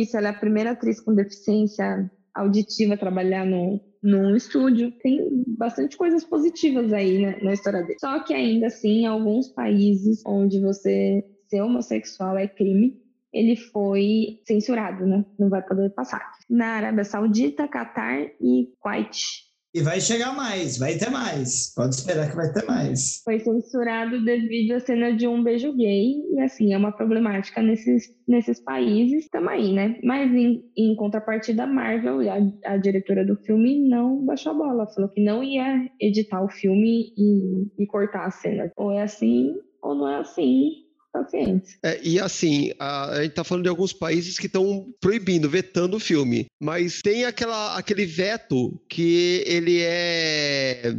Isso, 0.00 0.16
ela 0.16 0.28
é 0.28 0.30
a 0.30 0.40
primeira 0.40 0.70
atriz 0.70 0.98
com 0.98 1.14
deficiência 1.14 2.10
auditiva 2.34 2.94
a 2.94 2.98
trabalhar 2.98 3.44
no, 3.44 3.78
num 4.02 4.34
estúdio. 4.36 4.92
Tem 5.02 5.44
bastante 5.46 5.96
coisas 5.96 6.24
positivas 6.24 6.92
aí 6.92 7.18
né, 7.18 7.38
na 7.42 7.52
história 7.52 7.82
dele. 7.82 7.98
Só 8.00 8.20
que 8.20 8.34
ainda 8.34 8.66
assim, 8.66 9.02
em 9.02 9.06
alguns 9.06 9.48
países 9.48 10.22
onde 10.26 10.60
você 10.60 11.24
ser 11.48 11.60
homossexual 11.62 12.38
é 12.38 12.46
crime, 12.46 13.00
ele 13.32 13.56
foi 13.56 14.40
censurado, 14.44 15.06
né? 15.06 15.24
Não 15.38 15.48
vai 15.48 15.62
poder 15.62 15.90
passar. 15.90 16.32
Na 16.48 16.74
Arábia 16.74 17.04
Saudita, 17.04 17.68
Catar 17.68 18.20
e 18.40 18.72
Kuwait. 18.80 19.49
E 19.72 19.82
vai 19.82 20.00
chegar 20.00 20.34
mais, 20.34 20.78
vai 20.78 20.98
ter 20.98 21.10
mais. 21.10 21.72
Pode 21.76 21.94
esperar 21.94 22.28
que 22.28 22.36
vai 22.36 22.52
ter 22.52 22.66
mais. 22.66 23.22
Foi 23.24 23.38
censurado 23.38 24.24
devido 24.24 24.72
à 24.72 24.80
cena 24.80 25.16
de 25.16 25.28
um 25.28 25.44
beijo 25.44 25.72
gay. 25.76 26.14
E 26.32 26.40
assim, 26.40 26.72
é 26.72 26.76
uma 26.76 26.90
problemática 26.90 27.62
nesses, 27.62 28.12
nesses 28.26 28.60
países 28.60 29.28
também, 29.28 29.72
né? 29.72 29.96
Mas 30.02 30.32
em, 30.32 30.64
em 30.76 30.96
contrapartida, 30.96 31.62
a 31.62 31.66
Marvel, 31.68 32.20
a, 32.28 32.72
a 32.72 32.76
diretora 32.78 33.24
do 33.24 33.36
filme, 33.36 33.88
não 33.88 34.24
baixou 34.24 34.50
a 34.52 34.56
bola. 34.56 34.92
Falou 34.92 35.08
que 35.08 35.22
não 35.22 35.40
ia 35.40 35.88
editar 36.00 36.42
o 36.42 36.48
filme 36.48 37.12
e, 37.16 37.82
e 37.82 37.86
cortar 37.86 38.26
a 38.26 38.30
cena. 38.32 38.72
Ou 38.76 38.90
é 38.90 39.02
assim, 39.02 39.54
ou 39.80 39.94
não 39.94 40.08
é 40.08 40.16
assim 40.16 40.89
pacientes. 41.12 41.78
É, 41.82 42.00
e 42.02 42.18
assim, 42.18 42.72
a, 42.78 43.10
a 43.10 43.22
gente 43.22 43.30
está 43.30 43.44
falando 43.44 43.64
de 43.64 43.68
alguns 43.68 43.92
países 43.92 44.38
que 44.38 44.46
estão 44.46 44.92
proibindo, 45.00 45.48
vetando 45.48 45.96
o 45.96 46.00
filme, 46.00 46.46
mas 46.60 47.00
tem 47.02 47.24
aquela, 47.24 47.76
aquele 47.76 48.06
veto 48.06 48.80
que 48.88 49.42
ele 49.46 49.80
é 49.80 50.94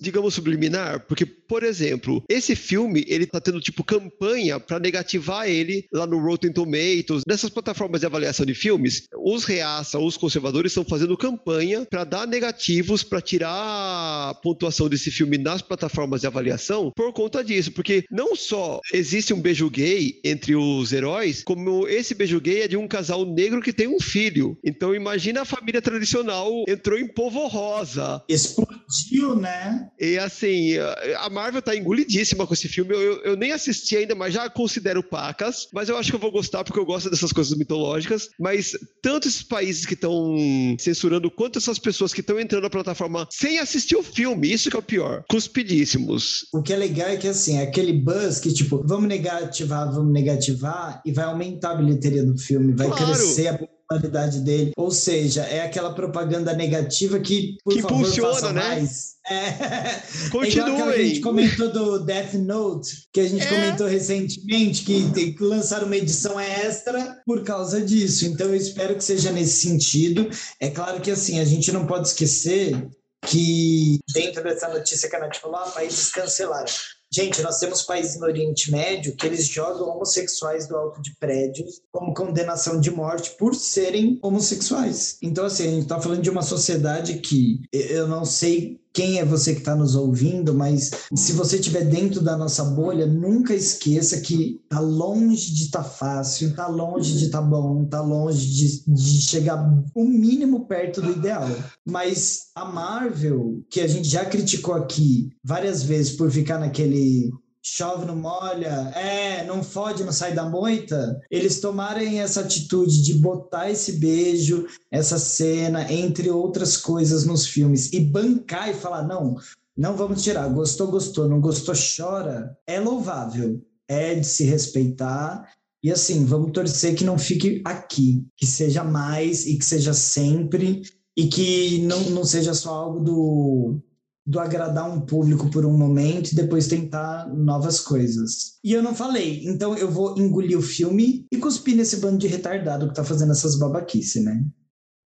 digamos, 0.00 0.34
subliminar, 0.34 1.06
porque, 1.06 1.24
por 1.54 1.62
exemplo, 1.62 2.20
esse 2.28 2.56
filme, 2.56 3.04
ele 3.06 3.26
tá 3.26 3.40
tendo, 3.40 3.60
tipo, 3.60 3.84
campanha 3.84 4.58
para 4.58 4.80
negativar 4.80 5.48
ele 5.48 5.86
lá 5.92 6.04
no 6.04 6.18
Rotten 6.18 6.52
Tomatoes, 6.52 7.22
nessas 7.28 7.48
plataformas 7.48 8.00
de 8.00 8.06
avaliação 8.06 8.44
de 8.44 8.54
filmes, 8.54 9.06
os 9.16 9.44
reaça, 9.44 10.00
os 10.00 10.16
conservadores 10.16 10.72
estão 10.72 10.84
fazendo 10.84 11.16
campanha 11.16 11.86
para 11.88 12.02
dar 12.02 12.26
negativos, 12.26 13.04
para 13.04 13.20
tirar 13.20 13.52
a 13.52 14.34
pontuação 14.42 14.88
desse 14.88 15.12
filme 15.12 15.38
nas 15.38 15.62
plataformas 15.62 16.22
de 16.22 16.26
avaliação 16.26 16.90
por 16.90 17.12
conta 17.12 17.44
disso, 17.44 17.70
porque 17.70 18.04
não 18.10 18.34
só 18.34 18.80
existe 18.92 19.32
um 19.32 19.40
beijo 19.40 19.70
gay 19.70 20.18
entre 20.24 20.56
os 20.56 20.92
heróis, 20.92 21.44
como 21.44 21.86
esse 21.86 22.16
beijo 22.16 22.40
gay 22.40 22.62
é 22.62 22.68
de 22.68 22.76
um 22.76 22.88
casal 22.88 23.24
negro 23.24 23.62
que 23.62 23.72
tem 23.72 23.86
um 23.86 24.00
filho. 24.00 24.58
Então 24.64 24.92
imagina 24.92 25.42
a 25.42 25.44
família 25.44 25.80
tradicional 25.80 26.64
entrou 26.66 26.98
em 26.98 27.06
polvo 27.06 27.46
rosa. 27.46 28.24
Explodiu, 28.28 29.36
né? 29.36 29.88
E 30.00 30.18
assim, 30.18 30.72
a 31.18 31.30
Marvel 31.30 31.43
tá 31.62 31.76
engolidíssima 31.76 32.46
com 32.46 32.54
esse 32.54 32.68
filme. 32.68 32.94
Eu, 32.94 33.00
eu, 33.00 33.22
eu, 33.22 33.36
nem 33.36 33.52
assisti 33.52 33.96
ainda, 33.96 34.14
mas 34.14 34.34
já 34.34 34.48
considero 34.48 35.02
pacas. 35.02 35.68
Mas 35.72 35.88
eu 35.88 35.96
acho 35.96 36.10
que 36.10 36.16
eu 36.16 36.20
vou 36.20 36.32
gostar 36.32 36.64
porque 36.64 36.78
eu 36.78 36.86
gosto 36.86 37.10
dessas 37.10 37.32
coisas 37.32 37.56
mitológicas. 37.56 38.28
Mas 38.38 38.76
tanto 39.02 39.28
esses 39.28 39.42
países 39.42 39.86
que 39.86 39.94
estão 39.94 40.36
censurando, 40.78 41.30
quanto 41.30 41.58
essas 41.58 41.78
pessoas 41.78 42.12
que 42.12 42.20
estão 42.20 42.38
entrando 42.38 42.62
na 42.62 42.70
plataforma 42.70 43.26
sem 43.30 43.58
assistir 43.58 43.96
o 43.96 44.02
filme, 44.02 44.52
isso 44.52 44.70
que 44.70 44.76
é 44.76 44.78
o 44.78 44.82
pior. 44.82 45.24
Cuspidíssimos. 45.28 46.46
O 46.52 46.62
que 46.62 46.72
é 46.72 46.76
legal 46.76 47.08
é 47.08 47.16
que 47.16 47.28
assim, 47.28 47.58
é 47.58 47.62
aquele 47.62 47.92
buzz 47.92 48.40
que, 48.40 48.52
tipo, 48.52 48.82
vamos 48.86 49.08
negativar, 49.08 49.92
vamos 49.92 50.12
negativar, 50.12 51.02
e 51.04 51.12
vai 51.12 51.24
aumentar 51.24 51.72
a 51.72 51.74
bilheteria 51.76 52.24
do 52.24 52.36
filme, 52.38 52.74
vai 52.74 52.88
claro. 52.88 53.04
crescer 53.04 53.48
a 53.48 53.58
popularidade 53.88 54.40
dele. 54.40 54.72
Ou 54.76 54.90
seja, 54.90 55.42
é 55.42 55.62
aquela 55.62 55.94
propaganda 55.94 56.52
negativa 56.54 57.18
que, 57.18 57.56
por 57.64 57.74
que 57.74 57.82
favor, 57.82 58.00
impulsiona, 58.00 58.52
né? 58.52 58.60
mais. 58.60 59.14
É. 59.26 60.28
Continue. 60.30 60.80
É 60.80 60.82
a 60.82 60.98
gente 60.98 61.20
comentou 61.20 61.72
do 61.72 61.98
Death 62.04 62.34
Note, 62.34 63.08
que 63.12 63.20
a 63.20 63.28
gente 63.28 63.42
é. 63.42 63.48
comentou 63.48 63.86
recentemente, 63.86 64.84
que, 64.84 65.10
que 65.12 65.42
lançaram 65.42 65.86
uma 65.86 65.96
edição 65.96 66.38
extra 66.38 67.22
por 67.26 67.42
causa 67.42 67.80
disso. 67.80 68.26
Então 68.26 68.48
eu 68.48 68.56
espero 68.56 68.94
que 68.96 69.04
seja 69.04 69.32
nesse 69.32 69.62
sentido. 69.62 70.28
É 70.60 70.70
claro 70.70 71.00
que 71.00 71.10
assim, 71.10 71.40
a 71.40 71.44
gente 71.44 71.72
não 71.72 71.86
pode 71.86 72.08
esquecer 72.08 72.88
que 73.26 73.98
dentro 74.12 74.42
dessa 74.42 74.68
notícia 74.68 75.08
que 75.08 75.16
a 75.16 75.20
Nath 75.20 75.36
falou, 75.36 75.56
ah, 75.56 75.70
países 75.70 76.10
cancelaram. 76.10 76.66
Gente, 77.14 77.42
nós 77.42 77.60
temos 77.60 77.82
países 77.82 78.18
no 78.18 78.26
Oriente 78.26 78.72
Médio 78.72 79.14
que 79.14 79.24
eles 79.24 79.46
jogam 79.46 79.88
homossexuais 79.88 80.66
do 80.66 80.76
alto 80.76 81.00
de 81.00 81.14
prédios 81.14 81.80
como 81.92 82.12
condenação 82.12 82.80
de 82.80 82.90
morte 82.90 83.30
por 83.38 83.54
serem 83.54 84.18
homossexuais. 84.20 85.16
Então, 85.22 85.44
assim, 85.44 85.62
a 85.62 85.70
gente 85.70 85.82
está 85.82 86.00
falando 86.00 86.22
de 86.22 86.30
uma 86.30 86.42
sociedade 86.42 87.20
que 87.20 87.60
eu 87.72 88.08
não 88.08 88.24
sei 88.24 88.80
quem 88.94 89.18
é 89.18 89.24
você 89.24 89.52
que 89.52 89.58
está 89.58 89.74
nos 89.74 89.96
ouvindo, 89.96 90.54
mas 90.54 90.92
se 91.16 91.32
você 91.32 91.56
estiver 91.56 91.84
dentro 91.84 92.20
da 92.20 92.36
nossa 92.36 92.62
bolha, 92.62 93.04
nunca 93.04 93.52
esqueça 93.52 94.20
que 94.20 94.62
tá 94.68 94.78
longe 94.78 95.52
de 95.52 95.64
estar 95.64 95.82
tá 95.82 95.84
fácil, 95.84 96.54
tá 96.54 96.68
longe 96.68 97.18
de 97.18 97.24
estar 97.26 97.42
tá 97.42 97.44
bom, 97.44 97.84
tá 97.86 98.00
longe 98.00 98.46
de, 98.46 98.84
de 98.86 99.20
chegar 99.20 99.68
o 99.92 100.04
mínimo 100.04 100.66
perto 100.66 101.02
do 101.02 101.10
ideal. 101.10 101.44
Mas 101.84 102.50
a 102.54 102.64
Marvel, 102.64 103.64
que 103.68 103.80
a 103.80 103.88
gente 103.88 104.08
já 104.08 104.24
criticou 104.24 104.74
aqui 104.74 105.28
várias 105.42 105.82
vezes 105.82 106.12
por 106.12 106.30
ficar 106.30 106.60
naquele 106.60 107.32
chove 107.64 108.04
não 108.04 108.14
molha, 108.14 108.92
é, 108.94 109.42
não 109.46 109.62
fode, 109.62 110.04
não 110.04 110.12
sai 110.12 110.34
da 110.34 110.48
moita, 110.48 111.18
eles 111.30 111.60
tomarem 111.60 112.20
essa 112.20 112.42
atitude 112.42 113.02
de 113.02 113.14
botar 113.14 113.70
esse 113.70 113.92
beijo, 113.92 114.66
essa 114.90 115.18
cena, 115.18 115.90
entre 115.90 116.30
outras 116.30 116.76
coisas 116.76 117.24
nos 117.24 117.46
filmes, 117.46 117.90
e 117.94 118.00
bancar 118.00 118.68
e 118.68 118.74
falar, 118.74 119.02
não, 119.02 119.36
não 119.74 119.96
vamos 119.96 120.22
tirar, 120.22 120.46
gostou, 120.48 120.88
gostou, 120.88 121.26
não 121.26 121.40
gostou, 121.40 121.74
chora, 121.74 122.54
é 122.66 122.78
louvável, 122.78 123.64
é 123.88 124.14
de 124.14 124.26
se 124.26 124.44
respeitar, 124.44 125.48
e 125.82 125.90
assim, 125.90 126.26
vamos 126.26 126.52
torcer 126.52 126.94
que 126.94 127.04
não 127.04 127.18
fique 127.18 127.62
aqui, 127.64 128.26
que 128.36 128.46
seja 128.46 128.84
mais 128.84 129.46
e 129.46 129.56
que 129.56 129.64
seja 129.64 129.94
sempre, 129.94 130.82
e 131.16 131.28
que 131.28 131.78
não, 131.82 132.00
não 132.10 132.24
seja 132.24 132.52
só 132.52 132.74
algo 132.74 133.00
do 133.00 133.80
do 134.26 134.40
agradar 134.40 134.90
um 134.90 135.00
público 135.00 135.50
por 135.50 135.66
um 135.66 135.76
momento 135.76 136.32
e 136.32 136.34
depois 136.34 136.66
tentar 136.66 137.28
novas 137.28 137.78
coisas. 137.80 138.58
E 138.64 138.72
eu 138.72 138.82
não 138.82 138.94
falei, 138.94 139.44
então 139.44 139.76
eu 139.76 139.90
vou 139.90 140.18
engolir 140.18 140.58
o 140.58 140.62
filme 140.62 141.26
e 141.30 141.36
cuspir 141.36 141.76
nesse 141.76 142.00
bando 142.00 142.18
de 142.18 142.26
retardado 142.26 142.88
que 142.88 142.94
tá 142.94 143.04
fazendo 143.04 143.32
essas 143.32 143.58
babaquices, 143.58 144.24
né? 144.24 144.42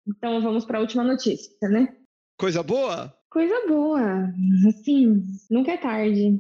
Então 0.07 0.43
vamos 0.43 0.65
para 0.65 0.79
a 0.79 0.81
última 0.81 1.05
notícia, 1.05 1.69
né? 1.69 1.95
Coisa 2.39 2.63
boa? 2.63 3.15
Coisa 3.31 3.55
boa. 3.69 4.31
Assim, 4.69 5.23
nunca 5.51 5.73
é 5.73 5.77
tarde. 5.77 6.37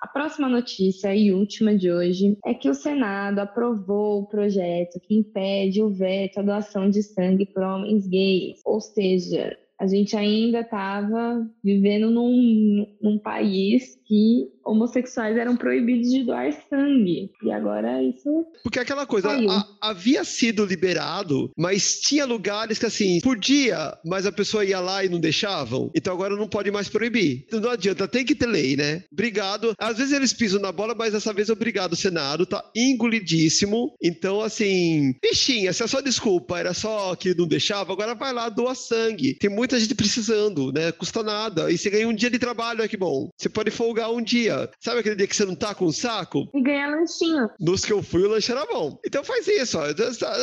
A 0.00 0.06
próxima 0.06 0.48
notícia 0.48 1.14
e 1.14 1.32
última 1.32 1.76
de 1.76 1.90
hoje 1.90 2.38
é 2.44 2.54
que 2.54 2.68
o 2.68 2.74
Senado 2.74 3.40
aprovou 3.40 4.20
o 4.20 4.28
projeto 4.28 5.00
que 5.00 5.16
impede 5.16 5.82
o 5.82 5.90
veto 5.90 6.38
à 6.38 6.42
doação 6.42 6.88
de 6.88 7.02
sangue 7.02 7.46
por 7.46 7.62
homens 7.62 8.06
gays, 8.06 8.60
ou 8.64 8.80
seja, 8.80 9.56
a 9.78 9.86
gente 9.86 10.16
ainda 10.16 10.60
estava 10.60 11.46
vivendo 11.62 12.10
num, 12.10 12.86
num 13.00 13.18
país 13.18 14.00
que 14.04 14.50
homossexuais 14.66 15.36
eram 15.36 15.56
proibidos 15.56 16.10
de 16.10 16.24
doar 16.24 16.52
sangue. 16.68 17.30
E 17.42 17.50
agora 17.50 18.02
isso. 18.02 18.44
Porque 18.62 18.78
aquela 18.78 19.06
coisa, 19.06 19.30
a- 19.30 19.66
havia 19.90 20.24
sido 20.24 20.64
liberado, 20.66 21.50
mas 21.56 22.00
tinha 22.00 22.24
lugares 22.24 22.78
que 22.78 22.86
assim, 22.86 23.20
podia, 23.20 23.96
mas 24.04 24.26
a 24.26 24.32
pessoa 24.32 24.64
ia 24.64 24.80
lá 24.80 25.04
e 25.04 25.08
não 25.08 25.20
deixavam. 25.20 25.90
Então 25.94 26.12
agora 26.12 26.36
não 26.36 26.48
pode 26.48 26.70
mais 26.70 26.88
proibir. 26.88 27.46
Não 27.52 27.70
adianta, 27.70 28.08
tem 28.08 28.24
que 28.24 28.34
ter 28.34 28.46
lei, 28.46 28.76
né? 28.76 29.04
Obrigado. 29.12 29.72
Às 29.78 29.98
vezes 29.98 30.12
eles 30.12 30.32
pisam 30.32 30.60
na 30.60 30.72
bola, 30.72 30.94
mas 30.94 31.12
dessa 31.12 31.32
vez 31.32 31.48
obrigado, 31.48 31.94
Senado. 31.96 32.44
Tá 32.46 32.64
engolidíssimo. 32.74 33.94
Então, 34.02 34.40
assim, 34.40 35.14
bichinha, 35.22 35.72
se 35.72 35.82
a 35.82 35.88
sua 35.88 36.02
desculpa 36.02 36.58
era 36.58 36.74
só 36.74 37.14
que 37.14 37.34
não 37.34 37.46
deixava, 37.46 37.92
agora 37.92 38.14
vai 38.14 38.32
lá, 38.32 38.48
doa 38.48 38.74
sangue. 38.74 39.34
Tem 39.38 39.50
muita 39.50 39.78
gente 39.78 39.94
precisando, 39.94 40.72
né? 40.72 40.92
Custa 40.92 41.22
nada. 41.22 41.70
E 41.70 41.78
você 41.78 41.90
ganha 41.90 42.08
um 42.08 42.14
dia 42.14 42.30
de 42.30 42.38
trabalho, 42.38 42.80
olha 42.80 42.88
que 42.88 42.96
bom. 42.96 43.28
Você 43.36 43.48
pode 43.48 43.70
folgar 43.70 44.10
um 44.12 44.22
dia. 44.22 44.55
Sabe 44.80 45.00
aquele 45.00 45.16
dia 45.16 45.26
que 45.26 45.36
você 45.36 45.44
não 45.44 45.54
tá 45.54 45.74
com 45.74 45.90
saco? 45.92 46.48
E 46.54 46.62
ganhar 46.62 46.88
lanchinho. 46.90 47.48
Nos 47.60 47.84
que 47.84 47.92
eu 47.92 48.02
fui, 48.02 48.22
o 48.22 48.28
lanche 48.28 48.50
era 48.52 48.64
bom. 48.66 48.98
Então 49.04 49.22
faz 49.24 49.46
isso, 49.48 49.78
ó. 49.78 49.84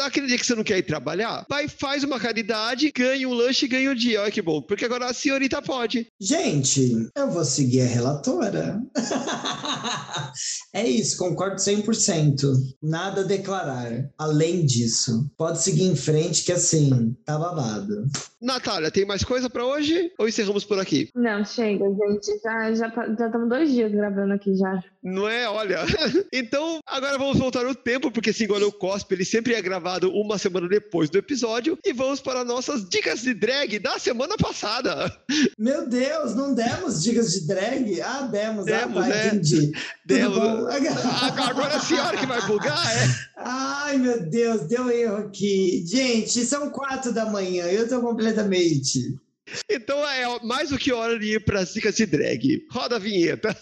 Aquele 0.06 0.28
dia 0.28 0.38
que 0.38 0.46
você 0.46 0.56
não 0.56 0.64
quer 0.64 0.78
ir 0.78 0.84
trabalhar, 0.84 1.46
vai, 1.50 1.68
faz 1.68 2.04
uma 2.04 2.20
caridade, 2.20 2.92
ganha 2.96 3.28
um 3.28 3.34
lanche 3.34 3.66
e 3.66 3.70
ganha 3.70 3.92
um 3.92 3.96
dia. 3.96 4.22
Olha 4.22 4.32
que 4.32 4.42
bom. 4.42 4.62
Porque 4.62 4.86
agora 4.86 5.06
a 5.08 5.14
senhorita 5.14 5.62
pode. 5.62 6.08
Gente, 6.20 7.10
eu 7.16 7.30
vou 7.32 7.44
seguir 7.46 7.82
a 7.82 7.86
relatora. 7.86 8.82
é 10.74 10.88
isso, 10.88 11.18
concordo 11.18 11.56
100%. 11.58 12.42
Nada 12.82 13.22
a 13.22 13.24
declarar. 13.24 13.92
Além 14.18 14.66
disso, 14.66 15.30
pode 15.38 15.62
seguir 15.62 15.84
em 15.84 15.96
frente 15.96 16.44
que 16.44 16.52
assim, 16.52 17.16
tá 17.26 17.38
babado. 17.38 18.06
Natália, 18.42 18.92
tem 18.92 19.06
mais 19.06 19.24
coisa 19.24 19.50
pra 19.50 19.66
hoje? 19.66 20.12
Ou 20.20 20.28
encerramos 20.28 20.66
por 20.66 20.80
aqui? 20.80 21.10
Não, 21.16 21.46
chega, 21.46 21.86
gente. 21.86 22.40
Já 22.44 22.74
já 22.74 22.92
tá- 22.92 23.08
já 23.18 23.26
estamos 23.28 23.48
dois 23.50 23.72
dias 23.72 23.92
gravando 23.92 24.03
aqui 24.34 24.56
já. 24.56 24.84
Não 25.04 25.28
é? 25.28 25.48
Olha. 25.50 25.80
então, 26.32 26.80
agora 26.86 27.18
vamos 27.18 27.38
voltar 27.38 27.64
no 27.64 27.76
tempo, 27.76 28.12
porque 28.12 28.32
Engole 28.44 28.66
o 28.66 28.72
Cospe, 28.72 29.16
ele 29.16 29.26
sempre 29.26 29.54
é 29.54 29.62
gravado 29.62 30.12
uma 30.12 30.38
semana 30.38 30.68
depois 30.68 31.10
do 31.10 31.18
episódio. 31.18 31.78
E 31.84 31.94
vamos 31.94 32.22
para 32.22 32.44
nossas 32.44 32.88
dicas 32.88 33.22
de 33.22 33.34
drag 33.34 33.80
da 33.80 34.00
semana 34.00 34.38
passada. 34.38 35.12
Meu 35.58 35.88
Deus, 35.88 36.36
não 36.36 36.54
demos 36.54 37.04
dicas 37.04 37.32
de 37.32 37.48
drag? 37.48 38.02
Ah, 38.02 38.22
demos. 38.22 38.66
Demos, 38.66 38.98
ah, 39.04 39.10
tá, 39.10 39.16
é. 39.16 39.28
entendi. 39.28 39.72
Demos. 40.06 40.38
Tudo 40.38 40.48
bom? 40.48 40.68
Agora 41.44 41.76
a 41.76 41.80
senhora 41.80 42.18
que 42.18 42.26
vai 42.26 42.42
bugar, 42.48 42.86
é? 42.98 43.34
Ai, 43.38 43.98
meu 43.98 44.30
Deus, 44.30 44.62
deu 44.68 44.90
erro 44.90 45.18
aqui. 45.18 45.84
Gente, 45.86 46.46
são 46.46 46.70
quatro 46.70 47.14
da 47.14 47.26
manhã, 47.26 47.66
eu 47.66 47.88
tô 47.88 48.02
completamente. 48.02 49.16
Então 49.70 49.98
é 50.08 50.40
mais 50.44 50.70
do 50.70 50.78
que 50.78 50.92
hora 50.92 51.20
de 51.20 51.36
ir 51.36 51.44
para 51.44 51.60
as 51.60 51.74
dicas 51.74 51.96
de 51.96 52.06
drag. 52.06 52.66
Roda 52.72 52.96
a 52.96 53.00
vinheta. 53.00 53.56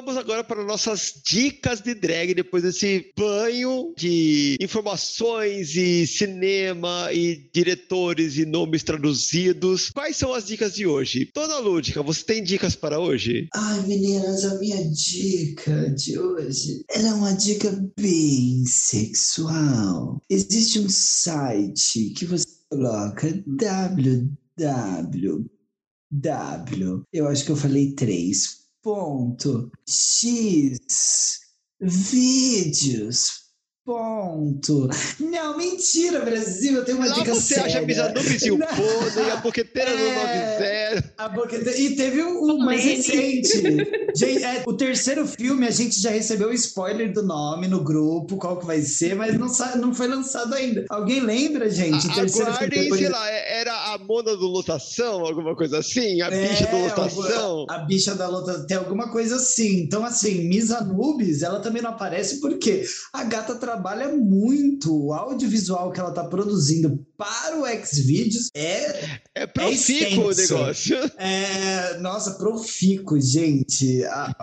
Vamos 0.00 0.16
agora 0.16 0.42
para 0.42 0.64
nossas 0.64 1.20
dicas 1.22 1.82
de 1.82 1.92
drag, 1.94 2.32
depois 2.32 2.62
desse 2.62 3.12
banho 3.14 3.92
de 3.98 4.56
informações 4.58 5.76
e 5.76 6.06
cinema 6.06 7.12
e 7.12 7.50
diretores 7.52 8.38
e 8.38 8.46
nomes 8.46 8.82
traduzidos. 8.82 9.90
Quais 9.90 10.16
são 10.16 10.32
as 10.32 10.46
dicas 10.46 10.74
de 10.74 10.86
hoje? 10.86 11.28
Dona 11.34 11.58
Lúdica, 11.58 12.02
você 12.02 12.24
tem 12.24 12.42
dicas 12.42 12.74
para 12.74 12.98
hoje? 12.98 13.46
Ai, 13.54 13.86
meninas, 13.86 14.46
a 14.46 14.58
minha 14.58 14.82
dica 14.90 15.90
de 15.90 16.18
hoje 16.18 16.82
é 16.88 17.12
uma 17.12 17.32
dica 17.32 17.70
bem 17.98 18.64
sexual. 18.64 20.18
Existe 20.30 20.78
um 20.80 20.88
site 20.88 22.14
que 22.16 22.24
você 22.24 22.46
coloca 22.70 23.28
www. 23.46 24.30
Eu 27.12 27.28
acho 27.28 27.44
que 27.44 27.50
eu 27.52 27.56
falei 27.56 27.92
três. 27.92 28.59
Ponto. 28.82 29.70
X. 29.86 30.78
Vídeos. 31.80 33.40
Ponto. 33.84 34.88
Não, 35.18 35.56
mentira, 35.56 36.20
Brasil. 36.20 36.76
Eu 36.76 36.84
tenho 36.84 36.98
uma 36.98 37.08
Lá 37.08 37.14
dica 37.14 37.34
você 37.34 37.54
séria. 37.54 37.66
acha 37.66 37.80
Misanubis 37.82 38.42
e 38.42 38.50
o 38.50 38.58
Não. 38.58 38.66
Pônei, 38.68 39.30
a 39.30 39.36
boqueteira 39.36 39.90
do 39.90 40.02
É. 40.02 40.56
90. 40.94 41.14
A 41.18 41.28
boqueta... 41.28 41.70
E 41.76 41.96
teve 41.96 42.22
um, 42.22 42.42
um 42.44 42.58
mais 42.58 42.84
recente. 42.84 43.60
Gente, 44.16 44.44
é, 44.44 44.62
o 44.66 44.72
terceiro 44.72 45.26
filme, 45.26 45.66
a 45.66 45.70
gente 45.70 46.00
já 46.00 46.10
recebeu 46.10 46.48
o 46.48 46.52
spoiler 46.52 47.12
do 47.12 47.22
nome 47.22 47.68
no 47.68 47.82
grupo, 47.82 48.36
qual 48.36 48.58
que 48.58 48.66
vai 48.66 48.80
ser, 48.82 49.14
mas 49.14 49.38
não, 49.38 49.46
não 49.80 49.94
foi 49.94 50.08
lançado 50.08 50.52
ainda. 50.54 50.84
Alguém 50.90 51.20
lembra, 51.20 51.70
gente? 51.70 52.06
O 52.08 52.14
terceiro 52.14 52.50
Aguardem, 52.50 52.82
filme 52.82 52.98
sei 52.98 53.08
lá, 53.08 53.30
é- 53.30 53.60
era 53.60 53.94
a 53.94 53.98
Mona 53.98 54.36
do 54.36 54.46
Lotação, 54.46 55.24
alguma 55.24 55.54
coisa 55.54 55.78
assim? 55.78 56.20
A 56.22 56.26
É, 56.26 56.48
bicha 56.48 56.66
do 56.66 56.76
Lotação? 56.78 57.66
A 57.68 57.78
bicha 57.78 58.14
da 58.14 58.28
luta 58.28 58.66
tem 58.66 58.76
alguma 58.76 59.10
coisa 59.10 59.36
assim. 59.36 59.80
Então, 59.80 60.04
assim, 60.04 60.48
Miss 60.48 60.70
Anubis, 60.70 61.42
ela 61.42 61.60
também 61.60 61.82
não 61.82 61.90
aparece 61.90 62.40
porque 62.40 62.84
a 63.12 63.22
gata 63.24 63.54
trabalha 63.54 64.08
muito. 64.08 65.06
O 65.06 65.12
audiovisual 65.12 65.92
que 65.92 66.00
ela 66.00 66.12
tá 66.12 66.24
produzindo 66.24 66.98
para 67.20 67.56
o 67.60 67.86
Xvideos 67.86 68.50
é 68.54 69.18
É 69.34 69.46
profícuo 69.46 70.24
o 70.26 70.30
extenso. 70.30 70.54
negócio. 70.54 70.96
É, 71.18 71.98
nossa, 71.98 72.32
profícuo, 72.32 73.20
gente. 73.20 74.02
Ah, 74.06 74.34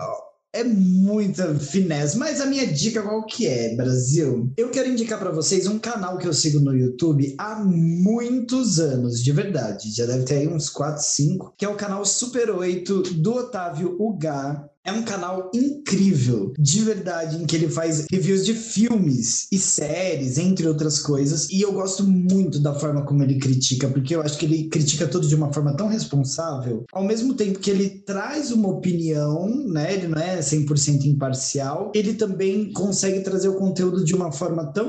É 0.54 0.64
muita 0.64 1.54
finesse. 1.58 2.16
Mas 2.16 2.40
a 2.40 2.46
minha 2.46 2.66
dica 2.66 3.02
qual 3.02 3.26
que 3.26 3.46
é, 3.46 3.76
Brasil? 3.76 4.50
Eu 4.56 4.70
quero 4.70 4.88
indicar 4.88 5.18
pra 5.18 5.30
vocês 5.30 5.66
um 5.66 5.78
canal 5.78 6.16
que 6.18 6.26
eu 6.26 6.32
sigo 6.32 6.58
no 6.60 6.74
YouTube 6.74 7.34
há 7.36 7.56
muitos 7.56 8.78
anos, 8.78 9.22
de 9.22 9.30
verdade. 9.32 9.94
Já 9.94 10.06
deve 10.06 10.24
ter 10.24 10.36
aí 10.36 10.48
uns 10.48 10.70
4, 10.70 11.02
5, 11.02 11.54
que 11.56 11.64
é 11.64 11.68
o 11.68 11.76
canal 11.76 12.04
Super 12.04 12.50
8 12.50 13.02
do 13.14 13.34
Otávio 13.34 13.96
Ugá. 14.00 14.67
É 14.88 14.92
um 14.92 15.02
canal 15.02 15.50
incrível, 15.54 16.54
de 16.58 16.80
verdade, 16.80 17.36
em 17.36 17.44
que 17.44 17.54
ele 17.54 17.68
faz 17.68 18.06
reviews 18.10 18.42
de 18.46 18.54
filmes 18.54 19.46
e 19.52 19.58
séries, 19.58 20.38
entre 20.38 20.66
outras 20.66 20.98
coisas. 20.98 21.46
E 21.50 21.60
eu 21.60 21.72
gosto 21.72 22.04
muito 22.04 22.58
da 22.58 22.72
forma 22.74 23.04
como 23.04 23.22
ele 23.22 23.38
critica, 23.38 23.86
porque 23.88 24.14
eu 24.16 24.22
acho 24.22 24.38
que 24.38 24.46
ele 24.46 24.64
critica 24.68 25.06
tudo 25.06 25.28
de 25.28 25.34
uma 25.34 25.52
forma 25.52 25.76
tão 25.76 25.88
responsável, 25.88 26.84
ao 26.90 27.04
mesmo 27.04 27.34
tempo 27.34 27.58
que 27.58 27.70
ele 27.70 27.90
traz 27.90 28.50
uma 28.50 28.68
opinião, 28.70 29.46
né? 29.68 29.92
Ele 29.92 30.08
não 30.08 30.18
é 30.18 30.38
100% 30.40 31.04
imparcial, 31.04 31.92
ele 31.94 32.14
também 32.14 32.72
consegue 32.72 33.20
trazer 33.20 33.48
o 33.50 33.56
conteúdo 33.58 34.02
de 34.02 34.14
uma 34.14 34.32
forma 34.32 34.72
tão 34.72 34.88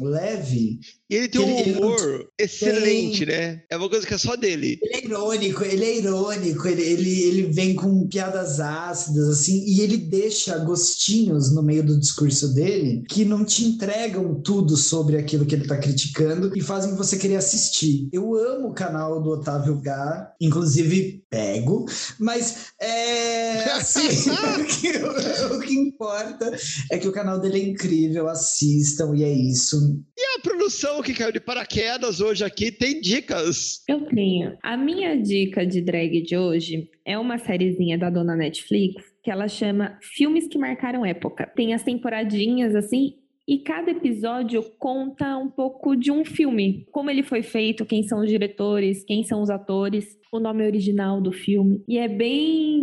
leve. 0.00 0.78
E 1.10 1.14
ele 1.14 1.28
tem 1.28 1.40
um 1.40 1.48
Ele- 1.48 1.70
ele 1.70 1.78
humor 1.78 2.28
excelente, 2.38 3.24
né? 3.24 3.62
É 3.70 3.76
uma 3.78 3.88
coisa 3.88 4.06
que 4.06 4.12
é 4.12 4.18
só 4.18 4.36
dele. 4.36 4.78
Ele 4.82 4.94
é 4.94 5.04
irônico, 5.06 5.64
ele 5.64 5.84
é 5.84 5.96
irônico, 5.96 6.68
ele, 6.68 6.82
ele, 6.82 7.20
ele 7.22 7.42
vem 7.44 7.74
com 7.74 8.06
piadas 8.06 8.60
ácidas, 8.60 9.37
assim, 9.38 9.64
e 9.66 9.80
ele 9.80 9.96
deixa 9.96 10.58
gostinhos 10.58 11.54
no 11.54 11.62
meio 11.62 11.84
do 11.84 11.98
discurso 11.98 12.54
dele 12.54 13.04
que 13.08 13.24
não 13.24 13.44
te 13.44 13.64
entregam 13.64 14.40
tudo 14.40 14.76
sobre 14.76 15.16
aquilo 15.16 15.46
que 15.46 15.54
ele 15.54 15.66
tá 15.66 15.76
criticando 15.76 16.52
e 16.56 16.60
fazem 16.60 16.96
você 16.96 17.16
querer 17.16 17.36
assistir. 17.36 18.08
Eu 18.12 18.34
amo 18.34 18.68
o 18.68 18.74
canal 18.74 19.22
do 19.22 19.30
Otávio 19.30 19.80
Gá, 19.80 20.32
inclusive 20.40 21.24
pego, 21.30 21.86
mas 22.18 22.72
é 22.80 23.64
assim, 23.72 24.30
o, 24.30 24.64
que, 24.66 25.54
o 25.54 25.60
que 25.60 25.74
importa 25.74 26.56
é 26.90 26.98
que 26.98 27.08
o 27.08 27.12
canal 27.12 27.40
dele 27.40 27.60
é 27.60 27.68
incrível, 27.68 28.28
assistam 28.28 29.14
e 29.14 29.24
é 29.24 29.32
isso. 29.32 30.02
E 30.16 30.38
a 30.38 30.42
produção 30.42 31.02
que 31.02 31.14
caiu 31.14 31.32
de 31.32 31.40
paraquedas 31.40 32.20
hoje 32.20 32.44
aqui 32.44 32.72
tem 32.72 33.00
dicas. 33.00 33.82
Eu 33.88 34.06
tenho. 34.06 34.56
A 34.62 34.76
minha 34.76 35.20
dica 35.20 35.66
de 35.66 35.80
drag 35.80 36.22
de 36.22 36.36
hoje 36.36 36.90
é 37.04 37.18
uma 37.18 37.38
sériezinha 37.38 37.98
da 37.98 38.10
dona 38.10 38.36
Netflix 38.36 39.02
que 39.28 39.32
ela 39.32 39.46
chama 39.46 39.98
Filmes 40.00 40.48
que 40.48 40.56
Marcaram 40.56 41.04
Época. 41.04 41.46
Tem 41.54 41.74
as 41.74 41.82
temporadinhas 41.82 42.74
assim. 42.74 43.12
E 43.46 43.58
cada 43.58 43.90
episódio 43.90 44.62
conta 44.78 45.36
um 45.36 45.50
pouco 45.50 45.94
de 45.94 46.10
um 46.10 46.24
filme. 46.24 46.86
Como 46.90 47.10
ele 47.10 47.22
foi 47.22 47.42
feito, 47.42 47.84
quem 47.84 48.02
são 48.02 48.20
os 48.20 48.28
diretores, 48.30 49.04
quem 49.04 49.22
são 49.22 49.42
os 49.42 49.50
atores, 49.50 50.16
o 50.32 50.40
nome 50.40 50.64
original 50.64 51.20
do 51.20 51.30
filme. 51.30 51.84
E 51.86 51.98
é 51.98 52.08
bem, 52.08 52.82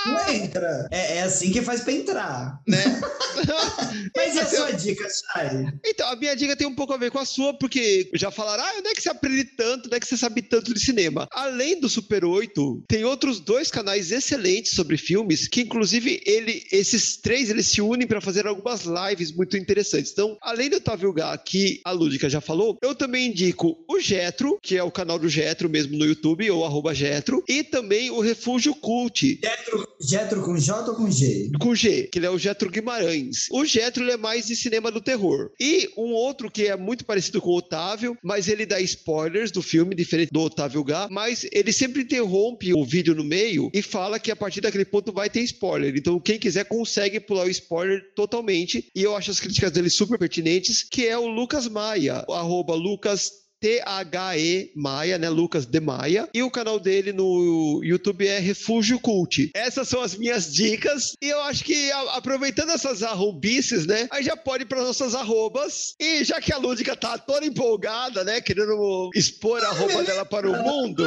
não 0.04 0.28
entra. 0.34 0.88
É, 0.90 1.18
é 1.18 1.22
assim 1.22 1.52
que 1.52 1.62
faz 1.62 1.82
pra 1.82 1.92
entrar. 1.92 2.60
né? 2.66 2.82
Mas 4.16 4.34
e 4.34 4.38
a 4.40 4.46
sua 4.46 4.72
dica, 4.72 5.06
Chay? 5.08 5.66
Então, 5.84 6.08
a 6.08 6.16
minha 6.16 6.34
dica 6.34 6.56
tem 6.56 6.66
um 6.66 6.74
pouco 6.74 6.92
a 6.92 6.96
ver 6.96 7.10
com 7.12 7.18
a 7.20 7.24
sua, 7.24 7.54
porque 7.56 8.10
já 8.14 8.30
falaram, 8.32 8.64
ah, 8.64 8.72
onde 8.78 8.88
é 8.88 8.94
que 8.94 9.02
você 9.02 9.10
aprende 9.10 9.44
tanto, 9.56 9.86
onde 9.86 9.96
é 9.96 10.00
que 10.00 10.06
você 10.08 10.16
sabe 10.16 10.42
tanto 10.42 10.74
de 10.74 10.80
cinema? 10.80 11.28
Além 11.32 11.78
do 11.80 11.88
Super 11.88 12.24
8, 12.24 12.84
tem 12.88 13.04
outros 13.04 13.38
dois 13.38 13.70
canais 13.70 14.10
excelentes 14.10 14.72
sobre 14.72 14.96
filmes, 14.96 15.46
que 15.46 15.60
inclusive 15.60 16.20
ele, 16.26 16.64
esses 16.72 17.16
três, 17.16 17.48
eles 17.48 17.68
se 17.68 17.80
unem 17.80 18.06
para 18.08 18.20
fazer 18.20 18.46
algumas 18.46 18.82
lives 18.84 19.30
muito 19.32 19.56
interessantes. 19.56 20.10
Então, 20.12 20.36
além 20.42 20.68
do 20.68 20.76
Otávio 20.78 21.12
Gá, 21.12 21.36
que 21.38 21.80
a 21.84 21.92
Lúdica 21.92 22.28
já 22.28 22.40
falou, 22.40 22.76
eu 22.82 22.94
também 22.94 23.32
indico 23.36 23.76
o 23.86 24.00
Getro, 24.00 24.58
que 24.62 24.78
é 24.78 24.82
o 24.82 24.90
canal 24.90 25.18
do 25.18 25.28
Getro 25.28 25.68
mesmo 25.68 25.98
no 25.98 26.06
YouTube, 26.06 26.50
ou 26.50 26.64
arroba 26.64 26.94
Getro, 26.94 27.44
e 27.46 27.62
também 27.62 28.10
o 28.10 28.20
Refúgio 28.20 28.74
Cult, 28.74 29.38
Getro, 29.42 29.88
Getro 30.00 30.42
com 30.42 30.56
J 30.58 30.88
ou 30.88 30.96
com 30.96 31.10
G? 31.10 31.50
com 31.60 31.74
G, 31.74 32.04
que 32.04 32.18
ele 32.18 32.26
é 32.26 32.30
o 32.30 32.38
Getro 32.38 32.70
Guimarães. 32.70 33.48
O 33.50 33.64
Getro 33.66 34.10
é 34.10 34.16
mais 34.16 34.46
de 34.46 34.56
cinema 34.56 34.90
do 34.90 35.02
terror. 35.02 35.50
E 35.60 35.90
um 35.96 36.12
outro 36.12 36.50
que 36.50 36.66
é 36.66 36.76
muito 36.76 37.04
parecido 37.04 37.40
com 37.42 37.50
o 37.50 37.58
Otávio, 37.58 38.16
mas 38.22 38.48
ele 38.48 38.64
dá 38.64 38.80
spoilers 38.80 39.50
do 39.50 39.60
filme, 39.60 39.94
diferente 39.94 40.32
do 40.32 40.40
Otávio 40.40 40.82
Gá, 40.82 41.08
mas 41.10 41.46
ele 41.52 41.72
sempre 41.72 42.02
interrompe 42.02 42.72
o 42.72 42.84
vídeo 42.84 43.14
no 43.14 43.24
meio 43.24 43.70
e 43.74 43.82
fala 43.82 44.18
que 44.18 44.30
a 44.30 44.36
partir 44.36 44.62
daquele 44.62 44.84
ponto 44.84 45.12
vai 45.12 45.28
ter 45.28 45.40
spoiler. 45.42 45.94
Então 45.94 46.18
quem 46.18 46.38
quiser 46.38 46.64
consegue 46.64 47.20
pular 47.20 47.44
o 47.44 47.50
spoiler 47.50 48.02
totalmente. 48.14 48.86
E 48.94 49.02
eu 49.02 49.14
acho 49.14 49.30
as 49.30 49.40
críticas 49.40 49.72
dele 49.72 49.90
super 49.90 50.18
pertinentes, 50.18 50.82
que 50.82 51.06
é 51.06 51.18
o 51.18 51.26
Lucas 51.26 51.68
Maia, 51.68 52.24
o 52.28 52.32
arroba 52.32 52.74
Lucas 52.74 53.25
T-H-E 53.60 54.72
Maia, 54.76 55.18
né? 55.18 55.28
Lucas 55.28 55.66
de 55.66 55.80
Maia. 55.80 56.28
E 56.34 56.42
o 56.42 56.50
canal 56.50 56.78
dele 56.78 57.12
no 57.12 57.80
YouTube 57.82 58.26
é 58.26 58.38
Refúgio 58.38 58.98
Cult. 59.00 59.50
Essas 59.54 59.88
são 59.88 60.00
as 60.00 60.14
minhas 60.16 60.52
dicas. 60.52 61.12
E 61.22 61.28
eu 61.28 61.40
acho 61.42 61.64
que 61.64 61.90
a- 61.92 62.16
aproveitando 62.16 62.70
essas 62.70 63.02
arrobices, 63.02 63.86
né? 63.86 64.08
Aí 64.10 64.22
já 64.22 64.36
pode 64.36 64.64
ir 64.64 64.66
para 64.66 64.82
nossas 64.82 65.14
arrobas. 65.14 65.94
E 66.00 66.24
já 66.24 66.40
que 66.40 66.52
a 66.52 66.58
Lúdica 66.58 66.94
tá 66.96 67.16
toda 67.18 67.46
empolgada, 67.46 68.22
né? 68.24 68.40
Querendo 68.40 69.10
expor 69.14 69.62
a 69.64 69.68
arroba 69.68 70.02
dela 70.04 70.24
para 70.24 70.48
o 70.50 70.56
mundo. 70.62 71.04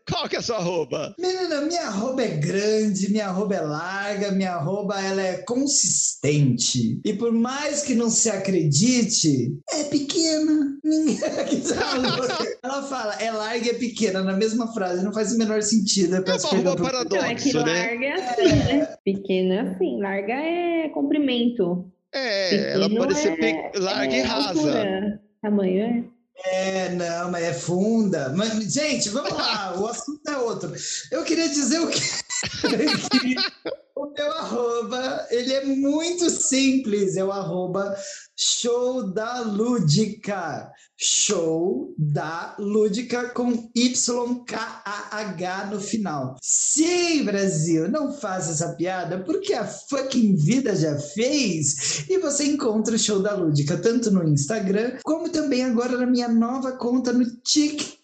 qual 0.09 0.27
que 0.27 0.35
é 0.35 0.39
a 0.39 0.41
sua 0.41 0.57
arroba? 0.57 1.13
Menina, 1.19 1.61
minha 1.61 1.83
arroba 1.83 2.23
é 2.23 2.29
grande, 2.29 3.11
minha 3.11 3.27
arroba 3.27 3.55
é 3.55 3.61
larga, 3.61 4.31
minha 4.31 4.53
arroba 4.53 4.99
ela 4.99 5.21
é 5.21 5.37
consistente. 5.37 6.99
E 7.05 7.13
por 7.13 7.31
mais 7.31 7.83
que 7.83 7.93
não 7.93 8.09
se 8.09 8.29
acredite, 8.29 9.42
é 9.71 9.83
pequena. 9.85 10.77
Ninguém 10.83 11.17
tá 11.61 11.93
louca. 11.95 12.57
Ela 12.63 12.83
fala, 12.83 13.13
é 13.15 13.31
larga 13.31 13.65
e 13.65 13.69
é 13.69 13.73
pequena, 13.73 14.21
na 14.23 14.33
mesma 14.33 14.73
frase. 14.73 15.03
Não 15.03 15.13
faz 15.13 15.33
o 15.33 15.37
menor 15.37 15.61
sentido. 15.61 16.15
Eu 16.15 16.21
É 16.21 16.25
peço 16.25 16.47
uma 16.47 16.51
perdão 16.55 16.73
arroba 16.73 16.89
pro- 17.05 17.17
Não, 17.17 17.23
é 17.25 17.35
que 17.35 17.51
paradoxo, 17.51 17.65
né? 17.65 17.87
larga 17.87 18.05
é 18.05 18.13
assim, 18.13 18.55
né? 18.55 18.95
Pequeno 19.05 19.53
é 19.53 19.59
assim, 19.61 19.99
larga 20.01 20.33
é 20.33 20.89
comprimento. 20.89 21.91
É, 22.13 22.73
ela 22.73 22.87
Pequeno 22.89 23.05
pode 23.07 23.19
ser 23.19 23.29
é- 23.29 23.35
pe- 23.71 23.79
larga 23.79 24.13
é 24.13 24.19
e 24.19 24.21
rasa. 24.21 24.47
altura. 24.49 25.21
Tamanho 25.41 25.81
é. 25.83 26.13
É, 26.45 26.89
não, 26.95 27.29
mas 27.31 27.43
é 27.43 27.53
funda. 27.53 28.33
Mas, 28.35 28.73
gente, 28.73 29.09
vamos 29.09 29.31
lá, 29.33 29.79
o 29.79 29.85
assunto 29.85 30.27
é 30.27 30.37
outro. 30.37 30.73
Eu 31.11 31.23
queria 31.23 31.47
dizer 31.47 31.79
o 31.79 31.87
que. 31.87 31.99
o 33.95 34.11
meu 34.11 34.31
arroba, 34.31 35.27
ele 35.29 35.53
é 35.53 35.65
muito 35.65 36.29
simples, 36.29 37.15
é 37.15 37.23
o 37.23 37.31
arroba 37.31 37.95
show 38.37 39.11
da 39.13 39.41
lúdica. 39.41 40.71
Show 40.97 41.93
da 41.97 42.55
lúdica 42.59 43.29
com 43.29 43.69
YKAH 43.75 45.69
no 45.71 45.79
final. 45.79 46.35
Sim, 46.41 47.23
Brasil, 47.23 47.89
não 47.89 48.13
faça 48.13 48.51
essa 48.51 48.75
piada 48.75 49.23
porque 49.23 49.53
a 49.53 49.65
fucking 49.65 50.35
vida 50.35 50.75
já 50.75 50.97
fez. 50.97 52.05
E 52.09 52.19
você 52.19 52.45
encontra 52.45 52.95
o 52.95 52.99
show 52.99 53.21
da 53.21 53.35
lúdica 53.35 53.77
tanto 53.77 54.11
no 54.11 54.23
Instagram 54.27 54.97
como 55.03 55.29
também 55.29 55.63
agora 55.63 55.97
na 55.97 56.05
minha 56.05 56.27
nova 56.27 56.73
conta 56.73 57.11
no 57.11 57.25
TikTok. 57.25 58.03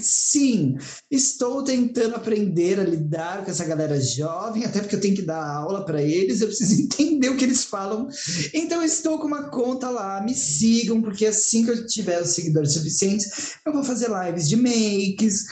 Sim, 0.00 0.76
estou 1.10 1.64
tentando 1.64 2.14
aprender 2.14 2.78
a 2.78 2.84
lidar 2.84 3.44
com 3.44 3.50
essa 3.50 3.64
galera 3.64 4.00
jovem, 4.00 4.64
até 4.64 4.80
porque 4.80 4.94
eu 4.94 5.00
tenho 5.00 5.16
que 5.16 5.22
dar 5.22 5.44
aula 5.44 5.84
para 5.84 6.00
eles, 6.00 6.40
eu 6.40 6.46
preciso 6.46 6.80
entender 6.82 7.30
o 7.30 7.36
que 7.36 7.44
eles 7.44 7.64
falam. 7.64 8.08
Então 8.52 8.82
estou 8.82 9.18
com 9.18 9.26
uma 9.26 9.50
conta 9.50 9.90
lá, 9.90 10.22
me 10.22 10.34
sigam, 10.34 11.02
porque 11.02 11.26
assim 11.26 11.64
que 11.64 11.70
eu 11.70 11.86
tiver 11.86 12.03
os 12.22 12.30
seguidores 12.30 12.72
suficientes, 12.72 13.54
eu 13.66 13.72
vou 13.72 13.84
fazer 13.84 14.08
lives 14.08 14.48
de 14.48 14.56
makes, 14.56 15.44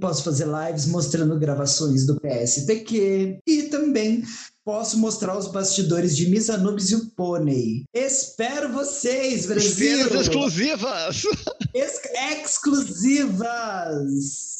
posso 0.00 0.22
fazer 0.22 0.46
lives 0.46 0.86
mostrando 0.86 1.38
gravações 1.38 2.06
do 2.06 2.20
PSTQ 2.20 3.38
e 3.46 3.62
também 3.64 4.22
posso 4.64 4.98
mostrar 4.98 5.36
os 5.36 5.48
bastidores 5.48 6.16
de 6.16 6.28
Miss 6.28 6.48
Anubis 6.50 6.90
e 6.90 6.94
o 6.94 7.10
Pônei. 7.16 7.84
Espero 7.92 8.72
vocês, 8.72 9.46
Brasil! 9.46 9.98
Cenas 9.98 10.26
exclusivas! 10.26 11.22
Ex- 11.74 12.00
exclusivas! 12.44 14.59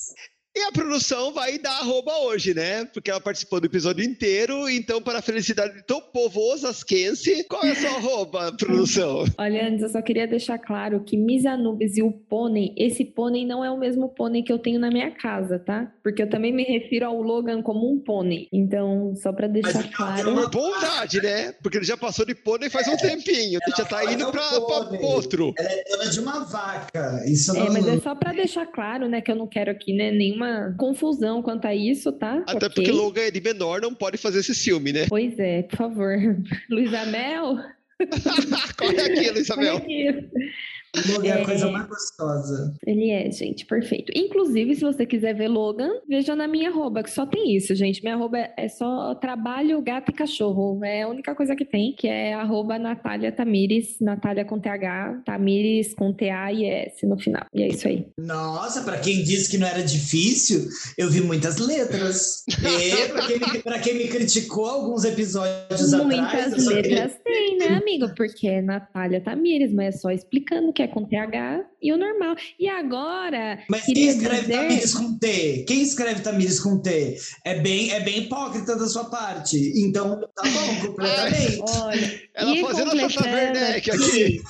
E 0.60 0.64
a 0.64 0.72
produção 0.72 1.32
vai 1.32 1.58
dar 1.58 1.78
arroba 1.78 2.12
hoje, 2.18 2.52
né? 2.52 2.84
Porque 2.84 3.10
ela 3.10 3.18
participou 3.18 3.58
do 3.60 3.64
episódio 3.64 4.04
inteiro. 4.04 4.68
Então, 4.68 5.00
para 5.00 5.20
a 5.20 5.22
felicidade 5.22 5.74
de 5.74 5.82
todo 5.82 6.02
o 6.02 6.12
povo 6.12 6.38
osasquense, 6.52 7.44
qual 7.44 7.64
é 7.64 7.70
a 7.70 7.74
sua 7.74 7.88
arroba, 7.92 8.52
produção? 8.52 9.24
Olha, 9.40 9.66
antes 9.66 9.80
eu 9.80 9.88
só 9.88 10.02
queria 10.02 10.26
deixar 10.26 10.58
claro 10.58 11.02
que 11.02 11.16
Miss 11.16 11.46
Anubis 11.46 11.96
e 11.96 12.02
o 12.02 12.12
pônei, 12.12 12.74
esse 12.76 13.06
pônei 13.06 13.46
não 13.46 13.64
é 13.64 13.70
o 13.70 13.78
mesmo 13.78 14.10
pônei 14.10 14.42
que 14.42 14.52
eu 14.52 14.58
tenho 14.58 14.78
na 14.78 14.90
minha 14.90 15.10
casa, 15.10 15.58
tá? 15.58 15.90
Porque 16.02 16.22
eu 16.22 16.28
também 16.28 16.52
me 16.52 16.62
refiro 16.62 17.06
ao 17.06 17.22
Logan 17.22 17.62
como 17.62 17.90
um 17.90 17.98
pônei. 17.98 18.46
Então, 18.52 19.14
só 19.16 19.32
pra 19.32 19.46
deixar 19.46 19.82
Mas, 19.82 19.96
claro. 19.96 20.34
Por 20.34 20.50
bondade, 20.50 21.22
né? 21.22 21.52
Porque 21.62 21.78
ele 21.78 21.86
já 21.86 21.96
passou 21.96 22.26
de 22.26 22.34
pônei 22.34 22.68
faz 22.68 22.86
um 22.86 22.98
tempinho. 22.98 23.58
Ele 23.66 23.76
já 23.78 23.84
tá 23.86 24.04
indo 24.12 24.28
um 24.28 24.30
pra, 24.30 24.42
pra 24.42 25.00
outro. 25.00 25.54
Ela 25.56 25.70
é 25.70 25.84
dona 25.88 26.10
de 26.10 26.20
uma 26.20 26.44
vaca. 26.44 27.22
Isso 27.24 27.56
É, 27.56 27.60
não 27.60 27.72
mas 27.72 27.88
é 27.88 27.98
só 27.98 28.14
pra 28.14 28.34
deixar 28.34 28.66
claro, 28.66 29.08
né, 29.08 29.22
que 29.22 29.30
eu 29.30 29.36
não 29.36 29.46
quero 29.46 29.70
aqui, 29.70 29.94
né, 29.94 30.10
nenhuma 30.10 30.49
confusão 30.78 31.42
quanto 31.42 31.66
a 31.66 31.74
isso, 31.74 32.12
tá? 32.12 32.42
Até 32.46 32.66
Ok? 32.66 32.70
porque 32.74 32.90
Logan 32.92 33.22
é 33.22 33.30
de 33.30 33.40
menor, 33.40 33.80
não 33.80 33.94
pode 33.94 34.16
fazer 34.16 34.40
esse 34.40 34.54
filme, 34.54 34.92
né? 34.92 35.06
Pois 35.08 35.38
é, 35.38 35.62
por 35.62 35.76
favor. 35.76 36.16
Luísa 36.70 37.04
Mel, 37.06 37.56
Corre 38.78 39.00
aqui, 39.00 39.28
olha 39.28 39.38
Isabel. 39.38 39.76
aqui. 39.76 40.06
Logan 41.08 41.28
é 41.28 41.32
a 41.32 41.38
É. 41.40 41.44
coisa 41.44 41.70
mais 41.70 41.86
gostosa. 41.86 42.74
Ele 42.86 43.10
é, 43.10 43.30
gente, 43.30 43.64
perfeito. 43.66 44.12
Inclusive, 44.14 44.74
se 44.74 44.80
você 44.82 45.06
quiser 45.06 45.34
ver 45.34 45.48
Logan, 45.48 45.90
veja 46.08 46.34
na 46.34 46.48
minha 46.48 46.70
arroba, 46.70 47.02
que 47.02 47.10
só 47.10 47.24
tem 47.26 47.54
isso, 47.56 47.74
gente. 47.74 48.02
Minha 48.02 48.14
arroba 48.16 48.38
é 48.56 48.68
só 48.68 49.14
trabalho, 49.14 49.80
gato 49.82 50.10
e 50.10 50.14
cachorro. 50.14 50.84
É 50.84 51.02
a 51.02 51.08
única 51.08 51.34
coisa 51.34 51.54
que 51.54 51.64
tem, 51.64 51.92
que 51.92 52.08
é 52.08 52.34
arroba 52.34 52.78
Natália 52.78 53.30
Tamires, 53.32 53.96
Natália 54.00 54.44
com 54.44 54.58
TH, 54.58 55.22
Tamires 55.24 55.94
com 55.94 56.12
T-A 56.12 56.52
e 56.52 56.64
S 56.64 57.06
no 57.06 57.18
final. 57.18 57.44
E 57.54 57.62
é 57.62 57.68
isso 57.68 57.86
aí. 57.88 58.06
Nossa, 58.18 58.82
pra 58.82 58.98
quem 58.98 59.22
disse 59.22 59.50
que 59.50 59.58
não 59.58 59.66
era 59.66 59.82
difícil, 59.82 60.66
eu 60.98 61.08
vi 61.10 61.20
muitas 61.20 61.58
letras. 61.58 62.42
E 62.48 63.08
pra 63.08 63.26
quem 63.26 63.38
me, 63.38 63.58
pra 63.62 63.78
quem 63.78 63.94
me 63.94 64.08
criticou 64.08 64.66
alguns 64.66 65.04
episódios 65.04 65.94
atrás. 65.94 66.04
Muitas 66.04 66.64
só 66.64 66.70
queria- 66.70 67.04
letras 67.04 67.20
tem, 67.24 67.58
né, 67.58 67.66
amigo? 67.68 68.12
Porque 68.16 68.48
é 68.48 68.60
Natália 68.62 69.20
Tamires, 69.20 69.72
mas 69.72 69.94
é 69.94 69.98
só 69.98 70.10
explicando 70.10 70.72
que 70.72 70.79
é 70.82 70.88
com 70.88 71.04
TH 71.04 71.69
e 71.80 71.92
o 71.92 71.96
normal. 71.96 72.36
E 72.58 72.68
agora, 72.68 73.58
Mas 73.68 73.84
quem 73.84 74.08
escreve 74.08 74.42
dizer... 74.42 74.56
Tamires 74.56 74.94
com 74.94 75.18
T? 75.18 75.64
Quem 75.66 75.82
escreve 75.82 76.20
Tamires 76.22 76.60
com 76.60 76.78
T? 76.80 77.16
É 77.44 77.58
bem, 77.60 77.90
é 77.92 78.00
bem 78.00 78.24
hipócrita 78.24 78.76
da 78.76 78.86
sua 78.86 79.04
parte. 79.04 79.72
Então, 79.76 80.20
tá 80.34 80.42
bom, 80.42 80.80
completamente. 80.86 81.62
Olha, 81.80 82.22
Ela 82.34 82.56
e 82.56 82.60
fazendo 82.60 82.90
a 82.90 83.08
Tata 83.08 83.28
Werneck 83.28 83.90
aqui. 83.90 84.42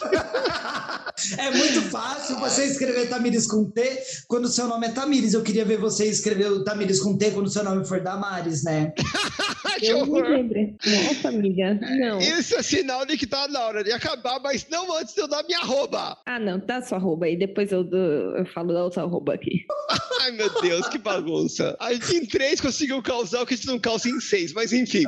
É 1.39 1.51
muito 1.51 1.83
fácil 1.91 2.39
você 2.39 2.65
escrever 2.65 3.09
Tamires 3.09 3.47
com 3.47 3.65
T 3.71 4.03
quando 4.27 4.49
seu 4.49 4.67
nome 4.67 4.87
é 4.87 4.91
Tamires. 4.91 5.35
Eu 5.35 5.43
queria 5.43 5.65
ver 5.65 5.79
você 5.79 6.07
escrever 6.07 6.51
o 6.51 6.65
Tamires 6.65 7.01
com 7.01 7.17
T 7.17 7.31
quando 7.31 7.51
seu 7.51 7.63
nome 7.63 7.87
for 7.87 8.01
Damares, 8.01 8.65
né? 8.65 8.93
que 9.79 9.87
Eu 9.87 10.07
me 10.07 10.13
horror. 10.13 10.29
lembro. 10.31 10.75
Nossa, 10.85 11.29
amiga. 11.29 11.75
Não. 11.99 12.19
Isso 12.19 12.55
é 12.57 12.63
sinal 12.63 13.05
de 13.05 13.17
que 13.17 13.27
tá 13.27 13.49
na 13.49 13.61
hora 13.61 13.85
de 13.85 13.93
acabar, 13.93 14.41
mas 14.41 14.67
não 14.71 14.97
antes 14.97 15.15
de 15.15 15.21
eu 15.21 15.29
dar 15.29 15.43
minha 15.45 15.59
arroba. 15.59 16.17
Ah, 16.27 16.39
não. 16.39 16.59
Dá 16.59 16.81
sua 16.83 16.99
arroba 16.99 17.20
aí. 17.25 17.37
Depois 17.37 17.71
eu, 17.73 17.89
eu 17.91 18.47
falo 18.47 18.73
da 18.73 18.85
outra 18.85 19.03
arroba 19.03 19.35
aqui. 19.35 19.65
Ai, 20.23 20.33
meu 20.33 20.51
Deus, 20.61 20.89
que 20.89 20.99
bagunça. 20.99 21.77
A 21.81 21.93
gente 21.93 22.17
em 22.17 22.27
três 22.27 22.61
conseguiu 22.61 23.03
causar 23.03 23.43
o 23.43 23.47
que 23.47 23.55
a 23.55 23.57
gente 23.57 23.67
não 23.67 23.79
causa 23.79 24.09
em 24.09 24.21
seis, 24.21 24.53
mas 24.53 24.73
enfim. 24.73 25.05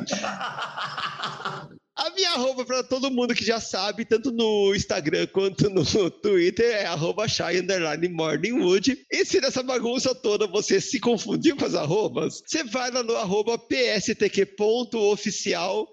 A 1.95 2.11
minha 2.11 2.31
arroba 2.31 2.65
para 2.65 2.83
todo 2.83 3.11
mundo 3.11 3.35
que 3.35 3.45
já 3.45 3.61
sabe, 3.61 4.07
tanto 4.07 4.33
no 4.33 4.75
Instagram 4.75 5.27
quanto 5.27 5.69
no 5.69 5.85
Twitter, 6.11 6.65
é 6.75 6.87
arroba 6.87 7.27
morningwood. 8.11 9.05
E 9.11 9.25
se 9.25 9.41
nessa 9.41 9.63
bagunça 9.63 10.15
toda 10.15 10.47
você 10.47 10.81
se 10.81 10.99
confundiu 10.99 11.55
com 11.57 11.67
as 11.67 11.75
arrobas, 11.75 12.43
você 12.47 12.65
vai 12.65 12.91
lá 12.91 13.03
no 13.03 13.15
arroba 13.17 13.59
pstq.oficial 13.59 14.53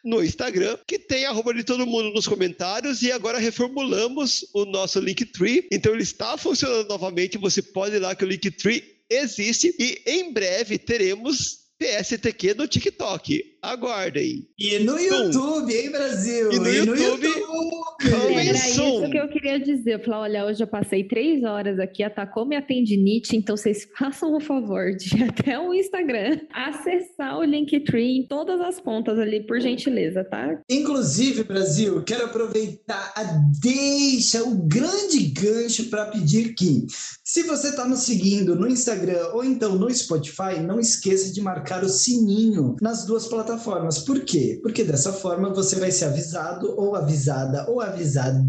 no 0.03 0.23
Instagram, 0.23 0.77
que 0.87 0.97
tem 0.97 1.25
arroba 1.25 1.53
de 1.53 1.65
todo 1.65 1.85
mundo 1.85 2.13
nos 2.13 2.27
comentários 2.27 3.01
e 3.01 3.11
agora 3.11 3.37
reformulamos 3.37 4.45
o 4.53 4.63
nosso 4.65 5.01
Linktree. 5.01 5.67
Então 5.71 5.93
ele 5.93 6.03
está 6.03 6.37
funcionando 6.37 6.87
novamente, 6.87 7.37
você 7.37 7.61
pode 7.61 7.97
ir 7.97 7.99
lá 7.99 8.15
que 8.15 8.23
o 8.23 8.27
Linktree 8.27 8.83
existe 9.09 9.75
e 9.77 10.01
em 10.05 10.31
breve 10.31 10.77
teremos 10.77 11.59
PSTQ 11.79 12.55
no 12.55 12.67
TikTok. 12.67 13.57
Aguardem. 13.61 14.47
E 14.57 14.79
no 14.79 14.97
YouTube, 14.99 15.73
hein, 15.73 15.91
Brasil? 15.91 16.51
E 16.51 16.59
no 16.59 16.69
YouTube, 16.69 17.27
coming 17.99 18.47
Era 18.47 18.57
soon. 18.57 19.03
isso 19.03 19.11
que 19.11 19.17
eu 19.17 19.27
queria 19.27 19.59
dizer. 19.59 19.95
Eu 19.95 19.99
falei, 19.99 20.19
olha, 20.19 20.45
hoje 20.45 20.63
eu 20.63 20.67
passei 20.67 21.03
três 21.03 21.43
horas 21.43 21.79
aqui, 21.79 22.01
atacou 22.01 22.45
minha 22.45 22.61
tendinite, 22.61 23.35
então 23.35 23.57
vocês 23.57 23.87
façam 23.97 24.35
o 24.35 24.39
favor 24.39 24.95
de 24.95 25.17
ir 25.17 25.23
até 25.23 25.59
o 25.59 25.73
Instagram, 25.73 26.39
acessar 26.53 27.37
o 27.37 27.43
Linktree 27.43 28.19
em 28.19 28.27
todas 28.27 28.61
as 28.61 28.79
pontas 28.79 29.19
ali, 29.19 29.45
por 29.45 29.59
gentileza, 29.59 30.23
tá? 30.23 30.61
Inclusive, 30.69 31.43
Brasil, 31.43 32.01
quero 32.03 32.25
aproveitar 32.25 33.11
a 33.15 33.23
deixa, 33.61 34.43
o 34.43 34.55
grande 34.67 35.19
gancho 35.33 35.85
para 35.89 36.05
pedir 36.05 36.53
que, 36.53 36.85
se 37.23 37.43
você 37.43 37.69
está 37.69 37.85
nos 37.85 37.99
seguindo 37.99 38.55
no 38.55 38.67
Instagram 38.67 39.29
ou 39.33 39.43
então 39.43 39.75
no 39.75 39.93
Spotify, 39.93 40.59
não 40.65 40.79
esqueça 40.79 41.33
de 41.33 41.41
marcar 41.41 41.83
o 41.83 41.89
sininho 41.89 42.75
nas 42.81 43.05
duas 43.05 43.27
plataformas. 43.27 43.48
Por 43.99 44.21
quê? 44.21 44.59
Porque 44.61 44.83
dessa 44.83 45.13
forma 45.13 45.53
você 45.53 45.77
vai 45.77 45.91
ser 45.91 46.05
avisado 46.05 46.73
ou 46.77 46.95
avisada 46.95 47.69
ou 47.69 47.81
avisade 47.81 48.39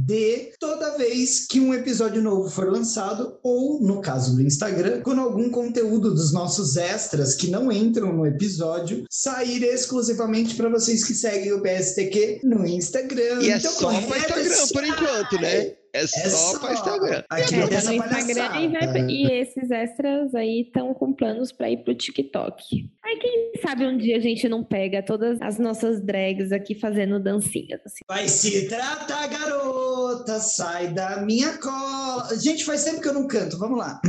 toda 0.59 0.97
vez 0.97 1.47
que 1.47 1.61
um 1.61 1.73
episódio 1.73 2.23
novo 2.23 2.51
for 2.51 2.71
lançado 2.71 3.39
ou, 3.43 3.81
no 3.81 4.01
caso 4.01 4.35
do 4.35 4.43
Instagram, 4.43 5.03
quando 5.03 5.21
algum 5.21 5.51
conteúdo 5.51 6.13
dos 6.15 6.33
nossos 6.33 6.77
extras 6.77 7.35
que 7.35 7.51
não 7.51 7.71
entram 7.71 8.13
no 8.13 8.27
episódio 8.27 9.05
sair 9.11 9.63
exclusivamente 9.63 10.55
para 10.55 10.69
vocês 10.69 11.05
que 11.05 11.15
seguem 11.15 11.53
o 11.53 11.63
PSTQ 11.63 12.41
no 12.45 12.67
Instagram. 12.67 13.43
E 13.43 13.51
é 13.51 13.57
Então, 13.57 13.73
só 13.73 13.89
correto, 13.89 14.17
Instagram 14.17 14.67
por 14.73 14.85
enquanto, 14.85 15.41
né? 15.41 15.80
É 15.93 16.07
só 16.07 16.59
para 16.59 16.73
Instagram. 16.75 17.23
Aqui 17.29 17.55
É, 17.55 17.59
é 17.59 17.67
tá 17.69 17.83
no 17.83 17.93
Instagram 17.95 18.61
e, 18.61 18.69
vai- 18.69 18.81
palhaçada. 18.81 19.11
e 19.11 19.33
esses 19.41 19.71
extras 19.71 20.35
aí 20.35 20.63
estão 20.63 20.95
com 20.95 21.13
planos 21.13 21.51
para 21.53 21.71
ir 21.71 21.79
pro 21.85 21.95
TikTok. 21.95 22.89
Aí 23.05 23.19
quem 23.19 23.53
sabe 23.61 23.87
um 23.87 23.97
dia 23.99 24.17
a 24.17 24.21
gente 24.21 24.49
não 24.49 24.63
pega 24.63 25.03
todas 25.03 25.41
as 25.43 25.59
nossas 25.59 26.01
drags 26.05 26.53
aqui 26.53 26.75
fazendo 26.75 27.19
dancinhas. 27.19 27.81
Assim. 27.85 28.01
Vai 28.07 28.29
se 28.29 28.69
tratar, 28.69 29.27
garota, 29.27 30.39
sai 30.39 30.89
da 30.89 31.21
minha 31.23 31.59
cola. 31.59 32.29
Gente, 32.39 32.65
faz 32.65 32.85
tempo 32.85 33.01
que 33.01 33.09
eu 33.09 33.15
não 33.15 33.27
canto, 33.27 33.59
vamos 33.59 33.79
lá. 33.79 34.01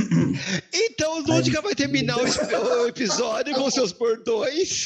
Então, 0.73 1.19
Lúdica 1.21 1.61
vai 1.61 1.73
terminar 1.75 2.17
o 2.17 2.87
episódio 2.87 3.55
com 3.55 3.69
seus 3.71 3.91
bordões 3.91 4.85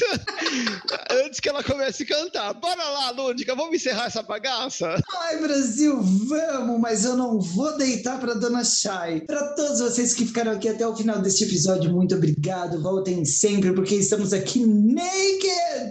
antes 1.24 1.40
que 1.40 1.48
ela 1.48 1.62
comece 1.62 2.02
a 2.04 2.06
cantar. 2.06 2.54
Bora 2.54 2.82
lá, 2.84 3.10
Lúdica, 3.10 3.54
vamos 3.54 3.74
encerrar 3.76 4.06
essa 4.06 4.22
bagaça? 4.22 5.00
Ai, 5.20 5.38
Brasil, 5.38 6.00
vamos, 6.02 6.80
mas 6.88 7.04
eu 7.04 7.16
não 7.16 7.40
vou 7.40 7.76
deitar 7.76 8.20
para 8.20 8.34
Dona 8.34 8.62
Chay. 8.62 9.22
Para 9.22 9.54
todos 9.54 9.80
vocês 9.80 10.14
que 10.14 10.24
ficaram 10.24 10.52
aqui 10.52 10.68
até 10.68 10.86
o 10.86 10.94
final 10.94 11.20
deste 11.20 11.42
episódio, 11.42 11.92
muito 11.92 12.14
obrigado. 12.14 12.80
Voltem 12.80 13.24
sempre, 13.24 13.72
porque 13.72 13.96
estamos 13.96 14.32
aqui 14.32 14.64
naked, 14.64 15.90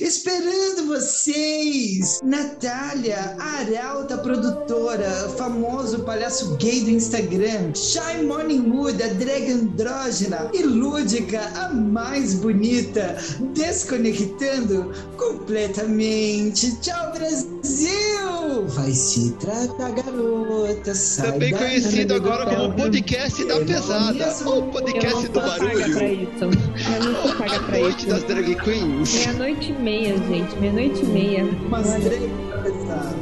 esperando 0.00 0.88
vocês. 0.88 2.18
Natália, 2.24 3.36
Arauta 3.38 4.18
produtora, 4.18 5.28
famoso 5.38 6.00
palhaço 6.00 6.56
gay 6.56 6.80
do 6.80 6.90
Instagram, 6.90 7.72
Shy 7.72 8.24
Morningwood, 8.26 9.00
a 9.00 9.14
drag 9.14 9.48
andrógena, 9.48 10.50
e 10.52 10.64
Lúdica, 10.64 11.40
a 11.54 11.72
mais 11.72 12.34
bonita, 12.34 13.16
desconectando 13.54 14.92
completamente. 15.16 16.76
Tchau, 16.80 17.12
Brasil! 17.12 18.66
Vai 18.66 18.90
se 18.90 19.30
tratar, 19.34 19.92
garota. 20.32 20.94
Sai 20.94 21.32
Também 21.32 21.52
conhecido 21.52 22.14
agora 22.14 22.46
como 22.46 22.72
podcast 22.74 23.44
da 23.44 23.60
pesada, 23.60 24.34
ou 24.46 24.62
podcast 24.68 25.28
do 25.28 25.40
paga 25.40 25.56
pra 25.58 25.66
barulho, 25.68 26.22
isso. 26.22 26.44
Eu 26.44 27.04
não 27.04 27.22
sou 27.22 27.34
paga 27.36 27.56
a 27.56 27.60
pra 27.60 27.78
noite 27.78 27.98
isso. 27.98 28.08
das 28.08 28.22
drag 28.24 28.54
queens. 28.56 29.14
Meia-noite 29.26 29.70
e 29.70 29.82
meia, 29.82 30.16
gente. 30.16 30.56
Meia-noite 30.56 31.00
e 31.02 31.06
meia. 31.06 31.44
Umas 31.44 31.88
Olha. 31.88 32.00
três 32.00 32.30
pesadas. 32.62 33.21